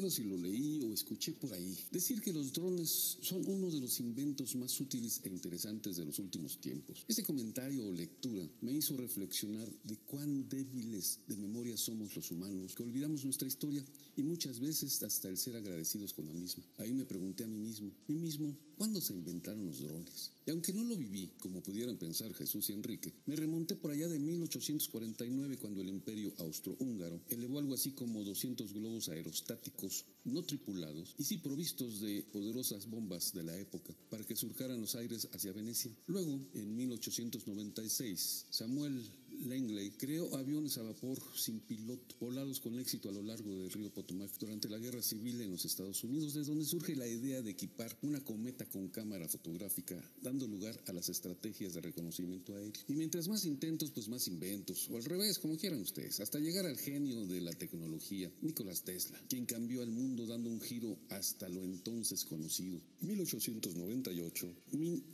No 0.00 0.06
recuerdo 0.06 0.16
si 0.16 0.30
lo 0.30 0.38
leí 0.38 0.80
o 0.82 0.94
escuché 0.94 1.32
por 1.32 1.52
ahí 1.52 1.76
decir 1.90 2.22
que 2.22 2.32
los 2.32 2.54
drones 2.54 3.18
son 3.20 3.46
uno 3.46 3.70
de 3.70 3.80
los 3.80 4.00
inventos 4.00 4.56
más 4.56 4.80
útiles 4.80 5.20
e 5.24 5.28
interesantes 5.28 5.96
de 5.96 6.06
los 6.06 6.18
últimos 6.18 6.58
tiempos. 6.58 7.04
Ese 7.06 7.22
comentario 7.22 7.86
o 7.86 7.92
lectura 7.92 8.48
me 8.62 8.72
hizo 8.72 8.96
reflexionar 8.96 9.68
de 9.84 9.98
cuán 10.06 10.48
débiles 10.48 11.18
de 11.26 11.36
memoria 11.36 11.76
somos 11.76 12.16
los 12.16 12.30
humanos, 12.30 12.74
que 12.74 12.82
olvidamos 12.82 13.26
nuestra 13.26 13.46
historia 13.46 13.84
y 14.16 14.22
muchas 14.22 14.58
veces 14.58 15.02
hasta 15.02 15.28
el 15.28 15.36
ser 15.36 15.56
agradecidos 15.56 16.14
con 16.14 16.26
la 16.26 16.32
misma. 16.32 16.64
Ahí 16.78 16.94
me 16.94 17.04
pregunté 17.04 17.44
a 17.44 17.48
mí 17.48 17.58
mismo, 17.58 17.92
mí 18.08 18.16
mismo, 18.16 18.56
¿cuándo 18.80 18.98
se 19.02 19.12
inventaron 19.12 19.66
los 19.66 19.82
drones? 19.82 20.32
Y 20.46 20.50
aunque 20.50 20.72
no 20.72 20.82
lo 20.84 20.96
viví, 20.96 21.32
como 21.38 21.62
pudieran 21.62 21.98
pensar 21.98 22.32
Jesús 22.32 22.70
y 22.70 22.72
Enrique, 22.72 23.12
me 23.26 23.36
remonté 23.36 23.76
por 23.76 23.90
allá 23.90 24.08
de 24.08 24.18
1849 24.18 25.58
cuando 25.58 25.82
el 25.82 25.90
imperio 25.90 26.32
austrohúngaro 26.38 27.20
elevó 27.28 27.58
algo 27.58 27.74
así 27.74 27.92
como 27.92 28.24
200 28.24 28.72
globos 28.72 29.10
aerostáticos 29.10 30.06
no 30.24 30.42
tripulados 30.44 31.14
y 31.18 31.24
sí 31.24 31.36
provistos 31.36 32.00
de 32.00 32.22
poderosas 32.32 32.88
bombas 32.88 33.34
de 33.34 33.42
la 33.42 33.54
época 33.58 33.94
para 34.08 34.24
que 34.24 34.34
surcaran 34.34 34.80
los 34.80 34.94
aires 34.94 35.28
hacia 35.34 35.52
Venecia. 35.52 35.94
Luego, 36.06 36.40
en 36.54 36.74
1896, 36.74 38.46
Samuel 38.48 38.98
Langley 39.46 39.90
creó 39.92 40.34
aviones 40.36 40.76
a 40.76 40.82
vapor 40.82 41.18
sin 41.34 41.60
piloto, 41.60 42.14
volados 42.20 42.60
con 42.60 42.78
éxito 42.78 43.08
a 43.08 43.12
lo 43.12 43.22
largo 43.22 43.50
del 43.50 43.70
río 43.70 43.90
Potomac 43.90 44.30
durante 44.38 44.68
la 44.68 44.78
Guerra 44.78 45.02
Civil 45.02 45.40
en 45.40 45.52
los 45.52 45.64
Estados 45.64 46.04
Unidos, 46.04 46.34
de 46.34 46.44
donde 46.44 46.64
surge 46.64 46.94
la 46.94 47.06
idea 47.06 47.40
de 47.40 47.50
equipar 47.50 47.96
una 48.02 48.20
cometa 48.20 48.66
con 48.66 48.88
cámara 48.88 49.28
fotográfica, 49.28 49.96
dando 50.20 50.46
lugar 50.46 50.78
a 50.86 50.92
las 50.92 51.08
estrategias 51.08 51.72
de 51.72 51.80
reconocimiento 51.80 52.54
aéreo. 52.54 52.82
Y 52.88 52.94
mientras 52.94 53.28
más 53.28 53.46
intentos, 53.46 53.90
pues 53.92 54.08
más 54.08 54.28
inventos, 54.28 54.88
o 54.90 54.96
al 54.96 55.04
revés, 55.04 55.38
como 55.38 55.56
quieran 55.56 55.80
ustedes, 55.80 56.20
hasta 56.20 56.38
llegar 56.38 56.66
al 56.66 56.76
genio 56.76 57.26
de 57.26 57.40
la 57.40 57.52
tecnología, 57.52 58.30
Nicolás 58.42 58.82
Tesla, 58.82 59.18
quien 59.28 59.46
cambió 59.46 59.82
al 59.82 59.90
mundo 59.90 60.26
dando 60.26 60.50
un 60.50 60.60
giro 60.60 60.98
hasta 61.08 61.48
lo 61.48 61.62
entonces 61.62 62.24
conocido. 62.24 62.80
1898, 63.00 64.54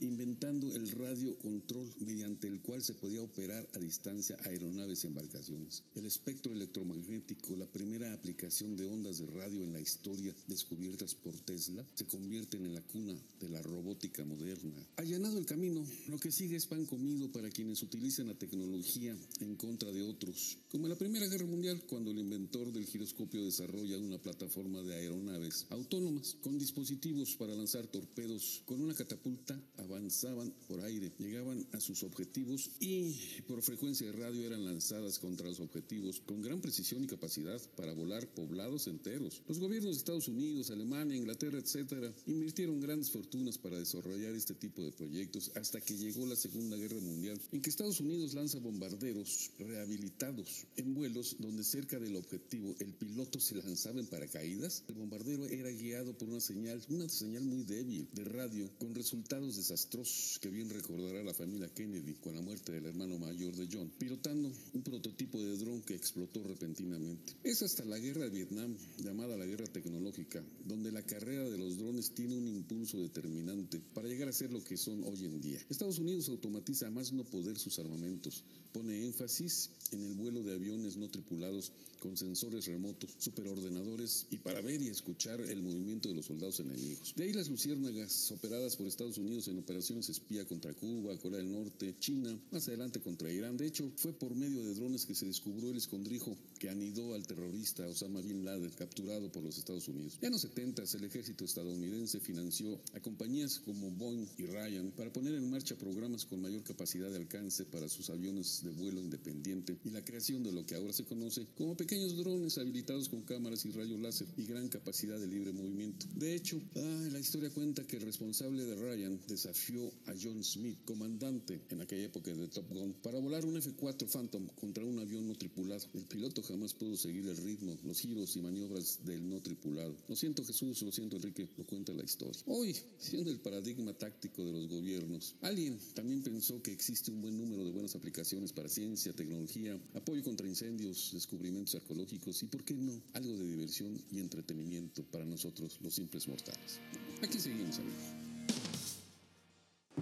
inventando 0.01 0.74
el 0.74 0.91
radio 0.91 1.39
control 1.39 1.89
mediante 2.01 2.49
el 2.49 2.61
cual 2.61 2.83
se 2.83 2.95
podía 2.95 3.22
operar 3.22 3.68
a 3.74 3.79
distancia 3.79 4.15
aeronaves 4.44 5.04
y 5.04 5.06
embarcaciones. 5.08 5.82
El 5.94 6.06
espectro 6.06 6.52
electromagnético, 6.52 7.56
la 7.56 7.66
primera 7.66 8.12
aplicación 8.12 8.76
de 8.76 8.86
ondas 8.86 9.18
de 9.18 9.26
radio 9.26 9.62
en 9.62 9.72
la 9.72 9.80
historia 9.80 10.34
descubiertas 10.46 11.14
por 11.14 11.38
Tesla, 11.40 11.84
se 11.94 12.06
convierten 12.06 12.64
en 12.64 12.74
la 12.74 12.82
cuna 12.82 13.14
de 13.40 13.48
la 13.48 13.62
robótica 13.62 14.24
moderna. 14.24 14.86
Allanado 14.96 15.38
el 15.38 15.46
camino, 15.46 15.86
lo 16.08 16.18
que 16.18 16.32
sigue 16.32 16.56
es 16.56 16.66
pan 16.66 16.86
comido 16.86 17.30
para 17.30 17.50
quienes 17.50 17.82
utilizan 17.82 18.28
la 18.28 18.34
tecnología 18.34 19.16
en 19.40 19.56
contra 19.56 19.92
de 19.92 20.02
otros, 20.02 20.58
como 20.70 20.86
en 20.86 20.90
la 20.90 20.98
Primera 20.98 21.26
Guerra 21.26 21.46
Mundial, 21.46 21.82
cuando 21.88 22.10
el 22.10 22.18
inventor 22.18 22.72
del 22.72 22.86
giroscopio 22.86 23.44
desarrolla 23.44 23.98
una 23.98 24.18
plataforma 24.18 24.82
de 24.82 24.94
aeronaves 24.94 25.66
autónomas 25.70 26.36
con 26.42 26.58
dispositivos 26.58 27.36
para 27.36 27.54
lanzar 27.54 27.86
torpedos 27.86 28.62
con 28.64 28.80
una 28.80 28.94
catapulta, 28.94 29.60
avanzaban 29.76 30.52
por 30.66 30.80
aire, 30.80 31.12
llegaban 31.18 31.66
a 31.72 31.80
sus 31.80 32.02
objetivos 32.02 32.70
y 32.80 33.14
por 33.46 33.62
frecuencia 33.62 34.05
de 34.07 34.12
radio 34.12 34.46
eran 34.46 34.64
lanzadas 34.64 35.18
contra 35.18 35.48
los 35.48 35.59
objetivos 35.59 36.22
con 36.24 36.40
gran 36.40 36.61
precisión 36.61 37.02
y 37.02 37.09
capacidad 37.09 37.61
para 37.76 37.92
volar 37.92 38.26
poblados 38.28 38.86
enteros. 38.86 39.42
Los 39.48 39.59
gobiernos 39.59 39.92
de 39.92 39.98
Estados 39.98 40.28
Unidos, 40.28 40.70
Alemania, 40.70 41.16
Inglaterra, 41.16 41.59
etcétera, 41.59 42.12
invirtieron 42.26 42.80
grandes 42.80 43.11
fortunas 43.11 43.59
para 43.59 43.78
desarrollar 43.78 44.34
este 44.34 44.54
tipo 44.54 44.82
de 44.82 44.92
proyectos 44.92 45.50
hasta 45.57 45.80
que 45.80 45.96
llegó 45.96 46.24
la 46.26 46.36
Segunda 46.36 46.76
Guerra 46.76 47.00
Mundial, 47.00 47.40
en 47.50 47.61
que 47.61 47.70
Estados 47.70 48.00
Unidos 48.00 48.34
lanza 48.34 48.59
bombarderos 48.61 49.50
rehabilitados 49.59 50.66
en 50.76 50.94
vuelos 50.94 51.36
donde 51.40 51.64
cerca 51.64 51.98
del 51.98 52.16
objetivo 52.16 52.76
el 52.78 52.94
piloto 52.94 53.40
se 53.40 53.57
lanzaba 53.57 53.98
en 53.98 54.07
paracaídas. 54.07 54.84
El 54.88 54.94
bombardero 54.94 55.46
era 55.46 55.70
guiado 55.70 56.16
por 56.16 56.28
una 56.28 56.40
señal, 56.40 56.80
una 56.88 57.09
señal 57.09 57.44
muy 57.44 57.64
débil 57.64 58.09
de 58.12 58.24
radio 58.24 58.70
con 58.78 58.94
resultados 58.94 59.57
desastrosos 59.57 60.38
que 60.40 60.48
bien 60.48 60.70
recordará 60.70 61.24
la 61.24 61.34
familia 61.34 61.72
Kennedy 61.74 62.14
con 62.14 62.36
la 62.36 62.42
muerte 62.42 62.72
del 62.72 62.86
hermano 62.86 63.18
mayor 63.18 63.54
de 63.57 63.68
John, 63.70 63.90
pilotando 63.99 64.53
un 64.74 64.82
prototipo 64.82 65.38
de 65.38 65.57
dron 65.57 65.82
que 65.82 65.94
explotó 65.94 66.42
repentinamente. 66.42 67.34
Es 67.42 67.62
hasta 67.62 67.84
la 67.84 67.99
guerra 67.99 68.24
de 68.24 68.30
Vietnam, 68.30 68.76
llamada 68.99 69.36
la 69.36 69.47
guerra 69.47 69.66
tecnológica, 69.66 70.42
donde 70.64 70.92
la 70.92 71.03
carrera 71.03 71.49
de 71.49 71.59
los 71.59 71.78
drones 71.78 72.11
tiene 72.11 72.36
un 72.36 72.49
impulso 72.49 72.99
determinante 72.99 73.80
para 73.94 74.09
llegar 74.09 74.28
a 74.28 74.32
ser 74.32 74.53
lo 74.53 74.62
que 74.62 74.76
son 74.76 75.05
hoy 75.05 75.24
en 75.24 75.40
día. 75.40 75.59
Estados 75.68 75.99
Unidos 75.99 76.28
automatiza 76.28 76.88
a 76.88 76.90
más 76.90 77.12
no 77.12 77.24
poder 77.24 77.59
sus 77.59 77.78
armamentos, 77.78 78.44
pone 78.72 79.05
énfasis 79.05 79.70
en 79.92 80.03
el 80.03 80.14
vuelo 80.14 80.42
de 80.42 80.55
aviones 80.55 80.97
no 80.97 81.09
tripulados 81.09 81.72
con 82.07 82.16
sensores 82.16 82.66
remotos, 82.66 83.11
superordenadores 83.18 84.26
y 84.30 84.36
para 84.38 84.61
ver 84.61 84.80
y 84.80 84.88
escuchar 84.88 85.40
el 85.40 85.61
movimiento 85.61 86.09
de 86.09 86.14
los 86.14 86.26
soldados 86.26 86.61
enemigos. 86.61 87.12
De 87.16 87.24
ahí 87.24 87.32
las 87.32 87.48
luciérnagas 87.48 88.30
operadas 88.30 88.76
por 88.76 88.86
Estados 88.86 89.18
Unidos 89.18 89.48
en 89.48 89.59
operaciones 89.59 90.09
espía 90.09 90.44
contra 90.44 90.72
Cuba, 90.72 91.18
Corea 91.18 91.38
del 91.38 91.50
Norte, 91.50 91.96
China, 91.98 92.38
más 92.52 92.68
adelante 92.68 93.00
contra 93.00 93.32
Irán. 93.32 93.57
De 93.57 93.66
hecho, 93.66 93.90
fue 93.96 94.12
por 94.12 94.36
medio 94.36 94.62
de 94.62 94.74
drones 94.74 95.04
que 95.04 95.16
se 95.16 95.26
descubrió 95.26 95.70
el 95.70 95.78
escondrijo 95.78 96.36
que 96.61 96.70
anidó 96.70 97.12
al 97.12 97.26
terrorista 97.26 97.88
Osama 97.88 98.20
Bin 98.20 98.44
Laden, 98.44 98.70
capturado 98.70 99.32
por 99.32 99.42
los 99.42 99.59
Estados 99.59 99.88
Unidos. 99.88 100.18
Ya 100.20 100.28
en 100.28 100.34
los 100.34 100.42
70 100.42 100.84
el 100.94 101.04
ejército 101.04 101.44
estadounidense 101.44 102.20
financió 102.20 102.80
a 102.94 103.00
compañías 103.00 103.59
como 103.59 103.90
Boeing 103.90 104.28
y 104.38 104.46
Ryan 104.46 104.92
para 104.92 105.12
poner 105.12 105.34
en 105.34 105.50
marcha 105.50 105.74
programas 105.74 106.24
con 106.24 106.40
mayor 106.40 106.62
capacidad 106.62 107.11
de 107.11 107.16
alcance 107.16 107.64
para 107.64 107.88
sus 107.88 108.11
aviones 108.11 108.62
de 108.62 108.70
vuelo 108.70 109.00
independiente 109.00 109.76
y 109.84 109.90
la 109.90 110.04
creación 110.04 110.44
de 110.44 110.52
lo 110.52 110.64
que 110.64 110.76
ahora 110.76 110.92
se 110.92 111.04
conoce 111.04 111.46
como 111.57 111.76
pequeños 111.76 111.95
drones 112.05 112.59
habilitados 112.59 113.09
con 113.09 113.22
cámaras 113.22 113.64
y 113.64 113.70
rayos 113.70 113.99
láser 114.01 114.26
y 114.36 114.44
gran 114.44 114.68
capacidad 114.68 115.18
de 115.18 115.26
libre 115.26 115.53
movimiento. 115.53 116.07
De 116.14 116.34
hecho, 116.34 116.61
ah, 116.76 117.09
la 117.11 117.18
historia 117.18 117.51
cuenta 117.51 117.86
que 117.86 117.97
el 117.97 118.03
responsable 118.03 118.64
de 118.64 118.74
Ryan 118.76 119.18
desafió 119.26 119.86
a 120.07 120.14
John 120.20 120.42
Smith, 120.44 120.78
comandante 120.84 121.61
en 121.70 121.80
aquella 121.80 122.07
época 122.07 122.32
de 122.32 122.49
Top 122.49 122.68
Gun, 122.68 122.94
para 123.03 123.18
volar 123.18 123.44
un 123.47 123.57
F-4 123.57 124.09
Phantom 124.09 124.47
contra 124.61 124.84
un 124.84 124.99
avión 124.99 125.26
no 125.26 125.34
tripulado. 125.34 125.86
El 125.94 126.05
piloto 126.05 126.42
jamás 126.42 126.74
pudo 126.74 126.97
seguir 126.97 127.26
el 127.26 127.36
ritmo, 127.36 127.76
los 127.84 128.01
giros 128.01 128.36
y 128.36 128.42
maniobras 128.42 129.01
del 129.05 129.28
no 129.28 129.40
tripulado. 129.40 129.97
Lo 130.09 130.16
siento 130.16 130.44
Jesús, 130.44 130.82
lo 130.82 130.92
siento 130.92 131.16
Enrique, 131.16 131.49
lo 131.57 131.64
cuenta 131.64 131.92
la 131.92 132.05
historia. 132.05 132.40
Hoy, 132.47 132.76
siendo 132.99 133.30
el 133.30 133.40
paradigma 133.40 133.92
táctico 133.92 134.44
de 134.44 134.53
los 134.53 134.68
gobiernos, 134.68 135.34
alguien 135.40 135.78
también 135.94 136.22
pensó 136.22 136.62
que 136.62 136.72
existe 136.72 137.11
un 137.11 137.22
buen 137.22 137.36
número 137.36 137.64
de 137.64 137.70
buenas 137.70 137.94
aplicaciones 137.94 138.53
para 138.53 138.68
ciencia, 138.68 139.12
tecnología, 139.12 139.80
apoyo 139.94 140.22
contra 140.22 140.47
incendios, 140.47 141.11
descubrimientos 141.12 141.74
arqueológicos 141.87 142.43
y, 142.43 142.47
¿por 142.47 142.64
qué 142.64 142.74
no?, 142.74 142.93
algo 143.14 143.37
de 143.37 143.45
diversión 143.45 143.97
y 144.11 144.18
entretenimiento 144.18 145.03
para 145.05 145.24
nosotros, 145.24 145.78
los 145.82 145.95
simples 145.95 146.26
mortales. 146.28 146.80
Aquí 147.22 147.39
seguimos, 147.39 147.78
amigos. 147.78 148.03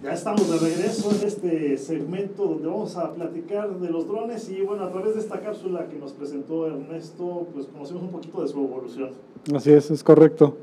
Ya 0.03 0.13
estamos 0.13 0.49
de 0.49 0.57
regreso 0.57 1.09
en 1.11 1.25
este 1.25 1.77
segmento 1.77 2.47
donde 2.47 2.67
vamos 2.67 2.97
a 2.97 3.13
platicar 3.13 3.79
de 3.79 3.89
los 3.89 4.07
drones 4.07 4.49
y 4.49 4.61
bueno, 4.61 4.83
a 4.83 4.91
través 4.91 5.15
de 5.15 5.21
esta 5.21 5.39
cápsula 5.41 5.87
que 5.87 5.97
nos 5.97 6.11
presentó 6.11 6.67
Ernesto, 6.67 7.47
pues 7.53 7.67
conocemos 7.67 8.03
un 8.03 8.11
poquito 8.11 8.41
de 8.41 8.47
su 8.49 8.57
evolución. 8.57 9.11
Así 9.53 9.71
es, 9.71 9.89
es 9.91 10.03
correcto. 10.03 10.57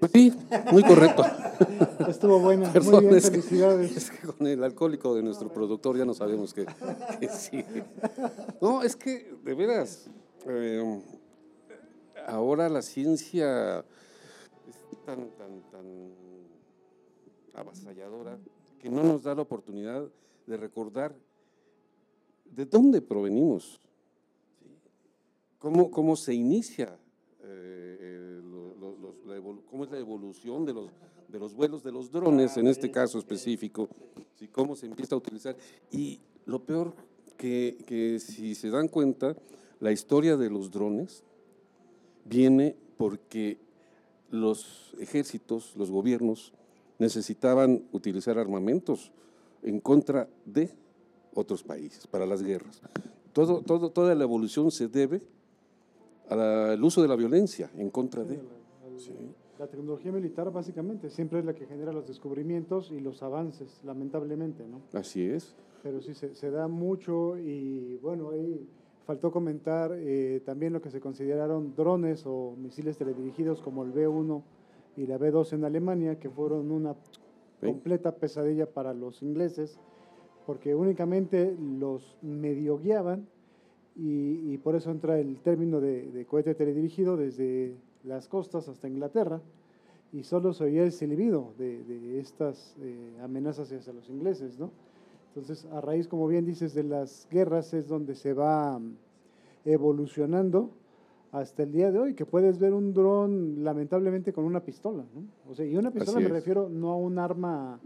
Pues 0.00 0.12
sí, 0.12 0.32
muy 0.72 0.82
correcto. 0.82 1.22
Estuvo 2.08 2.40
buena, 2.40 2.72
Perdón, 2.72 2.94
muy 2.94 3.00
bien, 3.04 3.14
es 3.16 3.24
que- 3.24 3.30
felicidades. 3.42 3.96
es 3.96 4.10
que 4.10 4.26
con 4.26 4.46
el 4.46 4.64
alcohólico 4.64 5.14
de 5.14 5.22
nuestro 5.22 5.52
productor 5.52 5.96
ya 5.98 6.04
no 6.06 6.14
sabemos 6.14 6.54
qué 6.54 6.64
qué 7.20 7.28
sigue. 7.28 7.84
No, 8.62 8.82
es 8.82 8.96
que, 8.96 9.34
de 9.44 9.54
veras, 9.54 10.08
eh, 10.46 11.02
ahora 12.26 12.68
la 12.70 12.80
ciencia 12.80 13.80
es 13.80 15.04
tan, 15.04 15.28
tan, 15.36 15.60
tan 15.70 15.84
avasalladora 17.54 18.38
que 18.80 18.88
no 18.88 19.02
nos 19.02 19.22
da 19.22 19.34
la 19.34 19.42
oportunidad 19.42 20.06
de 20.46 20.56
recordar 20.56 21.14
de 22.46 22.64
dónde 22.64 23.02
provenimos, 23.02 23.78
cómo, 25.58 25.90
cómo 25.90 26.16
se 26.16 26.32
inicia, 26.34 26.96
eh, 27.42 27.98
eh, 28.00 28.40
lo- 28.42 28.74
lo- 28.76 28.96
los- 28.96 29.00
la 29.00 29.02
evolu- 29.02 29.19
cómo 29.70 29.84
es 29.84 29.90
la 29.90 29.98
evolución 29.98 30.64
de 30.64 30.74
los, 30.74 30.90
de 31.28 31.38
los 31.38 31.54
vuelos 31.54 31.82
de 31.82 31.92
los 31.92 32.10
drones, 32.10 32.56
en 32.56 32.66
este 32.66 32.90
caso 32.90 33.18
específico, 33.18 33.88
¿sí? 34.36 34.48
cómo 34.48 34.76
se 34.76 34.86
empieza 34.86 35.14
a 35.14 35.18
utilizar. 35.18 35.56
Y 35.90 36.20
lo 36.46 36.64
peor 36.64 36.94
que, 37.36 37.78
que 37.86 38.18
si 38.18 38.54
se 38.54 38.70
dan 38.70 38.88
cuenta, 38.88 39.36
la 39.80 39.92
historia 39.92 40.36
de 40.36 40.50
los 40.50 40.70
drones 40.70 41.22
viene 42.24 42.76
porque 42.96 43.58
los 44.30 44.94
ejércitos, 44.98 45.74
los 45.76 45.90
gobiernos, 45.90 46.52
necesitaban 46.98 47.84
utilizar 47.92 48.38
armamentos 48.38 49.10
en 49.62 49.80
contra 49.80 50.28
de 50.44 50.70
otros 51.34 51.62
países 51.62 52.06
para 52.06 52.26
las 52.26 52.42
guerras. 52.42 52.80
Todo, 53.32 53.62
todo, 53.62 53.90
toda 53.90 54.14
la 54.14 54.24
evolución 54.24 54.70
se 54.70 54.88
debe 54.88 55.22
al 56.28 56.82
uso 56.82 57.02
de 57.02 57.08
la 57.08 57.16
violencia 57.16 57.70
en 57.76 57.90
contra 57.90 58.24
de. 58.24 58.38
Sí. 59.04 59.14
La 59.58 59.66
tecnología 59.66 60.10
militar 60.12 60.50
básicamente 60.52 61.10
siempre 61.10 61.38
es 61.40 61.44
la 61.44 61.54
que 61.54 61.66
genera 61.66 61.92
los 61.92 62.06
descubrimientos 62.06 62.90
y 62.90 63.00
los 63.00 63.22
avances, 63.22 63.80
lamentablemente, 63.84 64.66
¿no? 64.66 64.80
Así 64.98 65.22
es. 65.24 65.54
Pero 65.82 66.00
sí 66.00 66.14
se, 66.14 66.34
se 66.34 66.50
da 66.50 66.66
mucho 66.68 67.36
y 67.38 67.98
bueno, 68.02 68.30
ahí 68.30 68.66
faltó 69.06 69.30
comentar 69.30 69.92
eh, 69.96 70.40
también 70.46 70.72
lo 70.72 70.80
que 70.80 70.90
se 70.90 71.00
consideraron 71.00 71.74
drones 71.74 72.24
o 72.26 72.54
misiles 72.56 72.96
teledirigidos 72.96 73.60
como 73.60 73.82
el 73.84 73.90
B-1 73.92 74.42
y 74.96 75.06
la 75.06 75.18
B-2 75.18 75.52
en 75.54 75.64
Alemania, 75.64 76.18
que 76.18 76.30
fueron 76.30 76.70
una 76.70 76.94
Sí. 77.60 77.66
completa 77.66 78.14
pesadilla 78.16 78.64
para 78.72 78.94
los 78.94 79.22
ingleses, 79.22 79.78
porque 80.46 80.74
únicamente 80.74 81.54
los 81.60 82.16
medio 82.22 82.78
guiaban 82.78 83.26
y, 83.94 84.52
y 84.54 84.56
por 84.58 84.76
eso 84.76 84.90
entra 84.90 85.18
el 85.18 85.40
término 85.40 85.78
de, 85.80 86.10
de 86.10 86.24
cohete 86.24 86.54
teledirigido 86.54 87.18
desde 87.18 87.74
las 88.04 88.28
costas 88.28 88.68
hasta 88.68 88.88
Inglaterra 88.88 89.40
y 90.12 90.24
solo 90.24 90.52
se 90.52 90.64
oía 90.64 90.82
el 90.84 90.92
silbido 90.92 91.52
de, 91.58 91.84
de 91.84 92.18
estas 92.18 92.74
eh, 92.80 93.16
amenazas 93.22 93.70
hacia 93.72 93.92
los 93.92 94.08
ingleses, 94.08 94.58
¿no? 94.58 94.70
Entonces, 95.28 95.64
a 95.66 95.80
raíz, 95.80 96.08
como 96.08 96.26
bien 96.26 96.44
dices, 96.44 96.74
de 96.74 96.82
las 96.82 97.28
guerras 97.30 97.72
es 97.72 97.86
donde 97.86 98.16
se 98.16 98.32
va 98.34 98.78
mm, 98.78 98.96
evolucionando 99.64 100.70
hasta 101.32 101.62
el 101.62 101.70
día 101.70 101.92
de 101.92 101.98
hoy, 102.00 102.14
que 102.14 102.26
puedes 102.26 102.58
ver 102.58 102.72
un 102.74 102.92
dron 102.92 103.62
lamentablemente 103.62 104.32
con 104.32 104.44
una 104.44 104.60
pistola, 104.64 105.04
¿no? 105.14 105.22
O 105.48 105.54
sea, 105.54 105.64
y 105.64 105.76
una 105.76 105.92
pistola 105.92 106.18
Así 106.18 106.24
me 106.24 106.26
es. 106.26 106.32
refiero 106.32 106.68
no 106.68 106.90
a 106.90 106.96
un 106.96 107.18
arma 107.20 107.78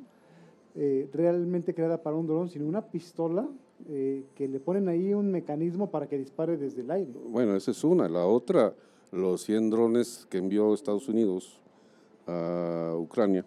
eh, 0.75 1.09
realmente 1.13 1.75
creada 1.75 2.03
para 2.03 2.17
un 2.17 2.27
dron, 2.27 2.49
sino 2.49 2.67
una 2.67 2.81
pistola 2.87 3.47
eh, 3.91 4.25
que 4.35 4.49
le 4.49 4.61
ponen 4.61 4.89
ahí 4.89 5.13
un 5.13 5.31
mecanismo 5.31 5.91
para 5.91 6.09
que 6.09 6.17
dispare 6.17 6.57
desde 6.57 6.81
el 6.81 6.91
aire. 6.91 7.13
Bueno, 7.29 7.55
esa 7.55 7.73
es 7.73 7.85
una. 7.85 8.09
La 8.09 8.25
otra, 8.27 8.73
los 9.15 9.43
100 9.43 9.71
drones 9.71 10.27
que 10.31 10.39
envió 10.39 10.75
Estados 10.75 11.09
Unidos 11.09 11.61
a 12.27 12.95
Ucrania 12.97 13.45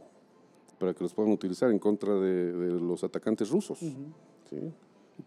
para 0.79 0.93
que 0.93 1.03
los 1.03 1.13
puedan 1.13 1.31
utilizar 1.31 1.71
en 1.71 1.79
contra 1.79 2.13
de, 2.15 2.53
de 2.53 2.79
los 2.79 3.03
atacantes 3.03 3.49
rusos. 3.49 3.79
¿sí? 3.79 4.71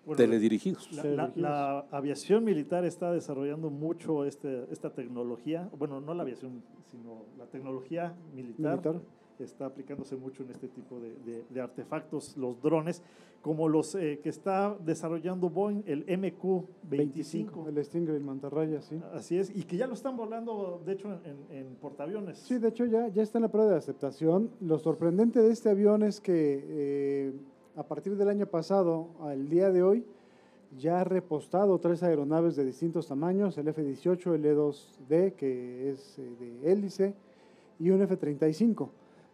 Bueno, 0.06 0.16
Teledirigidos. 0.16 0.92
La, 0.92 1.04
la- 1.04 1.32
la 1.34 1.78
aviación 1.90 2.44
militar 2.44 2.84
está 2.84 3.10
desarrollando 3.12 3.70
mucho 3.70 4.24
este, 4.24 4.66
esta 4.70 4.90
tecnología, 4.94 5.68
bueno, 5.76 6.00
no 6.00 6.14
la 6.14 6.22
aviación, 6.22 6.62
sino 6.92 7.24
la 7.36 7.46
tecnología 7.46 8.14
militar, 8.32 8.72
Militar. 8.80 9.00
Está 9.44 9.66
aplicándose 9.66 10.16
mucho 10.16 10.42
en 10.42 10.50
este 10.50 10.68
tipo 10.68 10.98
de, 11.00 11.10
de- 11.24 11.44
de 11.48 11.60
artefactos, 11.60 12.36
los 12.36 12.60
drones, 12.62 13.02
como 13.42 13.68
los 13.68 13.94
eh, 13.94 14.20
que 14.22 14.28
está 14.28 14.76
desarrollando 14.84 15.48
Boeing, 15.48 15.82
el 15.86 16.04
MQ-25. 16.06 17.68
El 17.68 17.84
Stingray 17.84 18.20
Mantarraya, 18.20 18.80
sí. 18.82 19.00
Así 19.14 19.38
es, 19.38 19.54
y 19.54 19.62
que 19.64 19.76
ya 19.76 19.86
lo 19.86 19.94
están 19.94 20.16
volando, 20.16 20.82
de 20.84 20.92
hecho, 20.92 21.08
en, 21.24 21.56
en 21.56 21.74
portaaviones. 21.76 22.38
Sí, 22.38 22.58
de 22.58 22.68
hecho 22.68 22.84
ya, 22.84 23.08
ya 23.08 23.22
está 23.22 23.38
en 23.38 23.42
la 23.42 23.48
prueba 23.50 23.70
de 23.70 23.76
aceptación. 23.78 24.50
Lo 24.60 24.78
sorprendente 24.78 25.40
de 25.40 25.50
este 25.52 25.70
avión 25.70 26.02
es 26.02 26.20
que 26.20 26.64
eh, 26.68 27.32
a 27.76 27.82
partir 27.84 28.16
del 28.16 28.28
año 28.28 28.46
pasado 28.46 29.08
al 29.20 29.48
día 29.48 29.70
de 29.70 29.82
hoy 29.82 30.04
ya 30.78 31.00
ha 31.00 31.04
repostado 31.04 31.78
tres 31.80 32.02
aeronaves 32.02 32.56
de 32.56 32.64
distintos 32.64 33.08
tamaños, 33.08 33.56
el 33.58 33.68
F-18, 33.68 34.34
el 34.34 34.44
E-2D, 34.46 35.32
que 35.34 35.90
es 35.90 36.18
eh, 36.18 36.30
de 36.38 36.72
hélice, 36.72 37.14
y 37.78 37.90
un 37.90 38.02
F-35. 38.02 38.88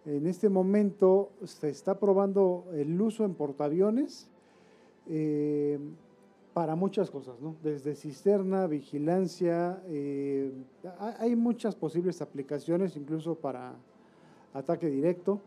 En 0.07 0.27
este 0.27 0.49
momento 0.49 1.31
se 1.45 1.69
está 1.69 1.99
probando 1.99 2.67
el 2.73 3.01
uso 3.01 3.25
en 3.25 3.35
portaaviones 3.35 4.29
eh, 5.09 5.79
para 6.55 6.77
muchas 6.77 7.11
cosas. 7.11 7.37
Desde 7.63 7.95
cisterna, 7.97 8.67
vigilancia, 8.69 9.83
eh, 9.89 10.53
ha- 11.01 11.17
hay 11.19 11.35
muchas 11.35 11.75
posibles 11.75 12.23
aplicaciones, 12.23 12.97
incluso 12.97 13.35
para 13.35 13.75
ataque 14.55 14.87
directo, 14.89 15.41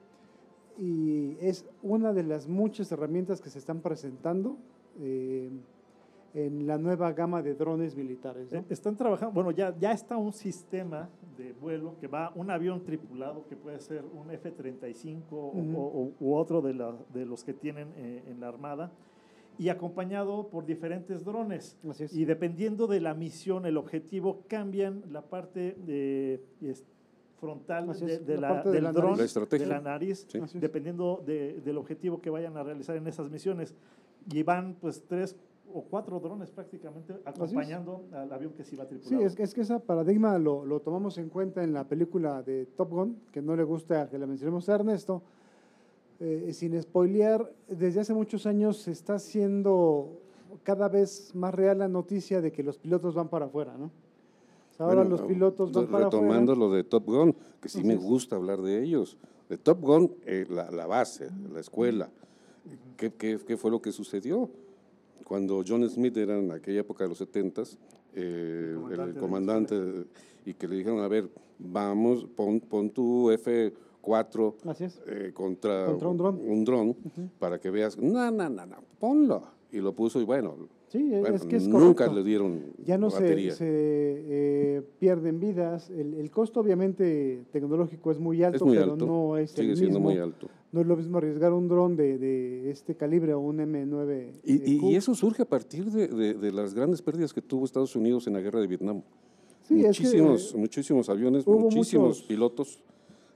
y 0.78 1.38
es 1.42 1.66
una 1.82 2.12
de 2.14 2.24
las 2.24 2.48
muchas 2.48 2.92
herramientas 2.92 3.40
que 3.42 3.50
se 3.50 3.60
están 3.60 3.80
presentando 3.80 4.58
eh, 5.00 5.50
en 6.34 6.68
la 6.68 6.78
nueva 6.78 7.12
gama 7.14 7.42
de 7.42 7.56
drones 7.56 7.96
militares. 7.96 8.52
¿no? 8.52 8.60
Eh, 8.60 8.66
Están 8.70 8.96
trabajando, 8.96 9.34
bueno, 9.34 9.52
ya, 9.52 9.76
ya 9.80 9.92
está 9.92 10.16
un 10.18 10.32
sistema 10.34 11.10
de 11.38 11.54
vuelo 11.54 11.96
que 12.00 12.08
va, 12.08 12.32
un 12.36 12.52
avión 12.52 12.84
tripulado 12.84 13.46
que 13.48 13.56
puede 13.56 13.80
ser 13.80 14.04
un 14.06 14.30
F-35 14.32 15.24
o- 15.32 15.48
Ujú. 15.48 15.78
o, 15.78 16.12
u 16.20 16.36
otro 16.36 16.62
de, 16.62 16.74
la- 16.74 16.96
de 17.14 17.26
los 17.26 17.44
que 17.44 17.54
tienen 17.54 17.88
eh, 17.96 18.24
en 18.28 18.40
la 18.40 18.48
Armada, 18.50 18.92
y 19.58 19.68
acompañado 19.68 20.48
por 20.48 20.66
diferentes 20.66 21.26
drones. 21.26 21.78
Y 22.14 22.24
dependiendo 22.24 22.88
de 22.88 23.02
la 23.02 23.14
misión, 23.14 23.66
el 23.66 23.76
objetivo, 23.76 24.44
cambian 24.48 25.04
la 25.12 25.22
parte 25.24 25.76
de, 25.86 26.42
es- 26.62 26.86
frontal 27.42 27.90
Así 27.90 28.06
de, 28.06 28.14
es, 28.16 28.26
de 28.28 28.38
la 28.38 28.54
la, 28.56 28.64
del 28.64 28.92
dron, 28.94 29.18
de 29.18 29.66
la 29.66 29.80
nariz, 29.82 30.26
Sí. 30.30 30.40
Así 30.40 30.58
es. 30.58 30.62
dependiendo 30.62 31.24
de- 31.26 31.62
del 31.62 31.78
objetivo 31.78 32.22
que 32.22 32.30
vayan 32.30 32.56
a 32.58 32.64
realizar 32.64 32.96
en 32.98 33.08
esas 33.08 33.30
misiones. 33.30 33.74
Y 34.32 34.44
van 34.44 34.76
pues 34.80 35.04
tres 35.08 35.36
o 35.74 35.84
cuatro 35.84 36.20
drones 36.20 36.50
prácticamente 36.52 37.14
acompañando 37.26 38.06
al 38.12 38.32
avión 38.34 38.54
que 38.54 38.64
sí 38.64 38.76
va 38.76 38.86
Sí, 38.86 38.90
tripulado. 38.90 39.26
es, 39.26 39.36
que- 39.36 39.44
es 39.44 39.54
que 39.54 39.62
ese 39.62 39.80
paradigma 39.80 40.38
lo, 40.40 40.66
lo 40.66 40.80
tomamos 40.82 41.18
en 41.18 41.30
cuenta 41.30 41.64
en 41.64 41.74
la 41.74 41.88
película 41.88 42.42
de 42.42 42.66
Top 42.66 42.90
Gun, 42.92 43.18
que 43.32 43.42
no 43.42 43.56
le 43.56 43.64
gusta 43.64 44.10
que 44.10 44.18
la 44.18 44.26
mencionemos 44.28 44.68
a 44.70 44.76
Ernesto. 44.76 45.22
Eh, 46.20 46.52
sin 46.54 46.80
spoilear, 46.82 47.50
desde 47.70 48.02
hace 48.02 48.14
muchos 48.14 48.46
años 48.46 48.78
se 48.78 48.92
está 48.92 49.14
haciendo 49.16 50.20
cada 50.64 50.90
vez 50.90 51.34
más 51.34 51.54
real 51.54 51.78
la 51.78 51.88
noticia 51.88 52.42
de 52.42 52.52
que 52.52 52.62
los 52.64 52.78
pilotos 52.78 53.16
van 53.16 53.30
para 53.30 53.46
afuera, 53.46 53.78
¿no? 53.78 53.86
O 53.86 54.74
sea, 54.76 54.86
ahora 54.88 55.02
Bueno, 55.04 55.12
los 55.12 55.22
pilotos 55.22 55.72
van 55.72 55.86
para 55.88 56.08
afuera. 56.08 56.26
Retomando 56.26 56.56
lo 56.56 56.72
de 56.72 56.84
Top 56.84 57.06
Gun, 57.06 57.34
que 57.62 57.70
sí 57.70 57.80
Así 57.80 57.88
me 57.88 57.96
gusta 57.96 58.36
hablar 58.36 58.62
de 58.62 58.84
ellos. 58.84 59.18
De 59.48 59.58
Top 59.58 59.80
Gun, 59.82 60.14
eh, 60.26 60.46
la, 60.50 60.70
la 60.72 60.88
base, 60.88 61.30
la 61.54 61.60
escuela. 61.62 62.10
¿Qué, 62.98 63.12
qué, 63.14 63.40
qué 63.46 63.56
fue 63.56 63.72
lo 63.72 63.82
que 63.82 63.92
sucedió? 63.94 64.50
Cuando 65.24 65.64
John 65.68 65.88
Smith 65.90 66.18
era 66.18 66.38
en 66.38 66.52
aquella 66.52 66.82
época 66.82 67.04
de 67.04 67.10
los 67.10 67.18
70 67.18 67.64
el, 68.16 69.16
comandante 69.20 69.80
de 69.80 70.06
y 70.46 70.54
que 70.54 70.68
le 70.68 70.78
dijeron, 70.78 71.00
a 71.00 71.08
ver, 71.08 71.30
vamos, 71.60 72.26
pon, 72.36 72.60
pon 72.60 72.90
tu 72.90 73.30
F4 73.32 74.56
Así 74.66 74.86
es. 74.86 75.02
eh, 75.06 75.32
contra, 75.34 75.86
Contra 75.86 76.08
un 76.08 76.18
dron. 76.18 76.40
un 76.44 76.66
dron 76.66 76.96
para 77.38 77.60
que 77.60 77.70
veas, 77.70 77.98
no, 77.98 78.32
no, 78.32 78.50
no, 78.50 78.66
no, 78.66 78.78
ponlo. 79.00 79.44
Y 79.72 79.80
lo 79.80 79.94
puso 79.94 80.20
y 80.20 80.24
bueno, 80.24 80.56
Sí, 80.90 81.12
es 81.14 81.46
que 81.46 81.56
es 81.58 81.68
nunca 81.68 82.06
correcto. 82.06 82.14
le 82.16 82.24
dieron 82.24 82.62
Ya 82.84 82.98
no 82.98 83.12
se, 83.12 83.22
batería. 83.22 83.54
se, 83.54 83.66
eh, 83.68 84.82
pierden 84.98 85.40
vidas. 85.40 85.90
El, 85.92 86.16
el 86.16 86.32
costo, 86.32 86.60
obviamente, 86.60 87.44
tecnológico 87.52 88.10
es 88.12 88.18
muy 88.20 88.44
alto, 88.44 88.58
Es 88.58 88.62
muy 88.64 88.76
pero 88.78 88.94
alto, 88.94 89.06
no 89.06 89.38
es 89.38 89.52
sigue 89.52 89.70
el 89.72 89.78
siendo 89.78 90.00
mismo. 90.00 90.10
muy 90.12 90.20
alto. 90.20 90.48
No 90.72 90.82
es 90.82 90.88
lo 90.88 90.98
mismo 90.98 91.18
arriesgar 91.20 91.54
un 91.54 91.68
dron 91.68 91.96
de, 91.96 92.18
de 92.18 92.72
este 92.72 92.96
calibre 92.96 93.34
o 93.36 93.40
un 93.40 93.60
M9. 93.60 94.32
Y, 94.44 94.72
y- 94.74 94.90
y 94.92 94.96
eso 94.96 95.14
surge 95.14 95.44
a 95.44 95.46
partir 95.46 95.86
de, 95.86 96.08
de- 96.08 96.34
de 96.34 96.52
las 96.52 96.74
grandes 96.74 97.02
pérdidas 97.04 97.34
que 97.34 97.42
tuvo 97.42 97.66
Estados 97.66 97.96
Unidos 97.96 98.26
en 98.26 98.34
la 98.34 98.42
guerra 98.42 98.60
de 98.60 98.68
Vietnam. 98.68 99.02
Sí, 99.64 99.86
es 99.86 99.96
que, 99.98 100.04
muchísimos, 100.04 100.54
eh, 100.54 100.58
muchísimos 100.58 101.10
aviones, 101.10 101.46
muchísimos 101.46 102.08
muchos- 102.08 102.24
pilotos 102.24 102.84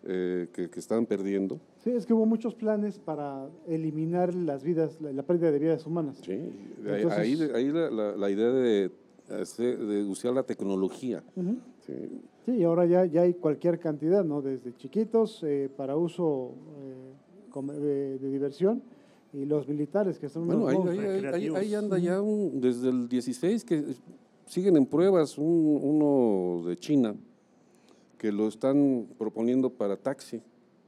eh, 0.05 0.47
que, 0.51 0.69
que 0.71 0.79
estaban 0.79 1.05
perdiendo. 1.05 1.59
Sí, 1.83 1.89
es 1.91 2.05
que 2.05 2.13
hubo 2.13 2.25
muchos 2.25 2.55
planes 2.55 2.97
para 2.99 3.49
eliminar 3.67 4.33
las 4.33 4.63
vidas, 4.63 5.01
la, 5.01 5.11
la 5.11 5.23
pérdida 5.23 5.51
de 5.51 5.59
vidas 5.59 5.85
humanas. 5.85 6.17
Sí, 6.23 6.31
ahí, 6.31 6.51
Entonces- 6.85 7.19
ahí, 7.19 7.33
ahí 7.53 7.71
la, 7.71 7.89
la- 7.91 8.15
la 8.15 8.29
idea 8.29 8.51
de, 8.51 8.89
hacer- 9.29 9.77
de 9.79 10.03
usar 10.03 10.33
la 10.33 10.43
tecnología. 10.43 11.23
Sí. 11.85 11.93
Sí, 12.45 12.51
y 12.53 12.63
ahora 12.63 12.85
ya, 12.85 13.05
ya 13.05 13.21
hay 13.21 13.33
cualquier 13.33 13.79
cantidad, 13.79 14.23
¿no? 14.23 14.41
Desde 14.41 14.75
chiquitos 14.77 15.43
eh, 15.43 15.69
para 15.75 15.95
uso 15.97 16.51
eh, 16.77 17.13
eh, 17.73 18.17
de 18.21 18.29
diversión 18.29 18.81
y 19.33 19.45
los 19.45 19.67
militares 19.67 20.19
que 20.19 20.29
son 20.29 20.45
Bueno, 20.45 20.61
unos 20.65 20.71
ahí, 20.71 20.77
monstruos. 20.77 21.05
ahí- 21.09 21.25
ahí- 21.25 21.47
ahí- 21.49 21.55
ahí 21.55 21.75
anda 21.75 21.97
ya 21.97 22.21
un- 22.21 22.59
desde 22.61 22.89
el 22.89 23.07
16 23.09 23.63
que 23.65 23.83
siguen 24.45 24.77
en 24.77 24.85
pruebas 24.85 25.37
un- 25.37 25.79
uno 25.81 26.67
de 26.67 26.77
China 26.77 27.15
que 28.17 28.31
lo 28.31 28.47
están 28.47 29.07
proponiendo 29.17 29.69
para 29.69 29.95
taxi, 29.97 30.41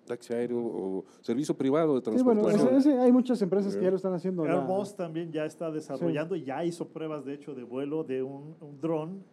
taxi 0.05 0.33
aéreo 0.33 0.59
o 0.59 1.03
servicio 1.21 1.55
privado 1.55 1.99
de 1.99 2.17
Sí, 2.17 2.23
bueno, 2.23 2.49
ese- 2.49 2.75
ese- 2.77 2.97
hay 2.99 3.11
muchas 3.11 3.41
empresas 3.41 3.75
que 3.75 3.83
ya 3.83 3.89
lo 3.89 3.95
están 3.97 4.13
haciendo. 4.13 4.45
la- 4.45 4.53
Airbus 4.61 4.95
también 4.95 5.31
ya 5.31 5.45
está 5.45 5.71
desarrollando 5.71 6.35
y 6.35 6.43
ya 6.43 6.63
hizo 6.63 6.87
pruebas 6.87 7.25
de 7.25 7.33
hecho 7.33 7.53
de 7.53 7.63
vuelo 7.63 8.03
de 8.03 8.23
un, 8.23 8.55
un 8.61 8.79
dron 8.79 9.23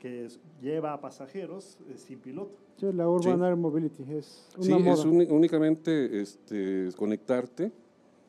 que 0.00 0.26
es- 0.26 0.40
lleva 0.60 0.92
a 0.92 1.00
pasajeros 1.00 1.78
eh, 1.88 1.94
sin 1.96 2.18
piloto. 2.18 2.56
Sí, 2.76 2.86
la 2.92 3.08
Urban 3.08 3.38
Sí. 3.38 3.44
Air 3.44 3.56
Mobility 3.56 4.02
es 4.12 4.48
una 4.56 4.64
Sí, 4.64 4.72
moda. 4.74 4.92
es 4.94 5.04
uni- 5.04 5.28
únicamente 5.30 6.20
este, 6.20 6.88
conectarte, 6.96 7.70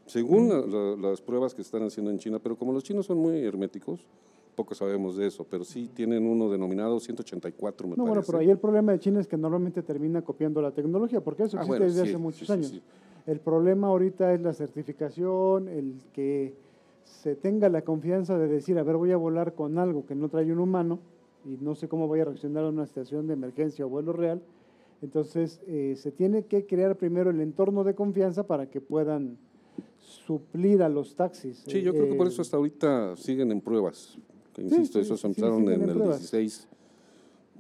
según 0.06 0.50
la- 0.50 0.62
la- 0.66 1.10
las 1.10 1.22
pruebas 1.22 1.54
que 1.56 1.62
están 1.64 1.82
haciendo 1.84 2.12
en 2.12 2.20
China, 2.20 2.38
pero 2.40 2.56
como 2.56 2.72
los 2.72 2.84
chinos 2.84 3.08
son 3.08 3.18
muy 3.18 3.44
herméticos, 3.44 4.06
poco 4.56 4.74
sabemos 4.74 5.18
de 5.18 5.28
eso, 5.28 5.44
pero 5.50 5.64
sí 5.64 5.90
tienen 5.94 6.26
uno 6.26 6.50
denominado 6.50 7.00
184, 7.00 7.88
me 7.88 7.96
No, 7.96 8.06
bueno, 8.06 8.22
pero 8.26 8.40
ahí 8.40 8.50
el 8.50 8.58
problema 8.58 8.92
de 8.94 9.00
China 9.00 9.20
es 9.20 9.28
que 9.28 9.38
normalmente 9.38 9.84
termina 9.84 10.22
copiando 10.24 10.62
la 10.62 10.72
tecnología, 10.72 11.22
porque 11.22 11.44
eso 11.44 11.58
Ah, 11.58 11.62
existe 11.62 11.78
bueno, 11.80 11.86
desde 11.86 12.04
sí, 12.04 12.10
hace 12.10 12.18
muchos 12.18 12.48
sí, 12.48 12.54
años. 12.54 12.68
sí. 12.68 12.82
El 13.28 13.40
problema 13.40 13.88
ahorita 13.88 14.34
es 14.34 14.42
la 14.42 14.54
certificación, 14.54 15.68
el 15.68 15.96
que 16.14 16.56
se 17.04 17.36
tenga 17.36 17.70
la 17.70 17.84
confianza 17.84 18.38
de 18.38 18.48
decir, 18.48 18.78
a 18.80 18.84
ver, 18.84 18.98
voy 18.98 19.12
a 19.12 19.18
volar 19.18 19.54
con 19.54 19.78
algo 19.78 20.06
que 20.06 20.16
no 20.16 20.30
trae 20.30 20.52
un 20.52 20.60
humano 20.60 21.00
y 21.46 21.58
no 21.62 21.76
sé 21.76 21.88
cómo 21.88 22.08
voy 22.08 22.20
a 22.22 22.26
reaccionar 22.26 22.64
a 22.66 22.70
una 22.70 22.84
estación 22.84 23.28
de 23.28 23.34
emergencia 23.34 23.86
o 23.86 23.90
vuelo 23.90 24.14
real. 24.14 24.42
Entonces, 25.02 25.62
eh, 25.68 25.94
se 25.98 26.12
tiene 26.12 26.46
que 26.46 26.66
crear 26.66 26.96
primero 26.96 27.30
el 27.30 27.42
entorno 27.42 27.84
de 27.84 27.94
confianza 27.94 28.48
para 28.48 28.70
que 28.70 28.80
puedan 28.82 29.38
suplir 30.00 30.82
a 30.84 30.90
los 30.90 31.16
taxis. 31.16 31.64
Sí, 31.68 31.82
yo 31.82 31.94
creo 31.94 32.08
que 32.10 32.16
por 32.16 32.28
Eh, 32.28 32.30
eso 32.30 32.42
hasta 32.42 32.58
ahorita 32.58 33.16
siguen 33.18 33.52
en 33.52 33.60
pruebas. 33.62 34.18
Que 34.56 34.62
Insisto, 34.62 35.00
esos 35.02 35.24
empezaron 35.26 35.62
en, 35.70 35.82
el 35.82 35.92
pruebas. 35.94 36.20
16. 36.20 36.68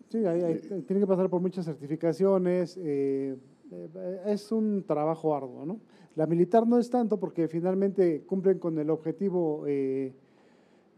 Sí, 0.09 0.17
hay- 0.25 0.41
hay- 0.41 0.59
tiene 0.87 1.01
que 1.01 1.07
pasar 1.07 1.29
por 1.29 1.41
muchas 1.41 1.65
certificaciones. 1.65 2.77
eh, 2.81 3.35
eh, 3.71 4.21
es 4.27 4.51
un 4.51 4.83
trabajo 4.87 5.35
arduo, 5.35 5.65
¿no? 5.65 5.79
La 6.15 6.25
militar 6.25 6.65
no 6.65 6.77
es 6.79 6.89
tanto 6.89 7.19
porque 7.19 7.47
finalmente 7.49 8.21
cumplen 8.25 8.59
con 8.59 8.77
el 8.79 8.89
objetivo 8.89 9.63
eh, 9.67 10.13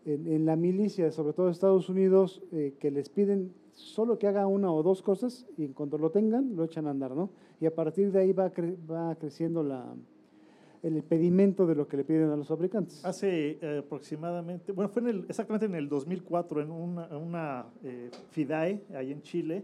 en, 0.06 0.28
en 0.28 0.46
la 0.46 0.56
milicia, 0.56 1.10
sobre 1.12 1.34
todo 1.34 1.50
Estados 1.50 1.90
Unidos, 1.90 2.44
eh, 2.52 2.76
que 2.80 2.92
les 2.92 3.10
piden 3.10 3.52
solo 3.74 4.20
que 4.20 4.28
haga 4.28 4.46
una 4.46 4.72
o 4.72 4.84
dos 4.84 5.02
cosas 5.02 5.48
y 5.58 5.64
en 5.66 5.74
cuanto 5.74 5.98
lo 5.98 6.12
tengan, 6.12 6.56
lo 6.56 6.64
echan 6.66 6.86
a 6.88 6.92
andar, 6.92 7.16
¿no? 7.16 7.30
Y 7.60 7.66
a 7.66 7.74
partir 7.74 8.12
de 8.12 8.20
ahí 8.20 8.34
va, 8.34 8.54
cre- 8.54 8.76
va 8.90 9.16
creciendo 9.16 9.64
la, 9.64 9.96
el 10.96 11.04
pedimento 11.04 11.66
de 11.66 11.76
lo 11.76 11.88
que 11.88 11.98
le 11.98 12.04
piden 12.04 12.30
a 12.30 12.36
los 12.36 12.48
fabricantes. 12.48 13.04
Hace 13.04 13.58
eh, 13.62 13.80
aproximadamente, 13.84 14.72
bueno, 14.72 14.90
fue 14.90 15.02
en 15.02 15.08
el- 15.10 15.26
exactamente 15.28 15.66
en 15.66 15.76
el 15.76 15.90
2004, 15.90 16.62
en 16.62 16.72
una, 16.72 17.18
una 17.18 17.66
eh, 17.84 18.10
FIDAE, 18.32 18.84
ahí 18.96 19.12
en 19.12 19.22
Chile, 19.22 19.64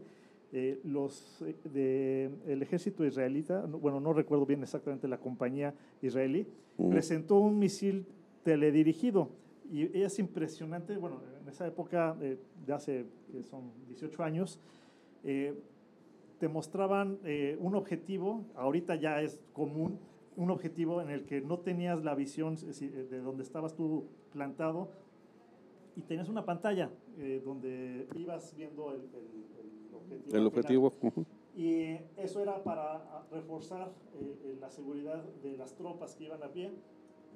eh, 0.51 0.79
los 0.83 1.41
eh, 1.41 1.55
de, 1.73 2.29
el 2.47 2.61
ejército 2.61 3.05
israelita, 3.05 3.65
no- 3.67 3.79
bueno, 3.79 3.99
no 3.99 4.13
recuerdo 4.13 4.45
bien 4.45 4.61
exactamente 4.63 5.07
la 5.07 5.17
compañía 5.19 5.73
israelí, 6.01 6.45
Mm. 6.77 6.89
presentó 6.89 7.35
un 7.37 7.59
misil 7.59 8.05
teledirigido. 8.43 9.29
Y 9.71 9.95
es 10.01 10.17
impresionante, 10.19 10.97
bueno, 10.97 11.21
en 11.41 11.47
esa 11.49 11.65
época, 11.67 12.15
eh, 12.21 12.37
de 12.65 12.73
hace, 12.73 13.05
que 13.31 13.43
son 13.43 13.71
18 13.87 14.23
años, 14.23 14.59
eh, 15.23 15.53
te 16.39 16.47
mostraban 16.47 17.17
eh, 17.23 17.57
un 17.59 17.75
objetivo, 17.75 18.43
ahorita 18.55 18.95
ya 18.95 19.21
es 19.21 19.39
común, 19.53 19.97
un 20.35 20.49
objetivo 20.51 21.01
en 21.01 21.09
el 21.09 21.25
que 21.25 21.41
no 21.41 21.59
tenías 21.59 22.03
la 22.03 22.15
visión 22.15 22.55
de 22.55 23.19
donde 23.21 23.43
estabas 23.43 23.75
tú 23.75 24.05
plantado 24.31 24.89
y 25.95 26.01
tenías 26.01 26.29
una 26.29 26.45
pantalla 26.45 26.89
eh, 27.19 27.41
donde 27.45 28.07
ibas 28.15 28.55
viendo 28.55 28.91
el, 28.91 29.01
el- 29.01 29.43
el 29.89 29.95
objetivo. 29.95 30.33
El. 30.33 30.41
Y 31.55 31.99
eso 32.17 32.39
era 32.41 32.63
para 32.63 32.95
ah, 32.95 33.23
reforzar 33.31 33.91
eh, 34.15 34.35
eh, 34.43 34.57
la 34.59 34.69
seguridad 34.71 35.23
de 35.43 35.55
las 35.55 35.75
tropas 35.75 36.15
que 36.15 36.23
iban 36.25 36.41
a 36.41 36.47
pie. 36.51 36.71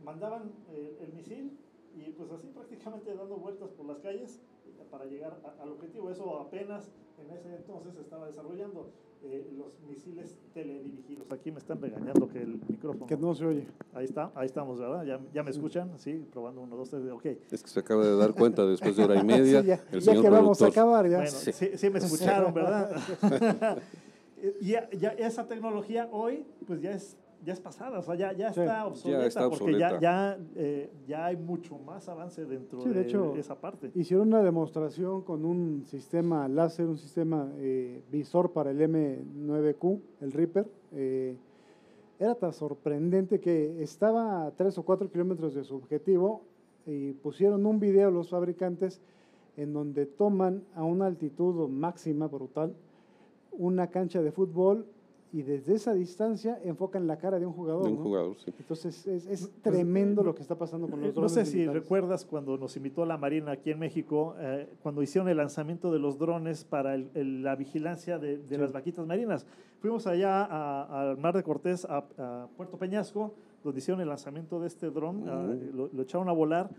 Mandaban 0.03 0.51
eh, 0.71 0.97
el 1.01 1.13
misil 1.13 1.51
y 1.95 2.11
pues 2.11 2.31
así 2.31 2.47
prácticamente 2.47 3.13
dando 3.15 3.37
vueltas 3.37 3.69
por 3.71 3.85
las 3.85 3.99
calles 3.99 4.41
para 4.85 5.05
llegar 5.05 5.39
a- 5.43 5.61
al 5.63 5.69
objetivo. 5.71 6.09
Eso 6.09 6.39
apenas 6.39 6.91
en 7.19 7.31
ese 7.35 7.55
entonces 7.55 7.93
se 7.95 8.01
estaba 8.01 8.27
desarrollando 8.27 8.89
eh, 9.23 9.51
los 9.57 9.79
misiles 9.89 10.37
teledirigidos. 10.53 11.25
Aquí 11.31 11.51
me 11.51 11.57
están 11.57 11.81
regañando 11.81 12.29
que 12.29 12.39
el 12.43 12.59
micrófono. 12.69 13.07
Que 13.07 13.17
no 13.17 13.33
se 13.33 13.45
oye. 13.47 13.65
Ahí 13.93 14.05
está, 14.05 14.31
ahí 14.35 14.45
estamos, 14.45 14.79
¿verdad? 14.79 15.03
¿Ya, 15.05 15.19
ya 15.33 15.41
me 15.41 15.49
escuchan? 15.49 15.97
Sí, 15.97 16.23
probando 16.31 16.61
uno, 16.61 16.75
dos, 16.75 16.89
tres, 16.91 17.01
ok. 17.11 17.25
Es 17.51 17.63
que 17.63 17.69
se 17.69 17.79
acaba 17.79 18.05
de 18.05 18.15
dar 18.15 18.33
cuenta 18.35 18.63
después 18.67 18.95
de 18.95 19.03
hora 19.03 19.15
y 19.19 19.23
media. 19.23 19.61
Sí, 19.61 19.67
ya- 19.67 19.83
el 19.91 19.99
ya 20.01 20.11
señor 20.11 20.23
que 20.23 20.29
vamos 20.29 20.61
a 20.61 20.65
productor. 20.65 20.69
acabar, 20.69 21.09
ya. 21.09 21.17
Bueno, 21.17 21.31
Sí. 21.31 21.51
sí, 21.51 21.69
sí 21.75 21.89
me 21.89 21.97
escucharon, 21.97 22.53
¿verdad? 22.53 22.91
y 24.61 24.67
ya, 24.69 24.89
ya 24.91 25.09
esa 25.13 25.47
tecnología 25.47 26.07
hoy, 26.11 26.45
pues 26.67 26.79
ya 26.81 26.91
es, 26.91 27.17
ya 27.45 27.53
es 27.53 27.61
pasada, 27.61 27.99
o 27.99 28.01
sea, 28.01 28.15
ya, 28.15 28.33
ya 28.33 28.51
Sí. 28.51 28.59
está 28.61 28.85
obsoleta, 28.85 29.25
está 29.25 29.49
porque 29.49 29.77
ya, 29.77 29.87
obsoleta. 29.87 29.99
ya, 29.99 30.37
eh, 30.55 30.91
ya 31.07 31.25
hay 31.27 31.37
mucho 31.37 31.77
más 31.77 32.09
avance 32.09 32.45
dentro 32.45 32.81
Sí, 32.81 32.89
de, 32.89 32.95
de 32.95 33.01
hecho, 33.01 33.35
esa 33.35 33.55
parte. 33.59 33.91
hicieron 33.95 34.27
una 34.29 34.41
demostración 34.43 35.21
con 35.21 35.45
un 35.45 35.83
sistema 35.85 36.47
láser, 36.47 36.87
un 36.87 36.97
sistema 36.97 37.49
eh, 37.57 38.01
visor 38.11 38.51
para 38.51 38.71
el 38.71 38.81
M9Q, 38.81 39.99
el 40.21 40.31
Reaper. 40.31 40.67
eh, 40.93 41.37
era 42.19 42.33
tan 42.33 42.51
sorprendente 42.51 43.39
que 43.39 43.83
estaba 43.83 44.47
a 44.47 44.51
3 44.51 44.75
o 44.79 44.83
4 44.83 45.11
kilómetros 45.11 45.53
de 45.53 45.63
su 45.63 45.75
objetivo 45.75 46.41
y 46.87 47.13
pusieron 47.13 47.63
un 47.67 47.79
video 47.79 48.09
los 48.09 48.29
fabricantes 48.31 48.99
en 49.55 49.71
donde 49.71 50.07
toman 50.07 50.63
a 50.73 50.83
una 50.83 51.05
altitud 51.05 51.69
máxima 51.69 52.25
brutal 52.27 52.73
una 53.51 53.87
cancha 53.91 54.23
de 54.23 54.31
fútbol 54.31 54.87
y 55.33 55.41
desde 55.41 55.75
esa 55.75 55.93
distancia 55.93 56.59
enfocan 56.63 57.05
la 57.05 57.17
cara 57.17 57.37
de 57.39 57.45
un 57.45 57.53
jugador. 57.53 57.83
De 57.83 57.89
un 57.89 57.97
¿no? 57.97 58.03
jugador, 58.03 58.37
sí. 58.39 58.53
Entonces 58.57 59.05
es, 59.07 59.25
es 59.27 59.51
tremendo 59.61 60.23
lo 60.23 60.33
que 60.33 60.41
está 60.41 60.57
pasando 60.57 60.87
con 60.87 60.99
los 61.01 61.09
Eh, 61.09 61.11
No 61.11 61.13
drones. 61.15 61.31
sé 61.33 61.45
si 61.45 61.57
militares. 61.57 61.83
recuerdas 61.83 62.25
cuando 62.25 62.57
nos 62.57 62.75
invitó 62.77 63.05
la 63.05 63.17
Marina 63.17 63.51
aquí 63.51 63.71
en 63.71 63.79
México, 63.79 64.35
eh, 64.39 64.69
cuando 64.81 65.01
hicieron 65.01 65.27
el 65.29 65.37
lanzamiento 65.37 65.91
de 65.91 65.99
los 65.99 66.17
drones 66.17 66.63
para 66.63 66.95
el- 66.95 67.09
el- 67.13 67.43
la 67.43 67.55
vigilancia 67.55 68.17
de, 68.19 68.37
de 68.37 68.47
Sí. 68.47 68.57
las 68.57 68.71
vaquitas 68.71 69.05
marinas. 69.05 69.45
Fuimos 69.79 70.07
allá 70.07 70.43
al 70.85 71.17
Mar 71.17 71.35
de 71.35 71.43
Cortés, 71.43 71.85
a, 71.85 72.05
a 72.17 72.47
Puerto 72.55 72.77
Peñasco, 72.77 73.33
donde 73.63 73.79
hicieron 73.79 73.99
el 74.01 74.07
lanzamiento 74.07 74.59
de 74.61 74.67
este 74.67 74.89
dron, 74.89 75.27
ah, 75.27 75.45
lo, 75.73 75.89
lo 75.91 76.01
echaron 76.03 76.29
a 76.29 76.31
volar 76.31 76.69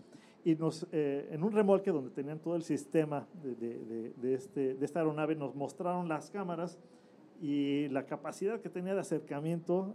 y 0.44 0.54
nos, 0.54 0.86
eh, 0.92 1.28
en 1.30 1.42
un 1.44 1.52
remolque 1.52 1.90
donde 1.90 2.10
tenían 2.10 2.38
todo 2.38 2.56
el 2.56 2.62
sistema 2.62 3.26
de, 3.42 3.54
de- 3.56 3.78
de- 3.84 4.12
de 4.16 4.34
este, 4.34 4.74
de 4.74 4.84
esta 4.84 5.00
aeronave, 5.00 5.34
nos 5.36 5.54
mostraron 5.54 6.08
las 6.08 6.30
cámaras 6.30 6.78
y 7.40 7.88
la 7.88 8.04
capacidad 8.06 8.60
que 8.60 8.68
tenía 8.68 8.94
de 8.94 9.00
acercamiento 9.00 9.94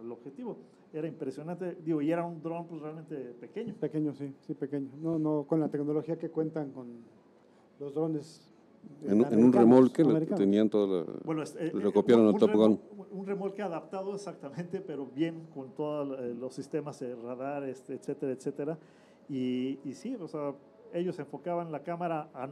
al 0.00 0.10
objetivo. 0.10 0.58
Era 0.92 1.06
impresionante, 1.06 1.76
digo, 1.84 2.02
y 2.02 2.10
era 2.10 2.24
un 2.24 2.42
dron 2.42 2.66
pues 2.66 2.82
realmente 2.82 3.16
pequeño. 3.40 3.74
Pequeño, 3.74 4.12
sí, 4.14 4.34
sí, 4.40 4.54
pequeño. 4.54 4.88
No, 5.00 5.18
no, 5.18 5.44
con 5.46 5.60
la 5.60 5.68
tecnología 5.68 6.18
que 6.18 6.30
cuentan 6.30 6.72
con 6.72 6.88
los 7.78 7.94
drones. 7.94 8.50
eh, 9.04 9.12
En, 9.12 9.24
en 9.32 9.44
un 9.44 9.52
remolque 9.52 10.02
le- 10.02 10.26
tenían 10.26 10.68
toda 10.68 11.04
la. 11.04 11.12
Bueno, 11.24 11.42
es- 11.44 11.54
eh, 11.54 11.70
lo 11.72 11.90
eh, 11.90 11.92
copiaron 11.92 12.26
un, 12.26 12.34
al 12.34 12.40
Top 12.40 12.52
Gun. 12.54 12.80
un 13.12 13.24
remolque 13.26 13.62
adaptado 13.62 14.12
exactamente, 14.16 14.80
pero 14.80 15.06
bien 15.06 15.46
con 15.54 15.70
todos 15.76 16.18
eh, 16.18 16.34
los 16.34 16.52
sistemas 16.54 16.98
de 16.98 17.14
radar, 17.14 17.62
este, 17.64 17.94
etcétera, 17.94 18.32
etcétera. 18.32 18.78
Y, 19.28 19.78
y 19.84 19.92
sí, 19.94 20.16
o 20.16 20.26
sea, 20.26 20.54
ellos 20.92 21.16
enfocaban 21.20 21.70
la 21.70 21.84
cámara 21.84 22.30
a, 22.34 22.48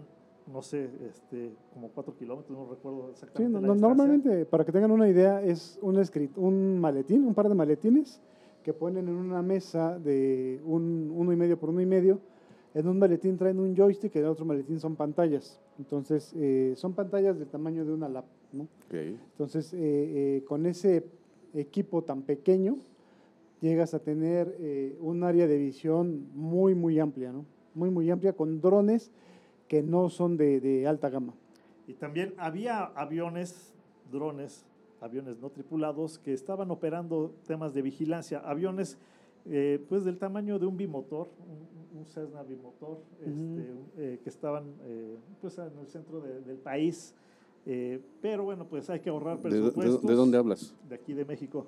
no 0.53 0.63
sé, 0.63 0.89
este, 1.09 1.51
como 1.75 1.89
cuatro 1.89 2.15
kilómetros, 2.17 2.57
no 2.59 2.67
recuerdo 2.69 3.05
Sí, 3.07 3.11
exactamente. 3.13 3.53
no- 3.53 3.61
la 3.61 3.67
no- 3.69 3.73
distancia. 3.75 3.89
normalmente, 4.05 4.47
para 4.47 4.65
que 4.65 4.73
tengan 4.73 4.91
una 4.91 5.09
idea, 5.09 5.43
es 5.43 5.79
un, 5.83 5.97
escrit- 5.97 6.37
un 6.37 6.79
maletín, 6.81 7.25
un 7.25 7.35
par 7.35 7.49
de 7.49 7.55
maletines 7.55 8.21
que 8.63 8.73
ponen 8.73 9.09
en 9.09 9.15
una 9.15 9.43
mesa 9.43 9.99
de 9.99 10.61
un 10.65 11.13
uno 11.15 11.33
y 11.33 11.37
medio 11.37 11.59
por 11.59 11.71
uno 11.71 11.81
y 11.81 11.87
medio. 11.87 12.19
En 12.75 12.87
un 12.87 12.99
maletín 12.99 13.37
traen 13.39 13.59
un 13.59 13.75
joystick 13.75 14.15
y 14.15 14.19
en 14.19 14.25
el 14.25 14.31
otro 14.31 14.45
maletín 14.45 14.79
son 14.79 14.95
pantallas. 14.97 15.59
Entonces, 15.79 16.33
eh, 16.37 16.73
son 16.77 16.93
pantallas 16.93 17.39
del 17.39 17.49
tamaño 17.49 17.85
de 17.85 17.93
una 17.93 18.09
lap. 18.09 18.25
¿no? 18.53 18.67
Entonces, 19.33 19.73
eh, 19.75 19.79
eh, 19.81 20.45
con 20.47 20.65
ese 20.67 21.05
equipo 21.55 22.03
tan 22.05 22.23
pequeño, 22.23 22.77
llegas 23.61 23.93
a 23.95 23.99
tener 23.99 24.55
eh, 24.61 24.97
un 25.01 25.23
área 25.25 25.47
de 25.47 25.59
visión 25.59 26.27
muy, 26.35 26.75
muy 26.75 26.99
amplia, 27.01 27.33
¿no? 27.33 27.45
Muy, 27.75 27.91
muy 27.91 28.11
amplia, 28.11 28.33
con 28.33 28.61
drones 28.61 29.11
que 29.69 29.83
no 29.83 30.09
son 30.09 30.37
de, 30.37 30.61
de 30.61 30.87
alta 30.87 31.09
gama. 31.11 31.35
Y 31.87 31.95
también 31.95 32.35
había 32.39 32.85
aviones, 32.85 33.73
drones, 34.11 34.65
aviones 35.01 35.39
no 35.39 35.51
tripulados 35.51 36.19
que 36.19 36.33
estaban 36.33 36.71
operando 36.71 37.33
temas 37.47 37.73
de 37.75 37.83
vigilancia, 37.83 38.41
aviones 38.41 38.99
eh, 39.47 39.83
pues 39.89 40.05
del 40.05 40.19
tamaño 40.19 40.59
de 40.59 40.67
un 40.67 40.77
bimotor, 40.77 41.29
un, 41.49 42.01
un 42.01 42.07
Cessna 42.07 42.43
bimotor, 42.43 42.99
este, 43.25 43.73
eh, 43.97 44.21
que 44.23 44.29
estaban 44.29 44.65
eh, 44.83 45.17
pues 45.41 45.57
en 45.59 45.79
el 45.79 45.87
centro 45.87 46.21
de- 46.21 46.41
del 46.43 46.59
país. 46.59 47.15
Eh, 47.67 48.01
pero 48.23 48.45
bueno, 48.45 48.67
pues 48.67 48.89
hay 48.91 49.01
que 49.01 49.11
ahorrar 49.11 49.39
¿De, 49.39 49.49
de- 49.51 49.61
presupuestos. 49.61 50.03
de 50.03 50.15
dónde 50.15 50.39
hablas? 50.39 50.75
De 50.89 50.95
aquí 50.95 51.13
de 51.13 51.25
México. 51.25 51.67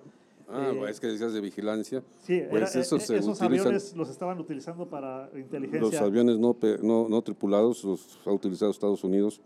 Ah, 0.52 0.72
Eh, 0.74 0.84
es 0.90 0.98
que 1.00 1.06
decías 1.06 1.32
de 1.32 1.40
vigilancia. 1.40 2.02
Sí, 2.18 2.42
pues 2.50 2.74
era- 2.74 2.80
esos 2.82 3.02
eh, 3.02 3.06
se 3.06 3.16
esos 3.18 3.40
utilizan- 3.40 3.46
aviones 3.68 3.96
los 3.96 4.08
estaban 4.10 4.38
utilizando 4.40 4.88
para 4.88 5.30
inteligencia. 5.34 5.80
Los 5.80 5.94
aviones 6.08 6.38
no, 6.38 6.56
no, 6.82 7.08
no 7.08 7.22
tripulados 7.22 7.84
los 7.84 8.18
ha 8.26 8.32
utilizado 8.32 8.70
Estados 8.70 9.04
Unidos 9.04 9.40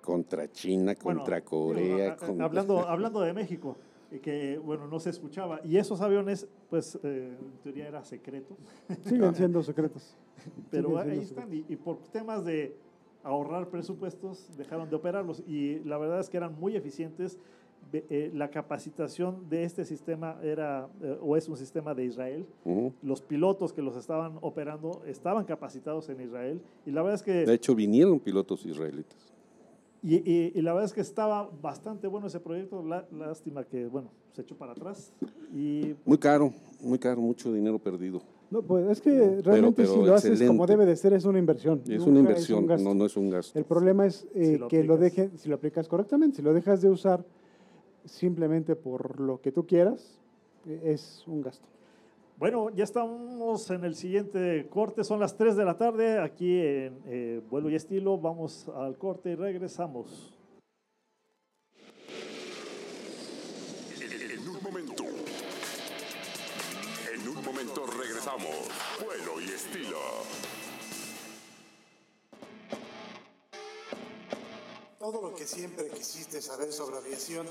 contra 0.00 0.50
China, 0.50 0.94
Bueno, 1.02 1.20
contra 1.20 1.36
digo, 1.36 1.48
Corea. 1.48 2.10
a- 2.10 2.12
a- 2.14 2.16
con- 2.16 2.42
hablando, 2.42 2.78
hablando 2.88 3.20
de 3.20 3.32
México, 3.32 3.76
eh, 4.10 4.18
que 4.20 4.58
bueno, 4.58 4.88
no 4.88 4.98
se 4.98 5.10
escuchaba. 5.10 5.60
Y 5.64 5.76
esos 5.76 6.00
aviones, 6.00 6.48
pues 6.68 6.98
eh, 7.04 7.36
en 7.40 7.52
teoría 7.62 7.86
era 7.88 8.04
secreto. 8.04 8.56
Siguen 9.04 9.34
siendo 9.36 9.62
secretos. 9.62 10.16
Pero 10.70 10.88
Siguen 10.88 11.10
ahí 11.10 11.18
están. 11.20 11.52
Y, 11.52 11.64
y 11.68 11.76
por 11.76 11.98
temas 12.10 12.44
de 12.44 12.74
ahorrar 13.22 13.68
presupuestos, 13.68 14.48
dejaron 14.56 14.90
de 14.90 14.96
operarlos. 14.96 15.40
Y 15.46 15.78
la 15.84 15.96
verdad 15.98 16.18
es 16.18 16.28
que 16.28 16.36
eran 16.36 16.58
muy 16.58 16.74
eficientes. 16.74 17.38
Eh, 17.92 18.30
la 18.34 18.50
capacitación 18.50 19.48
de 19.50 19.64
este 19.64 19.84
sistema 19.84 20.38
era 20.42 20.88
eh, 21.02 21.18
o 21.20 21.36
es 21.36 21.48
un 21.48 21.56
sistema 21.56 21.94
de 21.94 22.04
Israel. 22.06 22.46
Ujú. 22.64 22.92
Los 23.02 23.20
pilotos 23.22 23.72
que 23.72 23.82
los 23.82 23.96
estaban 23.96 24.38
operando 24.40 25.02
estaban 25.06 25.44
capacitados 25.44 26.08
en 26.08 26.20
Israel. 26.20 26.60
Y 26.86 26.90
la 26.90 27.02
verdad 27.02 27.16
es 27.16 27.22
que 27.22 27.44
De 27.44 27.54
hecho, 27.54 27.74
vinieron 27.74 28.18
pilotos 28.18 28.64
israelitas. 28.64 29.18
y, 30.02 30.16
y- 30.16 30.52
y 30.54 30.62
la 30.62 30.72
verdad 30.72 30.86
es 30.86 30.92
que 30.94 31.00
estaba 31.02 31.50
bastante 31.60 32.06
bueno 32.08 32.26
ese 32.26 32.40
proyecto. 32.40 32.82
lá- 32.82 33.06
lástima 33.12 33.64
que, 33.64 33.86
bueno, 33.86 34.10
se 34.32 34.42
echó 34.42 34.56
para 34.56 34.72
atrás. 34.72 35.12
Y 35.54 35.94
Muy 36.04 36.18
caro, 36.18 36.52
muy 36.80 36.98
caro, 36.98 37.20
mucho 37.20 37.52
dinero 37.52 37.78
perdido. 37.78 38.22
No, 38.50 38.62
pues 38.62 38.86
es 38.88 39.00
que 39.00 39.40
realmente 39.42 39.82
pero 39.82 39.94
si 39.94 40.02
lo 40.06 40.14
haces 40.14 40.42
como 40.46 40.66
debe 40.66 40.84
de 40.84 40.94
ser 40.96 41.12
es 41.14 41.24
una 41.24 41.38
inversión. 41.38 41.82
Es 41.88 42.02
una 42.06 42.18
inversión, 42.20 42.70
un 42.70 42.84
no, 42.84 42.94
no 42.94 43.06
es 43.06 43.16
un 43.16 43.30
gasto. 43.30 43.58
El 43.58 43.64
problema 43.64 44.04
es 44.06 44.26
eh, 44.34 44.58
Si 44.60 44.68
que 44.68 44.84
lo 44.84 44.96
dejen, 44.98 45.38
si 45.38 45.48
lo 45.48 45.54
aplicas 45.54 45.88
correctamente, 45.88 46.36
si 46.36 46.42
lo 46.42 46.52
dejas 46.52 46.82
de 46.82 46.90
usar 46.90 47.24
simplemente 48.04 48.76
por 48.76 49.20
lo 49.20 49.40
que 49.40 49.52
tú 49.52 49.66
quieras, 49.66 50.18
eh, 50.66 50.80
es 50.84 51.24
un 51.26 51.42
gasto. 51.42 51.66
bueno, 52.38 52.70
ya 52.70 52.84
estamos 52.84 53.70
en 53.70 53.84
el 53.84 53.94
siguiente 53.94 54.66
corte. 54.68 55.04
Son 55.04 55.20
las 55.20 55.36
3 55.36 55.56
de 55.56 55.64
la 55.64 55.76
tarde 55.76 56.18
aquí 56.18 56.60
en 56.60 57.00
eh, 57.06 57.40
Vuelo 57.48 57.70
y 57.70 57.76
Estilo. 57.76 58.18
Vamos 58.18 58.68
al 58.74 58.96
corte 58.98 59.30
y 59.30 59.34
regresamos. 59.36 60.34
En 64.00 64.48
un 64.48 64.62
momento. 64.62 65.04
En 67.14 67.28
un 67.28 67.44
momento 67.44 67.86
regresamos. 67.86 68.68
Vuelo 69.04 69.40
y 69.40 69.44
estilo. 69.44 69.98
Todo 74.98 75.20
lo 75.20 75.34
que 75.34 75.44
siempre 75.46 75.88
quisiste 75.88 76.40
saber 76.40 76.72
sobre 76.72 76.96
aviación 76.96 77.46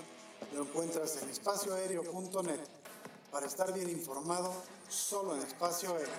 lo 0.54 0.64
encuentras 0.64 1.22
en 1.22 1.30
espacioaéreo.net. 1.30 2.60
Para 3.32 3.48
estar 3.48 3.74
bien 3.74 3.90
informado, 3.90 4.54
solo 4.90 5.36
en 5.36 5.42
espacio 5.42 5.96
aéreo. 5.96 6.12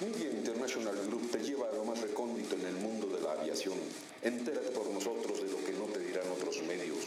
Media 0.00 0.30
International 0.30 0.96
Group 1.06 1.30
te 1.30 1.38
lleva 1.38 1.68
a 1.68 1.72
lo 1.72 1.84
más 1.84 2.00
recóndito 2.00 2.56
en 2.56 2.66
el 2.66 2.74
mundo 2.74 3.06
de 3.06 3.20
la 3.20 3.32
aviación. 3.32 3.78
Entérate 4.22 4.70
por 4.70 4.88
nosotros 4.88 5.40
de 5.42 5.50
lo 5.50 5.64
que 5.64 5.72
no 5.72 5.84
te 5.84 6.00
dirán 6.00 6.28
otros 6.30 6.62
medios. 6.62 7.04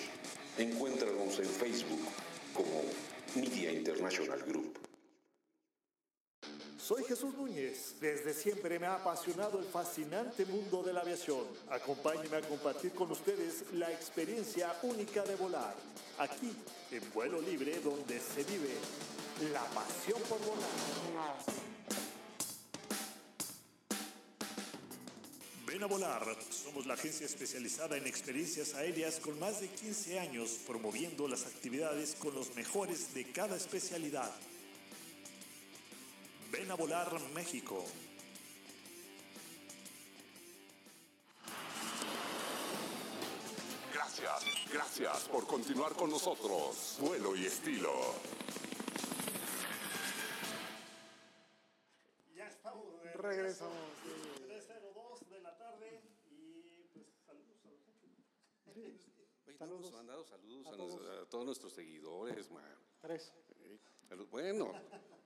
Encuéntranos 0.57 1.39
en 1.39 1.45
Facebook 1.45 1.99
como 2.53 2.83
Media 3.35 3.71
International 3.71 4.41
Group. 4.43 4.84
Soy 6.85 7.03
Jesús 7.03 7.33
Núñez. 7.33 7.95
Desde 7.99 8.31
siempre 8.31 8.77
me 8.77 8.85
ha 8.85 8.93
apasionado 8.93 9.57
el 9.57 9.65
fascinante 9.65 10.45
mundo 10.45 10.83
de 10.83 10.93
la 10.93 11.01
aviación. 11.01 11.43
Acompáñenme 11.71 12.37
a 12.37 12.41
compartir 12.41 12.91
con 12.91 13.09
ustedes 13.09 13.63
la 13.73 13.91
experiencia 13.91 14.71
única 14.83 15.23
de 15.23 15.35
volar. 15.35 15.73
Aquí, 16.19 16.55
en 16.91 17.11
vuelo 17.11 17.41
libre, 17.41 17.79
donde 17.79 18.19
se 18.19 18.43
vive 18.43 18.69
la 19.51 19.63
pasión 19.73 20.21
por 20.29 20.37
volar. 20.41 20.69
Ven 25.65 25.81
a 25.81 25.87
volar. 25.87 26.37
Somos 26.51 26.85
la 26.85 26.93
agencia 26.93 27.25
especializada 27.25 27.97
en 27.97 28.05
experiencias 28.05 28.75
aéreas 28.75 29.19
con 29.19 29.39
más 29.39 29.59
de 29.59 29.69
15 29.69 30.19
años 30.19 30.59
promoviendo 30.67 31.27
las 31.27 31.47
actividades 31.47 32.13
con 32.13 32.35
los 32.35 32.55
mejores 32.55 33.15
de 33.15 33.31
cada 33.31 33.55
especialidad. 33.55 34.31
Ven 36.55 36.69
a 36.71 36.75
volar 36.75 37.09
México. 37.33 37.77
Gracias, 43.93 44.43
gracias 44.71 45.29
por 45.29 45.47
continuar 45.47 45.93
con 45.93 46.09
nosotros. 46.09 46.97
Vuelo 46.99 47.35
y 47.35 47.45
estilo. 47.45 47.91
Ya 52.35 52.47
estamos 52.47 53.01
de 53.03 53.13
Regresamos. 53.13 53.73
regreso. 54.47 54.73
3.02 55.23 55.27
de 55.29 55.39
la 55.41 55.57
tarde 55.57 56.01
y 56.29 56.83
pues 56.93 57.05
saludos 57.25 57.57
a 57.65 57.69
los 57.69 58.75
Oye, 58.75 58.97
no 59.47 59.57
Saludos. 59.57 59.79
hemos 59.87 59.93
mandado 59.93 60.23
saludos 60.25 60.67
A 60.67 60.69
a, 60.69 60.77
nos- 60.77 60.95
todos. 60.97 61.21
a 61.21 61.29
todos 61.29 61.45
nuestros 61.45 61.73
seguidores, 61.73 62.51
man. 62.51 62.63
Tres. 63.01 63.31
Bueno, 64.31 64.71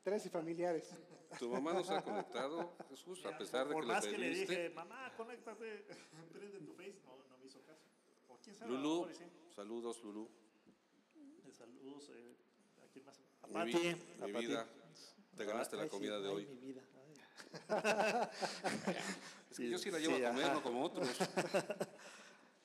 Tres 0.03 0.25
y 0.25 0.29
familiares. 0.29 0.89
tu 1.37 1.49
mamá 1.49 1.73
nos 1.73 1.89
ha 1.89 2.01
conectado, 2.01 2.73
Jesús, 2.89 3.23
a 3.25 3.37
pesar 3.37 3.67
de 3.67 3.73
Por 3.73 3.83
que 3.83 3.87
le 3.87 3.93
más 3.93 4.05
que 4.05 4.11
le 4.11 4.17
pediste. 4.29 4.55
dije, 4.55 4.69
mamá, 4.71 5.13
conéctate, 5.15 5.85
prende 6.33 6.59
tu 6.59 6.73
face, 6.73 6.95
no, 7.05 7.17
no 7.29 7.37
me 7.37 7.45
hizo 7.45 7.61
caso. 7.63 7.83
O 8.29 8.37
quién 8.37 8.55
sabe, 8.55 8.71
Lulú, 8.71 9.01
mejor 9.05 9.13
sí. 9.15 9.23
saludos, 9.55 10.03
Lulú. 10.03 10.29
Eh, 11.45 11.51
Saludos, 11.51 12.09
eh, 12.13 12.35
¿a 12.83 12.87
quién 12.91 13.05
más? 13.05 13.19
A 13.43 13.47
Mi, 13.47 13.53
Pati. 13.73 13.87
a 13.89 14.25
mi 14.27 14.33
Pati. 14.33 14.45
vida, 14.47 14.67
te 15.35 15.45
ganaste 15.45 15.75
la 15.75 15.83
Ay, 15.83 15.89
sí, 15.89 15.95
comida 15.95 16.19
de 16.19 16.29
ay, 16.29 16.35
hoy. 16.35 16.45
mi 16.47 16.55
vida, 16.55 16.81
Es 19.51 19.57
que 19.57 19.69
yo 19.69 19.77
sí 19.77 19.91
la 19.91 19.99
llevo 19.99 20.15
a 20.15 20.29
comer, 20.29 20.45
ajá. 20.45 20.53
no 20.53 20.63
como 20.63 20.83
otros. 20.85 21.07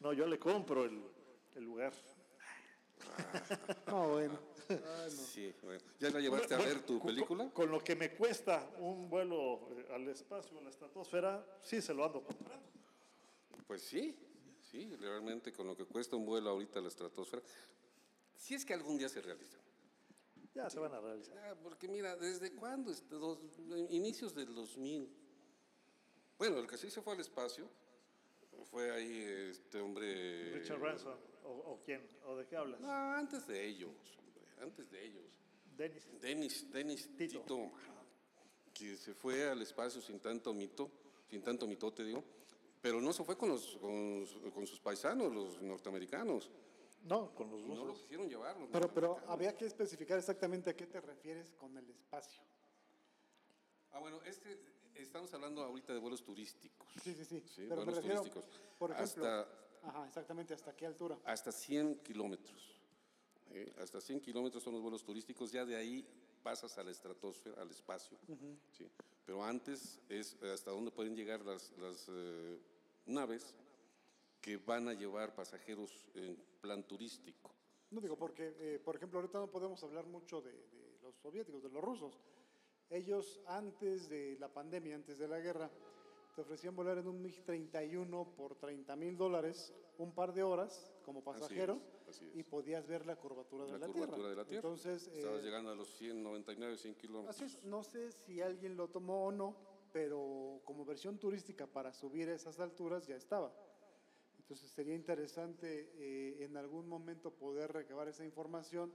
No, 0.00 0.12
yo 0.12 0.26
le 0.26 0.38
compro 0.38 0.84
el, 0.84 1.02
el 1.54 1.64
lugar. 1.64 1.94
No, 3.86 4.08
bueno. 4.10 4.38
Sí, 5.08 5.54
bueno. 5.62 5.80
¿Ya 6.00 6.10
la 6.10 6.20
llevaste 6.20 6.54
a 6.54 6.58
ver 6.58 6.80
tu 6.82 6.98
con- 6.98 7.06
película? 7.08 7.50
Con, 7.52 7.70
lo 7.70 7.82
que 7.82 7.96
me 7.96 8.14
cuesta 8.14 8.70
un 8.78 9.08
vuelo 9.08 9.68
eh, 9.72 9.86
al 9.92 10.08
espacio, 10.08 10.58
a 10.58 10.62
la 10.62 10.70
estratosfera, 10.70 11.44
sí 11.62 11.80
se 11.82 11.92
lo 11.94 12.04
ando 12.04 12.22
comprando. 12.22 12.66
Pues 13.66 13.82
sí, 13.82 14.16
sí, 14.70 14.94
realmente 14.96 15.52
con 15.52 15.66
lo 15.66 15.76
que 15.76 15.84
cuesta 15.84 16.16
un 16.16 16.26
vuelo 16.26 16.50
ahorita 16.50 16.78
a 16.78 16.82
la 16.82 16.88
estratosfera. 16.88 17.42
Si 18.36 18.54
es 18.54 18.64
que 18.64 18.74
algún 18.74 18.98
día 18.98 19.08
se 19.08 19.20
realiza. 19.20 19.58
Ya 20.54 20.70
se 20.70 20.78
van 20.78 20.94
a 20.94 21.00
realizar. 21.00 21.36
Ah, 21.38 21.54
porque 21.62 21.88
mira, 21.88 22.16
¿desde 22.16 22.52
cuándo? 22.52 22.92
Dos- 23.10 23.38
inicios 23.90 24.34
del 24.34 24.54
2000. 24.54 25.08
Bueno, 26.38 26.58
el 26.58 26.66
que 26.66 26.76
sí 26.76 26.90
se 26.90 27.00
fue 27.02 27.12
al 27.14 27.20
espacio 27.20 27.68
fue 28.70 28.90
ahí 28.92 29.22
este 29.50 29.80
hombre... 29.80 30.52
Richard 30.58 30.78
Branson, 30.78 31.16
o, 31.44 31.48
o 31.50 31.80
quién, 31.84 32.06
o 32.26 32.36
de 32.36 32.46
qué 32.46 32.56
hablas. 32.56 32.80
No, 32.80 32.90
antes 32.90 33.46
de 33.48 33.66
ellos, 33.66 33.90
antes 34.60 34.90
de 34.90 35.04
ellos. 35.04 35.24
Dennis. 35.76 36.06
Dennis, 36.20 36.70
Dennis 36.72 37.16
Tito, 37.16 37.72
que 38.72 38.96
se 38.96 39.14
fue 39.14 39.48
al 39.48 39.60
espacio 39.62 40.00
sin 40.00 40.20
tanto 40.20 40.52
mito, 40.54 40.90
sin 41.28 41.42
tanto 41.42 41.66
mitote, 41.66 42.04
digo, 42.04 42.22
pero 42.80 43.00
no 43.00 43.12
se 43.12 43.24
fue 43.24 43.36
con, 43.36 43.48
los, 43.48 43.76
con, 43.78 44.24
con 44.52 44.66
sus 44.66 44.78
paisanos, 44.80 45.32
los 45.32 45.60
norteamericanos. 45.62 46.50
No, 47.04 47.34
con 47.34 47.50
los 47.50 47.60
No 47.62 47.84
lo 47.84 47.94
quisieron 47.94 48.28
llevar. 48.28 48.56
los 48.58 48.68
Pero, 48.70 48.92
pero 48.92 49.18
había 49.28 49.54
que 49.56 49.66
especificar 49.66 50.18
exactamente 50.18 50.70
a 50.70 50.76
qué 50.76 50.86
te 50.86 51.00
refieres 51.00 51.52
con 51.54 51.76
el 51.76 51.88
espacio. 51.90 52.42
Ah, 53.92 53.98
bueno, 53.98 54.22
este, 54.24 54.58
estamos 54.94 55.32
hablando 55.34 55.62
ahorita 55.62 55.92
de 55.92 55.98
vuelos 55.98 56.22
turísticos. 56.24 56.88
Sí, 57.02 57.14
sí, 57.14 57.24
sí. 57.24 57.40
Sí, 57.46 57.66
pero 57.68 57.84
me 57.84 57.92
vuelos 57.92 57.96
refiero, 57.96 58.22
turísticos. 58.22 58.60
por 58.78 58.90
ejemplo, 58.92 59.24
Hasta, 59.26 59.48
ajá, 59.82 60.06
exactamente, 60.06 60.54
¿hasta 60.54 60.74
qué 60.74 60.86
altura? 60.86 61.18
hasta 61.24 61.52
100 61.52 61.96
kilómetros. 62.00 62.73
¿Eh? 63.54 63.72
Hasta 63.78 64.00
100 64.00 64.20
kilómetros 64.20 64.62
son 64.62 64.74
los 64.74 64.82
vuelos 64.82 65.04
turísticos, 65.04 65.52
ya 65.52 65.64
de 65.64 65.76
ahí 65.76 66.06
pasas 66.42 66.76
a 66.76 66.84
la 66.84 66.90
estratosfera, 66.90 67.60
al 67.62 67.70
espacio. 67.70 68.18
¿sí? 68.76 68.86
Pero 69.24 69.42
antes 69.42 70.00
es 70.08 70.40
hasta 70.42 70.70
dónde 70.70 70.90
pueden 70.90 71.16
llegar 71.16 71.44
las, 71.44 71.72
las 71.78 72.06
eh, 72.08 72.58
naves 73.06 73.54
que 74.40 74.58
van 74.58 74.88
a 74.88 74.92
llevar 74.92 75.34
pasajeros 75.34 76.06
en 76.14 76.36
plan 76.60 76.82
turístico. 76.82 77.50
No 77.90 78.00
digo, 78.00 78.16
porque, 78.16 78.54
eh, 78.58 78.80
por 78.84 78.96
ejemplo, 78.96 79.20
ahorita 79.20 79.38
no 79.38 79.50
podemos 79.50 79.82
hablar 79.82 80.06
mucho 80.06 80.42
de, 80.42 80.52
de 80.52 80.98
los 81.02 81.14
soviéticos, 81.16 81.62
de 81.62 81.70
los 81.70 81.82
rusos. 81.82 82.18
Ellos, 82.90 83.40
antes 83.46 84.08
de 84.08 84.36
la 84.38 84.48
pandemia, 84.48 84.96
antes 84.96 85.18
de 85.18 85.28
la 85.28 85.38
guerra, 85.38 85.70
te 86.34 86.40
ofrecían 86.40 86.74
volar 86.74 86.98
en 86.98 87.06
un 87.06 87.22
MiG-31 87.22 88.34
por 88.34 88.56
30 88.56 88.96
mil 88.96 89.16
dólares 89.16 89.72
un 89.98 90.12
par 90.12 90.32
de 90.32 90.42
horas 90.42 90.92
como 91.04 91.22
pasajero 91.22 91.80
así 92.08 92.24
es. 92.24 92.36
y 92.36 92.42
podías 92.42 92.86
ver 92.86 93.06
la 93.06 93.16
curvatura 93.16 93.64
de 93.64 93.72
La 93.72 93.78
la, 93.78 93.86
curvatura 93.86 94.16
Tierra. 94.16 94.30
de 94.30 94.36
la 94.36 94.44
Tierra. 94.44 94.68
Entonces, 94.68 95.08
Estabas 95.08 95.40
eh, 95.40 95.44
llegando 95.44 95.70
a 95.70 95.74
los 95.76 95.88
199, 95.94 96.76
100 96.76 96.94
kilómetros. 96.96 97.36
Así 97.36 97.44
es, 97.44 97.62
no 97.64 97.84
sé 97.84 98.10
si 98.10 98.40
alguien 98.40 98.76
lo 98.76 98.88
tomó 98.88 99.26
o 99.26 99.32
no, 99.32 99.56
pero 99.92 100.60
como 100.64 100.84
versión 100.84 101.18
turística 101.18 101.66
para 101.66 101.92
subir 101.92 102.28
a 102.28 102.34
esas 102.34 102.58
alturas 102.58 103.06
ya 103.06 103.16
estaba. 103.16 103.54
Entonces 104.38 104.70
sería 104.70 104.94
interesante 104.94 105.92
eh, 105.94 106.44
en 106.44 106.56
algún 106.56 106.88
momento 106.88 107.30
poder 107.30 107.72
recabar 107.72 108.08
esa 108.08 108.24
información 108.24 108.92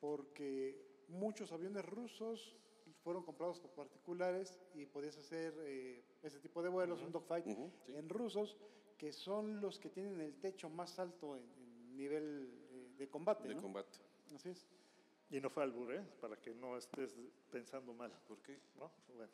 porque 0.00 1.04
muchos 1.08 1.52
aviones 1.52 1.84
rusos 1.84 2.56
fueron 3.06 3.22
comprados 3.22 3.60
por 3.60 3.70
particulares 3.70 4.58
y 4.74 4.84
podías 4.84 5.16
hacer 5.16 5.54
eh, 5.60 6.02
ese 6.24 6.40
tipo 6.40 6.60
de 6.60 6.68
vuelos, 6.68 7.00
un 7.02 7.12
dogfight, 7.12 7.46
sí. 7.46 7.94
en 7.94 8.08
rusos, 8.08 8.56
que 8.98 9.12
son 9.12 9.60
los 9.60 9.78
que 9.78 9.88
tienen 9.90 10.20
el 10.20 10.34
techo 10.40 10.68
más 10.68 10.98
alto 10.98 11.36
en, 11.36 11.44
en 11.44 11.96
nivel 11.96 12.50
eh, 12.72 12.88
de 12.98 13.08
combate. 13.08 13.46
De 13.46 13.54
¿no? 13.54 13.62
combate. 13.62 13.96
Así 14.34 14.48
es. 14.48 14.66
Y 15.30 15.40
no 15.40 15.50
fue 15.50 15.62
albur, 15.62 15.92
¿eh? 15.94 16.02
Para 16.20 16.34
que 16.36 16.52
no 16.52 16.76
estés 16.76 17.14
pensando 17.52 17.94
mal. 17.94 18.10
¿Por 18.26 18.38
qué? 18.38 18.58
¿No? 18.76 18.90
Bueno. 19.14 19.30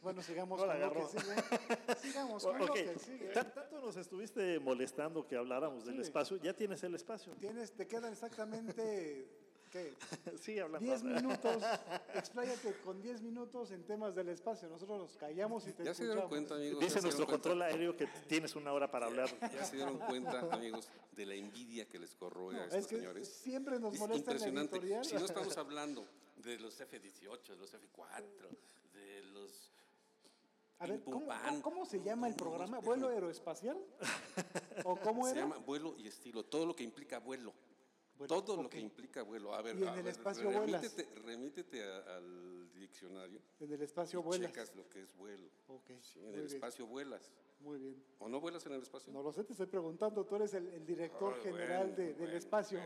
Bueno, 0.00 0.22
sigamos 0.22 0.60
No 0.60 0.66
con 0.68 0.80
lo 0.80 0.92
que 0.92 1.06
sigue. 1.08 1.96
Sigamos 1.96 2.44
con 2.44 2.54
Ok, 2.62 2.68
lo 2.68 2.74
que 2.74 2.98
sigue. 3.00 3.28
tan- 3.32 3.52
Tanto 3.52 3.80
nos 3.80 3.96
estuviste 3.96 4.60
molestando 4.60 5.26
que 5.26 5.34
habláramos 5.34 5.86
del 5.86 6.00
espacio. 6.00 6.36
Ya 6.36 6.54
tienes 6.54 6.84
el 6.84 6.94
espacio. 6.94 7.32
Tienes, 7.40 7.72
te 7.72 7.88
quedan 7.88 8.12
exactamente, 8.12 9.41
¿qué? 9.72 9.94
Sigue 10.38 10.60
hablando. 10.60 10.86
10 10.86 11.02
minutos. 11.02 11.62
Expláyate 12.14 12.74
con 12.84 13.00
10 13.02 13.22
minutos 13.22 13.70
en 13.72 13.84
temas 13.84 14.14
del 14.14 14.28
espacio. 14.28 14.68
Nosotros 14.68 14.98
nos 15.00 15.16
callamos 15.16 15.66
y 15.66 15.72
te 15.72 15.82
Ya 15.84 15.94
se 15.94 16.04
escuchamos. 16.04 16.14
dieron 16.14 16.28
cuenta, 16.28 16.54
amigos. 16.54 16.80
Dice 16.80 16.94
se 16.96 17.02
nuestro 17.02 17.26
cuenta- 17.26 17.42
control 17.48 17.62
aéreo 17.62 17.96
que 17.96 18.06
tienes 18.28 18.54
una 18.54 18.72
hora 18.72 18.90
para 18.90 19.06
hablar. 19.06 19.28
Ya 19.52 19.64
se 19.64 19.76
dieron 19.76 19.98
cuenta, 19.98 20.40
amigos, 20.52 20.88
de 21.16 21.26
la 21.26 21.34
envidia 21.34 21.86
que 21.88 21.98
les 21.98 22.14
corroe 22.14 22.54
a 22.56 22.64
estos 22.64 22.78
es 22.80 22.86
que 22.86 22.96
señores. 22.96 23.28
siempre 23.28 23.80
nos 23.80 23.94
Es 23.94 24.00
molesta 24.00 24.30
en 24.32 24.38
la 24.38 24.44
impresionante. 24.46 24.76
editorial. 24.76 25.04
Si 25.04 25.14
no 25.14 25.24
estamos 25.24 25.56
hablando 25.56 26.06
de 26.36 26.58
los 26.58 26.78
F-18, 26.80 27.46
de 27.48 27.56
los 27.56 27.72
F-4, 27.74 28.24
de 28.94 29.22
los... 29.32 29.72
A 30.78 30.86
ver, 30.86 31.00
¿cómo, 31.62 31.86
se 31.86 32.02
llama 32.02 32.26
el 32.26 32.34
programa? 32.34 32.80
¿Vuelo 32.80 33.06
aeroespacial? 33.08 33.78
¿O 34.84 34.96
cómo 34.96 35.28
Se 35.28 35.36
llama 35.36 35.56
vuelo 35.58 35.94
y 35.96 36.08
estilo, 36.08 36.44
todo 36.44 36.66
lo 36.66 36.74
que 36.74 36.82
implica 36.82 37.20
vuelo. 37.20 37.52
Todo 38.28 38.62
lo 38.62 38.68
que 38.68 38.80
implica 38.80 39.22
vuelo. 39.22 39.54
A 39.54 39.62
ver, 39.62 39.76
Y 39.76 39.82
en 39.82 39.88
a 39.88 39.94
el 39.96 40.02
ver, 40.02 40.12
espacio 40.12 40.50
vuelas. 40.50 40.82
remítete, 40.82 41.20
remítete 41.20 41.82
a- 41.84 42.16
al 42.16 42.72
diccionario. 42.74 43.40
En 43.60 43.72
el 43.72 43.82
espacio 43.82 44.20
y 44.20 44.22
vuelas. 44.22 44.50
checas 44.50 44.74
lo 44.76 44.88
que 44.88 45.02
es 45.02 45.14
vuelo. 45.16 45.48
Ok, 45.68 45.90
Sí, 46.02 46.18
muy 46.20 46.28
en 46.28 46.34
el 46.34 46.40
bien. 46.46 46.54
espacio 46.54 46.86
vuelas. 46.86 47.30
Muy 47.60 47.78
bien. 47.78 48.02
¿O 48.18 48.28
no 48.28 48.40
vuelas 48.40 48.66
en 48.66 48.72
el 48.72 48.82
espacio? 48.82 49.12
No 49.12 49.22
lo 49.22 49.32
sé, 49.32 49.44
te 49.44 49.52
estoy 49.52 49.66
preguntando. 49.66 50.24
Tú 50.24 50.34
eres 50.36 50.52
el, 50.54 50.66
el 50.68 50.84
director 50.84 51.34
Ay, 51.36 51.42
general 51.42 51.78
bueno, 51.88 51.96
de- 51.96 52.04
del 52.06 52.14
bueno, 52.16 52.36
espacio. 52.36 52.80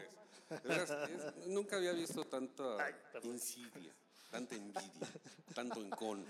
pues. 0.48 0.90
Es- 1.10 1.46
nunca 1.48 1.76
había 1.76 1.92
visto 1.92 2.24
tanta 2.24 2.76
insidia, 3.22 3.92
tanta 4.30 4.54
envidia, 4.54 4.92
tanto 5.54 5.80
encon. 5.80 6.24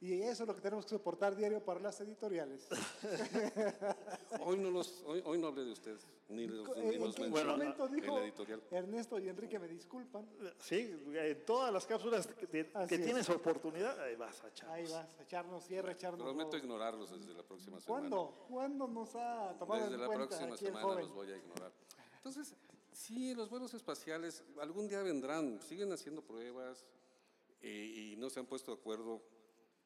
Y 0.00 0.22
eso 0.22 0.44
es 0.44 0.48
lo 0.48 0.54
que 0.54 0.60
tenemos 0.60 0.84
que 0.84 0.90
soportar 0.90 1.34
diario 1.34 1.64
para 1.64 1.80
las 1.80 2.00
editoriales. 2.00 2.68
Hoy 4.40 4.56
no, 4.58 4.70
los, 4.70 5.02
hoy, 5.04 5.20
hoy 5.24 5.38
no 5.38 5.48
hablé 5.48 5.64
de 5.64 5.72
ustedes, 5.72 6.06
ni 6.28 6.46
los, 6.46 6.68
Eh, 6.68 6.82
ni 6.84 6.94
¿En 6.94 7.02
los 7.02 7.14
qué 7.16 7.22
mencioné 7.22 7.50
momento 7.50 7.86
en 7.86 7.94
dijo 7.94 8.18
la 8.18 8.24
editorial. 8.24 8.62
Ernesto 8.70 9.18
y 9.18 9.28
Enrique 9.28 9.58
me 9.58 9.66
disculpan? 9.66 10.28
Sí, 10.58 10.96
en 11.12 11.44
todas 11.44 11.72
las 11.72 11.84
cápsulas 11.84 12.26
que, 12.28 12.46
que 12.46 12.70
Así 12.74 12.94
es. 12.94 13.04
tienes 13.04 13.28
oportunidad, 13.28 14.00
ahí 14.00 14.14
vas 14.14 14.42
a 14.44 14.48
echar. 14.48 14.70
Ahí 14.70 14.84
vas, 14.84 15.08
a 15.18 15.22
echarnos 15.22 15.64
cierre, 15.64 15.92
echarnos 15.92 16.22
Prometo 16.22 16.56
ignorarlos 16.56 17.10
desde 17.10 17.34
la 17.34 17.42
próxima 17.42 17.80
semana. 17.80 18.08
¿Cuándo? 18.08 18.46
¿Cuándo 18.48 18.86
nos 18.86 19.16
ha 19.16 19.56
tomado 19.58 19.82
Desde 19.82 19.94
en 19.94 20.00
la 20.00 20.06
cuenta 20.06 20.26
próxima 20.28 20.54
aquí 20.54 20.64
el 20.64 20.70
semana 20.72 20.86
joven? 20.86 21.04
los 21.04 21.14
voy 21.14 21.32
a 21.32 21.36
ignorar. 21.36 21.72
Entonces, 22.16 22.54
sí, 22.92 23.34
los 23.34 23.50
vuelos 23.50 23.74
espaciales 23.74 24.44
algún 24.60 24.86
día 24.86 25.02
vendrán, 25.02 25.60
siguen 25.60 25.92
haciendo 25.92 26.22
pruebas 26.22 26.86
eh, 27.62 28.12
y 28.12 28.16
no 28.16 28.30
se 28.30 28.38
han 28.38 28.46
puesto 28.46 28.72
de 28.72 28.80
acuerdo. 28.80 29.20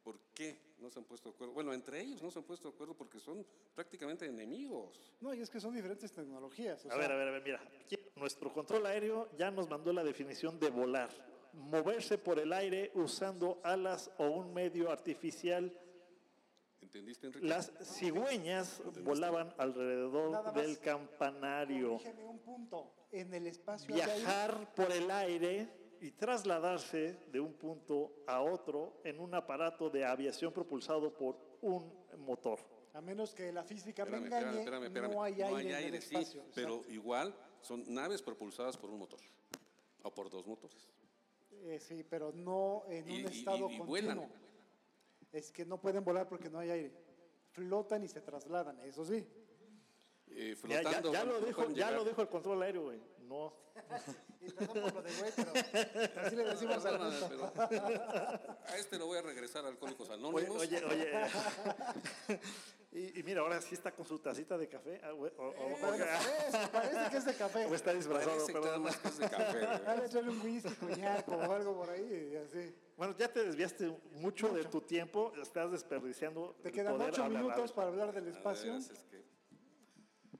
¿Por 0.03 0.18
qué 0.34 0.74
no 0.78 0.90
se 0.90 0.98
han 0.98 1.05
puesto 1.05 1.28
de 1.28 1.34
acuerdo? 1.34 1.55
Bueno, 1.55 1.72
entre 1.72 2.00
ellos 2.00 2.22
no 2.22 2.30
se 2.30 2.38
han 2.38 2.44
puesto 2.44 2.68
de 2.68 2.74
acuerdo 2.74 2.94
porque 2.94 3.20
son 3.20 3.46
prácticamente 3.74 4.26
enemigos. 4.26 5.14
No, 5.20 5.32
y 5.32 5.40
es 5.40 5.48
que 5.50 5.61
son 5.61 5.74
diferentes 5.74 6.12
tecnologías. 6.12 6.84
o 6.84 6.88
A 6.88 6.92
sea, 6.92 6.98
ver, 7.00 7.12
a 7.12 7.16
ver, 7.16 7.28
a 7.28 7.30
ver, 7.30 7.42
mira. 7.42 7.61
Aquí 7.84 7.96
nuestro 8.16 8.53
control 8.53 8.86
aéreo 8.86 9.30
ya 9.36 9.50
nos 9.50 9.68
mandó 9.70 9.92
la 9.92 10.03
definición 10.03 10.59
de 10.59 10.70
volar. 10.70 11.09
Moverse 11.53 12.18
por 12.18 12.38
el 12.38 12.53
aire 12.53 12.90
usando 12.94 13.61
alas 13.62 14.11
o 14.18 14.24
un 14.26 14.53
medio 14.55 14.90
artificial 14.90 15.78
¿Entendiste, 16.80 17.28
Enrique? 17.28 17.46
Las 17.46 17.72
cigüeñas 17.80 18.82
volaban 19.05 19.55
alrededor 19.57 20.32
Nada 20.32 20.53
más. 20.53 20.55
del 20.55 20.78
campanario. 20.80 22.00
Un 22.26 22.40
punto. 22.40 23.07
En 23.12 23.32
el 23.34 23.46
espacio. 23.46 23.94
Viajar 23.94 24.74
por 24.74 24.90
el 24.90 25.09
aire 25.11 25.68
y 26.03 26.11
trasladarse 26.11 27.16
de 27.30 27.38
un 27.38 27.53
punto 27.55 28.24
a 28.26 28.40
otro 28.42 29.00
en 29.05 29.20
un 29.20 29.32
aparato 29.36 29.88
de 29.88 30.05
aviación 30.05 30.53
propulsado 30.53 31.16
por 31.16 31.36
un 31.62 31.92
motor. 32.18 32.59
A 32.92 33.00
menos 33.00 33.32
que 33.32 33.53
la 33.53 33.62
física 33.62 34.03
Espérame, 34.03 34.20
me 34.22 34.26
engañe, 34.26 34.59
espérame, 34.59 34.84
espérame. 34.86 35.12
no 35.14 35.22
hay 35.22 35.40
aire, 35.40 35.86
en 35.86 35.94
el 35.94 36.03
sí, 36.03 36.16
espacio. 36.16 36.42
pero 36.55 36.74
Exacto. 36.74 36.92
igual 36.92 37.34
son 37.61 37.84
naves 37.94 38.20
propulsadas 38.20 38.76
por 38.76 38.90
un 38.90 38.98
motor 38.98 39.20
o 40.03 40.12
por 40.12 40.28
dos 40.28 40.44
motores. 40.44 40.88
Eh, 41.53 41.78
sí, 41.78 42.03
pero 42.03 42.32
no 42.32 42.82
en 42.88 43.09
Y- 43.09 43.24
un 43.24 43.32
y- 43.32 43.36
estado 43.38 43.59
y- 43.70 43.74
y 43.74 43.78
continuo. 43.78 43.86
vuelan. 43.86 44.32
Es 45.30 45.53
que 45.53 45.64
no 45.64 45.80
pueden 45.80 46.03
volar 46.05 46.28
porque 46.28 46.50
no 46.50 46.59
hay 46.59 46.70
aire. 46.70 46.92
Flotan 47.53 48.03
y 48.03 48.09
se 48.09 48.20
trasladan, 48.20 48.80
eso 48.80 49.05
sí. 49.05 49.24
Eh, 50.26 50.57
Ya, 50.68 50.82
ya- 50.82 50.88
flotando, 51.00 51.12
ya 51.12 51.24
lo 51.24 51.40
ya 51.74 52.05
dijo 52.05 52.22
el 52.22 52.28
control 52.28 52.62
aéreo, 52.62 52.82
güey. 52.86 52.98
No. 53.33 53.53
Y 54.43 54.51
perdón 54.51 54.83
por 54.83 54.95
lo 54.95 55.03
de 55.03 55.12
güey, 55.12 55.33
pero 55.37 55.53
así 56.26 56.35
le 56.37 56.45
decimos 56.45 56.85
al 56.85 56.99
Perdóname, 56.99 57.26
punto. 57.28 57.53
pero 57.70 58.59
a 58.66 58.76
este 58.76 58.99
lo 58.99 59.07
voy 59.07 59.18
a 59.18 59.22
regresar 59.22 59.64
a 59.64 59.68
Alcohólicos 59.68 60.09
Oye, 60.11 60.18
Anónimos. 60.18 60.57
oye, 60.62 60.85
oye. 60.85 61.12
y, 62.93 63.20
y 63.20 63.22
mira, 63.22 63.41
ahora 63.43 63.61
sí 63.61 63.74
está 63.76 63.93
con 63.95 64.05
su 64.05 64.18
tacita 64.18 64.59
de 64.59 64.68
café. 64.68 65.01
ah, 65.05 65.12
o- 65.14 65.26
o- 65.26 65.76
Parece, 65.80 66.68
parece 66.72 67.11
que 67.11 67.16
es 67.18 67.24
de 67.24 67.35
café. 67.37 67.66
o 67.66 67.74
está 67.74 67.95
disfrazado, 67.95 68.30
Parece 68.33 68.47
que 68.53 68.59
nada 68.59 68.64
perdón. 68.72 68.83
más 68.83 68.97
que 68.97 69.09
es 69.09 69.18
de 69.18 69.30
café. 69.30 69.59
Dale, 69.85 70.07
echarle 70.07 70.30
un 70.30 70.41
whisky, 70.43 70.74
coñac 70.74 71.28
o 71.28 71.41
algo 71.53 71.76
por 71.76 71.91
ahí 71.91 72.30
y 72.33 72.37
así. 72.37 72.74
Bueno, 72.97 73.14
ya 73.16 73.33
te 73.33 73.45
desviaste 73.45 73.97
mucho, 74.14 74.49
de 74.49 74.64
tu 74.64 74.80
tiempo, 74.80 75.33
estás 75.41 75.70
desperdiciando. 75.70 76.57
Te 76.64 76.72
quedan 76.72 76.95
poder 76.97 77.11
ocho 77.12 77.22
hablar. 77.24 77.43
minutos 77.45 77.72
para 77.72 77.89
hablar 77.89 78.12
del 78.12 78.26
espacio. 78.26 78.72
veras 78.72 78.91
es 78.91 79.05
que- 79.05 79.22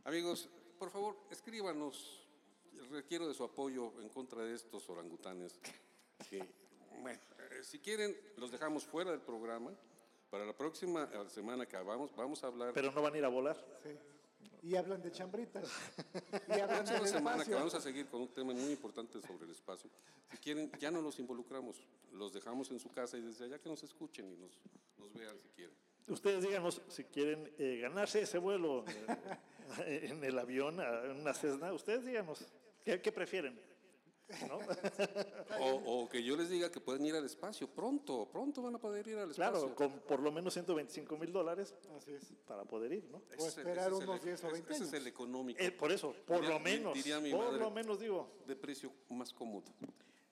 Amigos, 0.05 0.51
por 0.77 0.91
favor, 0.91 1.17
escríbanos. 1.31 2.19
Requiero 2.93 3.27
de 3.27 3.35
su 3.35 3.43
apoyo 3.43 3.93
en 4.01 4.09
contra 4.11 4.43
de 4.45 4.55
estos 4.55 4.89
orangutanes. 4.89 5.59
Que, 6.31 6.39
bueno, 7.03 7.19
eh, 7.51 7.65
si 7.65 7.81
quieren, 7.81 8.17
los 8.37 8.53
dejamos 8.53 8.85
fuera 8.85 9.11
del 9.11 9.21
programa. 9.21 9.73
Para 10.31 10.47
la 10.47 10.57
próxima 10.57 11.11
semana 11.29 11.67
que 11.67 11.77
vamos, 11.79 12.15
vamos 12.15 12.45
a 12.45 12.47
hablar. 12.47 12.73
Pero 12.73 12.93
no 12.93 13.03
van 13.03 13.15
a 13.15 13.19
ir 13.19 13.25
a 13.25 13.29
volar. 13.29 13.57
Sí. 13.83 13.91
Y 14.63 14.77
hablan 14.77 15.03
de 15.03 15.11
chambritas. 15.11 15.69
Y 16.47 16.51
La 16.59 16.65
hablan 16.65 17.09
semana 17.09 17.45
que 17.45 17.55
vamos 17.55 17.75
a 17.75 17.81
seguir 17.81 18.07
con 18.07 18.21
un 18.23 18.29
tema 18.29 18.53
muy 18.53 18.71
importante 18.71 19.21
sobre 19.21 19.47
el 19.47 19.51
espacio. 19.51 19.91
Si 20.31 20.37
quieren, 20.39 20.71
ya 20.79 20.93
no 20.93 21.03
los 21.03 21.19
involucramos, 21.19 21.77
los 22.13 22.33
dejamos 22.33 22.71
en 22.71 22.79
su 22.79 22.89
casa 22.91 23.19
y 23.19 23.23
desde 23.23 23.47
allá 23.47 23.59
que 23.59 23.69
nos 23.69 23.83
escuchen 23.83 24.31
y 24.33 24.37
nos, 24.37 24.61
nos 24.97 25.13
vean 25.13 25.37
si 25.41 25.49
quieren. 25.49 25.75
Ustedes 26.07 26.45
díganos 26.45 26.81
si 26.89 27.03
quieren 27.05 27.53
eh, 27.59 27.79
ganarse 27.83 28.21
ese 28.23 28.39
vuelo 28.39 28.85
eh, 29.87 30.09
en 30.13 30.23
el 30.23 30.39
avión, 30.39 30.79
a- 30.79 31.05
en 31.07 31.21
una 31.21 31.35
Cessna. 31.35 31.73
Ustedes 31.73 32.05
díganos, 32.05 32.47
¿qué, 32.85 33.01
qué 33.01 33.13
prefieren? 33.13 33.59
¿No? 34.49 34.59
O, 35.61 36.03
o 36.05 36.09
que 36.09 36.23
yo 36.23 36.37
les 36.37 36.49
diga 36.49 36.71
que 36.71 36.81
pueden 36.81 37.05
ir 37.05 37.15
al 37.15 37.25
espacio 37.27 37.69
pronto, 37.69 38.27
pronto 38.31 38.63
van 38.63 38.75
a 38.75 38.79
poder 38.79 39.07
ir 39.07 39.19
al 39.19 39.31
espacio. 39.31 39.75
Claro, 39.75 39.75
con 39.75 40.01
por 40.01 40.21
lo 40.21 40.33
menos 40.33 40.55
125 40.55 41.19
mil 41.19 41.31
dólares 41.33 41.75
Así 41.95 42.13
es. 42.13 42.33
para 42.47 42.65
poder 42.65 42.93
ir, 42.95 43.05
¿no? 43.11 43.19
O 43.19 43.23
Ese- 43.35 43.49
esperar 43.61 43.89
ese 43.89 43.97
es 43.97 44.03
el- 44.03 44.09
unos 44.09 44.23
10 44.25 44.45
o 44.45 44.51
20 44.51 44.73
Ese 44.73 44.85
es 44.85 44.89
años. 44.91 45.01
el 45.03 45.07
económico. 45.09 45.61
Eh, 45.63 45.71
por 45.73 45.93
eso, 45.93 46.15
por 46.27 46.37
Diría- 46.41 46.55
lo 46.55 46.61
menos, 46.61 46.95
diría 46.95 47.21
mi 47.21 47.31
por 47.31 47.45
madre. 47.47 47.59
lo 47.61 47.71
menos 47.71 48.01
digo, 48.01 48.39
de 48.47 48.57
precio 48.57 48.91
más 49.11 49.33
cómodo. 49.35 49.65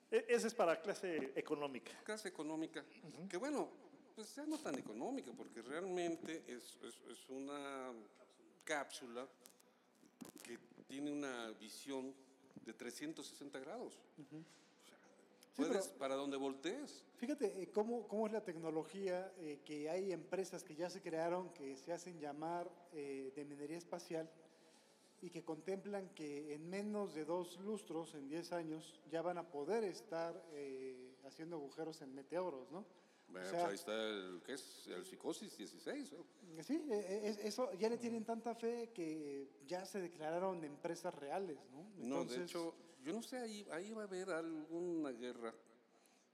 e- 0.09 0.25
ese 0.29 0.47
es 0.47 0.53
para 0.55 0.81
clase 0.81 1.31
económica. 1.35 1.91
Clase 2.03 2.27
económica, 2.29 2.83
que 3.29 3.37
bueno, 3.37 3.69
pues 4.15 4.33
ya 4.35 4.45
no 4.47 4.57
tan 4.57 4.79
económica, 4.79 5.31
porque 5.31 5.61
realmente 5.61 6.43
es, 6.47 6.75
es- 6.83 7.01
es 7.07 7.29
una 7.29 7.93
cápsula 8.63 9.27
que 10.43 10.57
tiene 10.87 11.11
una 11.11 11.51
visión 11.51 12.13
de 12.65 12.73
360 12.73 13.59
grados. 13.59 13.99
O 14.17 14.23
sea, 14.87 14.97
puedes, 15.55 15.87
pero- 15.87 15.97
para 15.99 16.15
donde 16.15 16.37
voltees. 16.37 17.03
Fíjate 17.17 17.61
eh, 17.61 17.71
cómo, 17.71 18.07
cómo 18.07 18.27
es 18.27 18.33
la 18.33 18.43
tecnología, 18.43 19.31
eh, 19.37 19.59
que 19.63 19.89
hay 19.89 20.11
empresas 20.11 20.63
que 20.63 20.75
ya 20.75 20.89
se 20.89 21.01
crearon 21.01 21.53
que 21.53 21.77
se 21.77 21.93
hacen 21.93 22.19
llamar 22.19 22.69
eh, 22.93 23.31
de 23.35 23.45
minería 23.45 23.77
espacial 23.77 24.29
y 25.21 25.29
que 25.29 25.43
contemplan 25.43 26.09
que 26.15 26.53
en 26.53 26.67
menos 26.67 27.13
de 27.13 27.25
dos 27.25 27.59
lustros, 27.59 28.15
en 28.15 28.27
10 28.27 28.53
años, 28.53 28.99
ya 29.11 29.21
van 29.21 29.37
a 29.37 29.47
poder 29.51 29.83
estar 29.83 30.43
haciendo 31.27 31.57
agujeros 31.57 32.01
en 32.01 32.15
meteoros, 32.15 32.71
¿no? 32.71 32.83
Bueno, 33.31 33.49
sea- 33.49 33.59
pues 33.59 33.69
ahí 33.69 33.75
está 33.75 34.07
el, 34.09 34.41
¿qué 34.45 34.53
es? 34.53 34.87
El 34.87 35.05
psicosis 35.05 35.57
16. 35.57 36.11
¿no? 36.13 36.63
Sí, 36.63 36.81
eh, 36.91 37.21
es- 37.23 37.37
eso 37.39 37.71
ya 37.79 37.89
le 37.89 37.97
tienen 37.97 38.25
tanta 38.25 38.53
fe 38.55 38.91
que 38.93 39.47
ya 39.67 39.85
se 39.85 40.01
declararon 40.01 40.63
empresas 40.63 41.13
reales, 41.15 41.57
¿no? 41.71 41.89
No, 41.97 42.25
de 42.25 42.43
hecho, 42.43 42.75
yo 43.03 43.13
no 43.13 43.23
sé, 43.23 43.37
ahí, 43.37 43.65
ahí 43.71 43.93
va 43.93 44.01
a 44.03 44.05
haber 44.05 44.29
alguna 44.31 45.11
guerra, 45.11 45.53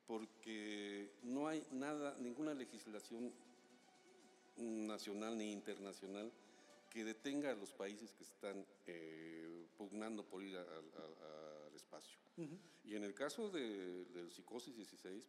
porque 0.08 1.12
no 1.24 1.48
hay 1.48 1.66
nada, 1.72 2.16
ninguna 2.20 2.54
legislación 2.54 3.32
nacional 4.58 5.38
ni 5.38 5.52
internacional 5.52 6.32
que 6.90 7.04
detenga 7.04 7.52
a 7.52 7.56
los 7.56 7.74
países 7.74 8.14
que 8.14 8.24
están 8.24 8.66
eh, 8.88 9.66
pugnando 9.78 10.24
por 10.26 10.42
ir 10.42 10.58
al 10.58 11.76
espacio. 11.76 12.18
Y 12.86 12.96
en 12.96 13.04
el 13.04 13.14
caso 13.14 13.50
de- 13.50 14.06
del 14.06 14.32
Psicosis 14.32 14.76
16, 14.76 15.26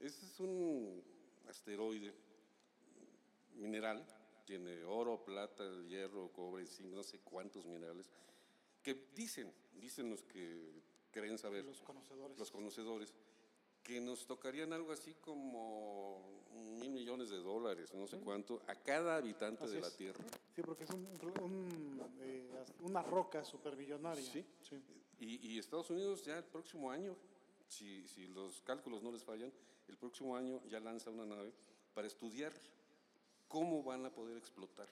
ese 0.00 0.26
es 0.26 0.40
un 0.40 1.02
asteroide 1.48 2.12
mineral, 3.54 4.04
tiene 4.46 4.82
oro, 4.84 5.22
plata, 5.24 5.64
hierro, 5.88 6.30
cobre, 6.32 6.66
zinc, 6.66 6.92
no 6.92 7.02
sé 7.02 7.18
cuántos 7.20 7.66
minerales, 7.66 8.10
que 8.82 9.08
dicen, 9.14 9.52
dicen 9.80 10.10
los 10.10 10.22
que 10.22 10.82
creen 11.10 11.38
saber, 11.38 11.64
Los 11.64 11.82
conocedores. 11.82 12.38
los 12.38 12.50
conocedores, 12.50 13.14
que 13.82 14.00
nos 14.00 14.26
tocarían 14.26 14.72
algo 14.72 14.92
así 14.92 15.14
como 15.20 16.44
mil 16.78 16.90
millones 16.90 17.30
de 17.30 17.38
dólares, 17.38 17.92
no 17.94 18.06
sé 18.06 18.18
cuánto, 18.18 18.60
a 18.66 18.74
cada 18.74 19.16
habitante 19.16 19.64
Así 19.64 19.74
de 19.74 19.80
la 19.80 19.86
es. 19.88 19.96
Tierra. 19.96 20.24
Sí, 20.54 20.62
porque 20.62 20.84
es 20.84 20.90
un, 20.90 21.06
un, 21.42 22.00
eh, 22.20 22.48
una 22.80 23.02
roca 23.02 23.44
supermillonaria. 23.44 24.22
Sí. 24.22 24.44
Y, 25.18 25.52
y 25.54 25.58
Estados 25.58 25.90
Unidos 25.90 26.24
ya 26.24 26.38
el 26.38 26.44
próximo 26.44 26.90
año, 26.90 27.16
si, 27.70 28.06
si 28.08 28.26
los 28.26 28.60
cálculos 28.62 29.02
no 29.02 29.12
les 29.12 29.24
fallan, 29.24 29.52
el 29.88 29.96
próximo 29.96 30.36
año 30.36 30.60
ya 30.68 30.80
lanza 30.80 31.10
una 31.10 31.24
nave 31.24 31.52
para 31.94 32.06
estudiar 32.06 32.52
cómo 33.48 33.82
van 33.82 34.04
a 34.06 34.10
poder 34.10 34.36
explotar 34.36 34.88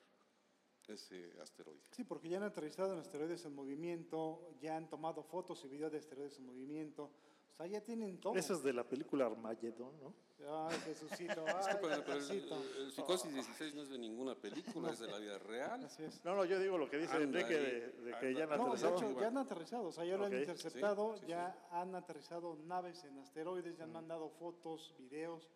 ese 0.86 1.32
asteroide. 1.42 1.82
Sí, 1.92 2.04
porque 2.04 2.28
ya 2.28 2.38
han 2.38 2.44
aterrizado 2.44 2.94
en 2.94 3.00
asteroides 3.00 3.44
en 3.44 3.54
movimiento, 3.54 4.54
ya 4.60 4.76
han 4.76 4.88
tomado 4.88 5.22
fotos 5.22 5.62
y 5.64 5.68
videos 5.68 5.92
de 5.92 5.98
asteroides 5.98 6.38
en 6.38 6.46
movimiento. 6.46 7.10
Sea, 7.58 7.66
ya 7.66 7.80
tienen 7.80 8.20
todo. 8.20 8.34
Eso 8.36 8.54
es 8.54 8.62
de 8.62 8.72
la 8.72 8.84
película 8.88 9.26
Armageddon, 9.26 9.92
¿no? 10.00 10.14
Ay, 10.48 10.76
Jesucito, 10.84 11.44
ay, 11.46 11.76
pero 11.80 11.94
el, 11.94 12.04
Jesucito. 12.04 12.54
el- 12.54 12.82
el 12.84 12.92
Psicosis 12.92 13.34
16 13.34 13.74
no 13.74 13.82
es 13.82 13.88
de 13.90 13.98
ninguna 13.98 14.36
película, 14.36 14.92
es 14.92 15.00
de 15.00 15.08
la 15.08 15.18
vida 15.18 15.38
real. 15.40 15.84
Así 15.84 16.04
es. 16.04 16.24
No, 16.24 16.36
no, 16.36 16.44
yo 16.44 16.60
digo 16.60 16.78
lo 16.78 16.88
que 16.88 16.98
dice 16.98 17.16
Enrique 17.16 17.54
de, 17.58 17.88
de 18.04 18.18
que 18.20 18.32
ya 18.34 18.44
han 18.44 18.50
No, 18.50 18.56
de 18.56 18.62
aterrizado. 18.70 18.96
hecho, 18.96 19.20
ya 19.20 19.26
han 19.26 19.38
aterrizado, 19.38 19.88
o 19.88 19.92
sea, 19.92 20.04
ya 20.04 20.16
lo 20.16 20.26
han 20.26 20.34
interceptado, 20.38 21.14
Sí, 21.16 21.20
sí, 21.22 21.26
ya 21.26 21.68
han 21.72 21.94
aterrizado 21.96 22.54
naves 22.64 23.02
en 23.04 23.18
asteroides, 23.18 23.76
ya 23.76 23.84
han 23.84 23.92
mandado 23.92 24.30
fotos, 24.30 24.94
videos. 24.96 25.50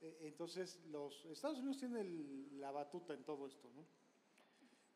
Eh, 0.00 0.16
entonces, 0.22 0.80
los 0.86 1.26
Estados 1.26 1.58
Unidos 1.58 1.76
tienen 1.78 2.58
la 2.58 2.70
batuta 2.70 3.12
en 3.12 3.22
todo 3.24 3.46
esto, 3.46 3.70
¿no? 3.74 3.84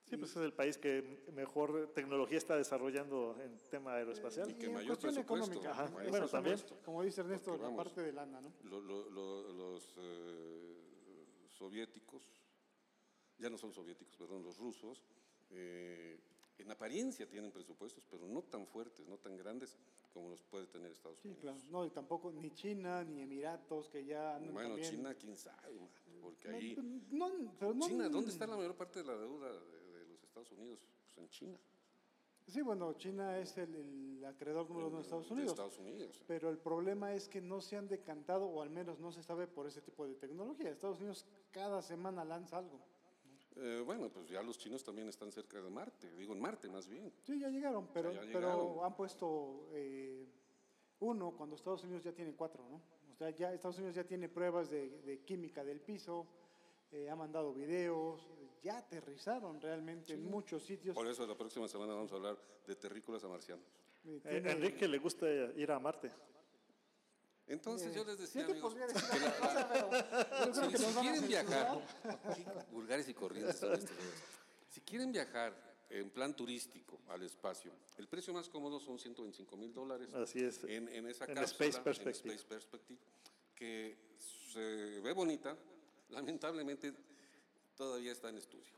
Sí, 0.09 0.17
pues 0.17 0.31
es 0.31 0.37
el 0.39 0.53
país 0.55 0.79
que 0.79 1.25
mejor 1.35 1.93
tecnología 1.95 2.39
está 2.39 2.57
desarrollando 2.57 3.37
en 3.43 3.59
tema 3.69 3.95
aeroespacial. 3.95 4.51
Y 4.51 4.55
que 4.55 4.67
en 4.67 4.73
mayor 4.75 4.99
cuestión 4.99 5.13
presupuesto. 5.15 5.47
económica. 5.53 5.71
Ajá, 5.73 5.85
Eso 6.03 6.11
bueno, 6.11 6.29
también. 6.29 6.59
Como 6.85 7.03
dice 7.03 7.21
Ernesto, 7.21 7.51
Porque 7.51 7.63
la 7.63 7.69
vamos, 7.69 7.85
parte 7.85 8.03
de 8.03 8.13
lana, 8.13 8.41
¿no? 8.41 8.53
Lo- 8.65 8.81
lo- 8.81 9.11
lo- 9.11 9.53
los 9.53 9.95
eh, 9.99 10.77
soviéticos, 11.49 12.23
ya 13.39 13.51
no 13.51 13.59
son 13.59 13.73
soviéticos, 13.73 14.17
perdón, 14.17 14.43
los 14.43 14.57
rusos, 14.59 15.03
eh, 15.51 16.19
en 16.59 16.71
apariencia 16.71 17.29
tienen 17.29 17.53
presupuestos, 17.53 18.03
pero 18.11 18.27
no 18.27 18.43
tan 18.43 18.67
fuertes, 18.67 19.07
no 19.07 19.17
tan 19.19 19.37
grandes 19.37 19.77
como 20.13 20.31
los 20.31 20.43
puede 20.43 20.67
tener 20.67 20.91
Estados 20.91 21.19
Sí, 21.21 21.29
Unidos. 21.29 21.43
claro. 21.43 21.59
No, 21.71 21.85
y 21.87 21.91
tampoco 21.91 22.33
ni 22.33 22.51
China 22.51 23.05
ni 23.05 23.21
Emiratos, 23.21 23.89
que 23.89 24.05
ya 24.05 24.39
Bueno, 24.39 24.71
también. 24.71 24.91
China, 24.91 25.15
quién 25.15 25.37
sabe, 25.37 25.79
man, 25.79 25.89
porque 26.21 26.49
No, 26.49 26.57
ahí... 26.57 26.77
no, 27.11 27.53
pero 27.59 27.75
no- 27.75 27.87
China, 27.87 28.09
¿dónde 28.09 28.31
está 28.31 28.47
la 28.47 28.57
mayor 28.57 28.75
parte 28.75 29.01
de 29.01 29.05
la 29.05 29.17
deuda 29.17 29.49
Estados 30.39 30.59
Unidos? 30.59 30.81
Pues 31.05 31.19
en 31.19 31.29
China. 31.31 31.59
Sí, 32.47 32.63
bueno, 32.63 32.93
China 32.95 33.39
es 33.39 33.59
el, 33.59 33.75
el 33.75 34.25
acreedor 34.25 34.69
número 34.69 34.89
uno 34.89 34.97
de 34.99 35.03
Estados 35.03 35.29
De 35.29 35.35
Unidos. 35.35 35.51
Estados 35.53 35.79
Unidos. 35.79 36.25
Pero 36.27 36.49
el 36.49 36.59
problema 36.59 37.13
es 37.13 37.29
que 37.29 37.41
no 37.41 37.61
se 37.61 37.77
han 37.77 37.89
decantado, 37.89 38.47
o 38.47 38.63
al 38.63 38.71
menos 38.71 39.01
no 39.01 39.13
se 39.13 39.23
sabe 39.23 39.47
por 39.47 39.67
ese 39.67 39.83
tipo 39.83 40.07
de 40.07 40.15
tecnología. 40.15 40.71
Estados 40.71 40.99
Unidos 40.99 41.27
cada 41.51 41.83
semana 41.83 42.25
lanza 42.25 42.59
algo. 42.59 42.81
Eh, 43.57 43.83
bueno, 43.85 44.09
pues 44.09 44.29
ya 44.29 44.43
los 44.43 44.57
chinos 44.57 44.85
también 44.85 45.09
están 45.09 45.33
cerca 45.33 45.61
de 45.61 45.69
Marte, 45.69 46.15
digo 46.15 46.33
en 46.33 46.41
Marte 46.41 46.69
más 46.69 46.87
bien. 46.87 47.13
Sí, 47.25 47.41
ya 47.41 47.49
llegaron, 47.49 47.89
pero, 47.93 48.13
ya 48.13 48.21
pero 48.33 48.85
han 48.85 48.95
puesto 48.95 49.69
eh, 49.73 50.25
uno 51.01 51.33
cuando 51.37 51.57
Estados 51.57 51.83
Unidos 51.83 52.05
ya 52.05 52.13
tiene 52.13 52.33
cuatro, 52.35 52.65
¿no? 52.69 52.81
O 53.13 53.17
sea, 53.17 53.31
ya 53.31 53.53
Estados 53.53 53.79
Unidos 53.79 53.97
ya 53.97 54.05
tiene 54.05 54.29
pruebas 54.29 54.71
de, 54.71 55.01
de 55.01 55.25
química 55.25 55.65
del 55.65 55.81
piso, 55.81 56.25
eh, 56.93 57.09
ha 57.11 57.17
mandado 57.17 57.53
videos, 57.53 58.21
ya 58.63 58.79
aterrizaron 58.79 59.61
realmente 59.61 60.15
en 60.15 60.25
muchos 60.25 60.63
sitios. 60.65 60.95
Por 60.95 61.07
eso 61.07 61.27
la 61.27 61.37
próxima 61.37 61.69
semana 61.69 61.95
vamos 61.95 62.11
a 62.13 62.17
hablar 62.17 62.37
de 62.67 62.75
terrícolas 62.77 63.23
a 63.25 63.29
marcianos. 63.29 63.65
Eh, 64.05 64.21
Eh, 64.25 64.43
Enrique 64.47 64.89
le 64.89 64.99
gusta 64.99 65.27
ir 65.29 65.71
a 65.71 65.79
Marte. 65.79 66.11
Entonces 67.47 67.93
Eh, 67.93 67.95
yo 67.97 68.05
les 68.05 68.19
decía, 68.19 68.45
amigos, 68.45 68.61
podría 68.73 68.87
decir 68.87 69.09
que 69.11 69.19
la- 69.21 69.29
otra 69.29 69.41
cosa, 69.41 69.69
pero 69.73 70.47
yo 70.47 70.53
creo 70.53 70.79
si, 70.79 70.95
que 70.95 71.01
quieren 71.01 71.29
viajar, 71.29 71.79
vulgares 72.71 73.09
y 73.09 73.15
corrientes 73.15 73.57
son 73.57 73.73
estos, 73.73 73.91
amigos. 73.91 74.15
si 74.69 74.81
quieren 74.83 75.13
viajar 75.13 75.55
en 75.91 76.11
plan 76.11 76.37
turístico 76.37 77.01
al 77.09 77.23
espacio, 77.23 77.73
el 77.97 78.07
precio 78.07 78.35
más 78.35 78.51
cómodo 78.51 78.79
son 78.81 78.99
125 78.99 79.57
mil 79.57 79.73
dólares. 79.73 80.13
Así 80.13 80.45
es. 80.45 80.63
En, 80.65 80.89
en 80.89 81.07
esa 81.07 81.25
En 81.25 81.35
cápsula, 81.37 81.45
Space 81.69 81.81
Perspective. 81.83 82.33
en 82.35 82.39
Space 82.39 82.47
Perspective, 82.67 82.99
que 83.55 83.97
se 84.53 85.01
ve 85.01 85.13
bonita, 85.15 85.57
lamentablemente 86.11 86.93
todavía 87.77 88.13
está 88.13 88.29
en 88.29 88.39
estudio. 88.39 88.73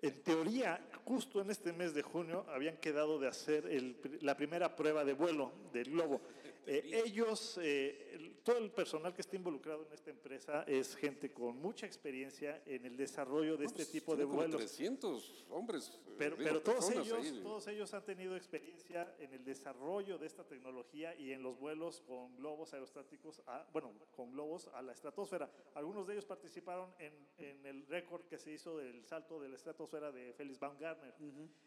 En 0.00 0.22
teoría, 0.22 0.80
justo 1.04 1.40
en 1.40 1.50
este 1.50 1.72
mes 1.72 1.92
de 1.92 2.02
junio 2.02 2.46
habían 2.48 2.76
quedado 2.76 3.18
de 3.18 3.26
hacer 3.26 3.66
el 3.66 3.98
la 4.20 4.36
primera 4.36 4.76
prueba 4.76 5.04
de 5.04 5.12
vuelo 5.12 5.52
del 5.72 5.90
globo. 5.90 6.20
Eh, 6.70 7.02
ellos, 7.06 7.58
eh, 7.62 8.37
todo 8.42 8.58
el 8.58 8.70
personal 8.70 9.12
que 9.14 9.20
está 9.20 9.36
involucrado 9.36 9.86
en 9.86 9.92
esta 9.92 10.10
empresa 10.10 10.62
es 10.66 10.94
gente 10.96 11.32
con 11.32 11.56
mucha 11.56 11.86
experiencia 11.86 12.62
en 12.66 12.86
el 12.86 12.96
desarrollo 12.96 13.56
de 13.56 13.66
este 13.66 13.84
tipo 13.86 14.12
de 14.12 14.18
Tiene 14.24 14.28
como 14.30 14.36
vuelos. 14.42 14.56
300 14.60 15.46
hombres. 15.50 15.88
eh, 16.06 16.14
Pero, 16.18 16.36
digo, 16.36 16.48
pero 16.48 16.62
todos 16.62 16.90
ellos, 16.90 17.12
ahí. 17.12 17.40
todos 17.42 17.66
ellos 17.68 17.92
han 17.94 18.04
tenido 18.04 18.36
experiencia 18.36 19.14
en 19.18 19.32
el 19.34 19.44
desarrollo 19.44 20.18
de 20.18 20.26
esta 20.26 20.44
tecnología 20.44 21.14
y 21.16 21.32
en 21.32 21.42
los 21.42 21.58
vuelos 21.58 22.00
con 22.02 22.34
globos 22.36 22.72
aerostáticos, 22.74 23.42
a- 23.46 23.66
bueno, 23.72 23.92
con 24.16 24.32
globos 24.32 24.68
a 24.68 24.82
la 24.82 24.92
estratosfera. 24.92 25.50
Algunos 25.74 26.06
de 26.06 26.14
ellos 26.14 26.24
participaron 26.26 26.92
en, 26.98 27.12
en 27.38 27.66
el 27.66 27.86
récord 27.86 28.22
que 28.26 28.38
se 28.38 28.52
hizo 28.52 28.76
del 28.78 29.04
salto 29.04 29.38
de 29.40 29.48
la 29.48 29.56
estratosfera 29.56 30.10
de 30.10 30.32
Felix 30.32 30.58
Baumgartner, 30.58 31.14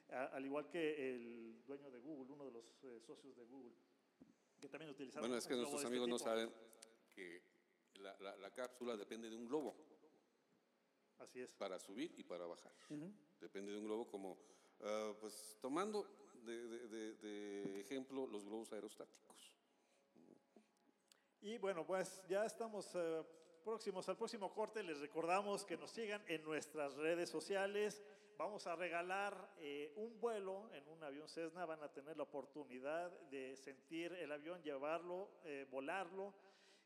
a- 0.10 0.26
al 0.26 0.46
igual 0.46 0.68
que 0.70 1.16
el 1.16 1.64
dueño 1.66 1.90
de 1.92 2.00
Google, 2.00 2.34
uno 2.34 2.46
de 2.46 2.52
los 2.52 2.66
eh, 2.84 3.00
socios 3.06 3.36
de 3.36 3.46
Google, 3.46 3.72
que 4.62 4.70
también 4.70 4.92
utilizaron 4.92 5.24
Bueno, 5.24 5.38
es 5.38 5.48
que 5.48 5.56
nuestros 5.56 5.82
este 5.82 5.88
amigos 5.88 6.08
no 6.08 6.18
tipo. 6.18 6.30
saben 6.30 6.54
que 7.10 7.42
la, 7.96 8.16
la- 8.20 8.38
la 8.38 8.52
cápsula 8.52 8.96
depende 8.96 9.30
de 9.30 9.36
un 9.36 9.48
globo. 9.48 9.76
Así 11.18 11.42
es. 11.42 11.52
Para 11.52 11.78
subir 11.80 12.14
y 12.18 12.24
para 12.24 12.46
bajar. 12.46 12.74
Depende 13.40 13.72
de 13.72 13.78
un 13.80 13.86
globo 13.86 14.08
como, 14.08 14.38
ah, 14.82 15.14
pues 15.20 15.58
tomando 15.62 16.08
de, 16.44 16.68
de- 16.68 16.88
de- 16.88 17.14
de 17.16 17.80
ejemplo 17.82 18.26
los 18.28 18.46
globos 18.46 18.72
aerostáticos. 18.72 19.52
Y 21.42 21.58
bueno, 21.58 21.86
pues 21.86 22.22
ya 22.28 22.46
estamos 22.46 22.88
eh, 22.94 23.24
próximos 23.64 24.08
al 24.10 24.16
próximo 24.18 24.54
corte. 24.54 24.84
Les 24.84 25.00
recordamos 25.00 25.66
que 25.66 25.76
nos 25.76 25.90
sigan 25.92 26.24
en 26.28 26.44
nuestras 26.44 26.96
redes 26.96 27.30
sociales. 27.30 28.02
Vamos 28.42 28.66
a 28.66 28.76
regalar 28.76 29.54
eh, 29.60 29.94
un 29.98 30.20
vuelo 30.20 30.68
en 30.74 30.88
un 30.88 31.04
avión 31.04 31.30
Cessna. 31.30 31.64
Van 31.64 31.84
a 31.84 31.94
tener 31.94 32.18
la 32.18 32.24
oportunidad 32.24 33.12
de 33.30 33.56
sentir 33.56 34.14
el 34.14 34.32
avión, 34.32 34.60
llevarlo, 34.64 35.30
eh, 35.46 35.68
volarlo. 35.70 36.34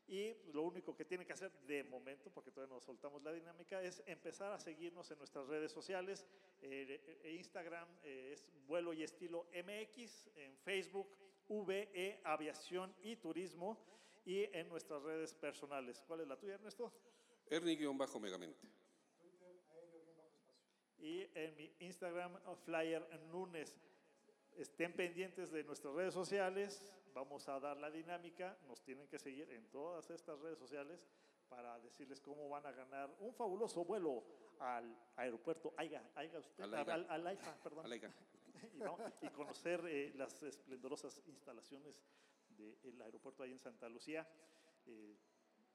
Y 0.06 0.34
lo 0.52 0.64
único 0.64 0.94
que 0.94 1.06
tienen 1.06 1.26
que 1.26 1.32
hacer 1.32 1.50
de 1.66 1.82
momento, 1.82 2.28
porque 2.28 2.50
todavía 2.50 2.74
no 2.74 2.80
soltamos 2.82 3.22
la 3.22 3.32
dinámica, 3.32 3.82
es 3.82 4.02
empezar 4.04 4.52
a 4.52 4.60
seguirnos 4.60 5.10
en 5.10 5.16
nuestras 5.16 5.46
redes 5.46 5.72
sociales. 5.72 6.26
Eh, 6.60 7.34
Instagram 7.38 7.88
es 8.04 8.46
Vuelo 8.66 8.92
y 8.92 9.02
Estilo 9.02 9.46
MX, 9.54 10.28
en 10.36 10.58
Facebook 10.58 11.08
VE 11.48 12.20
Aviación 12.24 12.94
y 13.02 13.16
Turismo 13.16 13.78
y 14.26 14.44
en 14.52 14.68
nuestras 14.68 15.02
redes 15.02 15.34
personales. 15.34 16.04
¿Cuál 16.06 16.20
es 16.20 16.28
la 16.28 16.36
tuya, 16.36 16.56
Ernesto? 16.56 16.92
Ernie-megamente. 17.48 18.75
Y 20.98 21.28
en 21.34 21.56
mi 21.56 21.72
Instagram, 21.80 22.38
Flyer 22.64 23.06
Nunes. 23.30 23.78
Estén 24.56 24.94
pendientes 24.94 25.50
de 25.50 25.62
nuestras 25.64 25.94
redes 25.94 26.14
sociales. 26.14 26.92
Vamos 27.14 27.48
a 27.48 27.60
dar 27.60 27.76
la 27.76 27.90
dinámica. 27.90 28.56
Nos 28.66 28.82
tienen 28.82 29.06
que 29.08 29.18
seguir 29.18 29.50
en 29.50 29.66
todas 29.70 30.08
estas 30.10 30.38
redes 30.40 30.58
sociales 30.58 31.06
para 31.48 31.78
decirles 31.80 32.20
cómo 32.20 32.48
van 32.48 32.66
a 32.66 32.72
ganar 32.72 33.14
un 33.20 33.32
fabuloso 33.34 33.84
vuelo 33.84 34.24
al 34.58 34.96
aeropuerto 35.16 35.72
Aiga, 35.76 36.02
Aiga 36.14 36.38
usted, 36.38 36.64
Al 36.64 36.74
Aiga. 36.74 36.94
al- 36.94 37.06
al 37.10 37.26
AIFA, 37.26 37.56
perdón. 37.62 37.84
Al 37.84 37.92
Aiga. 37.92 38.10
y, 38.74 38.78
¿no? 38.78 38.96
y 39.20 39.28
conocer 39.28 39.80
eh, 39.86 40.12
las 40.16 40.42
esplendorosas 40.42 41.22
instalaciones 41.26 42.02
del 42.48 43.00
aeropuerto 43.02 43.42
ahí 43.42 43.52
en 43.52 43.58
Santa 43.58 43.88
Lucía. 43.88 44.26
Eh, 44.86 45.16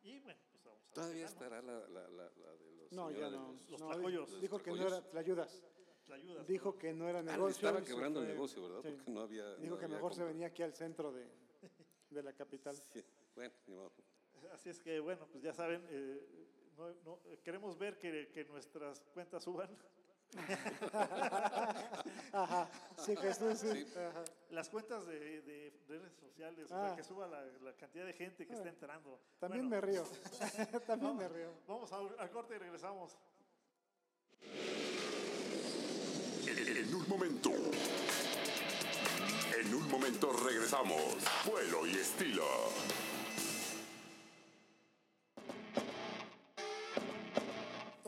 y 0.04 0.20
bueno, 0.20 0.40
pues 0.52 0.64
vamos 0.64 0.82
a 0.90 0.94
Todavía 0.94 1.16
ver 1.16 1.26
estará 1.26 1.62
la, 1.62 1.74
la, 1.88 2.08
la, 2.10 2.32
la 2.36 2.52
de 2.58 2.72
los. 2.76 2.92
No, 2.92 3.12
ya 3.12 3.30
no. 3.30 3.52
Los, 3.54 3.70
Los 3.72 3.80
no, 3.82 3.88
tlacoyos. 3.90 4.42
Dijo 4.42 4.60
que 4.60 4.72
no 4.72 4.88
era 4.88 5.02
tlayudas. 5.10 5.64
Tlayudas, 6.06 6.48
Dijo 6.48 6.78
que 6.78 6.94
no 6.94 7.08
era 7.08 7.20
Ah, 7.20 7.24
negocio. 7.24 7.56
estaba 7.56 7.80
y 7.80 7.86
se 7.86 7.94
quebrando 7.94 8.20
el 8.20 8.26
fue- 8.26 8.34
negocio, 8.34 8.64
¿verdad? 8.64 8.82
sí. 8.82 8.90
Porque 8.98 9.12
no 9.12 9.22
había. 9.22 9.56
Dijo 9.56 9.76
no 9.76 9.80
que 9.80 9.86
había 9.86 9.96
mejor 9.98 10.14
se 10.14 10.20
compra. 10.20 10.34
venía 10.34 10.48
aquí 10.48 10.64
al 10.64 10.74
centro 10.74 11.12
de, 11.12 11.28
de 12.10 12.24
la 12.24 12.34
capital. 12.34 12.76
Sí, 12.76 13.04
Bueno, 13.36 13.54
ni 13.68 13.76
modo. 13.76 13.92
Así 14.52 14.70
es 14.70 14.80
que, 14.82 15.00
bueno, 15.00 15.28
pues 15.32 15.44
ya 15.44 15.54
saben, 15.54 15.86
eh, 15.90 16.48
no- 16.76 16.94
no- 17.06 17.20
queremos 17.44 17.78
ver 17.78 17.98
que, 18.00 18.30
que 18.34 18.44
nuestras 18.46 19.00
cuentas 19.14 19.44
suban. 19.44 19.70
Ajá, 22.34 22.70
sí, 23.06 23.16
Jesús, 23.18 23.60
sí. 23.60 23.68
Sí. 23.72 23.86
Ajá. 23.98 24.24
Las 24.52 24.70
cuentas 24.70 25.06
de, 25.06 25.42
de 25.42 25.74
redes 25.88 26.14
sociales, 26.20 26.66
o 26.66 26.68
sea, 26.70 26.92
Ah. 26.94 26.96
que 26.96 27.04
suba 27.04 27.28
la, 27.28 27.44
la 27.64 27.74
cantidad 27.74 28.06
de 28.06 28.14
gente 28.14 28.48
que 28.48 28.54
está 28.54 28.70
entrando. 28.70 29.20
También 29.40 29.68
Bueno, 29.70 29.86
me 29.88 29.92
río. 29.92 30.04
También 30.88 31.18
vamos, 31.18 31.22
me 31.24 31.28
río. 31.30 31.54
Vamos 31.68 31.92
al, 31.92 32.16
al 32.20 32.30
corte 32.32 32.56
y 32.56 32.58
regresamos. 32.60 33.18
En 36.48 36.96
un 36.96 37.08
momento. 37.08 37.52
En 39.60 39.74
un 39.76 39.88
momento 39.90 40.32
regresamos. 40.46 41.02
Vuelo 41.46 41.86
y 41.88 41.92
estilo. 41.92 42.44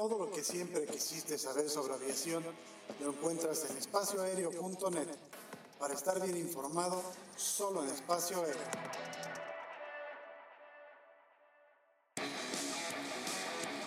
Todo 0.04 0.20
lo 0.20 0.30
que 0.30 0.44
siempre 0.44 0.86
quisiste 0.86 1.38
saber 1.38 1.70
sobre 1.70 1.94
aviación 1.94 2.44
lo 3.00 3.12
encuentras 3.12 3.70
en 3.70 3.78
espacioaéreo.net. 3.78 5.08
Para 5.80 5.94
estar 5.94 6.22
bien 6.22 6.36
informado, 6.36 7.02
solo 7.38 7.82
en 7.84 7.90
espacio 7.90 8.44
aéreo. 8.44 8.62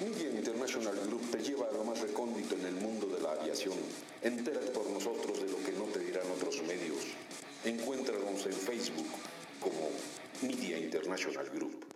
Media 0.01 0.31
International 0.31 0.97
Group 1.07 1.31
te 1.33 1.43
lleva 1.43 1.69
a 1.69 1.73
lo 1.73 1.85
más 1.85 2.01
recóndito 2.01 2.55
en 2.55 2.65
el 2.65 2.77
mundo 2.77 3.09
de 3.09 3.21
la 3.21 3.33
aviación. 3.33 3.77
Entérate 4.23 4.71
por 4.71 4.89
nosotros 4.89 5.39
de 5.39 5.51
lo 5.51 5.63
que 5.63 5.73
no 5.73 5.85
te 5.93 5.99
dirán 5.99 6.31
otros 6.31 6.63
medios. 6.63 7.05
Encuéntranos 7.63 8.47
en 8.47 8.55
Facebook 8.55 9.09
como 9.61 9.91
Media 10.41 10.79
International 10.79 11.51
Group. 11.51 11.95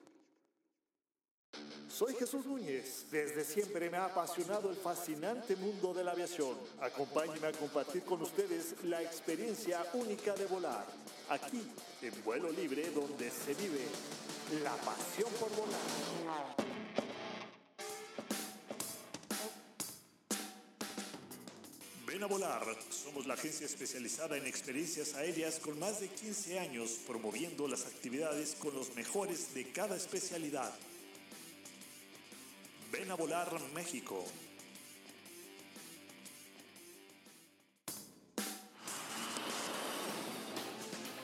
Soy 2.01 2.15
Jesús 2.15 2.47
Núñez. 2.47 3.05
Desde 3.11 3.45
siempre 3.45 3.91
me 3.91 3.99
ha 3.99 4.07
apasionado 4.07 4.71
el 4.71 4.77
fascinante 4.77 5.55
mundo 5.55 5.93
de 5.93 6.03
la 6.03 6.13
aviación. 6.13 6.57
Acompáñenme 6.81 7.49
a 7.49 7.53
compartir 7.53 8.05
con 8.05 8.23
ustedes 8.23 8.75
la 8.85 9.03
experiencia 9.03 9.85
única 9.93 10.33
de 10.33 10.47
volar. 10.47 10.87
Aquí, 11.29 11.61
en 12.01 12.25
vuelo 12.25 12.51
libre, 12.53 12.89
donde 12.93 13.31
se 13.31 13.53
vive 13.53 13.85
la 14.65 14.75
pasión 14.77 15.31
por 15.39 15.51
volar. 15.51 16.57
Ven 22.07 22.23
a 22.23 22.27
volar. 22.27 22.63
Somos 22.89 23.27
la 23.27 23.35
agencia 23.35 23.67
especializada 23.67 24.39
en 24.39 24.47
experiencias 24.47 25.13
aéreas 25.17 25.59
con 25.59 25.79
más 25.79 26.01
de 26.01 26.09
15 26.09 26.61
años 26.61 26.93
promoviendo 27.07 27.69
las 27.69 27.85
actividades 27.85 28.55
con 28.55 28.75
los 28.75 28.95
mejores 28.95 29.53
de 29.53 29.71
cada 29.71 29.97
especialidad. 29.97 30.73
Ven 32.93 33.11
a 33.11 33.15
volar 33.15 33.49
México. 33.75 34.25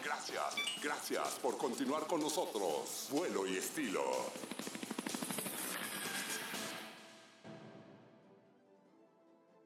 Gracias, 0.05 0.57
gracias 0.83 1.39
por 1.43 1.59
continuar 1.59 2.07
con 2.07 2.21
nosotros. 2.21 3.09
Vuelo 3.11 3.47
y 3.47 3.57
estilo. 3.57 4.03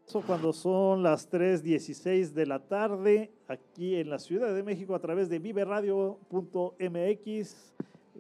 Eso 0.07 0.23
cuando 0.27 0.53
son 0.53 1.03
las 1.03 1.31
3.16 1.31 2.33
de 2.33 2.47
la 2.47 2.67
tarde 2.67 3.33
aquí 3.47 3.95
en 3.95 4.11
la 4.11 4.19
Ciudad 4.19 4.55
de 4.55 4.63
México 4.63 4.95
a 4.95 5.01
través 5.01 5.29
de 5.29 5.39
viveradio.mx. 5.39 7.57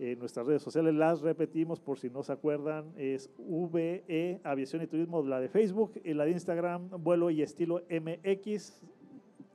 Eh, 0.02 0.16
nuestras 0.16 0.46
redes 0.46 0.62
sociales 0.62 0.94
las 0.94 1.20
repetimos 1.20 1.78
por 1.78 1.98
si 1.98 2.08
no 2.08 2.22
se 2.22 2.32
acuerdan. 2.32 2.90
Es 2.96 3.28
VE 3.36 4.40
Aviación 4.42 4.80
y 4.80 4.86
Turismo, 4.86 5.22
la 5.22 5.38
de 5.38 5.50
Facebook, 5.50 6.00
y 6.02 6.14
la 6.14 6.24
de 6.24 6.30
Instagram, 6.30 6.88
Vuelo 7.04 7.28
y 7.28 7.42
Estilo 7.42 7.82
MX. 7.90 8.80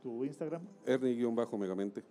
Tu 0.04 0.24
Instagram. 0.24 0.62
Ernie-megamente. 0.86 2.04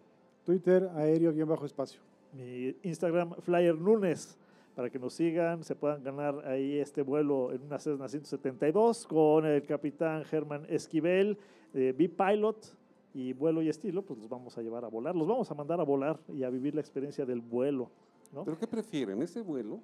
Twitter, 0.44 0.90
aéreo-espacio. 0.96 2.00
Mi 2.32 2.74
Instagram, 2.82 3.34
Flyer 3.40 3.76
Nunes. 3.76 4.36
para 4.74 4.90
que 4.90 4.98
nos 4.98 5.14
sigan, 5.14 5.62
se 5.62 5.76
puedan 5.76 6.02
ganar 6.02 6.44
ahí 6.44 6.78
este 6.78 7.02
vuelo 7.02 7.52
en 7.52 7.62
una 7.62 7.78
Cessna 7.78 8.08
172 8.08 9.06
con 9.06 9.46
el 9.46 9.62
capitán 9.62 10.24
Germán 10.24 10.66
Esquivel, 10.68 11.38
eh, 11.72 11.94
B-Pilot 11.96 12.76
y 13.14 13.32
vuelo 13.32 13.62
y 13.62 13.68
estilo, 13.68 14.02
pues 14.02 14.18
los 14.18 14.28
vamos 14.28 14.58
a 14.58 14.62
llevar 14.62 14.84
a 14.84 14.88
volar, 14.88 15.14
los 15.14 15.28
vamos 15.28 15.48
a 15.48 15.54
mandar 15.54 15.78
a 15.78 15.84
volar 15.84 16.18
y 16.34 16.42
a 16.42 16.50
vivir 16.50 16.74
la 16.74 16.80
experiencia 16.80 17.24
del 17.24 17.40
vuelo. 17.40 17.92
¿No? 18.32 18.44
¿Pero 18.44 18.58
qué 18.58 18.66
prefieren, 18.66 19.22
ese 19.22 19.40
vuelo 19.40 19.80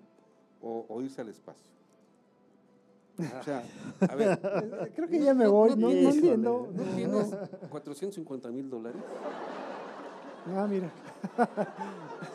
o, 0.60 0.86
o 0.88 1.02
irse 1.02 1.20
al 1.20 1.28
espacio? 1.28 1.70
O 3.18 3.42
sea, 3.42 3.62
a 4.08 4.14
ver. 4.14 4.40
Creo 4.96 5.08
que 5.08 5.20
ya 5.20 5.34
me 5.34 5.46
voy, 5.46 5.76
no, 5.76 5.90
entiendo. 5.90 6.68
¿No 6.72 6.82
tienes 6.94 7.36
450 7.70 8.48
mil 8.50 8.70
dólares? 8.70 9.02
Ah, 10.56 10.66
mira. 10.68 10.90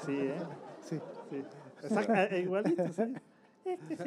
Sí, 0.06 0.18
¿eh? 0.18 0.38
Sí. 0.88 1.00
sí. 1.30 1.44
Exacto, 1.82 2.14
eh, 2.36 2.42
igualito, 2.42 2.84
sí. 2.92 3.14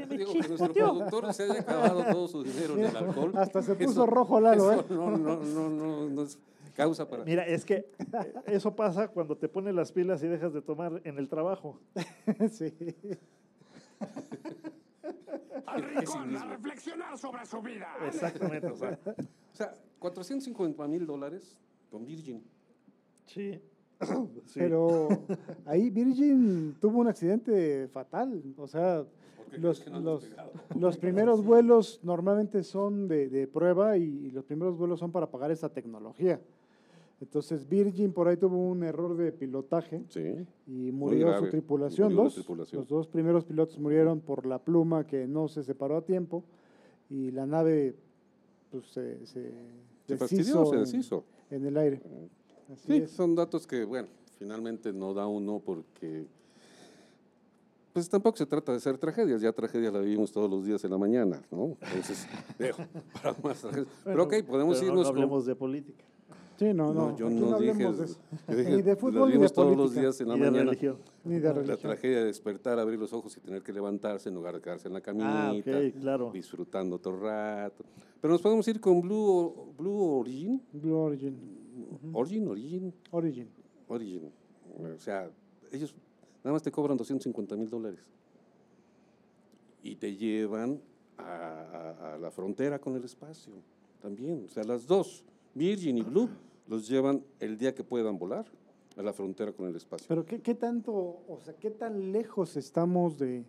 Digo, 0.08 0.32
que 0.34 0.48
nuestro 0.48 0.72
productor 0.72 1.34
se 1.34 1.42
haya 1.42 1.60
acabado 1.60 2.04
todo 2.04 2.28
su 2.28 2.44
dinero 2.44 2.74
en 2.74 2.84
el 2.84 2.96
alcohol. 2.96 3.32
hasta 3.34 3.60
se 3.60 3.74
puso 3.74 4.06
rojo 4.06 4.40
Lalo, 4.40 4.72
¿eh? 4.72 4.84
No, 4.88 5.10
no, 5.16 5.36
no, 5.36 6.08
no, 6.08 6.26
causa 6.78 7.08
para... 7.08 7.24
Mira, 7.24 7.44
es 7.44 7.64
que 7.64 7.90
eso 8.46 8.74
pasa 8.76 9.08
cuando 9.08 9.36
te 9.36 9.48
pones 9.48 9.74
las 9.74 9.90
pilas 9.90 10.22
y 10.22 10.28
dejas 10.28 10.54
de 10.54 10.62
tomar 10.62 11.00
en 11.04 11.18
el 11.18 11.28
trabajo. 11.28 11.80
sí. 12.52 12.72
Al 15.66 15.82
rincón 15.82 16.36
a 16.36 16.44
reflexionar 16.44 17.18
sobre 17.18 17.44
su 17.44 17.60
vida. 17.60 17.88
Exactamente. 18.06 18.68
O 18.68 18.76
sea, 18.76 18.96
O 19.04 19.56
sea, 19.56 19.74
450 19.98 20.86
mil 20.86 21.04
dólares 21.04 21.58
con 21.90 22.06
Virgin. 22.06 22.44
sí. 23.26 23.60
Pero 24.54 25.08
ahí 25.66 25.90
Virgin 25.90 26.76
tuvo 26.80 27.00
un 27.00 27.08
accidente 27.08 27.88
fatal. 27.88 28.40
O 28.56 28.68
sea, 28.68 29.04
los, 29.58 29.84
no 29.88 30.20
los, 30.78 30.96
primeros 30.98 31.44
vuelos 31.44 31.98
normalmente 32.04 32.62
son 32.62 33.08
de, 33.08 33.28
de 33.28 33.48
prueba 33.48 33.96
y 33.96 34.30
los 34.30 34.44
primeros 34.44 34.78
vuelos 34.78 35.00
son 35.00 35.10
para 35.10 35.28
pagar 35.28 35.50
esta 35.50 35.68
tecnología. 35.68 36.40
Entonces 37.20 37.68
Virgin 37.68 38.12
por 38.12 38.28
ahí 38.28 38.36
tuvo 38.36 38.56
un 38.56 38.84
error 38.84 39.16
de 39.16 39.32
pilotaje 39.32 40.02
Sí. 40.08 40.46
y 40.68 40.92
murió 40.92 41.36
su 41.38 41.48
tripulación. 41.50 42.08
Murió 42.12 42.24
Dos, 42.24 42.34
tripulación. 42.34 42.80
Los 42.82 42.88
dos 42.88 43.06
primeros 43.08 43.44
pilotos 43.44 43.78
murieron 43.78 44.20
por 44.20 44.46
la 44.46 44.58
pluma 44.60 45.04
que 45.06 45.26
no 45.26 45.48
se 45.48 45.64
separó 45.64 45.96
a 45.96 46.02
tiempo 46.02 46.44
y 47.10 47.30
la 47.32 47.44
nave 47.46 47.96
pues, 48.70 48.84
se, 48.86 49.26
se, 49.26 49.50
Se 50.06 50.16
deshizo. 50.16 51.24
En, 51.50 51.66
el 51.66 51.76
aire. 51.76 52.00
Así 52.72 52.86
Sí, 52.86 52.96
es. 52.98 53.10
son 53.10 53.34
datos 53.34 53.66
que, 53.66 53.84
bueno, 53.84 54.06
finalmente 54.38 54.92
no 54.92 55.12
da 55.14 55.26
uno 55.26 55.60
porque... 55.64 56.26
Pues 57.92 58.08
tampoco 58.08 58.36
se 58.36 58.46
trata 58.46 58.72
de 58.72 58.78
ser 58.80 58.96
tragedias, 58.98 59.40
ya 59.40 59.50
tragedias 59.52 59.92
la 59.92 59.98
vivimos 60.00 60.30
todos 60.30 60.48
los 60.48 60.64
días 60.64 60.84
en 60.84 60.90
la 60.90 60.98
mañana, 60.98 61.42
¿no? 61.50 61.76
Entonces, 61.80 62.28
dejo 62.58 62.82
para 63.14 63.34
más 63.42 63.60
tragedias. 63.60 63.88
Pero 64.04 64.22
ok, 64.24 64.34
podemos 64.46 64.78
pero 64.78 64.86
no- 64.92 65.00
irnos 65.00 65.06
no 65.06 65.12
con- 65.12 65.16
hablemos 65.16 65.46
de 65.46 65.54
política. 65.56 66.04
Sí, 66.58 66.64
no, 66.74 66.92
No, 66.92 67.10
no. 67.10 67.16
yo 67.16 67.30
no 67.30 67.58
dije, 67.58 67.70
hablemos 67.70 67.98
de 67.98 68.04
eso. 68.06 68.18
yo 68.48 68.56
dije, 68.56 68.70
ni 68.76 68.82
de 68.82 68.96
fútbol 68.96 69.28
ni 69.30 69.38
de 69.38 69.76
los 69.76 69.94
días 69.94 70.20
en 70.20 70.28
la 70.28 70.34
Ni 70.34 70.40
de 70.40 70.50
mañana. 70.50 70.70
religión. 70.70 70.96
Ni 71.24 71.34
de 71.36 71.40
La 71.40 71.52
religión. 71.52 71.78
tragedia 71.80 72.18
de 72.18 72.24
despertar, 72.24 72.78
abrir 72.80 72.98
los 72.98 73.12
ojos 73.12 73.36
y 73.36 73.40
tener 73.40 73.62
que 73.62 73.72
levantarse 73.72 74.28
en 74.28 74.34
lugar 74.34 74.54
de 74.56 74.60
quedarse 74.60 74.88
en 74.88 74.94
la 74.94 75.00
camita, 75.00 75.50
Ah, 75.50 75.52
ok, 75.52 76.00
claro. 76.00 76.30
disfrutando 76.32 76.96
otro 76.96 77.18
rato. 77.20 77.84
Pero 78.20 78.32
nos 78.32 78.42
podemos 78.42 78.66
ir 78.66 78.80
con 78.80 79.00
Blue, 79.00 79.72
Blue 79.78 80.02
Origin, 80.18 80.60
Blue 80.72 80.96
Origin. 80.96 81.38
Origin, 82.12 82.48
Origin, 82.48 82.94
Origin. 83.12 83.48
Origin. 83.86 84.32
O 84.96 84.98
sea, 84.98 85.30
ellos 85.70 85.94
nada 86.42 86.52
más 86.54 86.62
te 86.64 86.72
cobran 86.72 86.96
250 86.96 87.54
mil 87.56 87.70
dólares 87.70 88.00
y 89.82 89.94
te 89.94 90.16
llevan 90.16 90.80
a, 91.16 91.22
a- 91.22 92.14
a 92.14 92.18
la 92.18 92.30
frontera 92.32 92.80
con 92.80 92.96
el 92.96 93.04
espacio 93.04 93.52
también. 94.02 94.44
O 94.44 94.48
sea, 94.48 94.64
las 94.64 94.86
dos, 94.86 95.24
Virgin 95.54 95.98
y 95.98 96.02
Blue, 96.02 96.28
los 96.68 96.86
llevan 96.88 97.24
el 97.40 97.56
día 97.58 97.74
que 97.74 97.82
puedan 97.84 98.18
volar 98.18 98.46
a 98.96 99.02
la 99.02 99.12
frontera 99.12 99.52
con 99.52 99.68
el 99.68 99.76
espacio. 99.76 100.06
Pero 100.08 100.24
¿qué, 100.24 100.40
qué 100.40 100.54
tanto, 100.54 100.92
o 100.92 101.38
sea, 101.44 101.54
qué 101.54 101.70
tan 101.70 102.12
lejos 102.12 102.56
estamos 102.56 103.18
de 103.18 103.44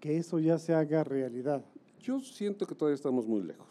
que 0.00 0.16
eso 0.16 0.38
ya 0.38 0.58
se 0.58 0.72
haga 0.74 1.04
realidad? 1.04 1.64
Yo 2.00 2.20
siento 2.20 2.66
que 2.66 2.74
todavía 2.74 2.94
estamos 2.94 3.26
muy 3.26 3.42
lejos. 3.42 3.66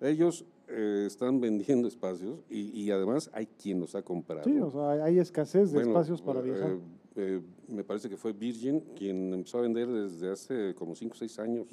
Ellos 0.00 0.44
eh, 0.68 1.04
están 1.06 1.40
vendiendo 1.40 1.86
espacios 1.88 2.40
y, 2.50 2.60
y 2.82 2.90
además 2.90 3.30
hay 3.32 3.46
quien 3.46 3.80
los 3.80 3.94
ha 3.94 4.02
comprado. 4.02 4.44
Sí, 4.44 4.58
o 4.58 4.70
sea, 4.70 5.04
hay- 5.04 5.18
escasez 5.18 5.70
de 5.72 5.78
Bueno, 5.78 5.90
espacios 5.92 6.20
para 6.22 6.40
eh, 6.40 6.42
viajar. 6.42 6.76
eh, 7.16 7.40
me 7.68 7.84
parece 7.84 8.08
que 8.08 8.16
fue 8.16 8.32
Virgin 8.32 8.80
quien 8.96 9.32
empezó 9.32 9.58
a 9.58 9.62
vender 9.62 9.88
desde 9.88 10.30
hace 10.30 10.74
como 10.74 10.94
5 10.94 11.12
o 11.14 11.16
6 11.16 11.38
años. 11.38 11.66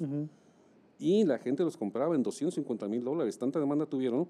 Y 0.98 1.24
la 1.24 1.38
gente 1.38 1.62
los 1.62 1.76
compraba 1.76 2.14
en 2.14 2.22
250 2.22 2.86
mil 2.88 3.02
dólares. 3.02 3.36
Tanta 3.38 3.58
demanda 3.58 3.86
tuvieron 3.86 4.28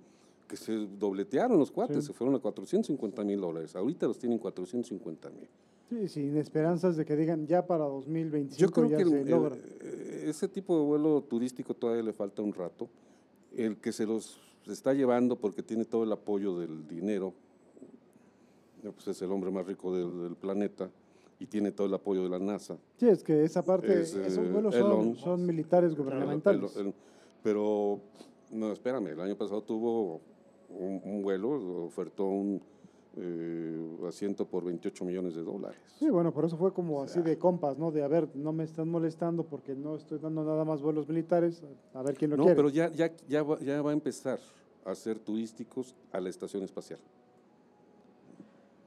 que 0.50 0.56
se 0.56 0.72
dobletearon 0.98 1.56
los 1.60 1.70
cuates, 1.70 1.98
Sí. 1.98 2.08
se 2.08 2.12
fueron 2.12 2.34
a 2.34 2.40
450 2.40 3.22
mil 3.22 3.40
dólares. 3.40 3.76
Ahorita 3.76 4.08
los 4.08 4.18
tienen 4.18 4.36
450 4.40 5.30
mil. 5.30 5.48
Sí, 5.88 6.08
sin 6.08 6.36
esperanzas 6.36 6.96
de 6.96 7.04
que 7.04 7.14
digan 7.14 7.46
ya 7.46 7.64
para 7.68 7.84
2025 7.84 8.58
Yo 8.60 8.70
creo 8.72 8.88
ya 8.90 8.96
que 8.96 9.02
el- 9.04 9.10
se 9.10 9.20
el- 9.22 9.30
logra. 9.30 9.54
eh, 9.56 10.24
ese 10.26 10.48
tipo 10.48 10.76
de 10.76 10.84
vuelo 10.84 11.22
turístico 11.22 11.72
todavía 11.74 12.02
le 12.02 12.12
falta 12.12 12.42
un 12.42 12.52
rato. 12.52 12.88
El 13.56 13.76
que 13.76 13.92
se 13.92 14.06
los 14.06 14.38
está 14.66 14.92
llevando 14.92 15.36
porque 15.36 15.62
tiene 15.62 15.84
todo 15.84 16.02
el 16.02 16.10
apoyo 16.10 16.58
del 16.58 16.86
dinero, 16.88 17.32
eh, 18.82 18.90
pues 18.92 19.06
es 19.08 19.22
el 19.22 19.30
hombre 19.30 19.50
más 19.52 19.64
rico 19.66 19.94
del, 19.96 20.22
del 20.22 20.34
planeta 20.36 20.90
y 21.38 21.46
tiene 21.46 21.70
todo 21.70 21.86
el 21.86 21.94
apoyo 21.94 22.24
de 22.24 22.28
la 22.28 22.38
NASA. 22.40 22.76
Sí, 22.96 23.08
es 23.08 23.22
que 23.22 23.44
esa 23.44 23.64
parte, 23.64 24.00
es, 24.02 24.14
esos 24.14 24.46
eh, 24.46 24.50
vuelos 24.50 24.74
son, 24.74 24.86
Elon. 24.86 25.16
son 25.16 25.46
militares 25.46 25.94
gubernamentales. 25.96 26.76
El- 26.76 26.86
el- 26.88 26.94
pero, 27.42 28.00
no, 28.52 28.72
espérame, 28.72 29.08
el 29.08 29.20
año 29.20 29.36
pasado 29.36 29.62
tuvo 29.62 30.20
un, 30.70 31.00
un 31.04 31.22
vuelo, 31.22 31.84
ofertó 31.84 32.26
un 32.26 32.60
eh, 33.16 33.96
asiento 34.06 34.46
por 34.46 34.64
28 34.64 35.04
millones 35.04 35.34
de 35.34 35.42
dólares. 35.42 35.78
Sí, 35.98 36.08
bueno, 36.10 36.32
por 36.32 36.44
eso 36.44 36.56
fue 36.56 36.72
como 36.72 37.02
así 37.02 37.20
de 37.22 37.36
compas, 37.38 37.76
¿no? 37.76 37.90
De 37.90 38.02
a 38.02 38.08
ver, 38.08 38.28
no 38.36 38.52
me 38.52 38.64
están 38.64 38.88
molestando 38.88 39.42
porque 39.44 39.74
no 39.74 39.96
estoy 39.96 40.18
dando 40.18 40.44
nada 40.44 40.64
más 40.64 40.80
vuelos 40.80 41.08
militares, 41.08 41.62
a 41.92 42.02
ver 42.02 42.14
quién 42.16 42.30
lo 42.30 42.36
No, 42.36 42.44
quiere. 42.44 42.56
pero 42.56 42.68
ya, 42.68 42.90
ya, 42.92 43.12
ya, 43.28 43.42
va, 43.42 43.58
ya 43.60 43.82
va 43.82 43.90
a 43.90 43.92
empezar 43.94 44.38
a 44.84 44.94
ser 44.94 45.18
turísticos 45.18 45.94
a 46.12 46.20
la 46.20 46.28
estación 46.30 46.62
espacial. 46.62 47.00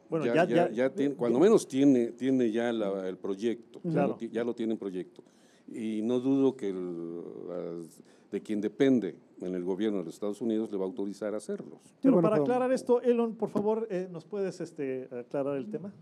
Bueno, 0.09 0.25
ya, 0.25 0.33
ya- 0.35 0.45
ya, 0.45 0.55
ya- 0.55 0.71
ya 0.71 0.89
tiene- 0.93 1.15
cuando 1.15 1.39
menos 1.39 1.67
tiene, 1.67 2.11
tiene 2.11 2.51
ya 2.51 2.71
la- 2.71 3.07
el 3.09 3.17
proyecto, 3.17 3.79
ya, 3.83 4.07
lo, 4.07 4.17
ya 4.19 4.43
lo 4.43 4.53
tiene 4.53 4.73
en 4.73 4.79
proyecto. 4.79 5.23
Y 5.67 6.01
no 6.03 6.19
dudo 6.19 6.55
que 6.55 6.69
el, 6.69 7.17
las- 7.47 8.01
de 8.33 8.41
quien 8.41 8.59
depende 8.61 9.15
en 9.41 9.53
el 9.53 9.63
gobierno 9.63 9.99
de 9.99 10.05
los 10.05 10.15
Estados 10.15 10.41
Unidos 10.41 10.71
le 10.71 10.77
va 10.79 10.85
a 10.85 10.87
autorizar 10.87 11.35
a 11.35 11.37
hacerlos. 11.37 11.77
Pero 12.01 12.15
bueno, 12.15 12.23
para 12.27 12.37
pero- 12.37 12.43
aclarar 12.45 12.71
esto, 12.71 12.99
Elon, 12.99 13.35
por 13.35 13.49
favor, 13.51 13.87
eh, 13.91 14.07
¿nos 14.11 14.25
puedes 14.25 14.59
este, 14.59 15.07
aclarar 15.11 15.55
el 15.57 15.69
tema? 15.69 15.93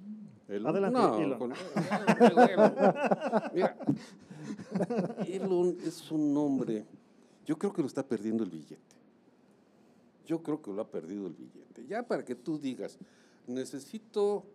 Elon- 0.47 0.67
Adelante, 0.69 0.97
no, 0.97 1.19
Elon. 1.19 1.39
con- 1.39 1.51
Elon. 1.51 2.73
Mira, 3.53 3.77
Elon 5.27 5.75
es 5.85 6.09
un 6.09 6.37
hombre, 6.37 6.85
yo 7.45 7.57
creo 7.57 7.73
que 7.73 7.81
lo 7.81 7.87
está 7.89 8.01
perdiendo 8.07 8.45
el 8.45 8.49
billete. 8.49 8.77
Yo 10.25 10.41
creo 10.41 10.61
que 10.61 10.71
lo 10.71 10.81
ha 10.81 10.87
perdido 10.87 11.27
el 11.27 11.33
billete. 11.33 11.85
Ya 11.85 12.01
para 12.03 12.23
que 12.23 12.35
tú 12.35 12.57
digas, 12.57 12.97
necesito, 13.45 14.45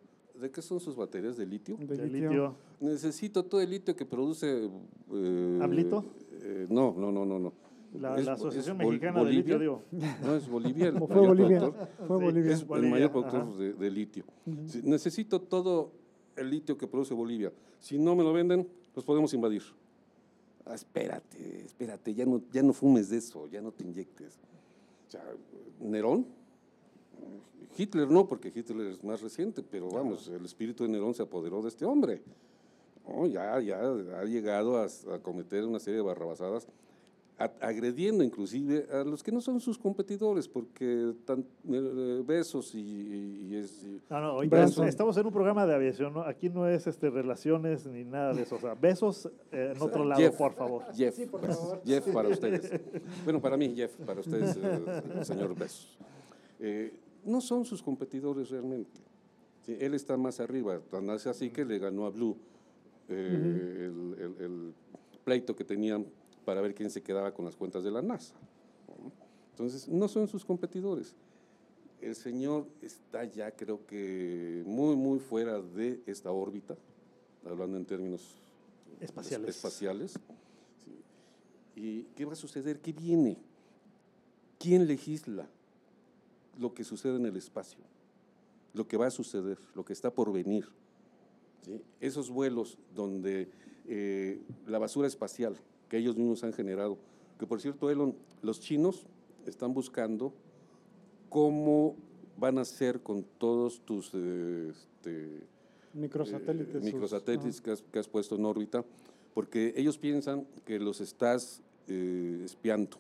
¿de 0.41 0.51
qué 0.51 0.63
son 0.63 0.81
sus 0.81 0.97
baterías? 0.97 1.37
¿De 1.37 1.45
litio? 1.45 1.77
De 1.77 1.95
De 1.95 2.07
litio. 2.07 2.29
litio. 2.31 2.55
Necesito 2.81 3.45
todo 3.45 3.61
el 3.61 3.69
litio 3.69 3.95
que 3.95 4.07
produce... 4.07 4.71
eh, 5.13 5.59
¿Ablito? 5.63 6.05
eh, 6.41 6.67
no, 6.71 6.95
no, 6.97 7.13
no, 7.13 7.27
no. 7.27 7.39
no. 7.39 7.66
La, 8.01 8.17
Es- 8.19 8.27
la 8.27 8.33
Asociación 8.35 8.77
Mexicana 8.77 9.23
de 9.25 9.31
Litio, 9.31 9.57
Bolivia. 9.59 9.59
digo. 9.59 9.83
No, 10.23 10.35
es 10.35 10.49
Bolivia 10.49 10.89
el 10.89 10.97
O 10.97 11.07
fue 11.07 11.17
mayor 11.17 11.29
Bolivia. 11.29 11.59
productor. 11.61 11.89
Fue. 12.07 12.17
Bolivia. 12.25 12.53
Es 12.53 12.67
Bolivia, 12.67 12.87
el 12.89 12.93
mayor 12.95 13.11
productor 13.13 13.57
de, 13.57 13.73
de 13.73 13.91
litio. 13.91 14.25
Si- 14.67 14.83
necesito 14.83 15.41
todo 15.41 15.93
el 16.37 16.51
litio 16.51 16.77
que 16.77 16.87
produce 16.87 17.15
Bolivia. 17.15 17.53
Si 17.81 17.99
no 17.99 18.15
me 18.17 18.23
lo 18.23 18.33
venden, 18.33 18.69
los 18.95 19.05
podemos 19.05 19.33
invadir. 19.35 19.63
Ah, 20.65 20.75
espérate, 20.75 21.65
espérate, 21.65 22.13
ya 22.15 22.27
no, 22.27 22.43
ya 22.53 22.63
no 22.63 22.73
fumes 22.73 23.09
de 23.11 23.19
eso, 23.19 23.47
ya 23.47 23.61
no 23.63 23.71
te 23.71 23.85
inyectes. 23.85 24.39
O 25.07 25.11
sea, 25.11 25.23
Nerón, 25.81 26.27
Hitler 27.79 28.11
no, 28.11 28.27
porque 28.27 28.53
Hitler 28.55 28.87
es 28.89 29.05
más 29.05 29.21
reciente, 29.21 29.63
pero 29.63 29.89
vamos, 29.91 30.29
el 30.29 30.45
espíritu 30.45 30.83
de 30.85 30.89
Nerón 30.91 31.15
se 31.15 31.23
apoderó 31.23 31.63
de 31.63 31.69
este 31.69 31.85
hombre. 31.85 32.23
No, 33.07 33.27
ya, 33.27 33.61
ya 33.61 33.79
ha 33.81 34.25
llegado 34.25 34.79
a, 34.79 34.87
a 35.15 35.19
cometer 35.21 35.65
una 35.65 35.79
serie 35.79 35.99
de 35.99 36.03
barrabasadas, 36.07 36.67
agrediendo 37.39 38.25
inclusive 38.25 38.87
a 38.91 39.05
los 39.05 39.23
que 39.23 39.31
no 39.31 39.43
son 39.43 39.61
sus 39.61 39.77
competidores, 39.77 40.49
porque 40.49 41.13
tan, 41.27 41.45
eh, 41.71 42.23
besos 42.25 42.75
y, 42.75 42.79
y- 42.81 43.47
y 43.51 43.57
es... 43.57 43.83
y- 43.85 44.01
No, 44.09 44.21
no, 44.21 44.35
oye, 44.37 44.49
Branson. 44.49 44.89
estamos 44.89 45.15
en 45.19 45.27
un 45.27 45.33
programa 45.33 45.67
de 45.67 45.75
aviación, 45.75 46.15
¿no? 46.15 46.23
Aquí 46.23 46.49
no 46.49 46.67
es 46.67 46.87
este, 46.87 47.11
relaciones 47.11 47.87
ni 47.87 48.05
nada 48.05 48.33
de 48.33 48.43
eso. 48.43 48.57
O 48.57 48.59
sea, 48.61 48.75
besos 48.75 49.29
eh, 49.53 49.73
en 49.77 49.83
otro 49.83 50.05
lado, 50.07 50.21
Jeff, 50.21 50.35
por 50.37 50.55
favor. 50.55 50.83
Jeff, 50.95 51.15
Sí, 51.17 51.27
por 51.27 51.41
pues, 51.41 51.57
favor. 51.59 51.83
Jeff 51.85 52.09
para 52.09 52.29
ustedes. 52.31 52.81
Bueno, 53.25 53.41
para 53.41 53.57
mí, 53.59 53.75
Jeff, 53.77 53.95
para 54.07 54.21
ustedes, 54.21 54.57
eh, 54.57 55.25
señor 55.25 55.55
Besos. 55.55 55.99
Eh, 56.59 56.91
no 57.27 57.43
son 57.43 57.67
sus 57.67 57.83
competidores 57.83 58.49
realmente. 58.49 59.01
Sí, 59.61 59.77
él 59.79 59.93
está 59.93 60.17
más 60.17 60.41
arriba, 60.41 60.81
tan 60.91 61.11
así 61.11 61.51
que 61.51 61.65
le 61.67 61.79
ganó 61.79 62.07
a 62.07 62.11
Blue 62.11 62.37
eh, 63.09 63.91
el, 63.91 64.17
el- 64.23 64.43
el 64.45 64.75
pleito 65.25 65.55
que 65.55 65.65
tenían 65.65 66.07
para 66.47 66.61
ver 66.61 66.75
quién 66.75 66.91
se 66.91 67.03
quedaba 67.03 67.35
con 67.35 67.45
las 67.45 67.57
cuentas 67.57 67.83
de 67.83 67.91
la 67.91 68.01
NASA. 68.01 68.33
Entonces, 69.51 69.89
no 69.89 70.07
son 70.07 70.29
sus 70.29 70.45
competidores. 70.45 71.13
El 72.01 72.15
señor 72.15 72.69
está 72.81 73.25
ya, 73.25 73.51
creo 73.51 73.85
que, 73.85 74.63
muy, 74.65 74.95
muy 74.95 75.19
fuera 75.19 75.61
de 75.61 76.01
esta 76.07 76.31
órbita, 76.31 76.77
hablando 77.45 77.77
en 77.77 77.85
términos 77.85 78.23
Espaciales. 79.01 79.57
espaciales. 79.57 80.13
Sí. 80.85 81.81
¿Y 81.81 82.03
qué 82.15 82.25
va 82.25 82.35
a 82.35 82.37
suceder? 82.37 82.81
¿Qué 82.81 82.93
viene? 82.93 83.39
¿Quién 84.61 84.87
legisla 84.87 85.49
lo 86.61 86.75
que 86.75 86.85
sucede 86.85 87.17
en 87.17 87.27
el 87.27 87.37
espacio? 87.37 87.81
Lo 88.73 88.87
que 88.87 88.97
va 88.97 89.09
a 89.09 89.11
suceder, 89.11 89.59
lo 89.75 89.85
que 89.85 89.93
está 89.93 90.13
por 90.13 90.33
venir. 90.33 90.69
¿sí? 91.65 91.83
Esos 92.01 92.31
vuelos 92.31 92.79
donde 92.95 93.51
eh, 93.89 94.41
la 94.67 94.79
basura 94.79 95.09
espacial 95.09 95.57
que 95.89 95.99
ellos 95.99 96.17
mismos 96.17 96.43
han 96.45 96.53
generado, 96.53 96.99
que 97.39 97.47
por 97.47 97.61
cierto, 97.61 97.91
Elon, 97.91 98.15
los 98.43 98.61
chinos 98.61 99.07
están 99.47 99.75
buscando 99.75 100.33
cómo 101.29 101.97
van 102.37 102.59
a 102.59 102.63
hacer 102.63 103.01
con 103.01 103.25
todos 103.39 103.81
tus 103.81 104.11
eh, 104.15 104.71
este, 104.71 105.41
Microsatélites. 105.95 106.77
eh, 106.77 106.85
microsatélites 106.85 107.61
que 107.61 107.71
has, 107.71 107.83
que 107.83 107.99
has 107.99 108.09
puesto 108.09 108.37
en 108.37 108.45
órbita, 108.45 108.85
porque 109.35 109.73
ellos 109.77 109.97
piensan 109.99 110.47
que 110.65 110.79
los 110.79 111.01
estás 111.01 111.63
eh, 111.89 112.43
espiando. 112.45 112.99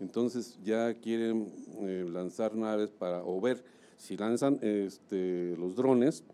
Entonces 0.00 0.58
ya 0.64 0.94
quieren 0.94 1.52
eh, 1.80 2.06
lanzar 2.10 2.54
naves 2.56 2.90
para, 2.90 3.22
o 3.24 3.40
ver 3.40 3.62
si 3.96 4.16
lanzan 4.16 4.58
este, 4.62 5.56
los 5.56 5.76
drones 5.76 6.24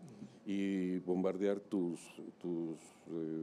y 0.45 0.97
bombardear 0.99 1.59
tus, 1.59 1.99
tus 2.41 2.79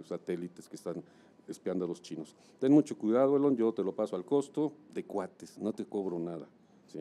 satélites 0.07 0.69
que 0.69 0.77
están 0.77 1.03
espiando 1.49 1.85
a 1.85 1.89
los 1.89 2.01
chinos. 2.03 2.35
Ten 2.59 2.73
mucho 2.73 2.97
cuidado, 2.97 3.37
Elon, 3.37 3.57
yo 3.57 3.73
te 3.73 3.83
lo 3.83 3.95
paso 3.95 4.17
al 4.17 4.25
costo 4.25 4.73
de 4.93 5.05
cuates, 5.05 5.59
no 5.59 5.73
te 5.73 5.85
cobro 5.85 6.19
nada. 6.19 6.47
¿sí? 6.87 7.01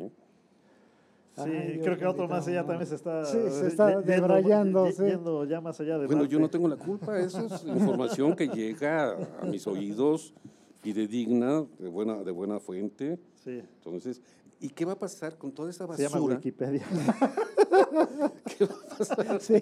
Sí, 1.35 1.41
Ay, 1.49 1.79
creo 1.83 1.97
que 1.97 2.05
otro 2.05 2.27
más 2.29 2.47
allá 2.47 2.61
no. 2.61 2.67
también 2.69 2.87
se 2.87 2.95
está, 2.95 3.25
Sí, 3.25 3.37
se 3.49 3.67
está 3.67 3.89
yendo- 3.89 4.01
debrayando, 4.03 4.87
y- 4.87 4.93
sí. 4.93 5.03
yendo 5.03 5.43
ya 5.43 5.59
más 5.59 5.79
allá 5.81 5.97
de 5.97 6.07
Bueno, 6.07 6.23
yo 6.23 6.39
Marte. 6.39 6.41
no 6.41 6.49
tengo 6.49 6.67
la 6.69 6.77
culpa, 6.77 7.19
eso 7.19 7.45
es 7.45 7.63
información 8.07 8.35
que 8.35 8.47
llega 8.47 9.17
a 9.41 9.45
mis 9.45 9.67
oídos 9.67 10.33
fidedigna, 10.81 11.65
de 11.79 11.89
buena, 11.89 12.23
de 12.23 12.31
buena 12.31 12.59
fuente. 12.59 13.19
Sí. 13.43 13.61
Entonces, 13.77 14.21
¿y 14.59 14.69
qué 14.69 14.85
va 14.85 14.93
a 14.93 14.99
pasar 14.99 15.37
con 15.37 15.51
toda 15.51 15.69
esa 15.69 15.85
Se 15.95 16.03
llama 16.03 16.15
basura? 16.15 16.35
Wikipedia. 16.35 16.85
¿Qué 18.57 18.65
va 18.65 18.75
a 18.75 18.97
pasar? 18.97 19.41
Sí. 19.41 19.61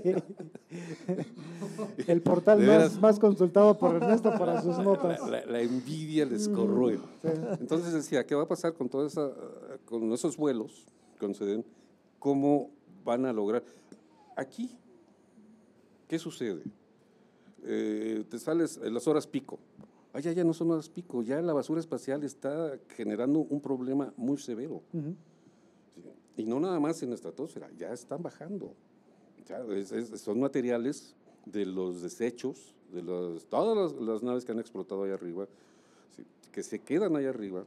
El 2.08 2.22
portal 2.22 2.62
más, 3.02 3.20
consultado 3.20 3.78
por 3.78 3.96
Ernesto 3.96 4.32
para 4.38 4.62
sus 4.62 4.78
notas. 4.80 5.20
La, 5.22 5.28
la- 5.28 5.46
la 5.46 5.62
envidia 5.62 6.26
les 6.26 6.48
corroe. 6.50 7.00
Entonces 7.60 7.94
decía, 7.94 8.26
¿qué 8.26 8.36
va 8.36 8.44
a 8.44 8.48
pasar 8.48 8.74
con 8.74 8.90
toda 8.90 9.08
esa, 9.08 9.32
con 9.86 10.12
esos 10.14 10.38
vuelos 10.38 10.86
que 11.14 11.20
conceden? 11.20 11.66
¿Cómo 12.20 12.70
van 13.04 13.26
a 13.26 13.34
lograr? 13.34 13.64
Aquí, 14.36 14.78
¿qué 16.08 16.18
sucede? 16.20 16.64
Eh, 17.66 18.26
te 18.30 18.40
sales 18.40 18.80
en 18.84 18.94
las 18.94 19.08
horas 19.08 19.26
pico. 19.28 19.60
Ah, 20.14 20.20
ya, 20.20 20.44
no 20.44 20.54
son 20.54 20.70
horas 20.72 20.90
pico, 20.90 21.24
ya 21.24 21.42
la 21.42 21.54
basura 21.54 21.80
espacial 21.80 22.24
está 22.24 22.78
generando 22.90 23.40
un 23.40 23.60
problema 23.60 24.14
muy 24.16 24.38
severo. 24.38 24.84
Ujú. 24.94 25.16
Y 26.38 26.46
no 26.46 26.60
nada 26.60 26.80
más 26.80 27.02
en 27.02 27.10
la 27.10 27.16
estratosfera, 27.16 27.70
ya 27.78 27.92
están 27.92 28.22
bajando. 28.22 28.74
Ya 29.48 29.60
es- 29.76 29.92
es- 29.92 30.22
son 30.22 30.40
materiales 30.40 31.16
de 31.46 31.66
los 31.66 32.02
desechos, 32.04 32.76
de 32.94 33.02
los, 33.02 33.46
todas 33.46 33.76
las, 33.94 34.02
las 34.02 34.22
naves 34.24 34.46
que 34.46 34.52
han 34.52 34.60
explotado 34.60 35.04
allá 35.04 35.16
arriba, 35.16 35.48
que 36.52 36.62
se 36.62 36.78
quedan 36.80 37.16
allá 37.16 37.30
arriba, 37.30 37.66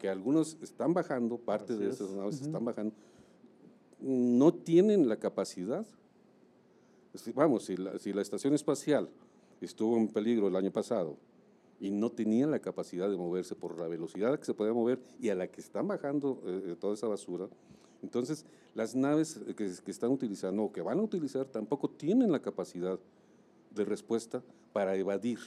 que 0.00 0.08
algunos 0.08 0.56
están 0.60 0.92
bajando, 0.92 1.38
parte 1.38 1.72
Así 1.74 1.82
de 1.82 1.88
es. 1.88 1.94
esas 1.94 2.10
naves 2.10 2.36
Ujú. 2.36 2.46
están 2.46 2.64
bajando, 2.64 2.92
no 4.00 4.52
tienen 4.52 5.08
la 5.08 5.16
capacidad. 5.16 5.86
Vamos, 7.34 7.64
si 7.64 7.76
la, 7.76 7.98
si 7.98 8.12
la 8.12 8.22
estación 8.22 8.54
espacial 8.54 9.08
estuvo 9.60 9.96
en 9.96 10.08
peligro 10.08 10.48
el 10.48 10.56
año 10.56 10.70
pasado 10.70 11.16
y 11.80 11.90
no 11.90 12.10
tenía 12.10 12.46
la 12.46 12.58
capacidad 12.60 13.08
de 13.10 13.16
moverse 13.16 13.54
por 13.54 13.80
la 13.80 13.88
velocidad 13.88 14.38
que 14.38 14.44
se 14.44 14.54
podía 14.54 14.72
mover 14.74 15.00
y 15.18 15.30
a 15.30 15.34
la 15.34 15.46
que 15.48 15.60
están 15.60 15.88
bajando 15.88 16.42
eh, 16.46 16.76
toda 16.78 16.94
esa 16.94 17.08
basura, 17.08 17.48
entonces 18.02 18.44
las 18.74 18.94
naves 18.94 19.40
eh, 19.48 19.54
que, 19.54 19.70
que 19.84 19.90
están 19.90 20.10
utilizando 20.10 20.62
o 20.64 20.72
que 20.72 20.82
van 20.82 20.98
a 20.98 21.02
utilizar 21.02 21.46
tampoco 21.46 21.88
tienen 21.90 22.30
la 22.30 22.40
capacidad 22.40 22.98
de 23.74 23.84
respuesta 23.84 24.42
para 24.72 24.94
evadir, 24.96 25.38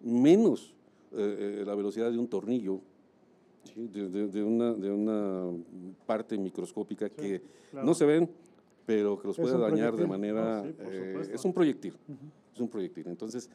menos 0.00 0.74
eh, 1.12 1.60
eh, 1.60 1.64
la 1.66 1.74
velocidad 1.74 2.10
de 2.10 2.18
un 2.18 2.28
tornillo, 2.28 2.80
¿sí? 3.64 3.88
de, 3.88 4.08
de- 4.08 4.28
de 4.28 4.42
una, 4.42 4.72
de 4.74 4.90
una 4.90 5.50
parte 6.06 6.36
microscópica 6.38 7.08
que 7.08 7.42
claro. 7.70 7.86
no 7.86 7.94
se 7.94 8.04
ven, 8.06 8.30
pero 8.86 9.18
que 9.18 9.26
los 9.28 9.36
puede 9.36 9.58
dañar 9.58 9.96
de 9.96 10.04
proyectil. 10.06 10.08
manera... 10.08 10.62
No, 10.62 10.68
sí, 10.68 10.74
eh, 10.80 11.30
es 11.32 11.44
un 11.44 11.52
proyectil, 11.52 11.94
es 12.54 12.60
un 12.60 12.68
proyectil. 12.68 13.06
Entonces, 13.08 13.48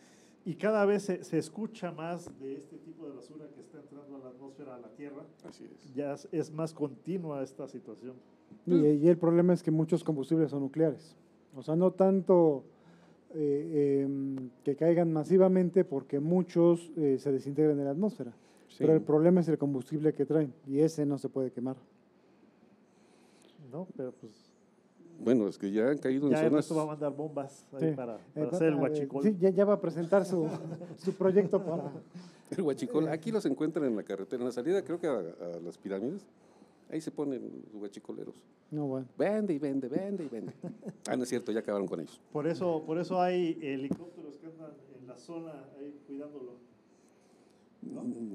Y 0.45 0.55
cada 0.55 0.85
vez 0.85 1.03
se, 1.03 1.23
se 1.23 1.37
escucha 1.37 1.91
más 1.91 2.39
de 2.39 2.55
este 2.55 2.77
tipo 2.77 3.05
de 3.05 3.13
basura 3.13 3.47
que 3.53 3.61
está 3.61 3.79
entrando 3.79 4.15
a 4.15 4.19
la 4.19 4.29
atmósfera, 4.29 4.75
a 4.75 4.79
la 4.79 4.89
Tierra. 4.89 5.23
así 5.47 5.65
es. 5.65 5.93
Ya 5.93 6.13
es, 6.13 6.27
es 6.31 6.51
más 6.51 6.73
continua 6.73 7.43
esta 7.43 7.67
situación. 7.67 8.15
Y, 8.65 8.75
y 8.75 9.07
el 9.07 9.17
problema 9.17 9.53
es 9.53 9.61
que 9.61 9.71
muchos 9.71 10.03
combustibles 10.03 10.51
son 10.51 10.61
nucleares. 10.61 11.15
O 11.55 11.61
sea, 11.61 11.75
no 11.75 11.91
tanto 11.91 12.63
eh, 13.35 14.01
em, 14.03 14.49
que 14.63 14.75
caigan 14.75 15.13
masivamente 15.13 15.85
porque 15.85 16.19
muchos 16.19 16.91
eh, 16.95 17.17
se 17.19 17.31
desintegran 17.31 17.77
en 17.77 17.85
la 17.85 17.91
atmósfera. 17.91 18.33
Pero 18.77 18.93
el 18.93 19.01
problema 19.01 19.41
es 19.41 19.47
el 19.49 19.57
combustible 19.57 20.13
que 20.13 20.25
traen 20.25 20.53
y 20.65 20.79
ese 20.79 21.05
no 21.05 21.17
se 21.17 21.27
puede 21.27 21.51
quemar. 21.51 21.75
¿no? 23.71 23.87
Pero 23.95 24.13
pues 24.13 24.48
Bueno, 25.23 25.47
es 25.47 25.57
que 25.57 25.71
ya 25.71 25.89
han 25.89 25.97
caído 25.97 26.27
en 26.27 26.31
ya 26.31 26.37
zonas... 26.37 26.51
Ernesto 26.51 26.75
va 26.75 26.83
a 26.83 26.85
mandar 26.85 27.15
bombas 27.15 27.67
ahí 27.73 27.89
Sí. 27.89 27.95
para, 27.95 28.15
hacer 28.51 28.69
el 28.69 28.73
eh, 28.73 28.77
huachicol. 28.77 29.23
sí, 29.23 29.35
ya, 29.39 29.49
ya 29.49 29.65
va 29.65 29.73
a 29.73 29.81
presentar 29.81 30.25
su, 30.25 30.47
su 30.97 31.13
proyecto 31.13 31.63
para... 31.63 31.91
El 32.51 32.61
huachicol, 32.63 33.07
aquí 33.09 33.31
los 33.31 33.45
encuentran 33.45 33.85
en 33.85 33.95
la 33.95 34.03
carretera, 34.03 34.41
en 34.41 34.47
la 34.47 34.51
salida 34.51 34.83
creo 34.83 34.99
que 34.99 35.07
a, 35.07 35.17
a 35.19 35.59
las 35.63 35.77
pirámides, 35.77 36.25
ahí 36.89 36.99
se 37.01 37.11
ponen 37.11 37.63
los 37.71 37.81
huachicoleros. 37.81 38.35
No, 38.71 38.87
bueno. 38.87 39.07
Vende 39.17 39.53
y 39.53 39.59
vende, 39.59 39.87
vende 39.87 40.23
y 40.23 40.27
vende. 40.27 40.53
Ah, 41.07 41.15
no 41.15 41.23
es 41.23 41.29
cierto, 41.29 41.51
ya 41.51 41.59
acabaron 41.59 41.87
con 41.87 41.99
ellos. 41.99 42.19
Por 42.31 42.47
eso, 42.47 42.83
por 42.85 42.97
eso 42.99 43.21
hay 43.21 43.57
helicópteros 43.61 44.37
que 44.37 44.47
andan 44.47 44.71
en 44.99 45.07
la 45.07 45.17
zona 45.17 45.65
ahí 45.77 45.99
cuidándolo. 46.07 46.53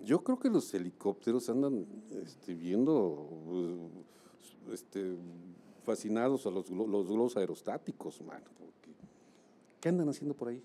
Yo 0.04 0.24
creo 0.24 0.38
que 0.38 0.48
los 0.48 0.72
helicópteros 0.72 1.48
andan 1.50 1.86
este, 2.22 2.54
viendo, 2.54 2.94
uh, 2.96 4.72
este, 4.72 5.16
fascinados 5.84 6.46
a 6.46 6.50
los, 6.50 6.68
los 6.70 7.06
globos 7.08 7.36
aerostáticos, 7.36 8.20
mano. 8.22 8.44
¿Qué 9.80 9.88
andan 9.90 10.08
haciendo 10.08 10.34
por 10.34 10.48
ahí? 10.48 10.62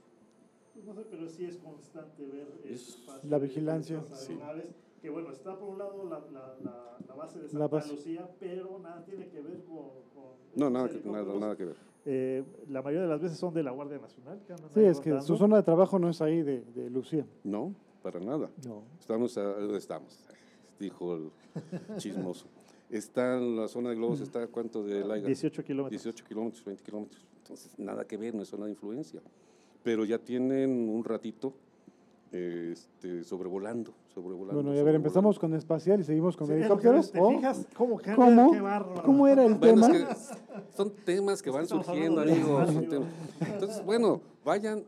Pues 0.74 0.86
no 0.86 0.94
sé, 0.94 1.02
pero 1.12 1.28
sí 1.28 1.46
es 1.46 1.58
constante 1.58 2.26
ver 2.26 2.48
Es- 2.66 3.06
La 3.24 3.38
vigilancia. 3.38 4.02
aeronaves, 4.12 4.68
que 5.02 5.10
bueno, 5.10 5.32
está 5.32 5.58
por 5.60 5.70
un 5.70 5.78
lado 5.80 6.04
la, 6.10 6.20
la, 6.32 6.56
la, 6.64 6.98
la 7.06 7.14
base 7.16 7.38
de 7.40 7.44
La 7.46 7.50
Santa 7.52 7.68
base. 7.68 7.94
Lucía, 7.96 8.30
pero 8.40 8.80
nada 8.80 9.04
tiene 9.06 9.28
que 9.28 9.41
ver 9.41 9.62
con... 9.66 9.76
con 10.16 10.32
No, 10.56 10.70
nada 10.70 10.90
que, 10.90 11.02
nada, 11.10 11.34
nada 11.38 11.56
que 11.58 11.66
ver. 11.66 11.76
Eh, 12.06 12.44
la 12.70 12.82
mayoría 12.82 13.04
de 13.04 13.10
las 13.10 13.22
veces 13.22 13.38
son 13.38 13.54
de 13.54 13.62
la 13.62 13.72
Guardia 13.72 14.00
Nacional. 14.00 14.41
Que 14.48 14.54
andan 14.54 14.70
Sí, 14.74 14.80
es 14.82 15.00
que 15.02 15.22
su 15.22 15.36
zona 15.36 15.58
de 15.58 15.64
trabajo 15.64 16.00
no 16.00 16.10
es 16.10 16.22
ahí 16.22 16.41
de, 16.41 16.62
de 16.62 16.90
Lucía. 16.90 17.26
No, 17.44 17.74
para 18.02 18.22
nada. 18.22 18.50
No. 18.66 18.84
Estamos, 19.00 19.38
a- 19.38 19.60
estamos, 19.76 20.24
dijo 20.80 21.14
el 21.16 21.30
chismoso. 21.98 22.46
Está 22.90 23.38
en 23.38 23.56
la 23.56 23.68
zona 23.68 23.90
de 23.90 23.95
globos, 23.95 24.20
está 24.20 24.48
cuánto 24.48 24.84
de 24.84 25.03
Laiga? 25.06 25.28
18 25.28 25.64
kilómetros. 25.64 26.03
18 26.03 26.26
kilómetros, 26.26 26.66
20 26.66 26.84
kilómetros. 26.84 27.22
Entonces, 27.44 27.78
nada 27.78 28.06
que 28.06 28.18
ver, 28.18 28.34
no 28.34 28.41
es 28.44 28.49
zona 28.49 28.66
de 28.66 28.72
influencia. 28.72 29.22
Pero 29.84 30.06
ya 30.06 30.18
tienen 30.18 30.90
un 30.90 31.03
ratito 31.03 31.53
eh, 32.32 32.72
este, 32.74 33.24
sobrevolando, 33.24 33.94
sobrevolando. 34.14 34.56
Bueno, 34.56 34.70
y 34.70 34.80
a 34.80 34.84
ver, 34.84 34.94
sobrevolando. 34.94 35.07
empezamos 35.07 35.40
con 35.40 35.53
espacial 35.53 35.99
y 35.99 36.03
seguimos 36.03 36.36
con 36.36 36.48
Sí, 36.48 36.53
helicópteros. 36.53 37.11
¿Te 37.11 37.20
¿o? 37.20 37.30
fijas 37.30 37.66
cómo 37.76 37.98
cambia? 37.98 38.16
¿Cómo? 38.16 38.52
Qué 38.52 38.61
bárbaro. 38.61 39.03
¿Cómo 39.03 39.28
era 39.28 39.45
el 39.45 39.56
Bueno, 39.56 39.88
tema? 39.88 39.98
es 39.98 40.03
que 40.30 40.36
son 40.76 40.91
temas 41.06 41.41
que 41.41 41.49
van 41.52 41.64
estamos 41.64 41.86
surgiendo, 41.86 42.22
amigos. 42.22 42.70
Entonces, 43.40 43.86
bueno, 43.86 44.22
vayan. 44.44 44.84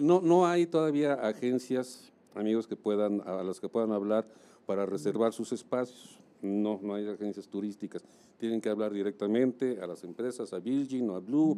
No, 0.00 0.20
no 0.20 0.46
hay 0.46 0.66
todavía 0.66 1.14
agencias, 1.14 2.10
amigos, 2.34 2.66
que 2.66 2.76
puedan, 2.76 3.20
a 3.26 3.42
las 3.42 3.60
que 3.60 3.68
puedan 3.68 3.92
hablar 3.92 4.26
para 4.66 4.86
reservar 4.86 5.32
sus 5.32 5.52
espacios. 5.52 6.18
No, 6.42 6.80
no 6.82 6.94
hay 6.94 7.08
agencias 7.08 7.48
turísticas. 7.48 8.04
Tienen 8.36 8.60
que 8.60 8.68
hablar 8.68 8.92
directamente 8.92 9.80
a 9.80 9.86
las 9.86 10.02
empresas, 10.02 10.52
a 10.52 10.58
Virgin 10.58 11.08
o 11.10 11.14
a 11.14 11.20
Blue 11.20 11.56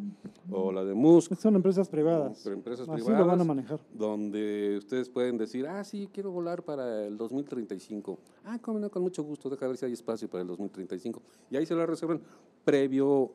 o 0.50 0.70
la 0.70 0.84
de 0.84 0.92
Musk. 0.92 1.34
Son 1.36 1.56
empresas 1.56 1.88
privadas. 1.88 2.42
Pero 2.44 2.54
empresas 2.54 2.86
Así 2.86 2.96
privadas. 3.02 3.20
lo 3.20 3.26
van 3.26 3.40
a 3.40 3.44
manejar. 3.44 3.80
Donde 3.94 4.76
ustedes 4.76 5.08
pueden 5.08 5.38
decir, 5.38 5.66
ah, 5.66 5.82
sí, 5.82 6.08
quiero 6.12 6.30
volar 6.30 6.62
para 6.62 7.06
el 7.06 7.16
2035. 7.16 8.18
Ah, 8.44 8.58
cómo 8.60 8.78
no, 8.78 8.90
con 8.90 9.02
mucho 9.02 9.22
gusto, 9.24 9.48
deja 9.48 9.66
ver 9.66 9.78
si 9.78 9.86
hay 9.86 9.94
espacio 9.94 10.28
para 10.28 10.42
el 10.42 10.48
2035. 10.48 11.22
Y 11.50 11.56
ahí 11.56 11.64
se 11.64 11.74
la 11.74 11.86
reservan 11.86 12.20
previo, 12.64 13.32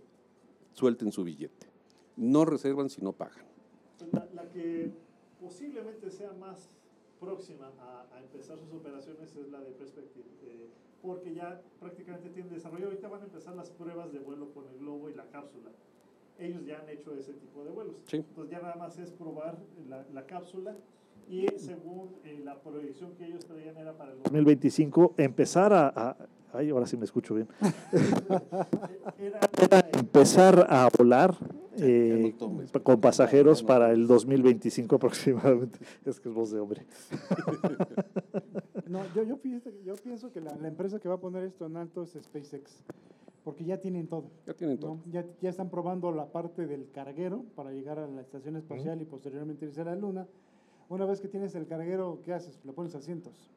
suelten 0.73 1.11
su 1.11 1.23
billete. 1.23 1.67
No 2.15 2.45
reservan 2.45 2.89
si 2.91 3.01
no 3.01 3.13
pagan. 3.13 3.45
La, 4.11 4.27
la 4.35 4.49
que 4.51 4.91
posiblemente 5.41 6.11
sea 6.11 6.31
más 6.33 6.69
próxima 7.19 7.71
a, 7.79 8.15
a 8.15 8.19
empezar 8.21 8.57
sus 8.59 8.71
operaciones 8.73 9.35
es 9.35 9.49
la 9.49 9.59
de 9.61 9.71
Perspective, 9.71 10.25
porque 11.01 11.33
ya 11.33 11.61
prácticamente 11.79 12.29
tienen 12.29 12.53
desarrollo. 12.53 12.85
Ahorita 12.85 13.07
van 13.07 13.21
a 13.21 13.25
empezar 13.25 13.55
las 13.55 13.69
pruebas 13.69 14.11
de 14.11 14.19
vuelo 14.19 14.49
con 14.53 14.67
el 14.67 14.79
globo 14.79 15.09
y 15.09 15.13
la 15.13 15.25
cápsula. 15.25 15.69
Ellos 16.37 16.65
ya 16.65 16.79
han 16.79 16.89
hecho 16.89 17.13
ese 17.15 17.33
tipo 17.33 17.63
de 17.63 17.71
vuelos. 17.71 17.95
Sí. 18.07 18.17
Entonces 18.17 18.51
ya 18.51 18.61
nada 18.61 18.75
más 18.75 18.97
es 18.97 19.11
probar 19.11 19.57
la, 19.87 20.05
la 20.13 20.25
cápsula 20.25 20.75
y 21.29 21.45
según 21.57 22.15
eh, 22.23 22.41
la 22.43 22.59
proyección 22.59 23.11
que 23.15 23.25
ellos 23.25 23.45
traían 23.45 23.77
era 23.77 23.93
para 23.93 24.13
el 24.13 24.17
2025 24.23 25.13
empezar 25.17 25.73
a, 25.73 25.87
a 25.95 26.17
ay, 26.53 26.69
ahora 26.71 26.87
sí 26.87 26.97
me 26.97 27.05
escucho 27.05 27.35
bien. 27.35 27.47
era, 29.19 29.39
era 29.61 29.89
empezar 29.93 30.65
a 30.69 30.89
volar 30.97 31.37
eh, 31.77 32.33
con 32.83 32.99
pasajeros 32.99 33.63
para 33.63 33.91
el 33.91 34.07
2025 34.07 34.95
aproximadamente. 34.95 35.79
Es 36.05 36.19
que 36.19 36.29
es 36.29 36.35
voz 36.35 36.51
de 36.51 36.59
hombre. 36.59 36.85
No, 38.89 39.05
yo, 39.13 39.23
yo, 39.23 39.37
pienso, 39.37 39.69
yo 39.85 39.93
pienso 39.95 40.31
que 40.31 40.41
la, 40.41 40.55
la 40.55 40.67
empresa 40.67 40.99
que 40.99 41.07
va 41.07 41.15
a 41.15 41.19
poner 41.19 41.43
esto 41.43 41.67
en 41.67 41.77
alto 41.77 42.01
es 42.01 42.17
SpaceX, 42.19 42.81
porque 43.43 43.63
ya 43.63 43.77
tienen 43.77 44.07
todo. 44.07 44.31
Ya 44.47 44.55
tienen 44.55 44.77
¿no? 44.77 44.81
todo. 44.81 44.97
Ya, 45.11 45.23
ya 45.41 45.51
están 45.51 45.69
probando 45.69 46.11
la 46.11 46.25
parte 46.31 46.65
del 46.65 46.89
carguero 46.91 47.45
para 47.55 47.71
llegar 47.71 47.99
a 47.99 48.07
la 48.07 48.21
estación 48.21 48.55
espacial 48.55 48.99
y 48.99 49.05
posteriormente 49.05 49.65
irse 49.65 49.81
a 49.81 49.85
la 49.85 49.95
Luna. 49.95 50.27
Una 50.89 51.05
vez 51.05 51.21
que 51.21 51.27
tienes 51.27 51.53
el 51.53 51.67
carguero, 51.67 52.19
¿qué 52.25 52.33
haces? 52.33 52.59
Le 52.65 52.73
pones 52.73 52.95
asientos. 52.95 53.51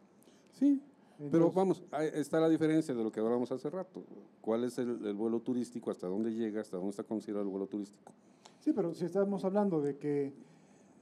Sí, 0.52 0.82
pero 1.30 1.50
vamos, 1.50 1.82
ahí 1.92 2.10
está 2.12 2.38
la 2.38 2.50
diferencia 2.50 2.94
de 2.94 3.02
lo 3.02 3.10
que 3.10 3.20
hablábamos 3.20 3.50
hace 3.52 3.70
rato. 3.70 4.02
¿Cuál 4.42 4.64
es 4.64 4.76
el, 4.76 5.06
el 5.06 5.14
vuelo 5.14 5.40
turístico? 5.40 5.90
¿Hasta 5.90 6.08
dónde 6.08 6.34
llega? 6.34 6.60
¿Hasta 6.60 6.76
dónde 6.76 6.90
está 6.90 7.04
considerado 7.04 7.44
el 7.44 7.50
vuelo 7.50 7.66
turístico? 7.66 8.12
Sí, 8.60 8.72
pero 8.74 8.92
si 8.92 9.06
estamos 9.06 9.44
hablando 9.46 9.80
de 9.80 9.96
que 9.96 10.34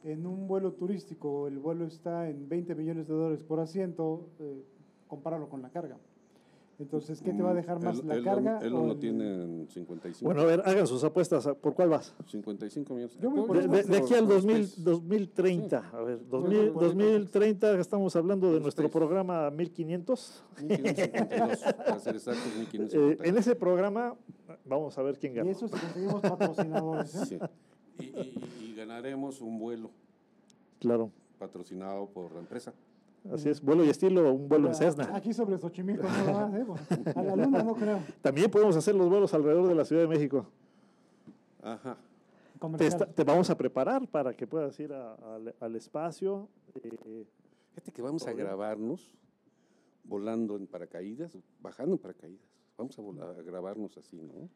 en 0.05 0.27
un 0.27 0.47
vuelo 0.49 0.73
turístico 0.73 1.47
el 1.47 1.59
vuelo 1.59 1.85
está 1.87 2.29
en 2.29 2.49
20 2.49 2.75
millones 2.75 3.07
de 3.09 3.15
dólares 3.15 3.43
por 3.43 3.61
asiento, 3.61 4.29
eh, 4.39 4.65
compáralo 5.09 5.49
con 5.49 5.63
la 5.63 5.71
carga. 5.71 5.97
Entonces, 6.79 7.21
¿qué 7.21 7.35
te 7.35 7.43
va 7.43 7.51
a 7.51 7.55
dejar 7.55 7.79
más, 7.85 7.99
Él- 7.99 8.09
la 8.09 8.15
él 8.15 8.25
carga 8.25 8.59
Él 8.63 8.73
o 8.73 8.87
lo 8.87 8.93
el- 8.93 8.99
tiene 8.99 9.35
en 9.35 9.69
55. 9.69 10.25
Bueno, 10.25 10.41
a 10.41 10.45
ver, 10.47 10.63
hagan 10.65 10.87
sus 10.87 11.05
apuestas. 11.05 11.47
¿Por 11.61 11.75
cuál 11.75 11.91
vas? 11.91 12.15
55 12.27 12.95
millones. 12.95 13.19
Yo 13.21 13.31
voy 13.31 13.47
por 13.47 13.61
De, 13.61 13.69
de- 13.69 13.83
de 13.83 13.97
aquí 13.99 14.15
al 14.15 14.25
Por 14.25 14.37
2000, 14.37 14.61
Space. 14.63 14.83
2030, 14.83 15.91
a 15.93 16.01
ver, 16.01 16.21
Yo 16.21 16.25
2000, 16.31 16.59
voy 16.59 16.71
por 16.71 16.83
ahí, 16.85 16.89
2030 16.89 17.79
estamos 17.79 18.17
hablando 18.17 18.47
de 18.47 18.55
Por 18.55 18.63
nuestro 18.63 18.87
Space. 18.87 18.99
programa 18.99 19.51
1500. 19.51 20.43
1552, 20.59 21.59
para 21.77 21.99
ser 21.99 22.17
exactos, 22.17 22.47
Eh, 22.47 22.59
1552. 22.61 23.27
en 23.29 23.37
ese 23.37 23.55
programa 23.57 24.15
vamos 24.65 24.97
a 24.97 25.03
ver 25.03 25.19
quién 25.19 25.35
Y 25.35 25.37
gana. 25.37 25.51
eso 25.51 25.69
si 25.69 25.77
conseguimos 25.79 26.23
patrocinadores. 26.23 27.15
¿eh? 27.15 27.27
Sí. 27.27 27.39
Y, 27.99 28.05
y- 28.07 28.60
ganaremos 28.95 29.41
un 29.41 29.59
vuelo 29.59 29.91
Claro, 30.81 31.11
patrocinado 31.39 32.09
por 32.09 32.33
la 32.33 32.41
empresa. 32.41 32.73
así 33.33 33.49
es. 33.49 33.61
Vuelo 33.63 33.85
y 33.85 33.89
estilo, 33.91 34.33
un 34.33 34.49
vuelo 34.49 34.67
en 34.69 34.75
Cessna. 34.75 35.11
Aquí 35.15 35.33
sobre 35.33 35.59
Xochimilco 35.59 36.03
no 36.03 36.33
más, 36.33 36.55
¿eh? 36.55 37.13
A 37.15 37.23
la 37.23 37.37
luna 37.37 37.63
no 37.63 37.75
creo. 37.75 38.01
También 38.21 38.51
podemos 38.51 38.75
hacer 38.77 38.95
los 38.97 39.09
vuelos 39.09 39.33
alrededor 39.33 39.69
de 39.69 39.75
la 39.77 39.85
Ciudad 39.85 40.03
de 40.03 40.09
México. 40.09 40.47
Ajá. 41.63 41.97
Te, 42.77 42.87
está- 42.87 43.07
te 43.07 43.23
vamos 43.25 43.49
a 43.49 43.57
preparar 43.57 44.07
para 44.09 44.35
que 44.35 44.47
puedas 44.47 44.79
ir 44.81 44.93
a- 44.93 45.15
al- 45.15 45.55
al 45.61 45.77
espacio. 45.77 46.49
eh, 46.83 47.25
Fíjate 47.75 47.93
que 47.93 48.03
vamos 48.03 48.27
a 48.27 48.33
grabarnos 48.33 49.15
volando 50.05 50.57
en 50.57 50.67
paracaídas, 50.67 51.39
bajando 51.63 51.93
en 51.95 51.99
paracaídas. 51.99 52.43
Vamos 52.77 52.99
a, 52.99 53.03
volar- 53.03 53.39
a 53.39 53.43
grabarnos 53.43 53.97
así, 53.99 54.17
¿no? 54.21 54.49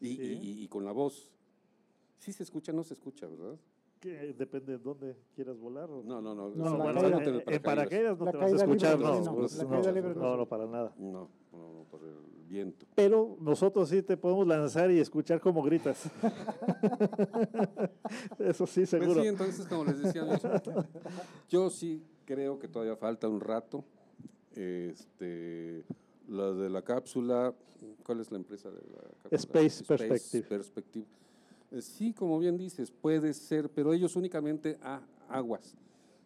Y, 0.00 0.16
Sí. 0.16 0.22
y- 0.22 0.48
y- 0.60 0.64
y 0.64 0.68
con 0.68 0.84
la 0.84 0.92
voz. 0.92 1.30
Sí 2.24 2.32
se 2.32 2.42
escucha, 2.42 2.72
no 2.72 2.82
se 2.84 2.94
escucha, 2.94 3.26
¿verdad? 3.26 3.56
que 4.00 4.34
depende 4.34 4.76
de 4.76 4.84
dónde 4.84 5.16
quieras 5.34 5.58
volar. 5.58 5.90
o- 5.90 6.02
No, 6.04 6.20
no, 6.20 6.34
no. 6.34 6.50
No, 6.50 6.76
bueno, 6.76 6.84
caída- 6.84 7.00
solamente 7.00 7.30
en, 7.30 7.42
en 7.54 7.62
paracaídas 7.62 8.18
no 8.18 8.24
La 8.26 8.32
te 8.32 8.36
vas 8.38 8.52
a 8.52 8.56
escuchar. 8.56 8.98
no, 8.98 9.14
No, 9.14 9.20
no, 9.24 9.34
pues, 9.36 9.56
la 9.56 9.64
no, 9.64 9.70
caída 9.70 9.92
libre 9.92 10.14
no 10.14 10.20
no, 10.20 10.30
se 10.32 10.36
no, 10.36 10.46
para 10.48 10.66
nada. 10.66 10.94
No, 10.98 11.30
no, 11.52 11.72
no, 11.72 11.84
por 11.90 12.04
el 12.04 12.14
viento. 12.46 12.84
Pero 12.94 13.38
nosotros 13.40 13.88
sí 13.88 14.02
te 14.02 14.18
podemos 14.18 14.46
lanzar 14.46 14.90
y 14.90 15.00
escuchar 15.00 15.40
cómo 15.40 15.62
gritas. 15.62 16.04
Eso 18.38 18.66
sí, 18.66 18.80
Pues 18.80 18.90
seguro. 18.90 19.22
sí, 19.22 19.28
entonces, 19.28 19.66
como 19.66 19.84
les 19.86 19.98
decía, 20.02 20.38
yo, 20.38 20.84
yo 21.48 21.70
sí 21.70 22.02
creo 22.26 22.58
que 22.58 22.68
todavía 22.68 22.96
falta 22.96 23.26
un 23.28 23.40
rato. 23.40 23.84
Este, 24.54 25.82
la 26.28 26.52
de 26.52 26.68
la 26.68 26.82
cápsula, 26.82 27.54
¿cuál 28.04 28.20
es 28.20 28.30
la 28.30 28.36
empresa 28.36 28.70
de 28.70 28.82
la 28.82 29.00
cápsula? 29.22 29.30
Space 29.30 29.82
Perspective. 29.84 30.44
Perspective. 30.46 31.06
Eh, 31.74 31.82
Sí, 31.82 32.12
como 32.12 32.38
bien 32.38 32.56
dices, 32.56 32.90
puede 32.90 33.34
ser, 33.34 33.68
pero 33.70 33.92
ellos 33.92 34.16
únicamente 34.16 34.78
a 34.82 35.02
aguas. 35.28 35.76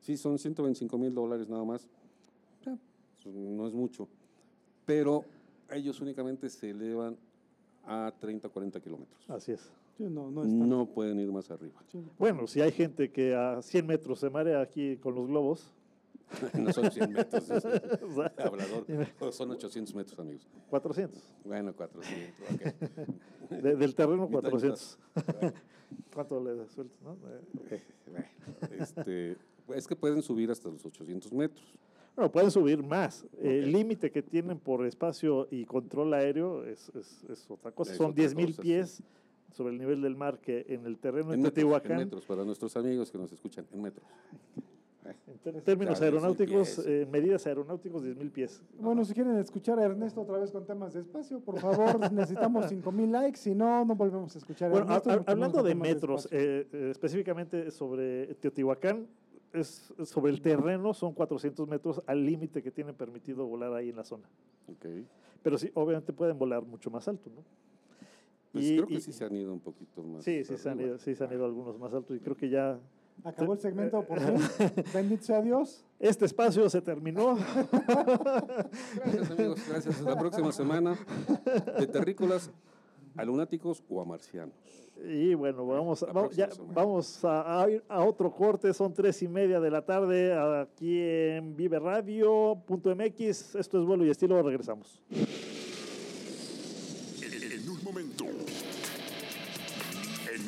Sí, 0.01 0.16
son 0.16 0.39
125 0.39 0.99
mil 0.99 1.15
dólares 1.15 1.49
nada 1.49 1.65
más. 1.65 1.89
Eh, 2.66 2.77
pues, 3.23 3.35
No 3.35 3.66
es 3.66 3.75
mucho. 3.75 4.09
Pero 4.85 5.25
ellos 5.70 6.01
únicamente 6.01 6.49
se 6.49 6.70
elevan 6.70 7.16
a 7.85 8.12
30, 8.19 8.49
40 8.49 8.81
kilómetros. 8.81 9.29
Así 9.29 9.53
es. 9.53 9.61
Sí, 9.97 10.05
no, 10.05 10.31
no. 10.31 10.45
No 10.45 10.87
pueden 10.87 11.19
ir 11.19 11.33
más 11.33 11.51
arriba. 11.51 11.83
Sí. 11.91 12.03
Bueno, 12.19 12.47
si 12.47 12.61
hay 12.61 12.70
gente 12.70 13.11
que 13.11 13.35
a 13.35 13.61
100 13.61 13.87
metros 13.87 14.20
se 14.20 14.31
marea 14.31 14.61
aquí 14.61 14.97
con 14.97 15.15
los 15.15 15.27
globos, 15.27 15.73
No 16.59 16.73
son 16.73 16.91
100 16.91 17.13
metros, 17.13 17.51
es 17.51 17.65
hablador. 18.39 18.85
Son 19.33 19.51
800 19.51 19.95
metros, 19.95 20.19
amigos. 20.19 20.47
400. 20.71 21.23
Bueno, 21.45 21.75
400. 21.75 22.41
ok. 22.51 23.51
De- 23.63 23.77
del 23.77 23.95
terreno, 23.95 24.27
Mitad 24.29 24.39
y 24.49 24.51
400. 24.51 24.99
mitad. 25.17 25.55
¿Cuánto 26.13 26.45
le 26.45 26.69
sueltas? 26.69 27.01
No? 27.03 27.17
Eh, 27.71 27.83
este, 28.79 29.37
es 29.75 29.87
que 29.87 29.97
pueden 29.97 30.21
subir 30.23 30.51
hasta 30.51 30.69
los 30.69 30.85
800 30.85 31.33
metros. 31.33 31.65
Bueno, 32.15 32.31
pueden 32.33 32.51
subir 32.51 32.83
más. 32.83 33.25
El 33.41 33.73
límite 33.73 34.11
que 34.11 34.23
tienen 34.23 34.59
por 34.59 34.85
espacio 34.85 35.47
y 35.51 35.65
control 35.65 36.13
aéreo 36.15 36.65
es, 36.65 36.91
es- 36.95 37.25
es 37.31 37.51
otra 37.51 37.71
cosa. 37.73 37.93
Es 37.93 37.97
Son 37.99 38.11
otra 38.11 38.17
10 38.23 38.35
mil 38.35 38.47
cosa, 38.49 38.57
sí. 38.57 38.63
pies 38.63 39.03
sobre 39.55 39.73
el 39.73 39.79
nivel 39.79 40.03
del 40.03 40.15
mar 40.17 40.39
que 40.41 40.67
en 40.69 40.85
el 40.85 40.99
terreno 40.99 41.33
En 41.33 41.41
de 41.41 41.49
metros, 41.49 41.49
en 41.49 41.55
Teotihuacán, 41.55 41.97
metros, 41.99 42.25
para 42.27 42.45
nuestros 42.45 42.77
amigos 42.77 43.11
que 43.11 43.17
nos 43.19 43.33
escuchan, 43.33 43.65
en 43.73 43.81
metros. 43.83 44.07
En 45.27 45.63
términos 45.63 45.99
10,000 46.01 46.05
aeronáuticos, 46.05 46.87
eh, 46.87 47.07
medidas 47.11 47.47
aeronáuticos, 47.47 48.03
10 48.03 48.17
mil 48.17 48.31
pies. 48.31 48.63
Bueno, 48.79 49.05
si 49.05 49.15
quieren 49.15 49.37
escuchar 49.39 49.79
a 49.79 49.85
Ernesto 49.85 50.21
otra 50.23 50.39
vez 50.39 50.51
con 50.51 50.65
temas 50.67 50.95
de 50.95 51.01
espacio, 51.01 51.41
por 51.41 51.59
favor, 51.59 51.99
necesitamos 52.13 52.67
5000 52.67 53.11
likes, 53.13 53.39
si 53.39 53.55
no, 53.55 53.85
no 53.85 53.95
volvemos 53.95 54.35
a 54.35 54.39
escuchar 54.39 54.69
a 54.69 54.73
Bueno, 54.73 54.87
Ernesto. 54.87 55.25
hablando 55.27 55.63
de 55.63 55.75
metros, 55.75 56.27
eh, 56.31 56.67
eh, 56.73 56.89
específicamente 56.91 57.71
sobre 57.71 58.35
Teotihuacán, 58.37 59.07
es, 59.53 59.93
sobre 60.05 60.31
el 60.33 60.43
terreno 60.43 60.93
son 60.93 61.15
400 61.15 61.67
metros 61.69 62.03
al 62.07 62.25
límite 62.25 62.63
que 62.63 62.71
tienen 62.71 62.95
permitido 62.95 63.47
volar 63.47 63.73
ahí 63.73 63.89
en 63.91 63.97
la 63.97 64.05
zona. 64.05 64.29
Ok. 64.69 64.87
Pero 65.43 65.57
sí, 65.57 65.71
obviamente 65.75 66.13
pueden 66.13 66.39
volar 66.39 66.63
mucho 66.65 66.91
más 66.91 67.09
alto, 67.09 67.31
¿no? 67.35 67.43
Pues 68.53 68.65
Y- 68.67 68.77
creo 68.77 68.87
que 68.87 68.95
y- 68.95 69.01
sí 69.01 69.13
se 69.13 69.25
han 69.25 69.35
ido 69.35 69.53
un 69.53 69.61
poquito 69.61 70.03
más. 70.03 70.23
Sí, 70.25 70.45
sí 70.45 70.57
se, 70.57 70.69
han 70.69 70.81
ido, 70.81 70.99
sí 70.99 71.15
se 71.15 71.25
han 71.25 71.33
ido 71.33 71.45
algunos 71.47 71.79
más 71.79 71.93
altos 71.95 72.17
y 72.17 72.21
creo 72.21 72.37
que 72.37 72.49
ya... 72.51 72.79
Acabó 73.24 73.55
el 73.55 73.59
segmento 73.59 74.03
por 74.03 74.20
fin. 74.20 74.36
Bendito 74.95 75.24
sea 75.24 75.43
Dios. 75.43 75.85
Este 75.99 76.24
espacio 76.24 76.69
se 76.70 76.81
terminó. 76.81 77.36
Gracias, 78.95 79.31
amigos. 79.31 79.61
Gracias. 79.69 79.97
Hasta 79.97 80.11
la 80.11 80.19
próxima 80.19 80.53
semana. 80.53 80.97
De 81.78 81.86
terrícolas 81.86 82.51
a 83.16 83.24
lunáticos 83.24 83.82
o 83.89 84.01
a 84.01 84.05
marcianos. 84.05 84.55
Y 85.05 85.35
bueno, 85.35 85.66
vamos, 85.66 86.05
vamos, 86.12 86.35
ya, 86.35 86.49
a, 87.24 87.62
a 87.62 87.70
ir 87.70 87.85
a 87.89 88.03
otro 88.05 88.32
corte, 88.32 88.73
son 88.74 88.93
tres 88.93 89.23
y 89.23 89.28
media 89.28 89.61
de 89.61 89.70
la 89.70 89.82
tarde 89.82 90.35
aquí 90.35 91.01
en 91.01 91.57
Vive 91.57 91.78
Radio.mx. 91.78 93.55
Esto 93.55 93.81
es 93.81 93.85
vuelo 93.85 94.05
y 94.05 94.11
estilo, 94.11 94.43
regresamos. 94.43 95.01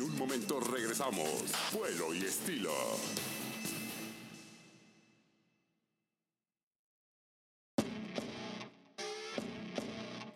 En 0.01 0.07
un 0.07 0.17
momento 0.17 0.59
regresamos. 0.59 1.29
Vuelo 1.73 2.11
y 2.15 2.25
estilo. 2.25 2.71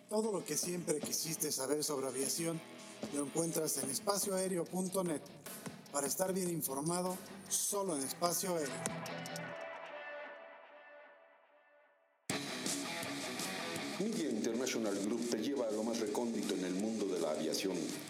Todo 0.08 0.30
lo 0.30 0.44
que 0.44 0.56
siempre 0.56 1.00
quisiste 1.00 1.50
saber 1.50 1.82
sobre 1.82 2.06
aviación 2.06 2.60
lo 3.12 3.24
encuentras 3.24 3.78
en 3.78 3.90
espacioaéreo.net 3.90 5.20
para 5.90 6.06
estar 6.06 6.32
bien 6.32 6.48
informado 6.48 7.18
solo 7.48 7.96
en 7.96 8.04
espacio 8.04 8.54
aéreo. 8.54 8.72
Media 13.98 14.30
International 14.30 14.96
Group 15.06 15.28
te 15.28 15.38
lleva 15.38 15.66
a 15.66 15.72
lo 15.72 15.82
más 15.82 15.98
recóndito 15.98 16.54
en 16.54 16.66
el 16.66 16.74
mundo 16.74 17.06
de 17.06 17.18
la 17.18 17.32
aviación. 17.32 17.76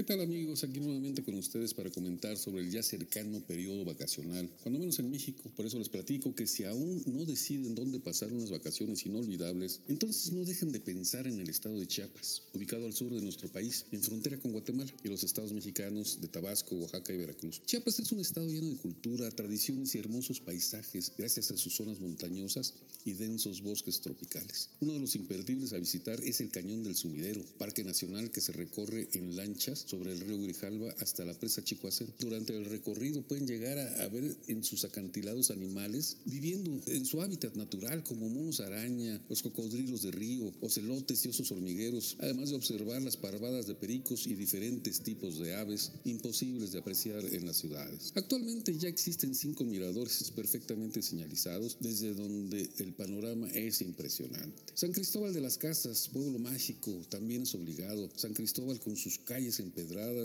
¿Qué 0.00 0.04
tal 0.04 0.22
amigos? 0.22 0.64
Aquí 0.64 0.80
nuevamente 0.80 1.22
con 1.22 1.34
ustedes 1.34 1.74
para 1.74 1.90
comentar 1.90 2.34
sobre 2.38 2.62
el 2.62 2.70
ya 2.70 2.82
cercano 2.82 3.38
periodo 3.40 3.84
vacacional, 3.84 4.48
cuando 4.62 4.80
menos 4.80 4.98
en 4.98 5.10
México. 5.10 5.42
Por 5.54 5.66
eso 5.66 5.78
les 5.78 5.90
platico 5.90 6.34
que 6.34 6.46
si 6.46 6.64
aún 6.64 7.02
no 7.04 7.26
deciden 7.26 7.74
dónde 7.74 8.00
pasar 8.00 8.32
unas 8.32 8.50
vacaciones 8.50 9.04
inolvidables, 9.04 9.82
entonces 9.88 10.32
no 10.32 10.42
dejen 10.46 10.72
de 10.72 10.80
pensar 10.80 11.26
en 11.26 11.38
el 11.38 11.50
estado 11.50 11.78
de 11.78 11.86
Chiapas, 11.86 12.44
ubicado 12.54 12.86
al 12.86 12.94
sur 12.94 13.12
de 13.12 13.20
nuestro 13.20 13.50
país, 13.50 13.84
en 13.92 14.00
frontera 14.00 14.38
con 14.38 14.52
Guatemala 14.52 14.90
y 15.04 15.08
los 15.08 15.22
estados 15.22 15.52
mexicanos 15.52 16.18
de 16.22 16.28
Tabasco, 16.28 16.76
Oaxaca 16.76 17.12
y 17.12 17.18
Veracruz. 17.18 17.60
Chiapas 17.66 17.98
es 17.98 18.10
un 18.10 18.20
estado 18.20 18.48
lleno 18.48 18.70
de 18.70 18.76
cultura, 18.76 19.30
tradiciones 19.32 19.94
y 19.94 19.98
hermosos 19.98 20.40
paisajes 20.40 21.12
gracias 21.18 21.50
a 21.50 21.58
sus 21.58 21.76
zonas 21.76 22.00
montañosas 22.00 22.72
y 23.04 23.12
densos 23.12 23.60
bosques 23.60 24.00
tropicales. 24.00 24.70
Uno 24.80 24.94
de 24.94 25.00
los 25.00 25.14
imperdibles 25.14 25.74
a 25.74 25.78
visitar 25.78 26.18
es 26.24 26.40
el 26.40 26.48
Cañón 26.48 26.84
del 26.84 26.96
Sumidero, 26.96 27.44
parque 27.58 27.84
nacional 27.84 28.30
que 28.30 28.40
se 28.40 28.52
recorre 28.52 29.06
en 29.12 29.36
lanchas 29.36 29.89
sobre 29.90 30.12
el 30.12 30.20
río 30.20 30.38
Grijalva 30.38 30.94
hasta 31.00 31.24
la 31.24 31.34
presa 31.34 31.64
Chicoacén. 31.64 32.14
Durante 32.20 32.56
el 32.56 32.64
recorrido 32.64 33.22
pueden 33.22 33.46
llegar 33.46 33.78
a, 33.78 34.04
a, 34.04 34.08
ver 34.08 34.36
en 34.46 34.62
sus 34.62 34.84
acantilados 34.84 35.50
animales 35.50 36.18
viviendo 36.24 36.80
en 36.86 37.04
su 37.04 37.20
hábitat 37.20 37.56
natural 37.56 38.04
como 38.04 38.28
monos 38.28 38.60
araña, 38.60 39.20
los 39.28 39.42
cocodrilos 39.42 40.02
de 40.02 40.12
río, 40.12 40.52
ocelotes 40.60 41.24
y 41.24 41.28
osos 41.28 41.50
hormigueros, 41.50 42.16
además 42.20 42.50
de 42.50 42.56
observar 42.56 43.02
las 43.02 43.16
parvadas 43.16 43.66
de 43.66 43.74
pericos 43.74 44.26
y 44.26 44.34
diferentes 44.34 45.00
tipos 45.00 45.38
de 45.38 45.54
aves 45.54 45.92
imposibles 46.04 46.72
de 46.72 46.78
apreciar 46.78 47.24
en 47.24 47.46
las 47.46 47.56
ciudades. 47.56 48.12
Actualmente 48.14 48.76
ya 48.76 48.88
existen 48.88 49.34
cinco 49.34 49.64
miradores 49.64 50.30
perfectamente 50.30 51.02
señalizados 51.02 51.78
desde 51.80 52.14
donde 52.14 52.68
el 52.78 52.92
panorama 52.92 53.48
es 53.50 53.80
impresionante. 53.80 54.62
San 54.74 54.92
Cristóbal 54.92 55.32
de 55.32 55.40
las 55.40 55.58
Casas, 55.58 56.08
pueblo 56.12 56.38
mágico, 56.38 56.92
también 57.08 57.42
es 57.42 57.54
obligado. 57.54 58.08
San 58.16 58.34
Cristóbal 58.34 58.78
con 58.80 58.96
sus 58.96 59.18
calles 59.18 59.60
en 59.60 59.70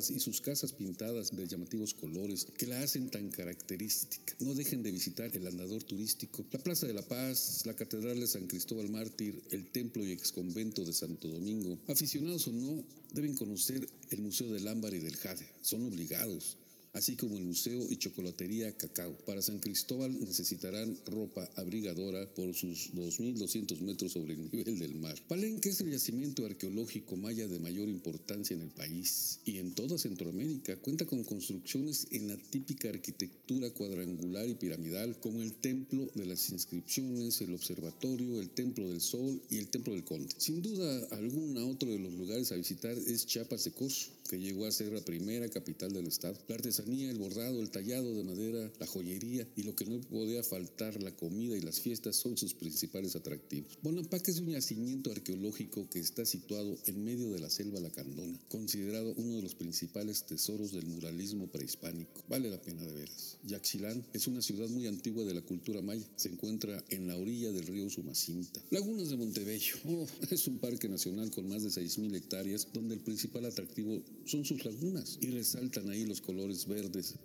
y 0.10 0.19
sus 0.19 0.41
casas 0.41 0.73
pintadas 0.73 1.36
de 1.36 1.48
llamativos 1.48 1.94
colores 1.94 2.45
que 2.57 2.68
la 2.68 2.82
hacen 2.82 3.10
tan 3.10 3.30
característica. 3.30 4.36
No 4.40 4.53
dejen 4.53 4.84
de 4.84 4.91
visitar 4.91 5.30
el 5.34 5.48
andador 5.48 5.84
turístico, 5.84 6.45
la 6.52 6.60
Plaza 6.60 6.88
de 6.88 6.94
la 6.94 7.02
Paz, 7.02 7.64
la 7.65 7.73
Catedral 7.73 8.19
de 8.19 8.27
San 8.27 8.48
Cristóbal 8.48 8.90
Mártir, 8.90 9.41
el 9.52 9.72
Templo 9.72 10.06
y 10.06 10.11
Exconvento 10.11 10.84
de 10.84 10.94
Santo 10.94 11.27
Domingo. 11.27 11.77
Aficionados 11.88 12.48
o 12.48 12.52
no, 12.52 12.84
deben 13.14 13.36
conocer 13.36 13.88
el 14.10 14.22
Museo 14.22 14.52
del 14.52 14.68
Ámbar 14.68 14.94
y 14.94 14.99
del 14.99 15.15
Jade. 15.15 15.48
Son 15.61 15.86
obligados 15.86 16.57
así 16.96 17.16
como 17.18 17.38
el 17.38 17.44
Museo 17.44 17.86
y 17.90 17.98
Chocolatería 17.98 18.76
Cacao. 18.76 19.16
Para 19.26 19.42
San 19.42 19.60
Cristóbal 19.60 20.18
necesitarán 20.20 20.98
ropa 21.06 21.48
abrigadora 21.56 22.26
por 22.34 22.54
sus 22.54 22.94
2.200 22.94 23.80
metros 23.82 24.14
sobre 24.14 24.34
el 24.34 24.50
nivel 24.50 24.80
del 24.80 24.96
mar. 24.96 25.22
Palenque 25.28 25.70
es 25.70 25.82
el 25.82 25.92
yacimiento 25.92 26.46
arqueológico 26.46 27.18
maya 27.18 27.48
de 27.48 27.60
mayor 27.60 27.90
importancia 27.90 28.56
en 28.56 28.62
el 28.62 28.70
país 28.70 29.40
y 29.44 29.58
en 29.58 29.74
toda 29.74 29.98
Centroamérica. 29.98 30.78
Cuenta 30.78 31.06
con 31.06 31.24
construcciones 31.26 32.08
en 32.12 32.30
la 32.30 32.38
típica 32.38 32.90
arquitectura 32.90 33.70
cuadrangular 33.72 34.48
y 34.48 34.56
piramidal, 34.56 35.20
como 35.20 35.42
el 35.42 35.54
Templo 35.54 36.10
de 36.16 36.26
las 36.26 36.50
Inscripciones, 36.50 37.42
el 37.42 37.54
Observatorio, 37.54 38.40
el 38.40 38.50
Templo 38.52 38.88
del 38.88 39.02
Sol 39.02 39.42
y 39.50 39.58
el 39.58 39.68
Templo 39.68 39.94
del 39.94 40.06
Conde. 40.06 40.34
Sin 40.38 40.62
duda 40.62 41.08
alguna, 41.12 41.66
otro 41.66 41.90
de 41.90 42.00
los 42.00 42.14
lugares 42.14 42.52
a 42.54 42.56
visitar 42.56 42.98
es 42.98 43.26
Chiapas 43.26 43.66
de 43.66 43.72
Corzo, 43.72 44.12
que 44.30 44.40
llegó 44.40 44.66
a 44.66 44.72
ser 44.72 44.94
la 44.94 45.04
primera 45.04 45.50
capital 45.50 45.92
del 45.92 46.08
estado. 46.08 46.38
La 46.48 46.58
el 46.86 47.18
bordado, 47.18 47.62
el 47.62 47.72
tallado 47.72 48.14
de 48.14 48.24
madera, 48.24 48.72
la 48.80 48.86
joyería 48.86 49.48
y 49.56 49.64
lo 49.64 49.76
que 49.76 49.86
no 49.86 49.99
podía 50.02 50.44
faltar, 50.44 51.02
la 51.02 51.16
comida 51.16 51.57
y 51.57 51.62
las 51.62 51.80
fiestas 51.80 52.16
son 52.16 52.38
sus 52.38 52.53
principales 52.53 53.16
atractivos. 53.16 53.78
Bonampak 53.82 54.28
es 54.28 54.40
un 54.40 54.49
yacimiento 54.49 55.12
arqueológico 55.12 55.90
que 55.90 55.99
está 55.99 56.26
situado 56.26 56.78
en 56.86 57.03
medio 57.03 57.32
de 57.32 57.40
la 57.40 57.49
selva 57.49 57.80
lacandona, 57.80 58.40
considerado 58.49 59.14
uno 59.18 59.38
de 59.38 59.41
los 59.41 59.56
principales 59.56 60.26
tesoros 60.26 60.72
del 60.72 60.86
muralismo 60.86 61.48
prehispánico. 61.48 62.24
Vale 62.30 62.49
la 62.49 62.62
pena 62.62 62.84
de 62.84 62.94
veras. 62.94 63.38
Yaxchilán 63.44 64.06
es 64.14 64.28
una 64.28 64.41
ciudad 64.41 64.70
muy 64.70 64.86
antigua 64.88 65.24
de 65.24 65.34
la 65.34 65.41
cultura 65.41 65.82
maya. 65.82 66.06
Se 66.16 66.30
encuentra 66.30 66.84
en 66.90 67.07
la 67.07 67.18
orilla 67.18 67.52
del 67.52 67.66
río 67.66 67.90
Sumacinta. 67.90 68.62
Lagunas 68.70 69.10
de 69.10 69.18
Montebello. 69.18 69.76
Oh, 69.88 70.07
es 70.30 70.48
un 70.48 70.60
parque 70.60 70.88
nacional 70.88 71.32
con 71.32 71.48
más 71.48 71.64
de 71.64 71.70
6.000 71.70 72.16
hectáreas 72.16 72.68
donde 72.74 72.95
el 72.95 73.02
principal 73.02 73.45
atractivo 73.45 74.02
son 74.26 74.45
sus 74.45 74.64
lagunas 74.66 75.18
y 75.22 75.28
resaltan 75.28 75.90
ahí 75.90 76.06
los 76.06 76.22
colores 76.22 76.68
verdes 76.68 76.75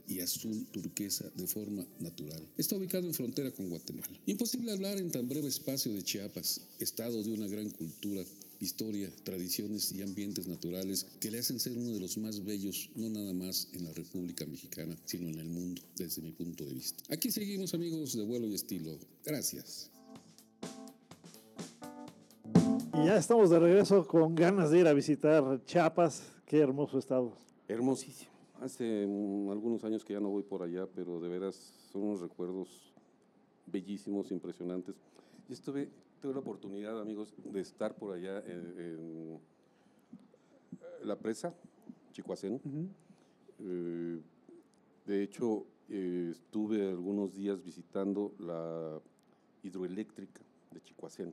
y 0.07 0.21
azul 0.21 0.67
turquesa 0.71 1.31
de 1.35 1.47
forma 1.47 1.85
natural. 1.99 2.47
Está 2.57 2.77
ubicado 2.77 3.07
en 3.07 3.15
frontera 3.15 3.51
con 3.51 3.69
Guatemala. 3.69 4.19
Imposible 4.27 4.73
hablar 4.73 4.99
en 4.99 5.11
tan 5.11 5.29
breve 5.29 5.49
espacio 5.49 5.93
de 5.93 6.03
Chiapas, 6.03 6.61
estado 6.79 7.23
de 7.23 7.33
una 7.33 7.47
gran 7.49 7.71
cultura 7.71 8.25
historia, 8.61 9.11
tradiciones 9.25 9.91
y 9.93 10.03
ambientes 10.03 10.47
naturales 10.47 11.07
que 11.19 11.31
le 11.31 11.39
hacen 11.39 11.59
ser 11.59 11.77
uno 11.77 11.95
de 11.95 12.01
los 12.01 12.19
más 12.19 12.45
bellos, 12.45 12.91
no 12.95 13.09
nada 13.09 13.33
más 13.33 13.69
en 13.73 13.85
la 13.85 13.93
República 13.93 14.45
Mexicana, 14.47 14.97
sino 15.05 15.29
en 15.29 15.39
el 15.39 15.49
mundo, 15.49 15.83
desde 15.97 16.23
mi 16.23 16.33
punto 16.33 16.65
de 16.65 16.75
vista. 16.75 17.03
Aquí 17.09 17.31
seguimos 17.31 17.75
amigos 17.75 18.17
de 18.17 18.23
vuelo 18.23 18.47
y 18.47 18.55
estilo. 18.55 18.99
Gracias. 19.25 19.91
Y 22.95 23.07
ya 23.07 23.17
estamos 23.17 23.51
de 23.51 23.59
regreso 23.59 24.07
con 24.07 24.35
ganas 24.35 24.71
de 24.71 24.81
ir 24.81 24.87
a 24.87 24.93
visitar 24.93 25.65
Chiapas. 25.65 26.23
Qué 26.45 26.59
hermoso 26.59 26.99
estado. 26.99 27.33
Hermosísimo. 27.67 28.40
Hace 28.61 29.05
algunos 29.05 29.85
años 29.85 30.05
que 30.05 30.13
ya 30.13 30.21
no 30.21 30.29
voy 30.29 30.43
por 30.43 30.63
allá, 30.63 30.87
pero 30.87 31.19
de 31.19 31.31
veras 31.31 31.55
son 31.91 32.03
unos 32.03 32.21
recuerdos 32.21 32.93
bellísimos, 33.65 34.31
impresionantes. 34.31 34.97
Yo 35.49 35.55
estuve, 35.55 35.89
tuve 36.21 36.35
la 36.35 36.41
oportunidad, 36.41 37.01
amigos, 37.01 37.35
de 37.43 37.61
estar 37.61 37.97
por 37.97 38.13
allá 38.13 38.41
en, 38.41 38.79
en 38.79 39.41
la 41.05 41.19
presa, 41.19 41.55
Chicoacén. 42.13 42.55
Uh 42.55 42.59
-huh. 42.59 42.89
eh, 43.61 44.21
de 45.07 45.23
hecho, 45.23 45.65
eh, 45.89 46.29
estuve 46.31 46.87
algunos 46.87 47.33
días 47.33 47.63
visitando 47.63 48.35
la 48.39 49.01
hidroeléctrica 49.63 50.43
de 50.71 50.83
Chicoacén. 50.83 51.33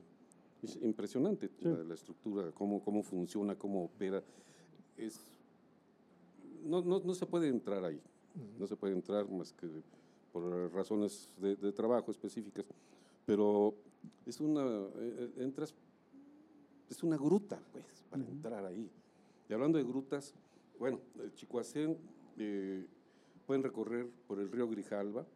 Es 0.62 0.76
impresionante 0.82 1.48
sí. 1.48 1.68
la, 1.68 1.84
la, 1.84 1.94
estructura, 1.94 2.50
cómo, 2.52 2.82
cómo 2.82 3.02
funciona, 3.02 3.54
cómo 3.54 3.84
opera. 3.84 4.24
Es, 4.96 5.37
no, 6.64 6.82
no, 6.82 7.00
no 7.00 7.14
se 7.14 7.26
puede 7.26 7.48
entrar 7.48 7.84
ahí, 7.84 7.96
uh 7.96 8.38
-huh. 8.38 8.58
no 8.60 8.66
se 8.66 8.76
puede 8.76 8.94
entrar 8.94 9.28
más 9.30 9.52
que 9.52 9.68
por 10.32 10.72
razones 10.72 11.32
de, 11.38 11.56
de 11.56 11.72
trabajo 11.72 12.10
específicas, 12.10 12.66
pero 13.24 13.74
es 14.26 14.40
una, 14.40 14.62
eh, 14.96 15.30
entras, 15.38 15.74
es 16.88 17.02
una 17.02 17.16
gruta, 17.16 17.60
pues, 17.72 17.84
para 18.10 18.22
uh 18.22 18.26
-huh. 18.26 18.30
entrar 18.30 18.64
ahí. 18.64 18.90
Y 19.48 19.52
hablando 19.52 19.78
de 19.78 19.84
grutas, 19.84 20.34
bueno, 20.78 21.00
Chicoacén 21.34 21.96
eh, 22.36 22.86
pueden 23.46 23.62
recorrer 23.62 24.06
por 24.26 24.38
el 24.38 24.50
río 24.50 24.68
Grijalva, 24.68 25.26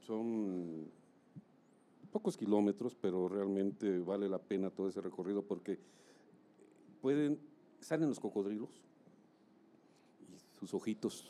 son 0.00 0.88
pocos 2.12 2.36
kilómetros, 2.36 2.94
pero 2.94 3.28
realmente 3.28 3.98
vale 3.98 4.28
la 4.28 4.38
pena 4.38 4.70
todo 4.70 4.88
ese 4.88 5.00
recorrido 5.00 5.42
porque 5.42 5.78
pueden, 7.02 7.38
salen 7.80 8.08
los 8.08 8.20
cocodrilos 8.20 8.70
sus 10.58 10.74
ojitos 10.74 11.24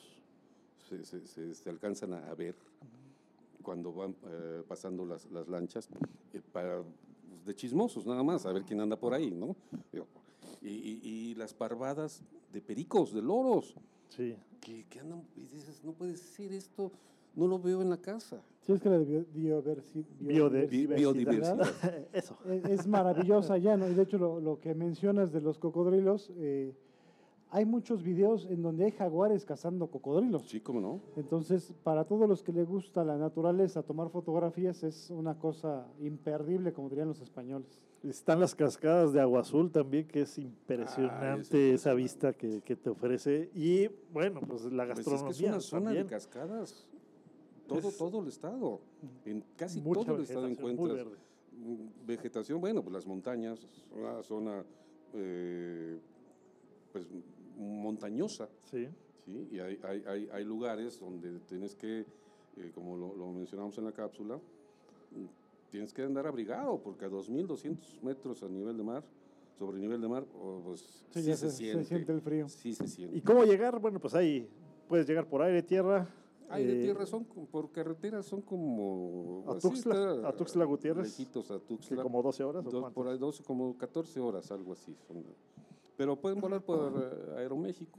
se, 0.88 1.04
se, 1.04 1.26
se, 1.26 1.54
se 1.54 1.70
alcanzan 1.70 2.14
a, 2.14 2.34
ver 2.34 2.54
cuando 3.62 3.92
van 3.92 4.14
eh, 4.26 4.62
pasando 4.66 5.04
las, 5.04 5.30
las 5.30 5.48
lanchas, 5.48 5.88
eh, 6.32 6.40
para, 6.52 6.82
pues, 6.82 7.44
de 7.44 7.54
chismosos 7.54 8.06
nada 8.06 8.22
más, 8.22 8.46
a 8.46 8.52
ver 8.52 8.62
quién 8.62 8.80
anda 8.80 8.96
por 8.96 9.12
ahí, 9.12 9.30
¿no? 9.30 9.54
Y, 10.62 10.68
y, 10.68 11.00
y 11.04 11.34
las 11.34 11.52
parvadas 11.52 12.22
de 12.52 12.60
pericos, 12.62 13.12
de 13.12 13.20
loros, 13.22 13.74
sí. 14.08 14.34
que, 14.60 14.86
que 14.88 15.00
andan, 15.00 15.22
y 15.36 15.42
dices, 15.42 15.84
no 15.84 15.92
puede 15.92 16.16
ser 16.16 16.52
esto, 16.52 16.90
no 17.34 17.46
lo 17.46 17.58
veo 17.58 17.82
en 17.82 17.90
la 17.90 17.98
casa. 17.98 18.40
Sí, 18.62 18.72
es 18.72 18.80
que 18.80 18.88
la 18.88 18.98
bio- 18.98 19.26
bioversi- 19.34 20.04
Biode- 20.20 20.66
biodiversidad. 20.96 22.08
Eso. 22.12 22.36
Es, 22.46 22.64
es 22.64 22.86
maravillosa 22.86 23.56
ya, 23.58 23.76
¿no? 23.76 23.88
Y 23.88 23.94
de 23.94 24.02
hecho, 24.02 24.18
lo, 24.18 24.40
lo 24.40 24.58
que 24.58 24.74
mencionas 24.74 25.30
de 25.32 25.40
los 25.42 25.58
cocodrilos, 25.58 26.30
eh, 26.36 26.74
hay 27.50 27.64
muchos 27.64 28.02
videos 28.02 28.46
en 28.46 28.62
donde 28.62 28.84
hay 28.84 28.90
jaguares 28.92 29.44
cazando 29.44 29.86
cocodrilos. 29.86 30.42
Sí, 30.48 30.60
cómo 30.60 30.80
no. 30.80 31.00
Entonces, 31.16 31.72
para 31.82 32.04
todos 32.04 32.28
los 32.28 32.42
que 32.42 32.52
les 32.52 32.68
gusta 32.68 33.04
la 33.04 33.16
naturaleza, 33.16 33.82
tomar 33.82 34.10
fotografías 34.10 34.82
es 34.82 35.10
una 35.10 35.38
cosa 35.38 35.86
imperdible, 36.00 36.72
como 36.72 36.88
dirían 36.90 37.08
los 37.08 37.20
españoles. 37.20 37.80
Están 38.02 38.38
las 38.38 38.54
cascadas 38.54 39.12
de 39.12 39.20
agua 39.20 39.40
azul 39.40 39.70
también, 39.72 40.06
que 40.06 40.20
es 40.22 40.38
Ah, 40.38 40.42
impresionante 40.42 41.72
esa 41.74 41.94
vista 41.94 42.32
que, 42.32 42.60
que 42.60 42.76
te 42.76 42.90
ofrece. 42.90 43.50
Y 43.54 43.88
bueno, 44.12 44.40
pues 44.40 44.64
la 44.72 44.84
Pues 44.86 44.98
es 45.00 45.06
gastronomía 45.06 45.26
que 45.26 45.30
es 45.32 45.40
una 45.50 45.60
zona 45.60 45.84
también. 45.86 46.04
de 46.06 46.10
cascadas. 46.10 46.86
Todo, 47.66 47.88
Es- 47.88 47.96
todo 47.98 48.20
el 48.20 48.28
estado. 48.28 48.80
En 49.24 49.42
casi 49.56 49.80
Mucha 49.80 50.04
todo 50.04 50.16
el 50.16 50.22
estado 50.22 50.46
encuentras 50.46 50.92
verde. 50.96 51.16
vegetación. 52.06 52.60
Bueno, 52.60 52.82
pues 52.82 52.92
las 52.92 53.06
montañas, 53.06 53.66
una 53.96 54.22
zona 54.22 54.64
eh, 55.14 55.98
pues 56.92 57.06
montañosa. 57.58 58.48
Sí. 58.70 58.88
Sí, 59.24 59.48
y 59.52 59.58
hay, 59.58 59.78
hay, 59.82 60.02
hay, 60.06 60.28
hay 60.32 60.44
lugares 60.44 60.98
donde 61.00 61.38
tienes 61.40 61.74
que, 61.74 62.06
eh, 62.56 62.70
como 62.74 62.96
lo, 62.96 63.14
lo 63.14 63.30
mencionamos 63.32 63.76
en 63.78 63.84
la 63.84 63.92
cápsula, 63.92 64.40
tienes 65.70 65.92
que 65.92 66.02
andar 66.02 66.26
abrigado 66.26 66.80
porque 66.80 67.04
a 67.04 67.10
2.200 67.10 68.00
metros 68.02 68.42
a 68.42 68.48
nivel 68.48 68.76
de 68.76 68.82
mar, 68.84 69.04
sobre 69.58 69.78
nivel 69.78 70.00
de 70.00 70.08
mar, 70.08 70.24
oh, 70.40 70.60
pues 70.64 70.80
Sí, 71.10 71.20
sí, 71.20 71.22
ya 71.24 71.36
se, 71.36 71.46
se- 71.46 71.50
se 71.50 71.56
siente. 71.64 71.84
siente 71.84 72.12
el 72.12 72.20
frío. 72.20 72.48
Sí 72.48 72.72
se 72.74 72.86
siente. 72.86 73.16
¿Y 73.16 73.20
cómo 73.20 73.44
llegar? 73.44 73.78
Bueno, 73.80 74.00
pues 74.00 74.14
ahí 74.14 74.48
puedes 74.88 75.06
llegar 75.06 75.26
por 75.26 75.42
aire, 75.42 75.62
tierra. 75.62 76.08
Aire, 76.50 76.80
eh, 76.80 76.84
tierra 76.84 77.04
son 77.04 77.24
por 77.24 77.70
carretera 77.70 78.22
son 78.22 78.40
como 78.40 79.44
A 79.46 79.52
así 79.56 79.68
Tuxtla- 79.68 80.14
está, 80.16 80.28
a 80.28 80.32
Tuxtla 80.32 80.64
Gutiérrez, 80.64 81.18
lejitos 81.18 81.50
a 81.50 81.58
que 81.58 81.66
Tuxtla. 81.66 82.02
como 82.02 82.22
12 82.22 82.42
horas 82.42 82.64
o 82.64 82.90
por 82.92 83.08
ahí 83.08 83.18
12 83.18 83.42
como 83.44 83.76
14 83.76 84.18
horas 84.20 84.50
algo 84.50 84.72
así 84.72 84.94
son. 85.06 85.22
Pero 85.98 86.16
pueden 86.16 86.40
volar 86.40 86.62
por 86.62 86.92
eh, 86.96 87.40
Aeroméxico. 87.40 87.98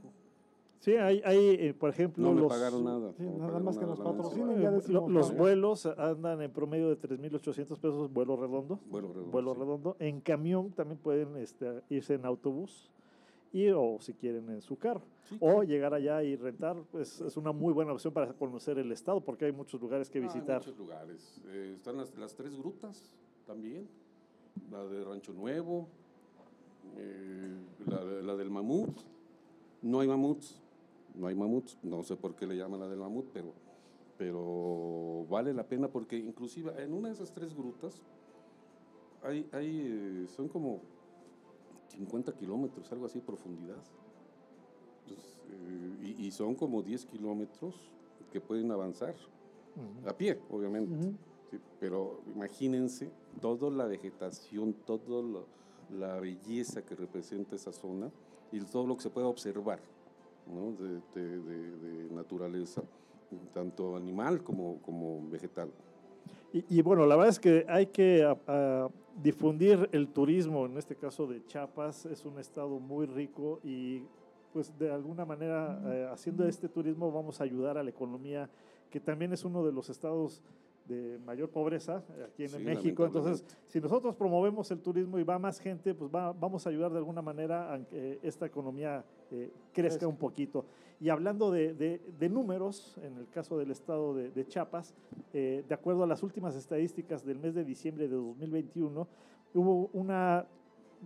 Sí, 0.80 0.92
hay, 0.96 1.20
hay 1.26 1.36
eh, 1.60 1.74
por 1.78 1.90
ejemplo, 1.90 2.24
No 2.24 2.32
me 2.34 2.40
los, 2.40 2.48
pagaron 2.50 2.82
nada. 2.82 3.12
Sí, 3.12 3.22
no 3.22 3.32
me 3.32 3.36
nada 3.36 3.46
pagaron 3.48 3.64
más 3.66 3.76
que 3.76 3.84
nada, 3.84 3.94
nos 3.96 4.00
patrocinen, 4.04 4.60
ya 4.62 4.68
eh, 4.70 4.72
decimos 4.72 5.10
los 5.12 5.36
vuelos 5.36 5.84
andan 5.86 6.40
en 6.40 6.50
promedio 6.50 6.88
de 6.88 6.98
3.800 6.98 7.66
pesos 7.78 8.10
vuelo 8.12 8.34
redondo. 8.36 8.80
Vuelo 8.90 9.08
redondo, 9.08 9.30
Vuelo 9.30 9.52
sí. 9.54 9.60
redondo. 9.60 9.96
En 9.98 10.20
camión 10.22 10.70
también 10.72 10.98
pueden 10.98 11.36
este, 11.36 11.82
irse 11.90 12.14
en 12.14 12.24
autobús 12.24 12.90
y 13.52 13.68
o 13.68 13.98
si 14.00 14.14
quieren 14.14 14.48
en 14.48 14.62
su 14.62 14.78
carro. 14.78 15.02
o 15.38 15.62
llegar 15.64 15.92
allá 15.92 16.22
y 16.22 16.34
rentar, 16.36 16.76
pues 16.90 17.20
es 17.20 17.36
una 17.36 17.52
muy 17.52 17.74
buena 17.74 17.92
opción 17.92 18.14
para 18.14 18.32
conocer 18.32 18.78
el 18.78 18.90
estado 18.90 19.20
porque 19.20 19.44
hay 19.44 19.52
muchos 19.52 19.78
lugares 19.82 20.08
que 20.08 20.18
Ah, 20.18 20.22
hay 20.22 20.28
visitar. 20.28 20.60
muchos 20.60 20.78
lugares. 20.78 21.42
Eh, 21.48 21.74
están 21.76 21.98
las, 21.98 22.16
las 22.16 22.34
tres 22.34 22.56
grutas 22.56 23.12
también. 23.46 23.86
La 24.70 24.84
de 24.86 25.04
Rancho 25.04 25.32
Nuevo, 25.34 25.88
eh, 26.96 27.56
la, 27.86 28.04
de- 28.04 28.22
la 28.22 28.36
del 28.36 28.50
mamut. 28.50 28.90
No 29.82 30.00
hay 30.00 30.08
mamuts. 30.08 30.60
No 31.14 31.26
hay 31.26 31.34
mamuts. 31.34 31.78
No 31.82 32.02
sé 32.02 32.16
por 32.16 32.34
qué 32.34 32.46
le 32.46 32.56
llaman 32.56 32.80
la 32.80 32.88
del 32.88 32.98
mamut, 32.98 33.26
pero, 33.32 33.52
pero 34.18 35.26
vale 35.30 35.52
la 35.54 35.64
pena 35.66 35.88
porque 35.88 36.16
inclusive 36.16 36.72
en 36.82 36.92
una 36.92 37.08
de 37.08 37.14
esas 37.14 37.32
tres 37.32 37.54
grutas 37.54 38.02
hay, 39.22 39.48
hay, 39.52 39.80
eh, 39.86 40.26
son 40.28 40.48
como 40.48 40.80
50 41.88 42.32
kilómetros, 42.34 42.90
algo 42.92 43.06
así, 43.06 43.18
de 43.20 43.26
profundidad. 43.26 43.76
Entonces, 45.06 45.38
eh, 45.50 46.14
y, 46.18 46.26
y 46.26 46.30
son 46.30 46.54
como 46.54 46.82
10 46.82 47.06
kilómetros 47.06 47.74
que 48.32 48.40
pueden 48.40 48.70
avanzar. 48.70 49.14
A 50.06 50.12
pie, 50.16 50.38
obviamente. 50.50 50.92
Ujú. 50.94 51.14
Sí, 51.50 51.58
pero 51.80 52.20
imagínense 52.34 53.10
toda 53.40 53.70
la 53.70 53.86
vegetación, 53.86 54.72
toda 54.84 55.22
lo- 55.22 55.46
la 55.98 56.18
belleza 56.20 56.82
que 56.82 56.94
representa 56.94 57.56
esa 57.56 57.72
zona 57.72 58.10
y 58.52 58.60
todo 58.60 58.86
lo 58.86 58.96
que 58.96 59.02
se 59.02 59.10
puede 59.10 59.26
observar 59.26 59.80
de, 61.14 62.08
naturaleza, 62.10 62.82
tanto 63.52 63.96
animal 63.96 64.42
como, 64.42 64.78
como 64.82 65.28
vegetal. 65.28 65.70
Y, 66.52 66.82
bueno, 66.82 67.06
la 67.06 67.14
verdad 67.14 67.30
es 67.30 67.38
que 67.38 67.64
hay 67.68 67.86
que 67.86 68.26
difundir 69.22 69.88
el 69.92 70.08
turismo, 70.08 70.66
en 70.66 70.76
este 70.78 70.96
caso 70.96 71.26
de 71.26 71.44
Chiapas, 71.46 72.06
es 72.06 72.24
un 72.24 72.38
estado 72.38 72.80
muy 72.80 73.06
rico 73.06 73.60
y 73.62 74.02
pues 74.52 74.76
de 74.76 74.90
alguna 74.90 75.24
manera 75.24 75.80
eh, 75.86 76.08
haciendo 76.10 76.44
este 76.44 76.68
turismo 76.68 77.12
vamos 77.12 77.40
a 77.40 77.44
ayudar 77.44 77.78
a 77.78 77.84
la 77.84 77.90
economía, 77.90 78.50
que 78.90 78.98
también 78.98 79.32
es 79.32 79.44
uno 79.44 79.64
de 79.64 79.70
los 79.70 79.90
estados 79.90 80.42
de 80.90 81.18
mayor 81.24 81.48
pobreza 81.50 82.02
eh, 82.16 82.24
aquí 82.28 82.42
en 82.42 82.48
Sí, 82.48 82.58
México. 82.64 83.06
Entonces, 83.06 83.44
si 83.68 83.80
nosotros 83.80 84.16
promovemos 84.16 84.68
el 84.72 84.80
turismo 84.80 85.18
y 85.18 85.22
va 85.22 85.38
más 85.38 85.60
gente, 85.60 85.94
pues 85.94 86.10
va- 86.12 86.32
vamos 86.32 86.66
a 86.66 86.70
ayudar 86.70 86.90
de 86.90 86.98
alguna 86.98 87.22
manera 87.22 87.72
a 87.72 87.78
que 87.86 88.18
esta 88.22 88.44
economía 88.46 89.04
eh, 89.30 89.52
crezca 89.72 90.08
un 90.08 90.16
poquito. 90.16 90.64
Y 91.00 91.08
hablando 91.08 91.50
de, 91.52 91.74
de- 91.74 92.00
de 92.18 92.28
números, 92.28 92.98
en 93.02 93.16
el 93.18 93.28
caso 93.28 93.56
del 93.56 93.70
estado 93.70 94.14
de, 94.14 94.30
de 94.30 94.46
Chiapas, 94.46 94.94
eh, 95.32 95.64
de 95.66 95.74
acuerdo 95.74 96.02
a 96.02 96.06
las 96.08 96.22
últimas 96.24 96.56
estadísticas 96.56 97.24
del 97.24 97.38
mes 97.38 97.54
de 97.54 97.64
diciembre 97.64 98.08
de 98.08 98.16
2021, 98.16 99.06
hubo 99.54 99.90
una 99.92 100.44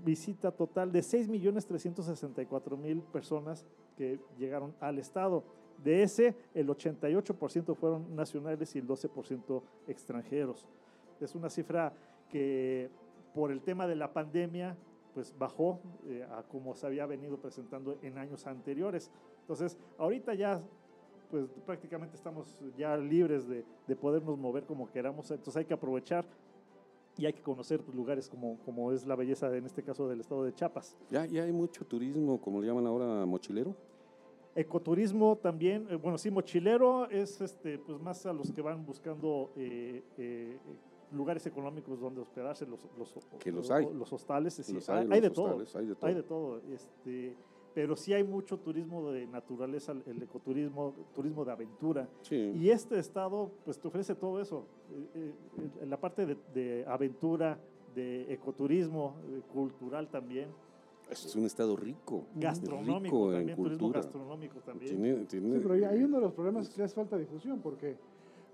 visita 0.04 0.50
total 0.50 0.90
de 0.90 1.00
6.364.000 1.00 3.02
personas 3.12 3.64
que 3.96 4.18
llegaron 4.38 4.74
al 4.80 4.98
estado. 4.98 5.44
De 5.82 6.02
ese, 6.02 6.34
el 6.54 6.68
88% 6.68 7.74
fueron 7.74 8.14
nacionales 8.14 8.74
y 8.74 8.78
el 8.78 8.86
12% 8.86 9.62
extranjeros. 9.86 10.66
Es 11.20 11.34
una 11.34 11.50
cifra 11.50 11.92
que 12.30 12.90
por 13.34 13.50
el 13.50 13.60
tema 13.60 13.86
de 13.86 13.96
la 13.96 14.12
pandemia 14.12 14.76
pues 15.12 15.32
bajó 15.38 15.80
eh, 16.06 16.26
a 16.30 16.42
como 16.42 16.74
se 16.74 16.86
había 16.86 17.06
venido 17.06 17.36
presentando 17.38 17.98
en 18.02 18.18
años 18.18 18.46
anteriores. 18.46 19.10
Entonces, 19.42 19.78
ahorita 19.98 20.34
ya 20.34 20.60
pues 21.30 21.48
prácticamente 21.66 22.16
estamos 22.16 22.60
ya 22.76 22.96
libres 22.96 23.48
de, 23.48 23.64
de 23.86 23.96
podernos 23.96 24.38
mover 24.38 24.64
como 24.64 24.90
queramos, 24.90 25.30
entonces 25.30 25.56
hay 25.56 25.64
que 25.64 25.74
aprovechar 25.74 26.24
y 27.16 27.26
hay 27.26 27.32
que 27.32 27.42
conocer 27.42 27.80
pues, 27.80 27.96
lugares 27.96 28.28
como, 28.28 28.58
como 28.64 28.92
es 28.92 29.06
la 29.06 29.14
belleza 29.14 29.54
en 29.56 29.66
este 29.66 29.82
caso 29.82 30.08
del 30.08 30.20
estado 30.20 30.44
de 30.44 30.52
Chiapas. 30.52 30.96
Ya, 31.10 31.26
ya 31.26 31.44
hay 31.44 31.52
mucho 31.52 31.84
turismo, 31.84 32.40
como 32.40 32.60
le 32.60 32.66
llaman 32.66 32.86
ahora, 32.86 33.24
mochilero. 33.26 33.74
Ecoturismo 34.56 35.36
también, 35.36 35.86
eh, 35.90 35.96
bueno, 35.96 36.16
sí, 36.18 36.30
mochilero 36.30 37.08
es 37.10 37.40
este, 37.40 37.78
pues 37.78 38.00
más 38.00 38.24
a 38.26 38.32
los 38.32 38.52
que 38.52 38.62
van 38.62 38.84
buscando 38.86 39.50
eh, 39.56 40.02
eh, 40.16 40.58
lugares 41.12 41.44
económicos 41.46 41.98
donde 42.00 42.20
hospedarse, 42.20 42.64
los, 42.66 42.86
los, 42.96 43.12
Que 43.40 43.50
los 43.50 43.70
hay. 43.70 43.86
los 43.92 44.12
hostales, 44.12 44.54
sí, 44.54 44.72
Los 44.72 44.88
hay, 44.88 45.06
los 45.06 45.20
de 45.20 45.30
todo, 45.30 45.56
hostales, 45.56 45.74
hay 45.76 45.86
de 45.86 45.94
todo. 45.94 46.06
hay 46.06 46.14
de 46.14 46.22
todo, 46.22 46.60
este, 46.72 47.36
pero 47.74 47.96
sí 47.96 48.12
hay 48.12 48.22
mucho 48.22 48.56
turismo 48.58 49.10
de 49.10 49.26
naturaleza, 49.26 49.92
el 50.06 50.22
ecoturismo, 50.22 50.94
turismo 51.14 51.44
de 51.44 51.50
aventura, 51.52 52.08
Sí. 52.22 52.52
y 52.54 52.70
este 52.70 52.98
estado 53.00 53.50
pues 53.64 53.78
te 53.80 53.88
ofrece 53.88 54.14
todo 54.14 54.40
eso, 54.40 54.64
eh, 55.14 55.32
en 55.80 55.90
la 55.90 55.98
parte 56.00 56.26
de, 56.26 56.36
de 56.54 56.84
aventura, 56.86 57.58
de 57.94 58.32
ecoturismo, 58.32 59.14
cultural 59.52 60.08
también, 60.08 60.48
Es 61.10 61.36
un 61.36 61.44
estado 61.44 61.76
rico. 61.76 62.24
gastronómico 62.34 62.98
rico 63.04 63.26
en 63.32 63.36
también, 63.38 63.56
turismo 63.56 63.78
cultura. 63.78 64.00
gastronómico 64.00 64.58
también. 64.60 64.90
Tiene, 65.00 65.24
tiene- 65.26 65.52
Sí, 65.52 65.60
pero 65.62 65.74
ahí- 65.88 66.02
uno 66.02 66.16
de 66.16 66.22
los 66.22 66.32
problemas 66.32 66.68
es 66.68 66.74
que 66.74 66.82
hace 66.82 66.94
falta 66.94 67.16
difusión, 67.16 67.60
porque 67.60 67.96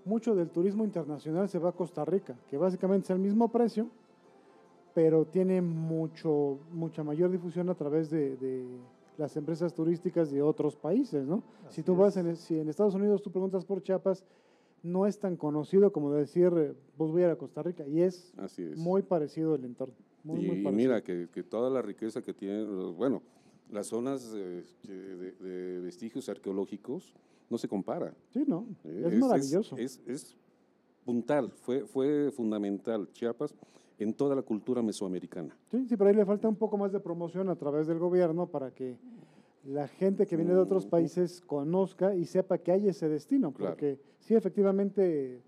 mucho 0.05 0.35
del 0.35 0.49
turismo 0.49 0.83
internacional 0.83 1.47
se 1.49 1.59
va 1.59 1.69
a 1.69 1.71
Costa 1.71 2.03
Rica, 2.05 2.35
que 2.49 2.57
básicamente 2.57 3.05
es 3.05 3.09
el 3.11 3.19
mismo 3.19 3.47
precio, 3.49 3.87
pero 4.93 5.25
tiene 5.25 5.61
mucho, 5.61 6.59
mucha 6.73 7.03
mayor 7.03 7.31
difusión 7.31 7.69
a 7.69 7.75
través 7.75 8.09
de, 8.09 8.35
de 8.37 8.65
las 9.17 9.35
empresas 9.37 9.73
turísticas 9.73 10.29
de 10.31 10.41
otros 10.41 10.75
países, 10.75 11.25
¿no? 11.25 11.43
si 11.69 11.81
tú 11.83 11.95
vas, 11.95 12.17
en, 12.17 12.35
si 12.35 12.59
en 12.59 12.67
Estados 12.67 12.93
Unidos 12.95 13.21
tú 13.21 13.31
preguntas 13.31 13.63
por 13.63 13.81
Chiapas, 13.81 14.25
no 14.83 15.05
es 15.05 15.17
tan 15.19 15.37
conocido 15.37 15.91
como 15.93 16.11
decir, 16.11 16.51
eh, 16.57 16.73
pues 16.97 17.11
voy 17.11 17.21
a 17.21 17.25
ir 17.27 17.31
a 17.31 17.35
Costa 17.37 17.61
Rica, 17.63 17.87
y 17.87 18.01
es, 18.01 18.33
Así 18.37 18.63
es. 18.63 18.77
muy 18.77 19.03
parecido 19.03 19.55
el 19.55 19.63
entorno. 19.63 19.93
Muy, 20.23 20.45
y 20.45 20.61
muy 20.61 20.71
mira 20.73 21.01
que, 21.01 21.27
que 21.33 21.43
toda 21.43 21.69
la 21.69 21.81
riqueza 21.81 22.21
que 22.21 22.33
tienen, 22.33 22.95
bueno, 22.95 23.21
las 23.71 23.87
zonas 23.87 24.31
eh, 24.35 24.63
de, 24.87 25.31
de 25.33 25.79
vestigios 25.79 26.27
arqueológicos 26.29 27.13
no 27.49 27.57
se 27.57 27.67
compara. 27.67 28.13
Sí, 28.29 28.43
no, 28.47 28.65
Eh, 28.85 29.03
es 29.07 29.19
maravilloso. 29.19 29.77
Es, 29.77 30.01
es 30.05 30.35
puntal, 31.05 31.51
fue, 31.51 31.85
fue 31.85 32.31
fundamental 32.31 33.09
Chiapas 33.11 33.55
en 33.97 34.13
toda 34.13 34.35
la 34.35 34.41
cultura 34.41 34.81
mesoamericana. 34.81 35.55
Sí, 35.69 35.85
sí, 35.87 35.95
pero 35.97 36.09
ahí 36.09 36.15
le 36.15 36.25
falta 36.25 36.47
un 36.47 36.55
poco 36.55 36.77
más 36.77 36.91
de 36.91 36.99
promoción 36.99 37.49
a 37.49 37.55
través 37.55 37.87
del 37.87 37.99
gobierno 37.99 38.47
para 38.47 38.71
que 38.71 38.97
la 39.65 39.87
gente 39.87 40.25
que 40.25 40.35
viene 40.35 40.53
de 40.53 40.59
otros 40.59 40.85
países 40.87 41.39
conozca 41.41 42.15
y 42.15 42.25
sepa 42.25 42.57
que 42.57 42.71
hay 42.71 42.87
ese 42.87 43.07
destino, 43.09 43.51
Claro. 43.53 43.71
porque 43.73 43.99
sí, 44.19 44.33
efectivamente 44.33 45.41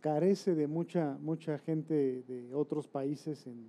carece 0.00 0.54
de 0.54 0.66
mucha, 0.66 1.16
mucha 1.20 1.58
gente 1.58 2.22
de 2.22 2.54
otros 2.54 2.86
países 2.86 3.46
en, 3.46 3.68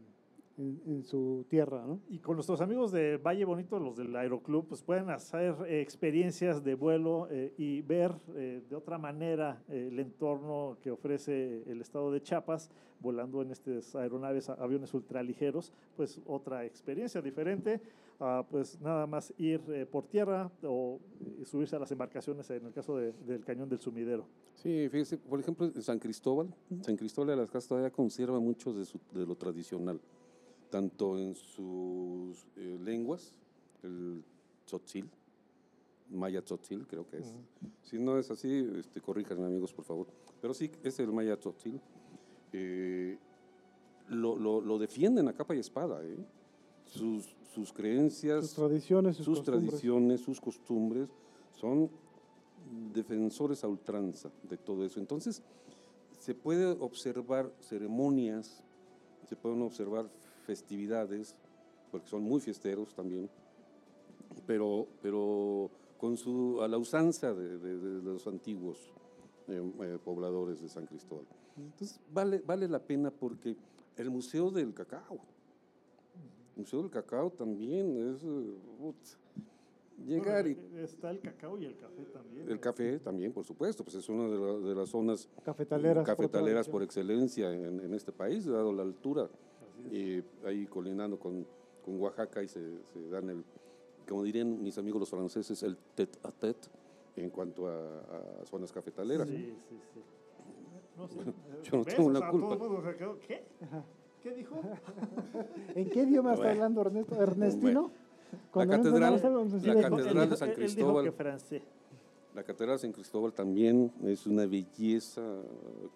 en, 0.59 1.03
su 1.03 1.45
tierra, 1.49 1.83
¿no? 1.85 1.99
Y 2.09 2.19
con 2.19 2.35
nuestros 2.35 2.59
amigos 2.59 2.91
de 2.91 3.17
Valle 3.17 3.45
Bonito, 3.45 3.79
los 3.79 3.95
del 3.95 4.15
Aeroclub, 4.15 4.67
pues 4.67 4.83
pueden 4.83 5.09
hacer 5.09 5.55
eh, 5.65 5.81
experiencias 5.81 6.63
de 6.63 6.75
vuelo 6.75 7.27
eh, 7.31 7.53
y 7.57 7.81
ver 7.81 8.13
eh, 8.35 8.61
de 8.69 8.75
otra 8.75 8.97
manera 8.97 9.61
eh, 9.69 9.87
el 9.89 9.99
entorno 9.99 10.77
que 10.81 10.91
ofrece 10.91 11.63
el 11.65 11.79
estado 11.81 12.11
de 12.11 12.21
Chiapas, 12.21 12.69
volando 12.99 13.41
en 13.41 13.51
estas 13.51 13.95
aeronaves, 13.95 14.49
aviones 14.49 14.93
ultraligeros, 14.93 15.71
pues 15.95 16.19
otra 16.25 16.65
experiencia 16.65 17.21
diferente 17.21 17.79
a 18.19 18.45
pues 18.49 18.79
nada 18.81 19.07
más 19.07 19.33
ir 19.37 19.61
eh, 19.69 19.85
por 19.85 20.05
tierra 20.07 20.51
o 20.63 20.99
eh, 21.39 21.45
subirse 21.45 21.75
a 21.75 21.79
las 21.79 21.91
embarcaciones 21.91 22.49
en 22.49 22.65
el 22.65 22.73
caso 22.73 22.97
de- 22.97 23.13
del 23.25 23.43
cañón 23.45 23.69
del 23.69 23.79
sumidero. 23.79 24.25
Sí, 24.55 24.89
fíjese, 24.89 25.17
por 25.17 25.39
ejemplo, 25.39 25.65
en 25.73 25.81
San 25.81 25.99
Cristóbal, 25.99 26.53
San 26.81 26.97
Cristóbal 26.97 27.29
de 27.29 27.35
las 27.37 27.49
Casas 27.49 27.69
todavía 27.69 27.91
conserva 27.91 28.39
mucho 28.39 28.73
de, 28.73 28.83
su- 28.85 28.99
de 29.13 29.25
lo 29.25 29.35
tradicional, 29.35 30.01
tanto 30.69 31.17
en 31.17 31.33
sus 31.35 32.45
eh, 32.57 32.77
lenguas, 32.83 33.33
el 33.83 34.21
tzotzil, 34.65 35.09
maya 36.11 36.41
tzotzil 36.41 36.85
creo 36.87 37.07
que 37.07 37.19
es. 37.19 37.33
Si 37.83 37.97
no 37.97 38.17
es 38.17 38.29
así, 38.31 38.67
este, 38.77 38.99
corríjanme 38.99 39.45
amigos, 39.45 39.73
por 39.73 39.85
favor. 39.85 40.07
Pero 40.41 40.53
sí, 40.53 40.69
es 40.83 40.99
el 40.99 41.11
maya 41.13 41.37
tzotzil. 41.37 41.79
Eh, 42.51 43.17
lo, 44.09 44.35
lo- 44.35 44.59
lo 44.59 44.77
defienden 44.77 45.27
a 45.29 45.33
capa 45.33 45.55
y 45.55 45.59
espada, 45.59 46.03
¿eh? 46.03 46.17
Sus, 46.89 47.35
sus 47.53 47.71
creencias, 47.73 48.45
Sus 48.47 48.55
tradiciones, 48.55 49.17
sus 49.17 49.25
costumbres. 49.39 49.67
tradiciones, 49.69 50.21
sus 50.21 50.41
costumbres 50.41 51.09
son 51.59 51.89
defensores 52.93 53.63
a 53.63 53.67
ultranza 53.67 54.29
de 54.43 54.57
todo 54.57 54.85
eso. 54.85 54.99
Entonces, 54.99 55.41
se 56.19 56.35
puede 56.35 56.65
observar 56.65 57.51
ceremonias, 57.61 58.63
se 59.27 59.35
pueden 59.35 59.61
observar 59.61 60.09
festividades, 60.45 61.35
porque 61.91 62.07
son 62.07 62.23
muy 62.23 62.39
fiesteros 62.39 62.93
también, 62.93 63.29
pero, 64.45 64.87
pero 65.01 65.69
con 65.97 66.17
su, 66.17 66.59
a 66.61 66.67
la 66.67 66.77
usanza 66.77 67.33
de, 67.33 67.57
de- 67.57 67.77
de 67.77 68.01
los 68.13 68.25
antiguos 68.27 68.77
eh, 69.47 69.61
eh, 69.81 69.97
pobladores 70.03 70.61
de 70.61 70.69
San 70.69 70.85
Cristóbal. 70.85 71.25
Entonces, 71.57 71.99
vale, 72.13 72.41
vale 72.45 72.67
la 72.67 72.79
pena 72.79 73.11
porque 73.11 73.55
el 73.97 74.09
Museo 74.09 74.49
del 74.51 74.73
Cacao, 74.73 75.19
Museo 76.59 76.81
del 76.81 76.91
Cacao 76.91 77.29
también 77.31 77.97
es... 78.15 78.23
eh, 78.23 78.55
put, 78.79 78.95
llegar 80.05 80.47
y 80.47 80.53
Bueno, 80.55 80.79
Está 80.85 81.11
el 81.11 81.19
cacao 81.19 81.57
y 81.57 81.65
el 81.65 81.75
café 81.75 82.03
también. 82.13 82.49
el 82.49 82.59
café 82.59 82.99
también, 82.99 83.33
por 83.33 83.43
supuesto, 83.43 83.83
pues 83.83 83.95
es 83.97 84.07
una 84.09 84.29
de, 84.29 84.37
la- 84.37 84.69
de 84.69 84.75
las 84.75 84.89
zonas 84.89 85.27
Cafetaleras 85.43 86.05
por 86.05 86.15
cafetaleras 86.15 86.53
tradición. 86.67 86.71
por 86.71 86.83
excelencia 86.83 87.53
en, 87.53 87.79
en 87.81 87.93
este 87.93 88.11
país, 88.11 88.45
dado 88.45 88.71
la 88.73 88.83
altura, 88.83 89.27
y 89.91 90.21
ahí 90.45 90.65
colinando 90.67 91.17
con, 91.19 91.45
con 91.83 91.99
Oaxaca 91.99 92.41
y 92.43 92.47
se, 92.47 92.61
se 92.93 93.09
dan 93.09 93.29
el, 93.29 93.43
como 94.07 94.23
dirían 94.23 94.61
mis 94.61 94.77
amigos 94.77 94.99
los 95.01 95.09
franceses, 95.09 95.61
el 95.63 95.75
tête 95.95 96.17
à 96.23 96.31
tête 96.31 96.69
en 97.15 97.29
cuanto 97.29 97.67
a, 97.67 97.99
a 98.41 98.45
zonas 98.45 98.71
cafetaleras. 98.71 99.27
Sí, 99.27 99.53
sí, 99.69 99.75
sí. 99.93 99.99
No 100.97 101.07
sé. 101.07 101.19
Yo 101.63 101.77
no 101.77 101.83
tengo 101.85 102.09
la 102.11 102.29
culpa. 102.31 102.47
todo 102.55 102.65
el 102.65 102.71
mundo 102.71 102.89
se 102.89 102.97
quedó, 102.97 103.19
¿Qué? 103.19 103.43
¿Qué 104.23 104.31
dijo? 104.33 104.59
¿En 105.75 105.89
qué 105.89 106.03
idioma 106.03 106.33
está 106.33 106.51
hablando 106.51 106.81
Ernesto? 106.81 107.21
¿Ernestino? 107.21 107.91
La 108.31 108.39
Cuando 108.51 108.77
catedral, 108.77 109.01
la 110.13 110.25
de 110.27 110.37
San 110.37 110.49
Él 110.49 110.55
dijo 110.55 110.61
Cristóbal. 110.61 111.13
que. 111.13 111.61
La 112.35 112.43
catedral 112.43 112.75
de 112.75 112.81
San 112.81 112.91
Cristóbal 112.91 113.33
también 113.33 113.91
es 114.03 114.27
una 114.27 114.45
belleza 114.45 115.21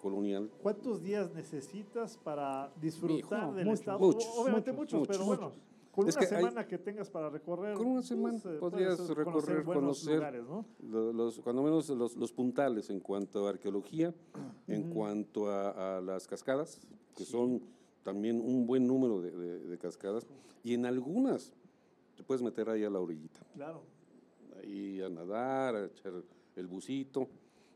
colonial. 0.01 0.49
¿Cuántos 0.61 1.01
días 1.03 1.31
necesitas 1.33 2.17
para 2.17 2.71
disfrutar 2.81 3.17
Hijo, 3.19 3.53
del 3.53 3.65
muchos, 3.65 3.79
estado? 3.79 3.99
muchos, 3.99 4.29
Obviamente 4.37 4.71
muchos, 4.71 4.99
muchos, 5.01 5.07
pero 5.17 5.25
muchos. 5.25 5.39
bueno, 5.39 5.55
con 5.91 6.07
Es 6.09 6.15
una 6.15 6.25
que 6.27 6.35
hay- 6.35 6.41
semana 6.41 6.67
que 6.67 6.77
tengas 6.79 7.09
para 7.11 7.29
recorrer. 7.29 7.75
Con 7.77 7.85
una 7.85 8.01
semana 8.01 8.39
pues, 8.41 8.55
eh, 8.55 8.57
podrías 8.59 9.07
recorrer, 9.09 9.63
conocer, 9.63 10.15
lugares, 10.15 10.43
¿no? 10.43 10.65
lo- 10.89 11.13
los, 11.13 11.39
cuando 11.39 11.61
menos 11.61 11.87
los, 11.89 12.15
los 12.17 12.31
puntales 12.33 12.89
en 12.89 12.99
cuanto 12.99 13.45
a 13.45 13.51
arqueología, 13.51 14.11
en 14.67 14.89
cuanto 14.89 15.49
a, 15.51 15.97
a 15.97 16.01
las 16.01 16.25
cascadas, 16.27 16.79
que 17.15 17.25
son 17.25 17.61
también 18.03 18.39
un 18.41 18.65
buen 18.67 18.85
número 18.85 19.21
de, 19.21 19.31
de- 19.31 19.59
de 19.59 19.77
cascadas, 19.77 20.27
y 20.63 20.73
en 20.73 20.85
algunas 20.85 21.53
te 22.15 22.23
puedes 22.23 22.41
meter 22.41 22.69
ahí 22.69 22.83
a 22.83 22.89
la 22.89 22.99
orillita, 22.99 23.39
Claro. 23.55 23.81
ahí 24.61 25.01
a 25.01 25.09
nadar, 25.09 25.75
a 25.75 25.85
echar 25.85 26.13
el 26.55 26.67
busito, 26.67 27.27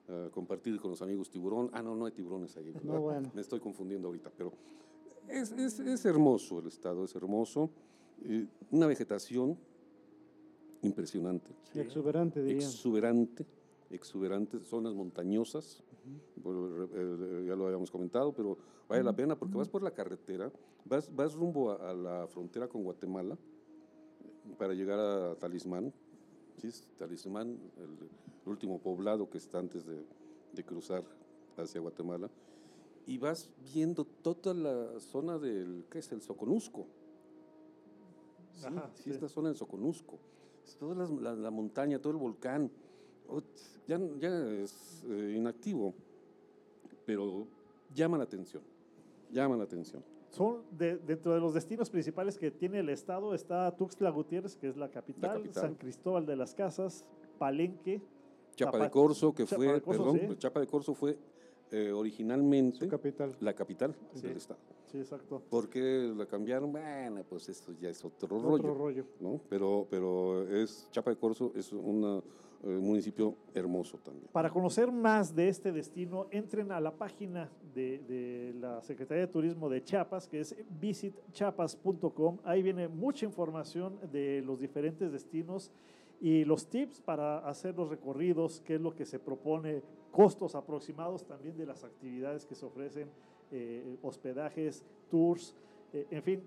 a 0.07 0.29
compartir 0.31 0.79
con 0.79 0.91
los 0.91 1.01
amigos 1.01 1.29
tiburón. 1.29 1.69
Ah, 1.73 1.81
no, 1.81 1.95
no 1.95 2.05
hay 2.05 2.11
tiburones 2.11 2.55
ahí. 2.57 2.65
¿verdad? 2.71 2.83
No, 2.83 3.01
bueno. 3.01 3.31
Me 3.33 3.41
estoy 3.41 3.59
confundiendo 3.59 4.07
ahorita, 4.07 4.31
pero 4.37 4.53
es, 5.27 5.51
es- 5.53 5.79
es 5.79 6.05
hermoso 6.05 6.59
el 6.59 6.67
estado, 6.67 7.03
es 7.05 7.15
hermoso. 7.15 7.69
eh, 8.23 8.47
una 8.71 8.87
vegetación 8.87 9.57
impresionante. 10.81 11.51
Exuberante, 11.75 12.41
dirían. 12.43 12.61
Exuberante, 12.69 13.45
exuberante, 13.89 14.59
zonas 14.59 14.93
montañosas, 14.93 15.83
ya 17.45 17.55
lo 17.55 17.65
habíamos 17.65 17.91
comentado, 17.91 18.33
pero 18.33 18.57
vale 18.87 19.03
la 19.03 19.13
pena 19.13 19.35
porque 19.37 19.57
vas 19.57 19.69
por 19.69 19.83
la 19.83 19.91
carretera, 19.91 20.51
vas, 20.85 21.13
vas 21.13 21.33
rumbo 21.33 21.71
a, 21.71 21.89
a 21.89 21.93
la 21.93 22.27
frontera 22.27 22.67
con 22.67 22.83
Guatemala 22.83 23.37
para 24.57 24.73
llegar 24.73 24.99
a 24.99 25.35
Talismán, 25.35 25.93
¿sí? 26.61 26.69
Talismán, 26.97 27.49
el, 27.77 28.07
el 28.45 28.49
último 28.49 28.79
poblado 28.79 29.29
que 29.29 29.37
está 29.37 29.59
antes 29.59 29.85
de, 29.85 30.05
de 30.53 30.63
cruzar 30.63 31.03
hacia 31.57 31.81
Guatemala, 31.81 32.29
y 33.05 33.17
vas 33.17 33.49
viendo 33.73 34.05
toda 34.05 34.53
la 34.53 34.99
zona 34.99 35.37
del, 35.39 35.85
¿qué 35.89 35.99
es? 35.99 36.11
El 36.11 36.21
Soconusco. 36.21 36.87
Sí, 38.53 38.65
Ajá, 38.65 38.89
sí, 38.95 39.03
sí. 39.03 39.09
esta 39.11 39.29
zona 39.29 39.47
del 39.49 39.57
Soconusco. 39.57 40.19
Toda 40.79 40.93
la, 40.95 41.33
la 41.35 41.51
montaña, 41.51 41.99
todo 41.99 42.11
el 42.11 42.19
volcán. 42.19 42.69
Ya, 43.87 43.99
ya 44.19 44.45
es 44.61 45.03
eh, 45.09 45.35
inactivo, 45.37 45.93
pero 47.05 47.47
llama 47.93 48.17
la 48.17 48.25
atención. 48.25 48.61
Llama 49.31 49.55
la 49.55 49.63
atención. 49.63 50.03
Son 50.29 50.61
de- 50.71 50.97
dentro 50.97 51.33
de 51.33 51.39
los 51.39 51.53
destinos 51.53 51.89
principales 51.89 52.37
que 52.37 52.51
tiene 52.51 52.79
el 52.79 52.89
estado 52.89 53.33
está 53.33 53.71
Tuxtla 53.75 54.09
Gutiérrez, 54.09 54.57
que 54.57 54.67
es 54.67 54.75
la 54.75 54.89
capital, 54.89 55.37
capital. 55.37 55.63
San 55.63 55.75
Cristóbal 55.75 56.25
de 56.25 56.35
las 56.35 56.53
Casas, 56.53 57.05
Palenque, 57.39 58.01
Chapa 58.55 58.77
de 58.79 58.89
Corzo, 58.89 59.33
que 59.33 59.45
Chapa 59.45 59.55
fue, 59.55 59.73
de 59.73 59.81
Corzo, 59.81 60.03
perdón, 60.13 60.29
sí. 60.31 60.35
Chapa 60.37 60.59
de 60.59 60.67
Corzo 60.67 60.93
fue 60.93 61.17
eh, 61.71 61.91
originalmente 61.91 62.85
la 63.39 63.53
capital 63.53 63.95
Sí. 64.13 64.27
del 64.27 64.37
estado. 64.37 64.59
Sí, 64.91 64.97
exacto. 64.99 65.41
¿Por 65.49 65.69
qué 65.69 66.11
la 66.15 66.25
cambiaron? 66.25 66.71
Bueno, 66.71 67.23
pues 67.29 67.49
esto 67.49 67.73
ya 67.79 67.89
es 67.89 68.03
otro, 68.05 68.37
Otro 68.37 68.49
rollo. 68.57 68.73
rollo. 68.73 69.05
¿no? 69.19 69.39
Pero, 69.49 69.85
pero 69.89 70.47
es 70.49 70.87
Chapa 70.91 71.11
de 71.11 71.17
Corzo 71.17 71.51
es 71.55 71.71
un 72.63 72.85
municipio 72.85 73.35
hermoso 73.53 73.97
también. 73.99 74.27
Para 74.31 74.49
conocer 74.49 74.91
más 74.91 75.35
de 75.35 75.49
este 75.49 75.71
destino, 75.71 76.27
entren 76.31 76.71
a 76.71 76.79
la 76.79 76.91
página 76.91 77.49
de, 77.73 77.99
de 77.99 78.55
la 78.59 78.81
Secretaría 78.81 79.25
de 79.25 79.31
Turismo 79.31 79.69
de 79.69 79.83
Chiapas, 79.83 80.27
que 80.27 80.39
es 80.39 80.55
visitchiapas.com. 80.79 82.39
Ahí 82.43 82.61
viene 82.61 82.87
mucha 82.87 83.25
información 83.25 83.99
de 84.11 84.41
los 84.45 84.59
diferentes 84.59 85.11
destinos 85.11 85.71
y 86.19 86.45
los 86.45 86.67
tips 86.67 87.01
para 87.01 87.39
hacer 87.39 87.75
los 87.75 87.89
recorridos, 87.89 88.61
qué 88.65 88.75
es 88.75 88.81
lo 88.81 88.95
que 88.95 89.05
se 89.05 89.19
propone, 89.19 89.83
costos 90.11 90.55
aproximados 90.55 91.25
también 91.25 91.57
de 91.57 91.65
las 91.65 91.83
actividades 91.83 92.45
que 92.45 92.55
se 92.55 92.65
ofrecen, 92.65 93.09
eh, 93.51 93.97
hospedajes, 94.01 94.83
tours, 95.09 95.55
eh, 95.93 96.07
en 96.09 96.23
fin, 96.23 96.43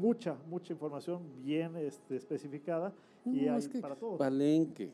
mucha, 0.00 0.36
mucha 0.48 0.72
información 0.72 1.22
bien 1.42 1.76
este, 1.76 2.16
especificada 2.16 2.92
y 3.24 3.46
No, 3.46 3.52
hay 3.52 3.58
es 3.58 3.68
que 3.68 3.78
para 3.78 3.94
todos. 3.94 4.18
Palenque, 4.18 4.90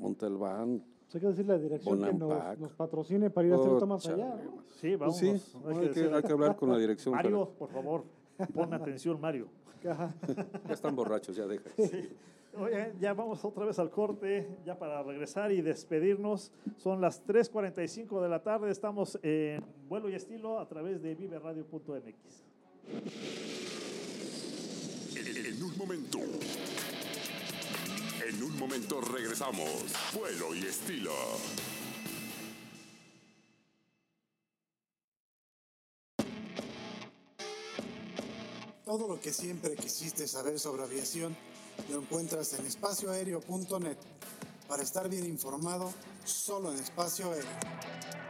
Montalbán, 0.00 0.82
Hay 1.12 1.20
que 1.20 1.26
decir 1.26 1.46
la 1.46 1.58
dirección 1.58 2.02
que 2.02 2.12
nos, 2.14 2.72
patrocine 2.72 3.30
para 3.30 3.46
ir 3.48 3.52
a 3.52 3.56
hacer 3.56 3.68
Oh, 3.70 3.86
más 3.86 4.06
allá. 4.06 4.30
chale, 4.30 4.44
¿no? 4.44 4.62
Sí, 4.80 4.96
vamos. 4.96 5.20
Pues 5.20 5.42
sí, 5.42 5.58
hay, 5.66 5.74
que, 5.74 5.88
decirle. 5.88 6.16
hay 6.16 6.22
que 6.22 6.32
hablar 6.32 6.56
con 6.56 6.70
la 6.70 6.78
dirección. 6.78 7.12
para- 7.12 7.24
Mario, 7.24 7.50
por 7.58 7.68
favor, 7.70 8.04
pon 8.54 8.72
atención, 8.74 9.20
Mario. 9.20 9.48
Ya 9.82 10.14
están 10.74 10.94
borrachos, 10.94 11.34
ya 11.36 11.46
deja. 11.46 11.70
Oye, 12.58 12.92
ya 13.00 13.14
vamos 13.14 13.42
otra 13.44 13.64
vez 13.64 13.78
al 13.78 13.88
corte, 13.90 14.46
ya 14.66 14.78
para 14.78 15.02
regresar 15.02 15.52
y 15.52 15.62
despedirnos. 15.62 16.52
Son 16.76 17.00
las 17.00 17.24
3.45 17.26 18.20
de 18.20 18.28
la 18.28 18.42
tarde, 18.42 18.70
estamos 18.70 19.18
en 19.22 19.64
vuelo 19.88 20.10
y 20.10 20.14
estilo 20.14 20.58
a 20.60 20.68
través 20.68 21.00
de 21.00 21.14
viveradio.mx. 21.14 22.44
En 25.16 25.62
un 25.62 25.78
momento. 25.78 26.18
En 28.26 28.42
un 28.42 28.58
momento 28.58 29.00
regresamos. 29.00 29.70
Vuelo 30.12 30.54
y 30.54 30.66
estilo. 30.66 31.12
Todo 38.84 39.08
lo 39.08 39.20
que 39.20 39.32
siempre 39.32 39.74
quisiste 39.74 40.28
saber 40.28 40.58
sobre 40.58 40.82
aviación 40.82 41.34
lo 41.88 42.00
encuentras 42.00 42.52
en 42.58 42.66
espacioaéreo.net. 42.66 43.96
Para 44.68 44.82
estar 44.82 45.08
bien 45.08 45.24
informado, 45.24 45.92
solo 46.24 46.72
en 46.72 46.78
espacio 46.78 47.32
aéreo. 47.32 48.29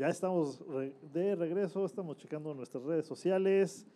Ya 0.00 0.08
estamos 0.08 0.58
de 1.12 1.36
regreso, 1.36 1.84
estamos 1.84 2.16
checando 2.16 2.54
nuestras 2.54 2.82
redes 2.84 3.04
sociales, 3.04 3.86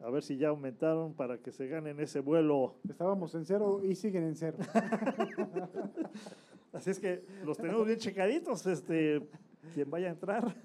a 0.00 0.08
ver 0.08 0.22
si 0.22 0.38
ya 0.38 0.48
aumentaron 0.48 1.12
para 1.12 1.36
que 1.36 1.52
se 1.52 1.68
ganen 1.68 2.00
ese 2.00 2.20
vuelo. 2.20 2.76
Estábamos 2.88 3.34
en 3.34 3.44
cero 3.44 3.82
y 3.84 3.94
siguen 3.96 4.24
en 4.24 4.34
cero. 4.34 4.56
Así 6.72 6.88
es 6.88 6.98
que 6.98 7.22
los 7.44 7.58
tenemos 7.58 7.84
bien 7.84 7.98
checaditos, 7.98 8.66
este, 8.66 9.28
quien 9.74 9.90
vaya 9.90 10.06
a 10.06 10.10
entrar. 10.12 10.56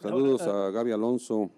Saludos 0.00 0.40
a 0.46 0.70
Gaby 0.70 0.92
Alonso, 0.92 1.50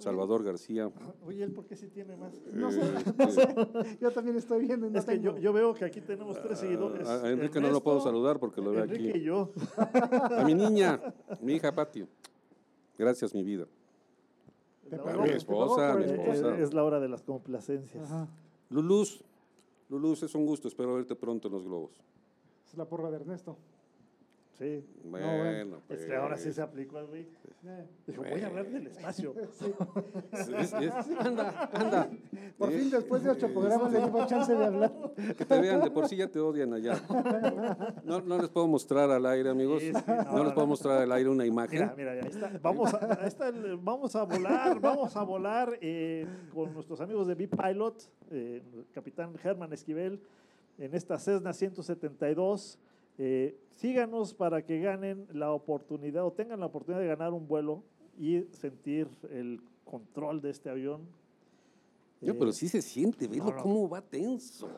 Salvador 0.00 0.42
García. 0.44 0.90
Oye, 1.24 1.44
¿él 1.44 1.52
por 1.52 1.66
qué 1.66 1.76
sí 1.76 1.88
tiene 1.88 2.16
más? 2.16 2.32
No 2.52 2.70
sé, 2.70 2.80
Eh, 2.80 3.14
no 3.18 3.30
sé. 3.30 3.98
Yo 4.00 4.10
también 4.10 4.36
estoy 4.36 4.66
viendo. 4.66 4.88
no 4.88 4.98
Es 4.98 5.04
que 5.04 5.20
yo, 5.20 5.52
veo 5.52 5.74
que 5.74 5.84
aquí 5.84 6.00
tenemos 6.00 6.40
tres 6.42 6.58
seguidores. 6.58 7.06
A, 7.06 7.24
a 7.26 7.30
Enrique 7.30 7.60
no 7.60 7.70
lo 7.70 7.82
puedo 7.82 8.00
saludar 8.00 8.38
porque 8.38 8.60
lo 8.60 8.70
veo 8.72 8.84
Enrique 8.84 9.10
aquí. 9.10 9.18
y 9.18 9.22
yo. 9.24 9.52
A 9.76 10.44
mi 10.44 10.54
niña, 10.54 11.00
mi 11.40 11.54
hija 11.54 11.72
Pati. 11.74 12.04
Gracias, 12.98 13.34
mi 13.34 13.42
vida. 13.42 13.66
Pagó, 14.90 15.22
mi 15.22 15.30
esposa, 15.30 15.94
mi 15.96 16.04
esposa. 16.04 16.54
Es, 16.56 16.60
es 16.68 16.74
la 16.74 16.82
hora 16.82 16.98
de 16.98 17.08
las 17.08 17.22
complacencias. 17.22 18.10
Ajá. 18.10 18.28
Luluz, 18.70 19.22
Luluz, 19.88 20.22
es 20.22 20.34
un 20.34 20.46
gusto. 20.46 20.66
Espero 20.68 20.94
verte 20.94 21.14
pronto 21.14 21.48
en 21.48 21.54
los 21.54 21.64
globos. 21.64 21.92
Es 22.66 22.76
la 22.76 22.84
porra 22.88 23.10
de 23.10 23.16
Ernesto. 23.16 23.56
Sí. 24.60 24.84
Bueno, 25.04 25.80
Es 25.88 26.04
que 26.04 26.14
ahora 26.14 26.36
sí 26.36 26.44
pues. 26.44 26.56
se 26.56 26.60
aplicó, 26.62 27.06
güey. 27.06 27.26
Eh, 27.64 27.86
Dijo, 28.06 28.22
voy 28.22 28.42
a 28.42 28.46
hablar 28.46 28.66
del 28.68 28.86
espacio. 28.88 29.34
sí. 29.52 29.72
Es- 30.32 30.72
es- 30.74 31.18
anda, 31.18 31.70
anda. 31.72 32.10
Por 32.58 32.70
Eh, 32.70 32.78
fin, 32.78 32.90
después 32.90 33.22
de 33.24 33.30
ocho 33.30 33.48
programas, 33.54 33.90
le 33.90 34.00
dimos 34.00 34.26
chance 34.26 34.54
de 34.54 34.62
hablar. 34.66 34.92
Que 35.34 35.46
te 35.46 35.60
vean, 35.62 35.80
de 35.80 35.90
por 35.90 36.06
sí 36.08 36.16
ya 36.16 36.28
te 36.28 36.38
odian 36.38 36.74
allá. 36.74 37.00
No, 38.04 38.20
no 38.20 38.36
les 38.38 38.50
puedo 38.50 38.68
mostrar 38.68 39.10
al 39.10 39.24
aire, 39.24 39.48
amigos. 39.48 39.80
Sí, 39.80 39.94
sí, 39.94 40.02
no, 40.06 40.24
no, 40.24 40.38
les 40.38 40.48
no. 40.48 40.54
puedo 40.54 40.66
mostrar 40.66 40.98
al 41.02 41.12
aire 41.12 41.30
una 41.30 41.46
imagen. 41.46 41.80
Mira, 41.80 41.94
mira, 41.96 42.12
ahí 42.12 42.28
está. 42.30 42.50
Vamos 42.62 42.92
a, 42.92 43.18
ahí 43.22 43.28
está 43.28 43.48
el- 43.48 43.78
vamos 43.78 44.14
a 44.14 44.24
volar, 44.24 44.78
vamos 44.78 45.16
a 45.16 45.22
volar 45.22 45.78
eh, 45.80 46.26
con 46.52 46.74
nuestros 46.74 47.00
amigos 47.00 47.26
de 47.26 47.34
B-Pilot, 47.34 47.94
eh, 48.30 48.62
capitán 48.92 49.34
Germán 49.38 49.72
Esquivel, 49.72 50.20
en 50.76 50.94
esta 50.94 51.18
Cessna 51.18 51.54
172. 51.54 52.78
Eh, 53.22 53.54
síganos 53.74 54.32
para 54.32 54.64
que 54.64 54.80
ganen 54.80 55.26
la 55.34 55.52
oportunidad 55.52 56.24
o 56.24 56.32
tengan 56.32 56.58
la 56.58 56.66
oportunidad 56.66 57.02
de 57.02 57.06
ganar 57.08 57.34
un 57.34 57.46
vuelo 57.46 57.82
y 58.18 58.44
sentir 58.50 59.08
el 59.30 59.60
control 59.84 60.40
de 60.40 60.48
este 60.50 60.70
avión. 60.70 61.02
Yo, 62.22 62.32
Eh, 62.32 62.36
pero 62.38 62.50
sí 62.52 62.66
se 62.66 62.80
siente, 62.80 63.26
no, 63.26 63.30
velo 63.32 63.56
no. 63.56 63.62
cómo 63.62 63.88
va 63.90 64.00
tenso. 64.00 64.68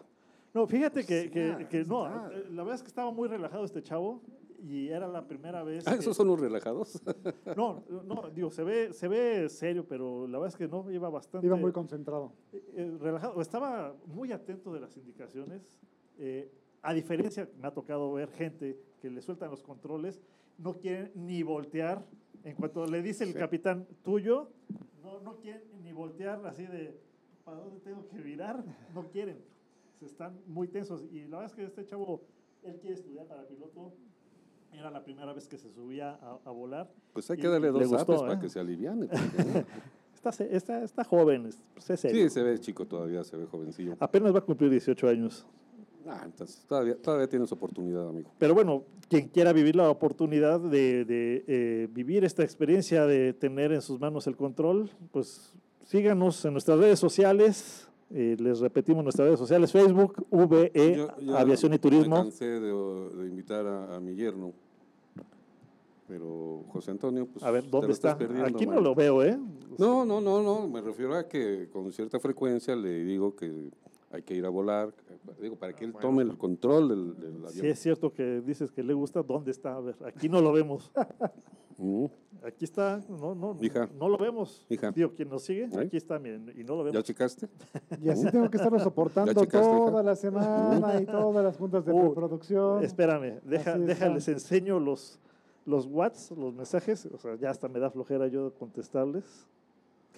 No, 0.53 0.67
fíjate 0.67 1.05
que, 1.07 1.31
que- 1.31 1.51
Está, 1.51 1.69
que 1.69 1.85
no, 1.85 2.05
está. 2.07 2.37
eh, 2.37 2.45
la 2.51 2.63
verdad 2.65 2.75
es 2.75 2.83
que 2.83 2.89
estaba 2.89 3.13
muy 3.13 3.29
relajado 3.29 3.65
este 3.65 3.81
chavo 3.81 4.21
y 4.61 4.89
era 4.89 5.07
la 5.07 5.25
primera 5.27 5.63
vez. 5.63 5.87
Ah, 5.87 5.93
que- 5.93 6.01
esos 6.01 6.17
son 6.17 6.27
los 6.27 6.41
relajados. 6.41 7.01
No, 7.57 7.85
no, 8.05 8.29
digo, 8.35 8.51
se 8.51 8.65
ve, 8.65 8.93
se 8.93 9.07
ve 9.07 9.49
serio, 9.49 9.87
pero 9.89 10.27
la 10.27 10.39
verdad 10.39 10.49
es 10.49 10.57
que 10.57 10.67
no, 10.67 10.91
iba 10.91 11.09
bastante 11.09 11.47
Iba 11.47 11.57
muy 11.57 11.71
concentrado. 11.71 12.33
eh, 12.53 12.97
relajado. 13.01 13.41
Estaba 13.41 13.95
muy 14.07 14.33
atento 14.33 14.73
de 14.73 14.81
las 14.81 14.97
indicaciones. 14.97 15.63
eh, 16.19 16.51
a 16.83 16.93
diferencia, 16.95 17.49
me 17.61 17.69
ha 17.69 17.71
tocado 17.73 18.13
ver 18.13 18.29
gente 18.33 18.77
que 19.01 19.11
le 19.11 19.23
sueltan 19.23 19.51
los 19.51 19.63
controles, 19.63 20.21
no 20.59 20.75
quieren 20.75 21.11
ni 21.15 21.43
voltear. 21.43 22.05
En 22.45 22.57
cuanto 22.57 22.87
le 22.87 23.03
dice 23.03 23.25
el 23.25 23.33
Sí. 23.33 23.39
capitán 23.39 23.87
tuyo, 24.03 24.51
no, 25.03 25.21
no 25.21 25.37
quieren 25.37 25.63
ni 25.83 25.93
voltear 25.93 26.45
así 26.47 26.67
de, 26.67 26.99
¿para 27.45 27.59
dónde 27.59 27.79
tengo 27.81 28.07
que 28.09 28.19
virar? 28.19 28.65
No 28.95 29.09
quieren. 29.11 29.39
Se 29.99 30.07
están 30.07 30.41
muy 30.47 30.67
tensos. 30.69 31.05
Y 31.13 31.21
la 31.29 31.39
verdad 31.39 31.45
es 31.47 31.55
que 31.55 31.65
este 31.65 31.85
chavo, 31.87 32.23
él 32.65 32.79
quiere 32.81 32.97
estudiar 32.97 33.27
para 33.27 33.47
piloto. 33.47 33.93
Era 34.73 34.91
la 34.91 35.05
primera 35.05 35.33
vez 35.33 35.47
que 35.47 35.59
se 35.59 35.71
subía 35.71 36.13
a, 36.15 36.39
a 36.45 36.51
volar. 36.51 36.91
Pues 37.13 37.31
hay 37.31 37.37
que 37.37 37.47
darle 37.47 37.71
le 37.71 37.79
dos 37.81 37.89
gustó, 37.91 38.21
para 38.23 38.35
¿eh? 38.35 38.39
que 38.41 38.49
se 38.49 38.59
aliviane. 38.59 39.07
porque- 39.37 39.65
Está, 40.15 40.31
está, 40.45 40.83
está 40.85 41.03
joven, 41.05 41.47
es, 41.47 41.61
pues, 41.75 41.91
es 41.91 41.99
serio. 42.01 42.23
Sí, 42.23 42.31
se 42.31 42.43
ve 42.45 42.59
chico 42.61 42.87
todavía, 42.87 43.25
se 43.25 43.37
ve 43.37 43.45
jovencillo. 43.47 43.97
Apenas 43.99 44.33
va 44.33 44.39
a 44.39 44.43
cumplir 44.43 44.71
18 44.71 45.09
años. 45.09 45.45
Ah, 46.07 46.23
entonces 46.25 46.65
todavía, 46.69 46.97
todavía 46.97 47.29
tienes 47.29 47.51
oportunidad, 47.53 48.09
amigo. 48.09 48.31
Pero 48.39 48.55
bueno, 48.55 48.83
quien 49.09 49.29
quiera 49.29 49.53
vivir 49.53 49.77
la 49.77 49.89
oportunidad 49.91 50.61
de, 50.61 51.05
de, 51.05 51.45
eh, 51.47 51.89
vivir 51.93 52.25
esta 52.25 52.43
experiencia 52.43 53.07
de 53.07 53.33
tener 53.33 53.73
en 53.73 53.81
sus 53.83 54.01
manos 54.01 54.27
el 54.27 54.37
control, 54.37 54.91
pues 55.13 55.53
síganos 55.85 56.45
en 56.45 56.53
nuestras 56.53 56.79
redes 56.79 56.99
sociales. 56.99 57.89
Eh, 58.15 58.37
les 58.39 58.61
repetimos 58.61 59.03
nuestras 59.03 59.27
redes 59.27 59.39
sociales, 59.41 59.73
Facebook, 59.73 60.27
VE, 60.31 60.95
Yo- 60.97 61.17
yo 61.19 61.37
Aviación 61.39 61.73
y 61.73 61.77
Me 61.77 61.79
Turismo. 61.79 62.17
cansé 62.17 62.45
de, 62.45 62.61
de 62.61 63.27
invitar 63.29 63.67
a, 63.67 63.97
a 63.97 64.01
mi 64.01 64.15
yerno. 64.15 64.53
Pero 66.09 66.65
José 66.69 66.91
Antonio, 66.91 67.27
pues. 67.27 67.43
A 67.45 67.51
ver, 67.51 67.69
¿dónde 67.71 67.93
está? 67.93 68.19
Aquí 68.45 68.67
no 68.67 68.81
lo 68.81 68.95
veo, 68.95 69.23
¿eh? 69.23 69.39
No, 69.79 70.05
no, 70.05 70.21
no, 70.21 70.43
no. 70.43 70.69
Me 70.69 70.81
refiero 70.83 71.15
a 71.17 71.27
que 71.27 71.69
con 71.73 71.91
cierta 71.93 72.21
frecuencia 72.21 72.77
le 72.77 73.05
digo 73.05 73.35
que 73.35 73.71
hay 74.13 74.23
que 74.23 74.35
ir 74.35 74.45
a 74.45 74.49
volar. 74.51 74.93
Digo, 75.41 75.57
para 75.57 75.73
que 75.73 75.85
él 75.85 75.95
tome 76.01 76.23
el 76.23 76.37
control 76.37 76.89
del, 76.89 77.19
del 77.19 77.37
avión. 77.37 77.51
Si 77.53 77.67
es 77.67 77.79
cierto 77.79 78.13
que 78.13 78.41
dices 78.43 78.71
que 78.71 78.83
le 78.83 78.93
gusta, 78.95 79.23
¿dónde 79.23 79.51
está? 79.51 79.75
A 79.75 79.81
ver, 79.81 79.97
aquí 80.05 80.29
no 80.29 80.41
lo 80.41 80.53
vemos. 80.53 80.91
Mm. 81.79 82.05
Aquí 82.45 82.65
está, 82.67 83.01
no, 83.09 83.35
no, 83.35 83.57
Hija. 83.61 83.89
no 83.99 84.09
lo 84.09 84.19
vemos. 84.19 84.65
Hija. 84.69 84.93
Digo, 84.93 85.11
quien 85.17 85.31
nos 85.31 85.43
sigue, 85.43 85.65
¿Eh? 85.65 85.79
aquí 85.81 85.97
está, 85.97 86.19
miren, 86.19 86.53
y 86.55 86.63
no 86.63 86.75
lo 86.77 86.85
¿Ya 86.85 86.91
vemos. 86.93 87.05
checaste? 87.05 87.49
Y 88.01 88.11
así 88.11 88.31
tengo 88.31 88.49
que 88.51 88.59
estarlo 88.59 88.79
soportando 88.79 89.33
¿Ya 89.33 89.43
hija? 89.43 89.61
toda 89.63 90.03
la 90.03 90.15
semana 90.15 91.01
y 91.01 91.07
todas 91.07 91.43
las 91.43 91.57
juntas 91.57 91.85
de 91.87 91.93
Uh, 91.93 92.13
preproducción. 92.13 92.85
Espérame, 92.85 93.41
deja, 93.45 93.79
déjales 93.79 94.29
enseño 94.29 94.79
los, 94.79 95.19
los 95.65 95.87
whats, 95.87 96.31
los 96.33 96.55
mensajes. 96.55 97.07
O 97.07 97.19
sea, 97.19 97.37
ya 97.37 97.49
hasta 97.51 97.69
me 97.69 97.81
da 97.81 97.91
flojera 97.91 98.29
yo 98.29 98.53
contestarles. 98.59 99.25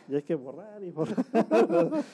Y 0.09 0.17
hay 0.17 0.23
que 0.23 0.35
borrar 0.35 0.83
y 0.83 0.91
borrar. 0.91 1.15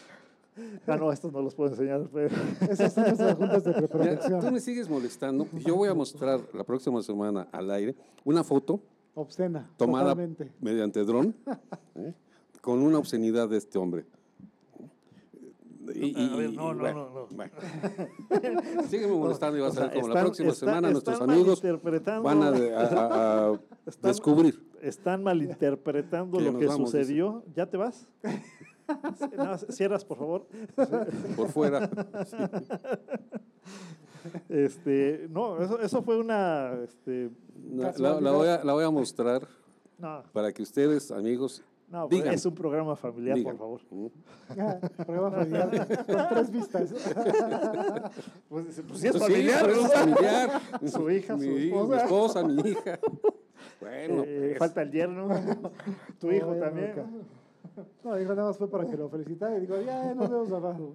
ah, 0.86 0.96
no, 0.96 1.12
estos 1.12 1.32
no 1.32 1.40
los 1.42 1.54
puedo 1.54 1.70
enseñar. 1.70 2.08
pero- 2.12 2.28
Esas 2.70 2.92
son 2.94 3.04
nuestras 3.04 3.34
juntas 3.36 3.64
de 3.64 3.72
Ya, 3.72 3.80
tú 3.80 3.88
preproducción. 3.88 4.52
me 4.54 4.60
sigues 4.60 4.88
molestando. 4.88 5.46
Yo 5.64 5.76
voy 5.76 5.88
a 5.88 5.94
mostrar 5.94 6.40
la 6.54 6.64
próxima 6.64 7.02
semana 7.02 7.48
al 7.52 7.70
aire 7.70 7.94
una 8.24 8.44
foto 8.44 8.80
Obscena. 9.14 9.70
tomada 9.76 10.10
Totalmente. 10.10 10.52
mediante 10.60 11.04
dron 11.04 11.34
¿eh? 11.96 12.14
con 12.60 12.80
una 12.82 12.98
obscenidad 12.98 13.48
de 13.48 13.56
este 13.58 13.78
hombre. 13.78 14.04
Y, 15.92 16.14
A 16.14 16.36
ver, 16.36 16.52
no, 16.52 16.72
no, 16.72 16.80
bueno, 16.80 17.10
no, 17.12 17.20
no. 17.22 17.26
bueno. 17.34 17.52
Sígueme 18.88 19.12
molestando 19.14 19.58
y 19.58 19.60
vas 19.60 19.76
O 19.76 19.80
a 19.80 19.86
ver 19.88 19.94
como 19.94 20.08
la 20.14 20.20
próxima 20.20 20.50
están- 20.50 20.68
semana 20.68 20.90
nuestros 20.90 21.20
amigos 21.20 21.62
van 22.22 22.42
a, 22.44 22.50
de- 22.52 22.74
a- 22.74 22.80
a- 22.80 23.48
a 23.48 23.60
Están- 23.86 24.10
descubrir. 24.10 24.70
Están 24.82 25.22
malinterpretando 25.24 26.38
lo 26.38 26.56
que 26.58 26.66
vamos, 26.66 26.92
dice. 26.92 27.02
sucedió. 27.04 27.42
¿Ya 27.56 27.66
te 27.66 27.76
vas? 27.76 28.06
Más, 29.36 29.66
cierras, 29.70 30.04
por 30.04 30.18
favor. 30.18 30.46
Por 31.36 31.48
fuera. 31.48 31.88
Sí. 32.26 32.36
Este, 34.48 35.26
no, 35.30 35.60
eso, 35.62 35.80
eso 35.80 36.02
fue 36.02 36.18
una. 36.18 36.74
Este, 36.84 37.30
La, 37.72 37.92
la- 37.96 38.20
la 38.20 38.32
voy 38.32 38.48
a, 38.48 38.62
la 38.64 38.72
voy 38.74 38.84
a 38.84 38.90
mostrar 38.90 39.46
No. 39.98 40.22
para 40.32 40.52
que 40.52 40.62
ustedes, 40.62 41.10
amigos, 41.10 41.62
no, 41.90 42.06
pero 42.08 42.20
digan. 42.22 42.34
es 42.34 42.44
un 42.46 42.54
programa 42.54 42.96
familiar, 42.96 43.36
Digan. 43.36 43.56
por 43.56 43.80
favor. 43.80 44.10
Programa 45.06 45.30
familiar 45.30 45.70
con 46.06 46.28
tres 46.28 46.50
vistas. 46.50 46.94
Pues, 48.48 48.82
pues 48.86 49.00
sí 49.00 49.06
es 49.08 49.12
Pues 49.12 49.24
sí, 49.24 49.32
familiar. 49.32 49.60
pero 49.62 49.72
es 49.74 49.82
¿no? 49.82 49.88
familiar. 49.88 50.50
Su 50.86 51.10
hija, 51.10 51.36
mi, 51.36 51.44
su 51.46 51.50
mi 51.52 51.62
esposa. 51.68 51.96
esposa, 52.04 52.44
mi 52.44 52.70
hija. 52.70 52.98
Bueno, 53.80 54.22
Eh, 54.26 54.46
pues. 54.48 54.58
falta 54.58 54.82
el 54.82 54.90
yerno, 54.90 55.28
tu 56.20 56.30
hijo 56.30 56.54
también. 56.56 56.92
No, 58.04 58.16
dijo 58.16 58.34
nada 58.34 58.48
más 58.48 58.56
fue 58.58 58.70
para 58.70 58.86
que 58.88 58.96
lo 58.96 59.08
felicitara 59.08 59.56
y 59.56 59.60
digo, 59.60 59.80
ya 59.82 60.14
nos 60.14 60.30
vemos 60.30 60.50
abajo. 60.52 60.94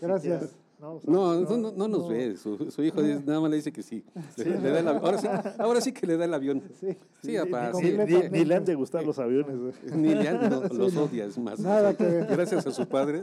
Gracias. 0.00 0.56
No, 0.78 1.00
No, 1.06 1.40
no, 1.40 1.56
no, 1.56 1.72
no 1.72 1.88
nos 1.88 2.08
ve. 2.08 2.36
Su, 2.36 2.70
su 2.70 2.82
hijo 2.82 3.00
dice- 3.02 3.22
nada 3.24 3.40
más 3.40 3.50
le 3.50 3.56
dice 3.56 3.72
que 3.72 3.82
sí. 3.82 4.04
Le- 4.36 4.44
le 4.60 4.70
da 4.70 4.80
el 4.80 4.88
avión. 4.88 5.04
ahora, 5.04 5.18
sí 5.18 5.28
ahora 5.58 5.80
sí 5.80 5.92
que 5.92 6.06
le 6.06 6.16
da 6.16 6.24
el 6.24 6.34
avión. 6.34 6.62
Sí, 6.80 6.96
Sí, 7.22 7.36
papá, 7.38 7.70
Ni, 7.74 7.82
sí. 7.90 7.96
ni- 8.06 8.28
ni 8.38 8.44
le 8.44 8.54
han 8.56 8.64
de 8.64 8.74
gustar 8.74 9.04
los 9.04 9.18
aviones. 9.18 9.56
güey. 9.58 9.72
Ni 9.96 10.14
le 10.14 10.28
han- 10.28 10.50
no, 10.50 10.62
los 10.62 10.96
odia, 10.96 11.24
es 11.24 11.38
más. 11.38 11.60
Nada 11.60 11.94
que 11.96 12.04
ver. 12.04 12.26
Gracias 12.26 12.66
a 12.66 12.72
su 12.72 12.86
padre, 12.88 13.22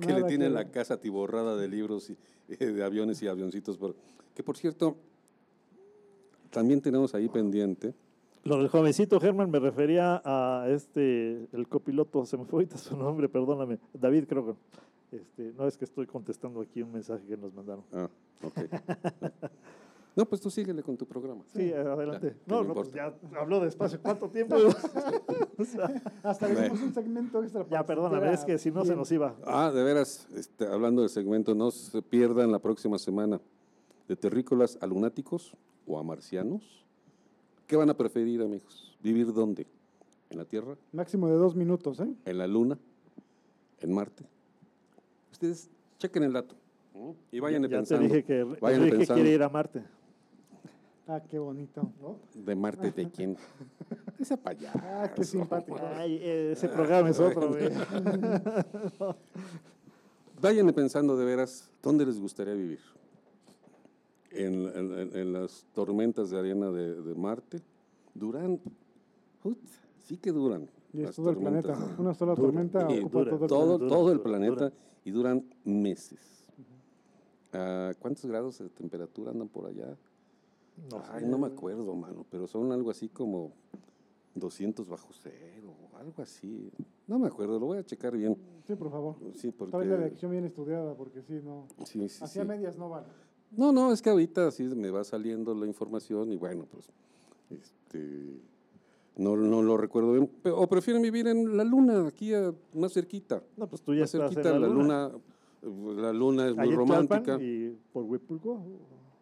que 0.00 0.06
Nada 0.08 0.20
le 0.20 0.24
tiene 0.26 0.44
que 0.46 0.50
la 0.50 0.70
casa 0.70 0.94
atiborrada 0.94 1.56
de 1.56 1.66
libros 1.68 2.08
y 2.10 2.16
eh, 2.48 2.66
de 2.66 2.84
aviones 2.84 3.20
y 3.22 3.26
avioncitos. 3.28 3.76
por- 3.76 3.96
que 4.34 4.42
por 4.44 4.56
cierto, 4.56 4.96
también 6.50 6.80
tenemos 6.80 7.14
ahí 7.14 7.28
pendiente. 7.28 7.94
Lo 8.44 8.58
del 8.58 8.68
jovencito 8.68 9.20
Germán 9.20 9.50
me 9.50 9.60
refería 9.60 10.20
a 10.24 10.66
este, 10.68 11.48
el 11.52 11.68
copiloto, 11.68 12.24
se 12.26 12.36
me 12.36 12.44
fue 12.44 12.58
ahorita 12.58 12.76
su 12.76 12.96
nombre, 12.96 13.28
perdóname, 13.28 13.78
David 13.92 14.24
creo 14.28 14.46
que. 14.46 14.54
Este, 15.16 15.52
no 15.58 15.66
es 15.66 15.76
que 15.76 15.84
estoy 15.84 16.06
contestando 16.06 16.62
aquí 16.62 16.82
un 16.82 16.90
mensaje 16.92 17.22
que 17.26 17.36
nos 17.36 17.52
mandaron. 17.52 17.84
Ah, 17.92 18.08
ok. 18.42 18.58
No, 20.14 20.26
pues 20.26 20.42
tú 20.42 20.50
síguele 20.50 20.82
con 20.82 20.96
tu 20.96 21.06
programa. 21.06 21.42
Sí, 21.54 21.72
adelante. 21.72 22.28
Ya, 22.28 22.34
que 22.34 22.40
no, 22.46 22.64
no 22.64 22.74
pues 22.74 22.92
ya 22.92 23.14
habló 23.34 23.60
despacio. 23.60 23.98
¿Cuánto 24.02 24.28
tiempo? 24.28 24.56
O 25.58 25.64
sea, 25.64 26.02
Hasta 26.22 26.48
le 26.48 26.60
hicimos 26.60 26.82
un 26.82 26.92
segmento 26.92 27.42
extra. 27.42 27.66
ya, 27.70 27.86
perdóname, 27.86 28.32
es 28.32 28.44
que 28.44 28.58
si 28.58 28.70
no 28.70 28.84
se 28.84 28.96
nos 28.96 29.10
iba. 29.12 29.36
Ah, 29.46 29.70
de 29.70 29.82
veras, 29.82 30.26
este, 30.34 30.66
hablando 30.66 31.02
del 31.02 31.08
segmento, 31.08 31.54
no 31.54 31.70
se 31.70 32.02
pierdan 32.02 32.50
la 32.50 32.58
próxima 32.58 32.98
semana 32.98 33.40
de 34.08 34.16
terrícolas 34.16 34.76
a 34.80 34.86
lunáticos 34.86 35.56
o 35.86 35.98
a 35.98 36.02
marcianos. 36.02 36.84
¿Qué 37.66 37.76
van 37.76 37.90
a 37.90 37.94
preferir, 37.94 38.42
amigos? 38.42 38.96
¿Vivir 39.02 39.32
dónde? 39.32 39.66
¿En 40.30 40.38
la 40.38 40.44
Tierra? 40.44 40.76
Máximo 40.92 41.28
de 41.28 41.34
dos 41.34 41.54
minutos, 41.56 42.00
¿eh? 42.00 42.08
¿En 42.24 42.38
la 42.38 42.46
Luna? 42.46 42.78
¿En 43.80 43.92
Marte? 43.92 44.24
Ustedes 45.30 45.68
chequen 45.98 46.22
el 46.22 46.32
dato 46.32 46.54
¿no? 46.94 47.14
y 47.30 47.40
vayan 47.40 47.62
ya 47.62 47.68
te 47.68 47.76
pensando. 47.76 48.04
dije 48.04 48.24
que, 48.24 48.44
vayan 48.44 48.60
te 48.62 48.84
dije 48.84 48.90
que 48.90 48.96
pensando. 48.98 49.14
quiere 49.14 49.34
ir 49.34 49.42
a 49.42 49.48
Marte. 49.48 49.82
Ah, 51.08 51.20
qué 51.28 51.38
bonito. 51.38 51.90
¿De 52.34 52.54
Marte 52.54 52.92
de 52.92 53.10
quién? 53.10 53.36
Esa 54.18 54.36
para 54.36 54.56
allá. 54.56 54.72
Ah, 54.76 55.10
qué 55.14 55.24
simpático. 55.24 55.78
Ay, 55.96 56.16
eh, 56.22 56.52
ese 56.52 56.68
programa 56.68 57.10
es 57.10 57.18
otro, 57.18 57.48
güey. 57.48 57.68
Vayan 60.40 60.72
pensando 60.72 61.16
de 61.16 61.24
veras 61.24 61.70
dónde 61.82 62.06
les 62.06 62.20
gustaría 62.20 62.54
vivir. 62.54 62.80
En, 64.34 64.66
en- 64.74 65.16
en- 65.16 65.32
las 65.32 65.66
tormentas 65.74 66.30
de 66.30 66.38
arena 66.38 66.70
de, 66.70 67.02
de 67.02 67.14
Marte. 67.14 67.60
Duran, 68.14 68.60
put, 69.42 69.58
sí 70.02 70.16
que 70.16 70.32
duran. 70.32 70.68
Y 70.92 71.02
es 71.02 71.16
todo 71.16 71.30
el 71.30 71.36
planeta. 71.38 71.76
Una 71.98 72.12
sola 72.14 72.34
Duran, 72.34 72.68
tormenta 72.70 72.92
y 72.94 73.00
ocupa 73.00 73.18
duran, 73.20 73.38
todo 73.38 73.42
el 73.44 73.48
todo, 73.48 73.78
planeta. 73.78 73.94
todo 73.96 74.12
el 74.12 74.20
planeta 74.20 74.72
y 75.04 75.10
duran 75.10 75.44
meses. 75.64 76.20
Ah, 77.54 77.92
¿Cuántos 77.98 78.24
grados 78.26 78.58
de 78.58 78.68
temperatura 78.70 79.30
andan 79.30 79.48
por 79.48 79.66
allá? 79.66 79.96
No 80.90 81.02
Ay, 81.10 81.20
sé. 81.20 81.26
no 81.26 81.38
me 81.38 81.46
acuerdo, 81.48 81.94
mano, 81.94 82.24
pero 82.30 82.46
son 82.46 82.72
algo 82.72 82.90
así 82.90 83.08
como 83.10 83.52
200 84.34 84.88
bajo 84.88 85.08
cero, 85.12 85.74
algo 85.98 86.22
así. 86.22 86.70
No 87.06 87.18
me 87.18 87.28
acuerdo, 87.28 87.58
lo 87.58 87.66
voy 87.66 87.78
a 87.78 87.84
checar 87.84 88.16
bien. 88.16 88.36
Sí, 88.66 88.74
por 88.74 88.90
favor. 88.90 89.16
Sí, 89.34 89.50
porque... 89.50 89.72
Trae 89.72 89.86
la 89.86 89.98
lección 89.98 90.30
bien 90.30 90.44
estudiada, 90.46 90.94
porque 90.94 91.20
sí, 91.22 91.40
no. 91.44 91.66
Sí, 91.84 92.08
sí, 92.08 92.24
Hacia 92.24 92.42
sí. 92.42 92.48
medias 92.48 92.76
no 92.78 92.88
vale. 92.88 93.06
No, 93.56 93.72
no, 93.72 93.92
es 93.92 94.00
que 94.02 94.10
ahorita 94.10 94.50
sí 94.50 94.62
me 94.64 94.90
va 94.90 95.04
saliendo 95.04 95.54
la 95.54 95.66
información 95.66 96.32
y 96.32 96.36
bueno, 96.36 96.66
pues, 96.70 96.88
este, 97.50 98.40
no, 99.16 99.36
no 99.36 99.62
lo 99.62 99.76
recuerdo 99.76 100.12
bien. 100.12 100.30
O 100.54 100.66
prefieren 100.66 101.02
vivir 101.02 101.26
en 101.28 101.56
la 101.56 101.64
luna, 101.64 102.06
aquí 102.08 102.32
a- 102.34 102.52
más 102.74 102.92
cerquita. 102.94 103.42
No, 103.56 103.66
pues 103.66 103.82
tú 103.82 103.94
ya 103.94 104.00
más 104.02 104.14
estás 104.14 104.30
en 104.30 104.34
cerquita, 104.36 104.54
la 104.58 104.66
la 104.66 104.72
luna. 104.72 105.10
luna, 105.62 106.02
la 106.02 106.12
luna 106.12 106.48
es 106.48 106.56
muy 106.56 106.74
romántica. 106.74 107.36
Y 107.40 107.76
por 107.92 108.04
Huipulco. 108.04 108.60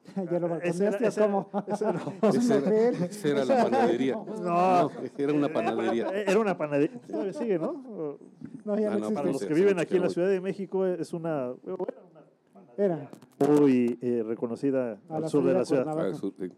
ya 0.30 0.38
lo 0.40 0.48
balconeaste, 0.48 1.04
¿o 1.04 1.08
ese 1.08 1.20
era- 1.20 1.26
cómo? 1.32 1.50
Esa 1.66 1.90
era, 1.90 2.88
esa 3.06 3.28
era 3.28 3.44
la 3.44 3.64
panadería. 3.64 4.14
No. 4.42 4.90
era 5.18 5.32
una 5.32 5.52
panadería. 5.52 6.08
Era 6.08 6.38
una 6.38 6.56
panadería. 6.56 7.00
Todavía 7.02 7.32
sigue, 7.32 7.58
¿no? 7.58 8.16
No, 8.64 8.78
ya 8.78 8.92
Ah, 8.92 8.98
no, 8.98 8.98
no, 8.98 9.06
existe. 9.08 9.14
Para 9.14 9.32
los 9.32 9.44
que 9.44 9.54
viven 9.54 9.78
aquí 9.80 9.96
en 9.96 10.02
la. 10.02 10.08
Ciudad 10.10 10.28
de 10.28 10.40
México 10.40 10.86
es 10.86 11.12
una 11.12 11.52
Era. 12.80 13.10
muy 13.46 13.98
eh, 14.00 14.24
reconocida 14.26 14.98
A 15.10 15.16
al 15.16 15.28
sur 15.28 15.44
de 15.44 15.52
la 15.52 15.64
ciudad. 15.66 16.14
Sí. 16.14 16.50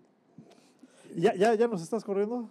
¿Ya, 1.16 1.34
ya, 1.34 1.54
¿Ya 1.54 1.66
nos 1.66 1.82
estás 1.82 2.04
corriendo? 2.04 2.48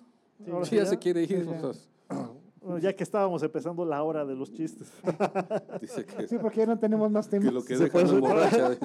Sí, 0.64 0.76
ya 0.76 0.85
se 0.85 0.98
quiere 0.98 1.23
ir. 1.23 1.27
Sí, 1.30 1.45
ya. 1.45 1.72
Bueno, 2.64 2.95
que 2.95 3.03
estábamos 3.03 3.41
empezando 3.41 3.84
la 3.85 4.03
hora 4.03 4.23
de 4.23 4.35
los 4.35 4.53
chistes. 4.53 4.91
dice 5.81 6.06
que, 6.06 6.27
Sí, 6.27 6.38
porque 6.39 6.60
ya 6.60 6.68
no 6.68 6.77
tenemos 6.77 7.10
más 7.10 7.27
que 7.27 7.39
temas. 7.39 7.56
lo 7.56 7.65
que 7.65 7.76
Sí, 7.76 7.85
deja 7.85 7.91
por, 7.91 8.03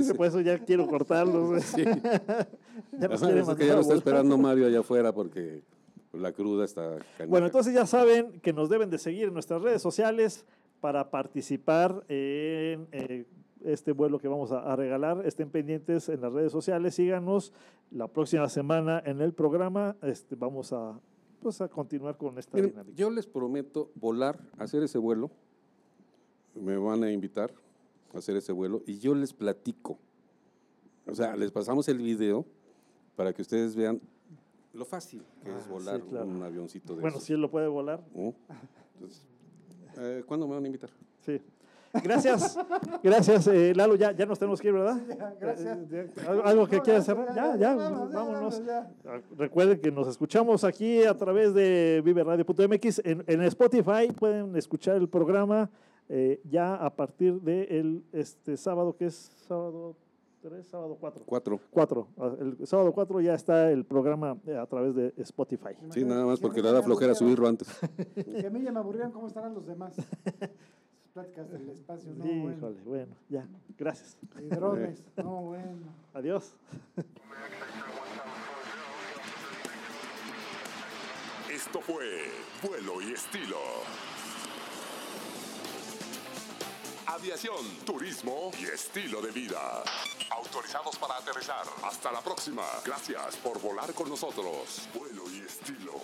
eso, 0.00 0.14
por 0.16 0.42
ya 0.42 0.58
quiero 0.60 0.86
cortarlos. 0.86 1.62
Sí. 1.62 1.84
Ya 2.92 3.08
nos 3.08 3.22
Ajá, 3.22 3.26
quiere 3.32 3.40
es 3.42 3.48
que 3.58 3.66
ya 3.66 3.74
lo 3.74 3.80
está 3.82 3.92
esperando 3.94 4.38
Mario 4.38 4.66
allá 4.66 4.80
afuera 4.80 5.12
porque 5.12 5.62
la 6.14 6.32
cruda 6.32 6.64
está 6.64 6.96
canija. 7.18 7.26
Bueno, 7.26 7.46
entonces 7.46 7.74
ya 7.74 7.84
saben 7.84 8.40
que 8.40 8.54
nos 8.54 8.70
deben 8.70 8.88
de 8.88 8.96
seguir 8.96 9.28
en 9.28 9.34
nuestras 9.34 9.60
redes 9.60 9.82
sociales 9.82 10.46
para 10.80 11.10
participar 11.10 12.02
en 12.08 12.86
eh, 12.92 13.26
este 13.66 13.93
vuelo 13.93 14.18
que 14.18 14.28
vamos 14.28 14.52
a, 14.52 14.60
a 14.60 14.76
regalar. 14.76 15.26
Estén 15.26 15.51
pendientes 15.51 16.09
en 16.09 16.20
las 16.20 16.32
redes 16.32 16.52
sociales, 16.52 16.94
síganos. 16.94 17.52
La 17.90 18.09
próxima 18.09 18.48
semana 18.48 19.02
en 19.05 19.20
el 19.20 19.32
programa 19.32 19.97
este, 20.02 20.34
vamos 20.36 20.72
a, 20.72 20.98
pues, 21.40 21.60
a 21.60 21.68
continuar 21.68 22.16
con 22.16 22.38
esta 22.38 22.56
Miren, 22.56 22.70
dinámica. 22.70 22.97
yo 22.97 23.10
les 23.10 23.26
prometo 23.26 23.90
volar, 23.94 24.38
hacer 24.59 24.82
ese 24.82 24.98
vuelo. 24.98 25.30
Me 26.55 26.76
van 26.76 27.05
a 27.05 27.12
invitar 27.12 27.52
a 28.14 28.18
hacer 28.18 28.36
ese 28.36 28.52
vuelo 28.52 28.82
y 28.86 28.98
yo 28.98 29.14
les 29.14 29.32
platico. 29.32 29.98
O 31.06 31.14
sea, 31.14 31.36
les 31.36 31.51
pasamos 31.52 31.86
el 31.88 31.98
video 31.98 32.44
para 33.14 33.32
que 33.32 33.43
ustedes 33.43 33.76
vean 33.76 34.01
lo 34.72 34.84
fácil 34.84 35.22
que 35.44 35.51
es 35.51 35.64
Ah, 35.64 35.70
volar 35.70 36.01
sí, 36.01 36.06
claro. 36.10 36.26
un 36.26 36.43
avioncito 36.43 36.94
de 36.94 37.01
Bueno, 37.02 37.16
esos. 37.16 37.24
si 37.26 37.32
él 37.32 37.40
lo 37.40 37.51
puede 37.51 37.66
volar. 37.68 38.02
¿no? 38.14 38.34
Entonces, 38.94 39.24
eh, 39.98 40.22
¿Cuándo 40.26 40.47
me 40.48 40.55
van 40.55 40.64
a 40.64 40.66
invitar? 40.66 40.90
Sí. 41.20 41.40
Gracias, 42.02 42.58
gracias, 43.02 43.46
eh, 43.46 43.72
Lalo. 43.74 43.94
Ya, 43.96 44.12
ya 44.12 44.26
nos 44.26 44.38
tenemos 44.38 44.60
que 44.60 44.68
ir, 44.68 44.74
¿verdad? 44.74 44.98
gracias. 45.40 45.78
Eh, 45.92 46.10
¿Algo, 46.28 46.42
algo 46.44 46.66
que 46.66 46.76
No, 46.76 46.82
quieras 46.82 47.06
ya, 47.06 47.12
hacer? 47.12 47.26
ya, 47.28 47.34
Ya, 47.34 47.52
ya, 47.52 47.56
ya, 47.58 47.74
vámonos, 47.76 48.10
ya, 48.12 48.16
vámonos. 48.18 48.66
ya. 48.66 48.90
Ah, 49.06 49.20
Recuerden 49.36 49.80
que 49.80 49.90
nos 49.90 50.08
escuchamos 50.08 50.64
aquí 50.64 51.02
a 51.04 51.16
través 51.16 51.54
de 51.54 52.02
viveradio.mx. 52.04 53.00
En, 53.04 53.24
en 53.26 53.42
Spotify 53.42 54.12
pueden 54.18 54.54
escuchar 54.56 54.96
el 54.96 55.08
programa 55.08 55.70
eh, 56.08 56.40
ya 56.44 56.74
a 56.74 56.90
partir 56.94 57.40
de 57.40 57.64
el, 57.64 58.04
este 58.12 58.56
sábado, 58.56 58.94
que 58.96 59.06
es 59.06 59.32
sábado 59.48 59.96
3, 60.42 60.64
sábado 60.68 60.96
4. 61.00 61.22
Cuatro. 61.26 61.60
4. 61.70 62.08
El 62.60 62.66
sábado 62.66 62.92
4 62.92 63.20
ya 63.20 63.34
está 63.34 63.70
el 63.72 63.84
programa 63.84 64.36
eh, 64.46 64.56
a 64.56 64.66
través 64.66 64.94
de 64.94 65.12
Spotify. 65.16 65.70
Sí, 65.90 66.04
nada 66.04 66.24
más 66.26 66.38
porque 66.38 66.62
le 66.62 66.70
da 66.70 66.82
flojera 66.82 67.14
subirlo 67.14 67.48
antes. 67.48 67.66
Si 68.38 68.46
a 68.46 68.50
mí 68.50 68.62
ya 68.62 68.70
me 68.70 68.78
aburrieron, 68.78 69.10
¿cómo 69.10 69.26
estarán 69.26 69.54
los 69.54 69.66
demás? 69.66 69.94
Pláticas 71.16 71.51
del 71.51 71.70
espacio, 71.70 72.12
no, 72.12 72.24
bueno. 72.26 72.52
Híjole, 72.59 72.80
bueno, 72.84 73.16
ya. 73.30 73.48
Gracias. 73.78 74.18
Y 74.38 74.48
drones, 74.48 75.02
no, 75.16 75.40
bueno. 75.44 75.88
Adiós. 76.12 76.52
Esto 81.51 81.80
fue 81.80 82.05
Vuelo 82.62 83.01
y 83.01 83.14
Estilo. 83.14 83.56
Aviación, 87.06 87.64
turismo 87.86 88.51
y 88.60 88.64
estilo 88.64 89.22
de 89.22 89.30
vida. 89.30 89.84
Autorizados 90.28 90.98
para 90.98 91.16
aterrizar. 91.16 91.64
Hasta 91.82 92.12
la 92.12 92.20
próxima. 92.20 92.64
Gracias 92.84 93.36
por 93.36 93.59
volar 93.62 93.94
con 93.94 94.10
nosotros. 94.10 94.86
Vuelo 94.93 95.22
y 95.32 95.38
Estilo. 95.38 95.94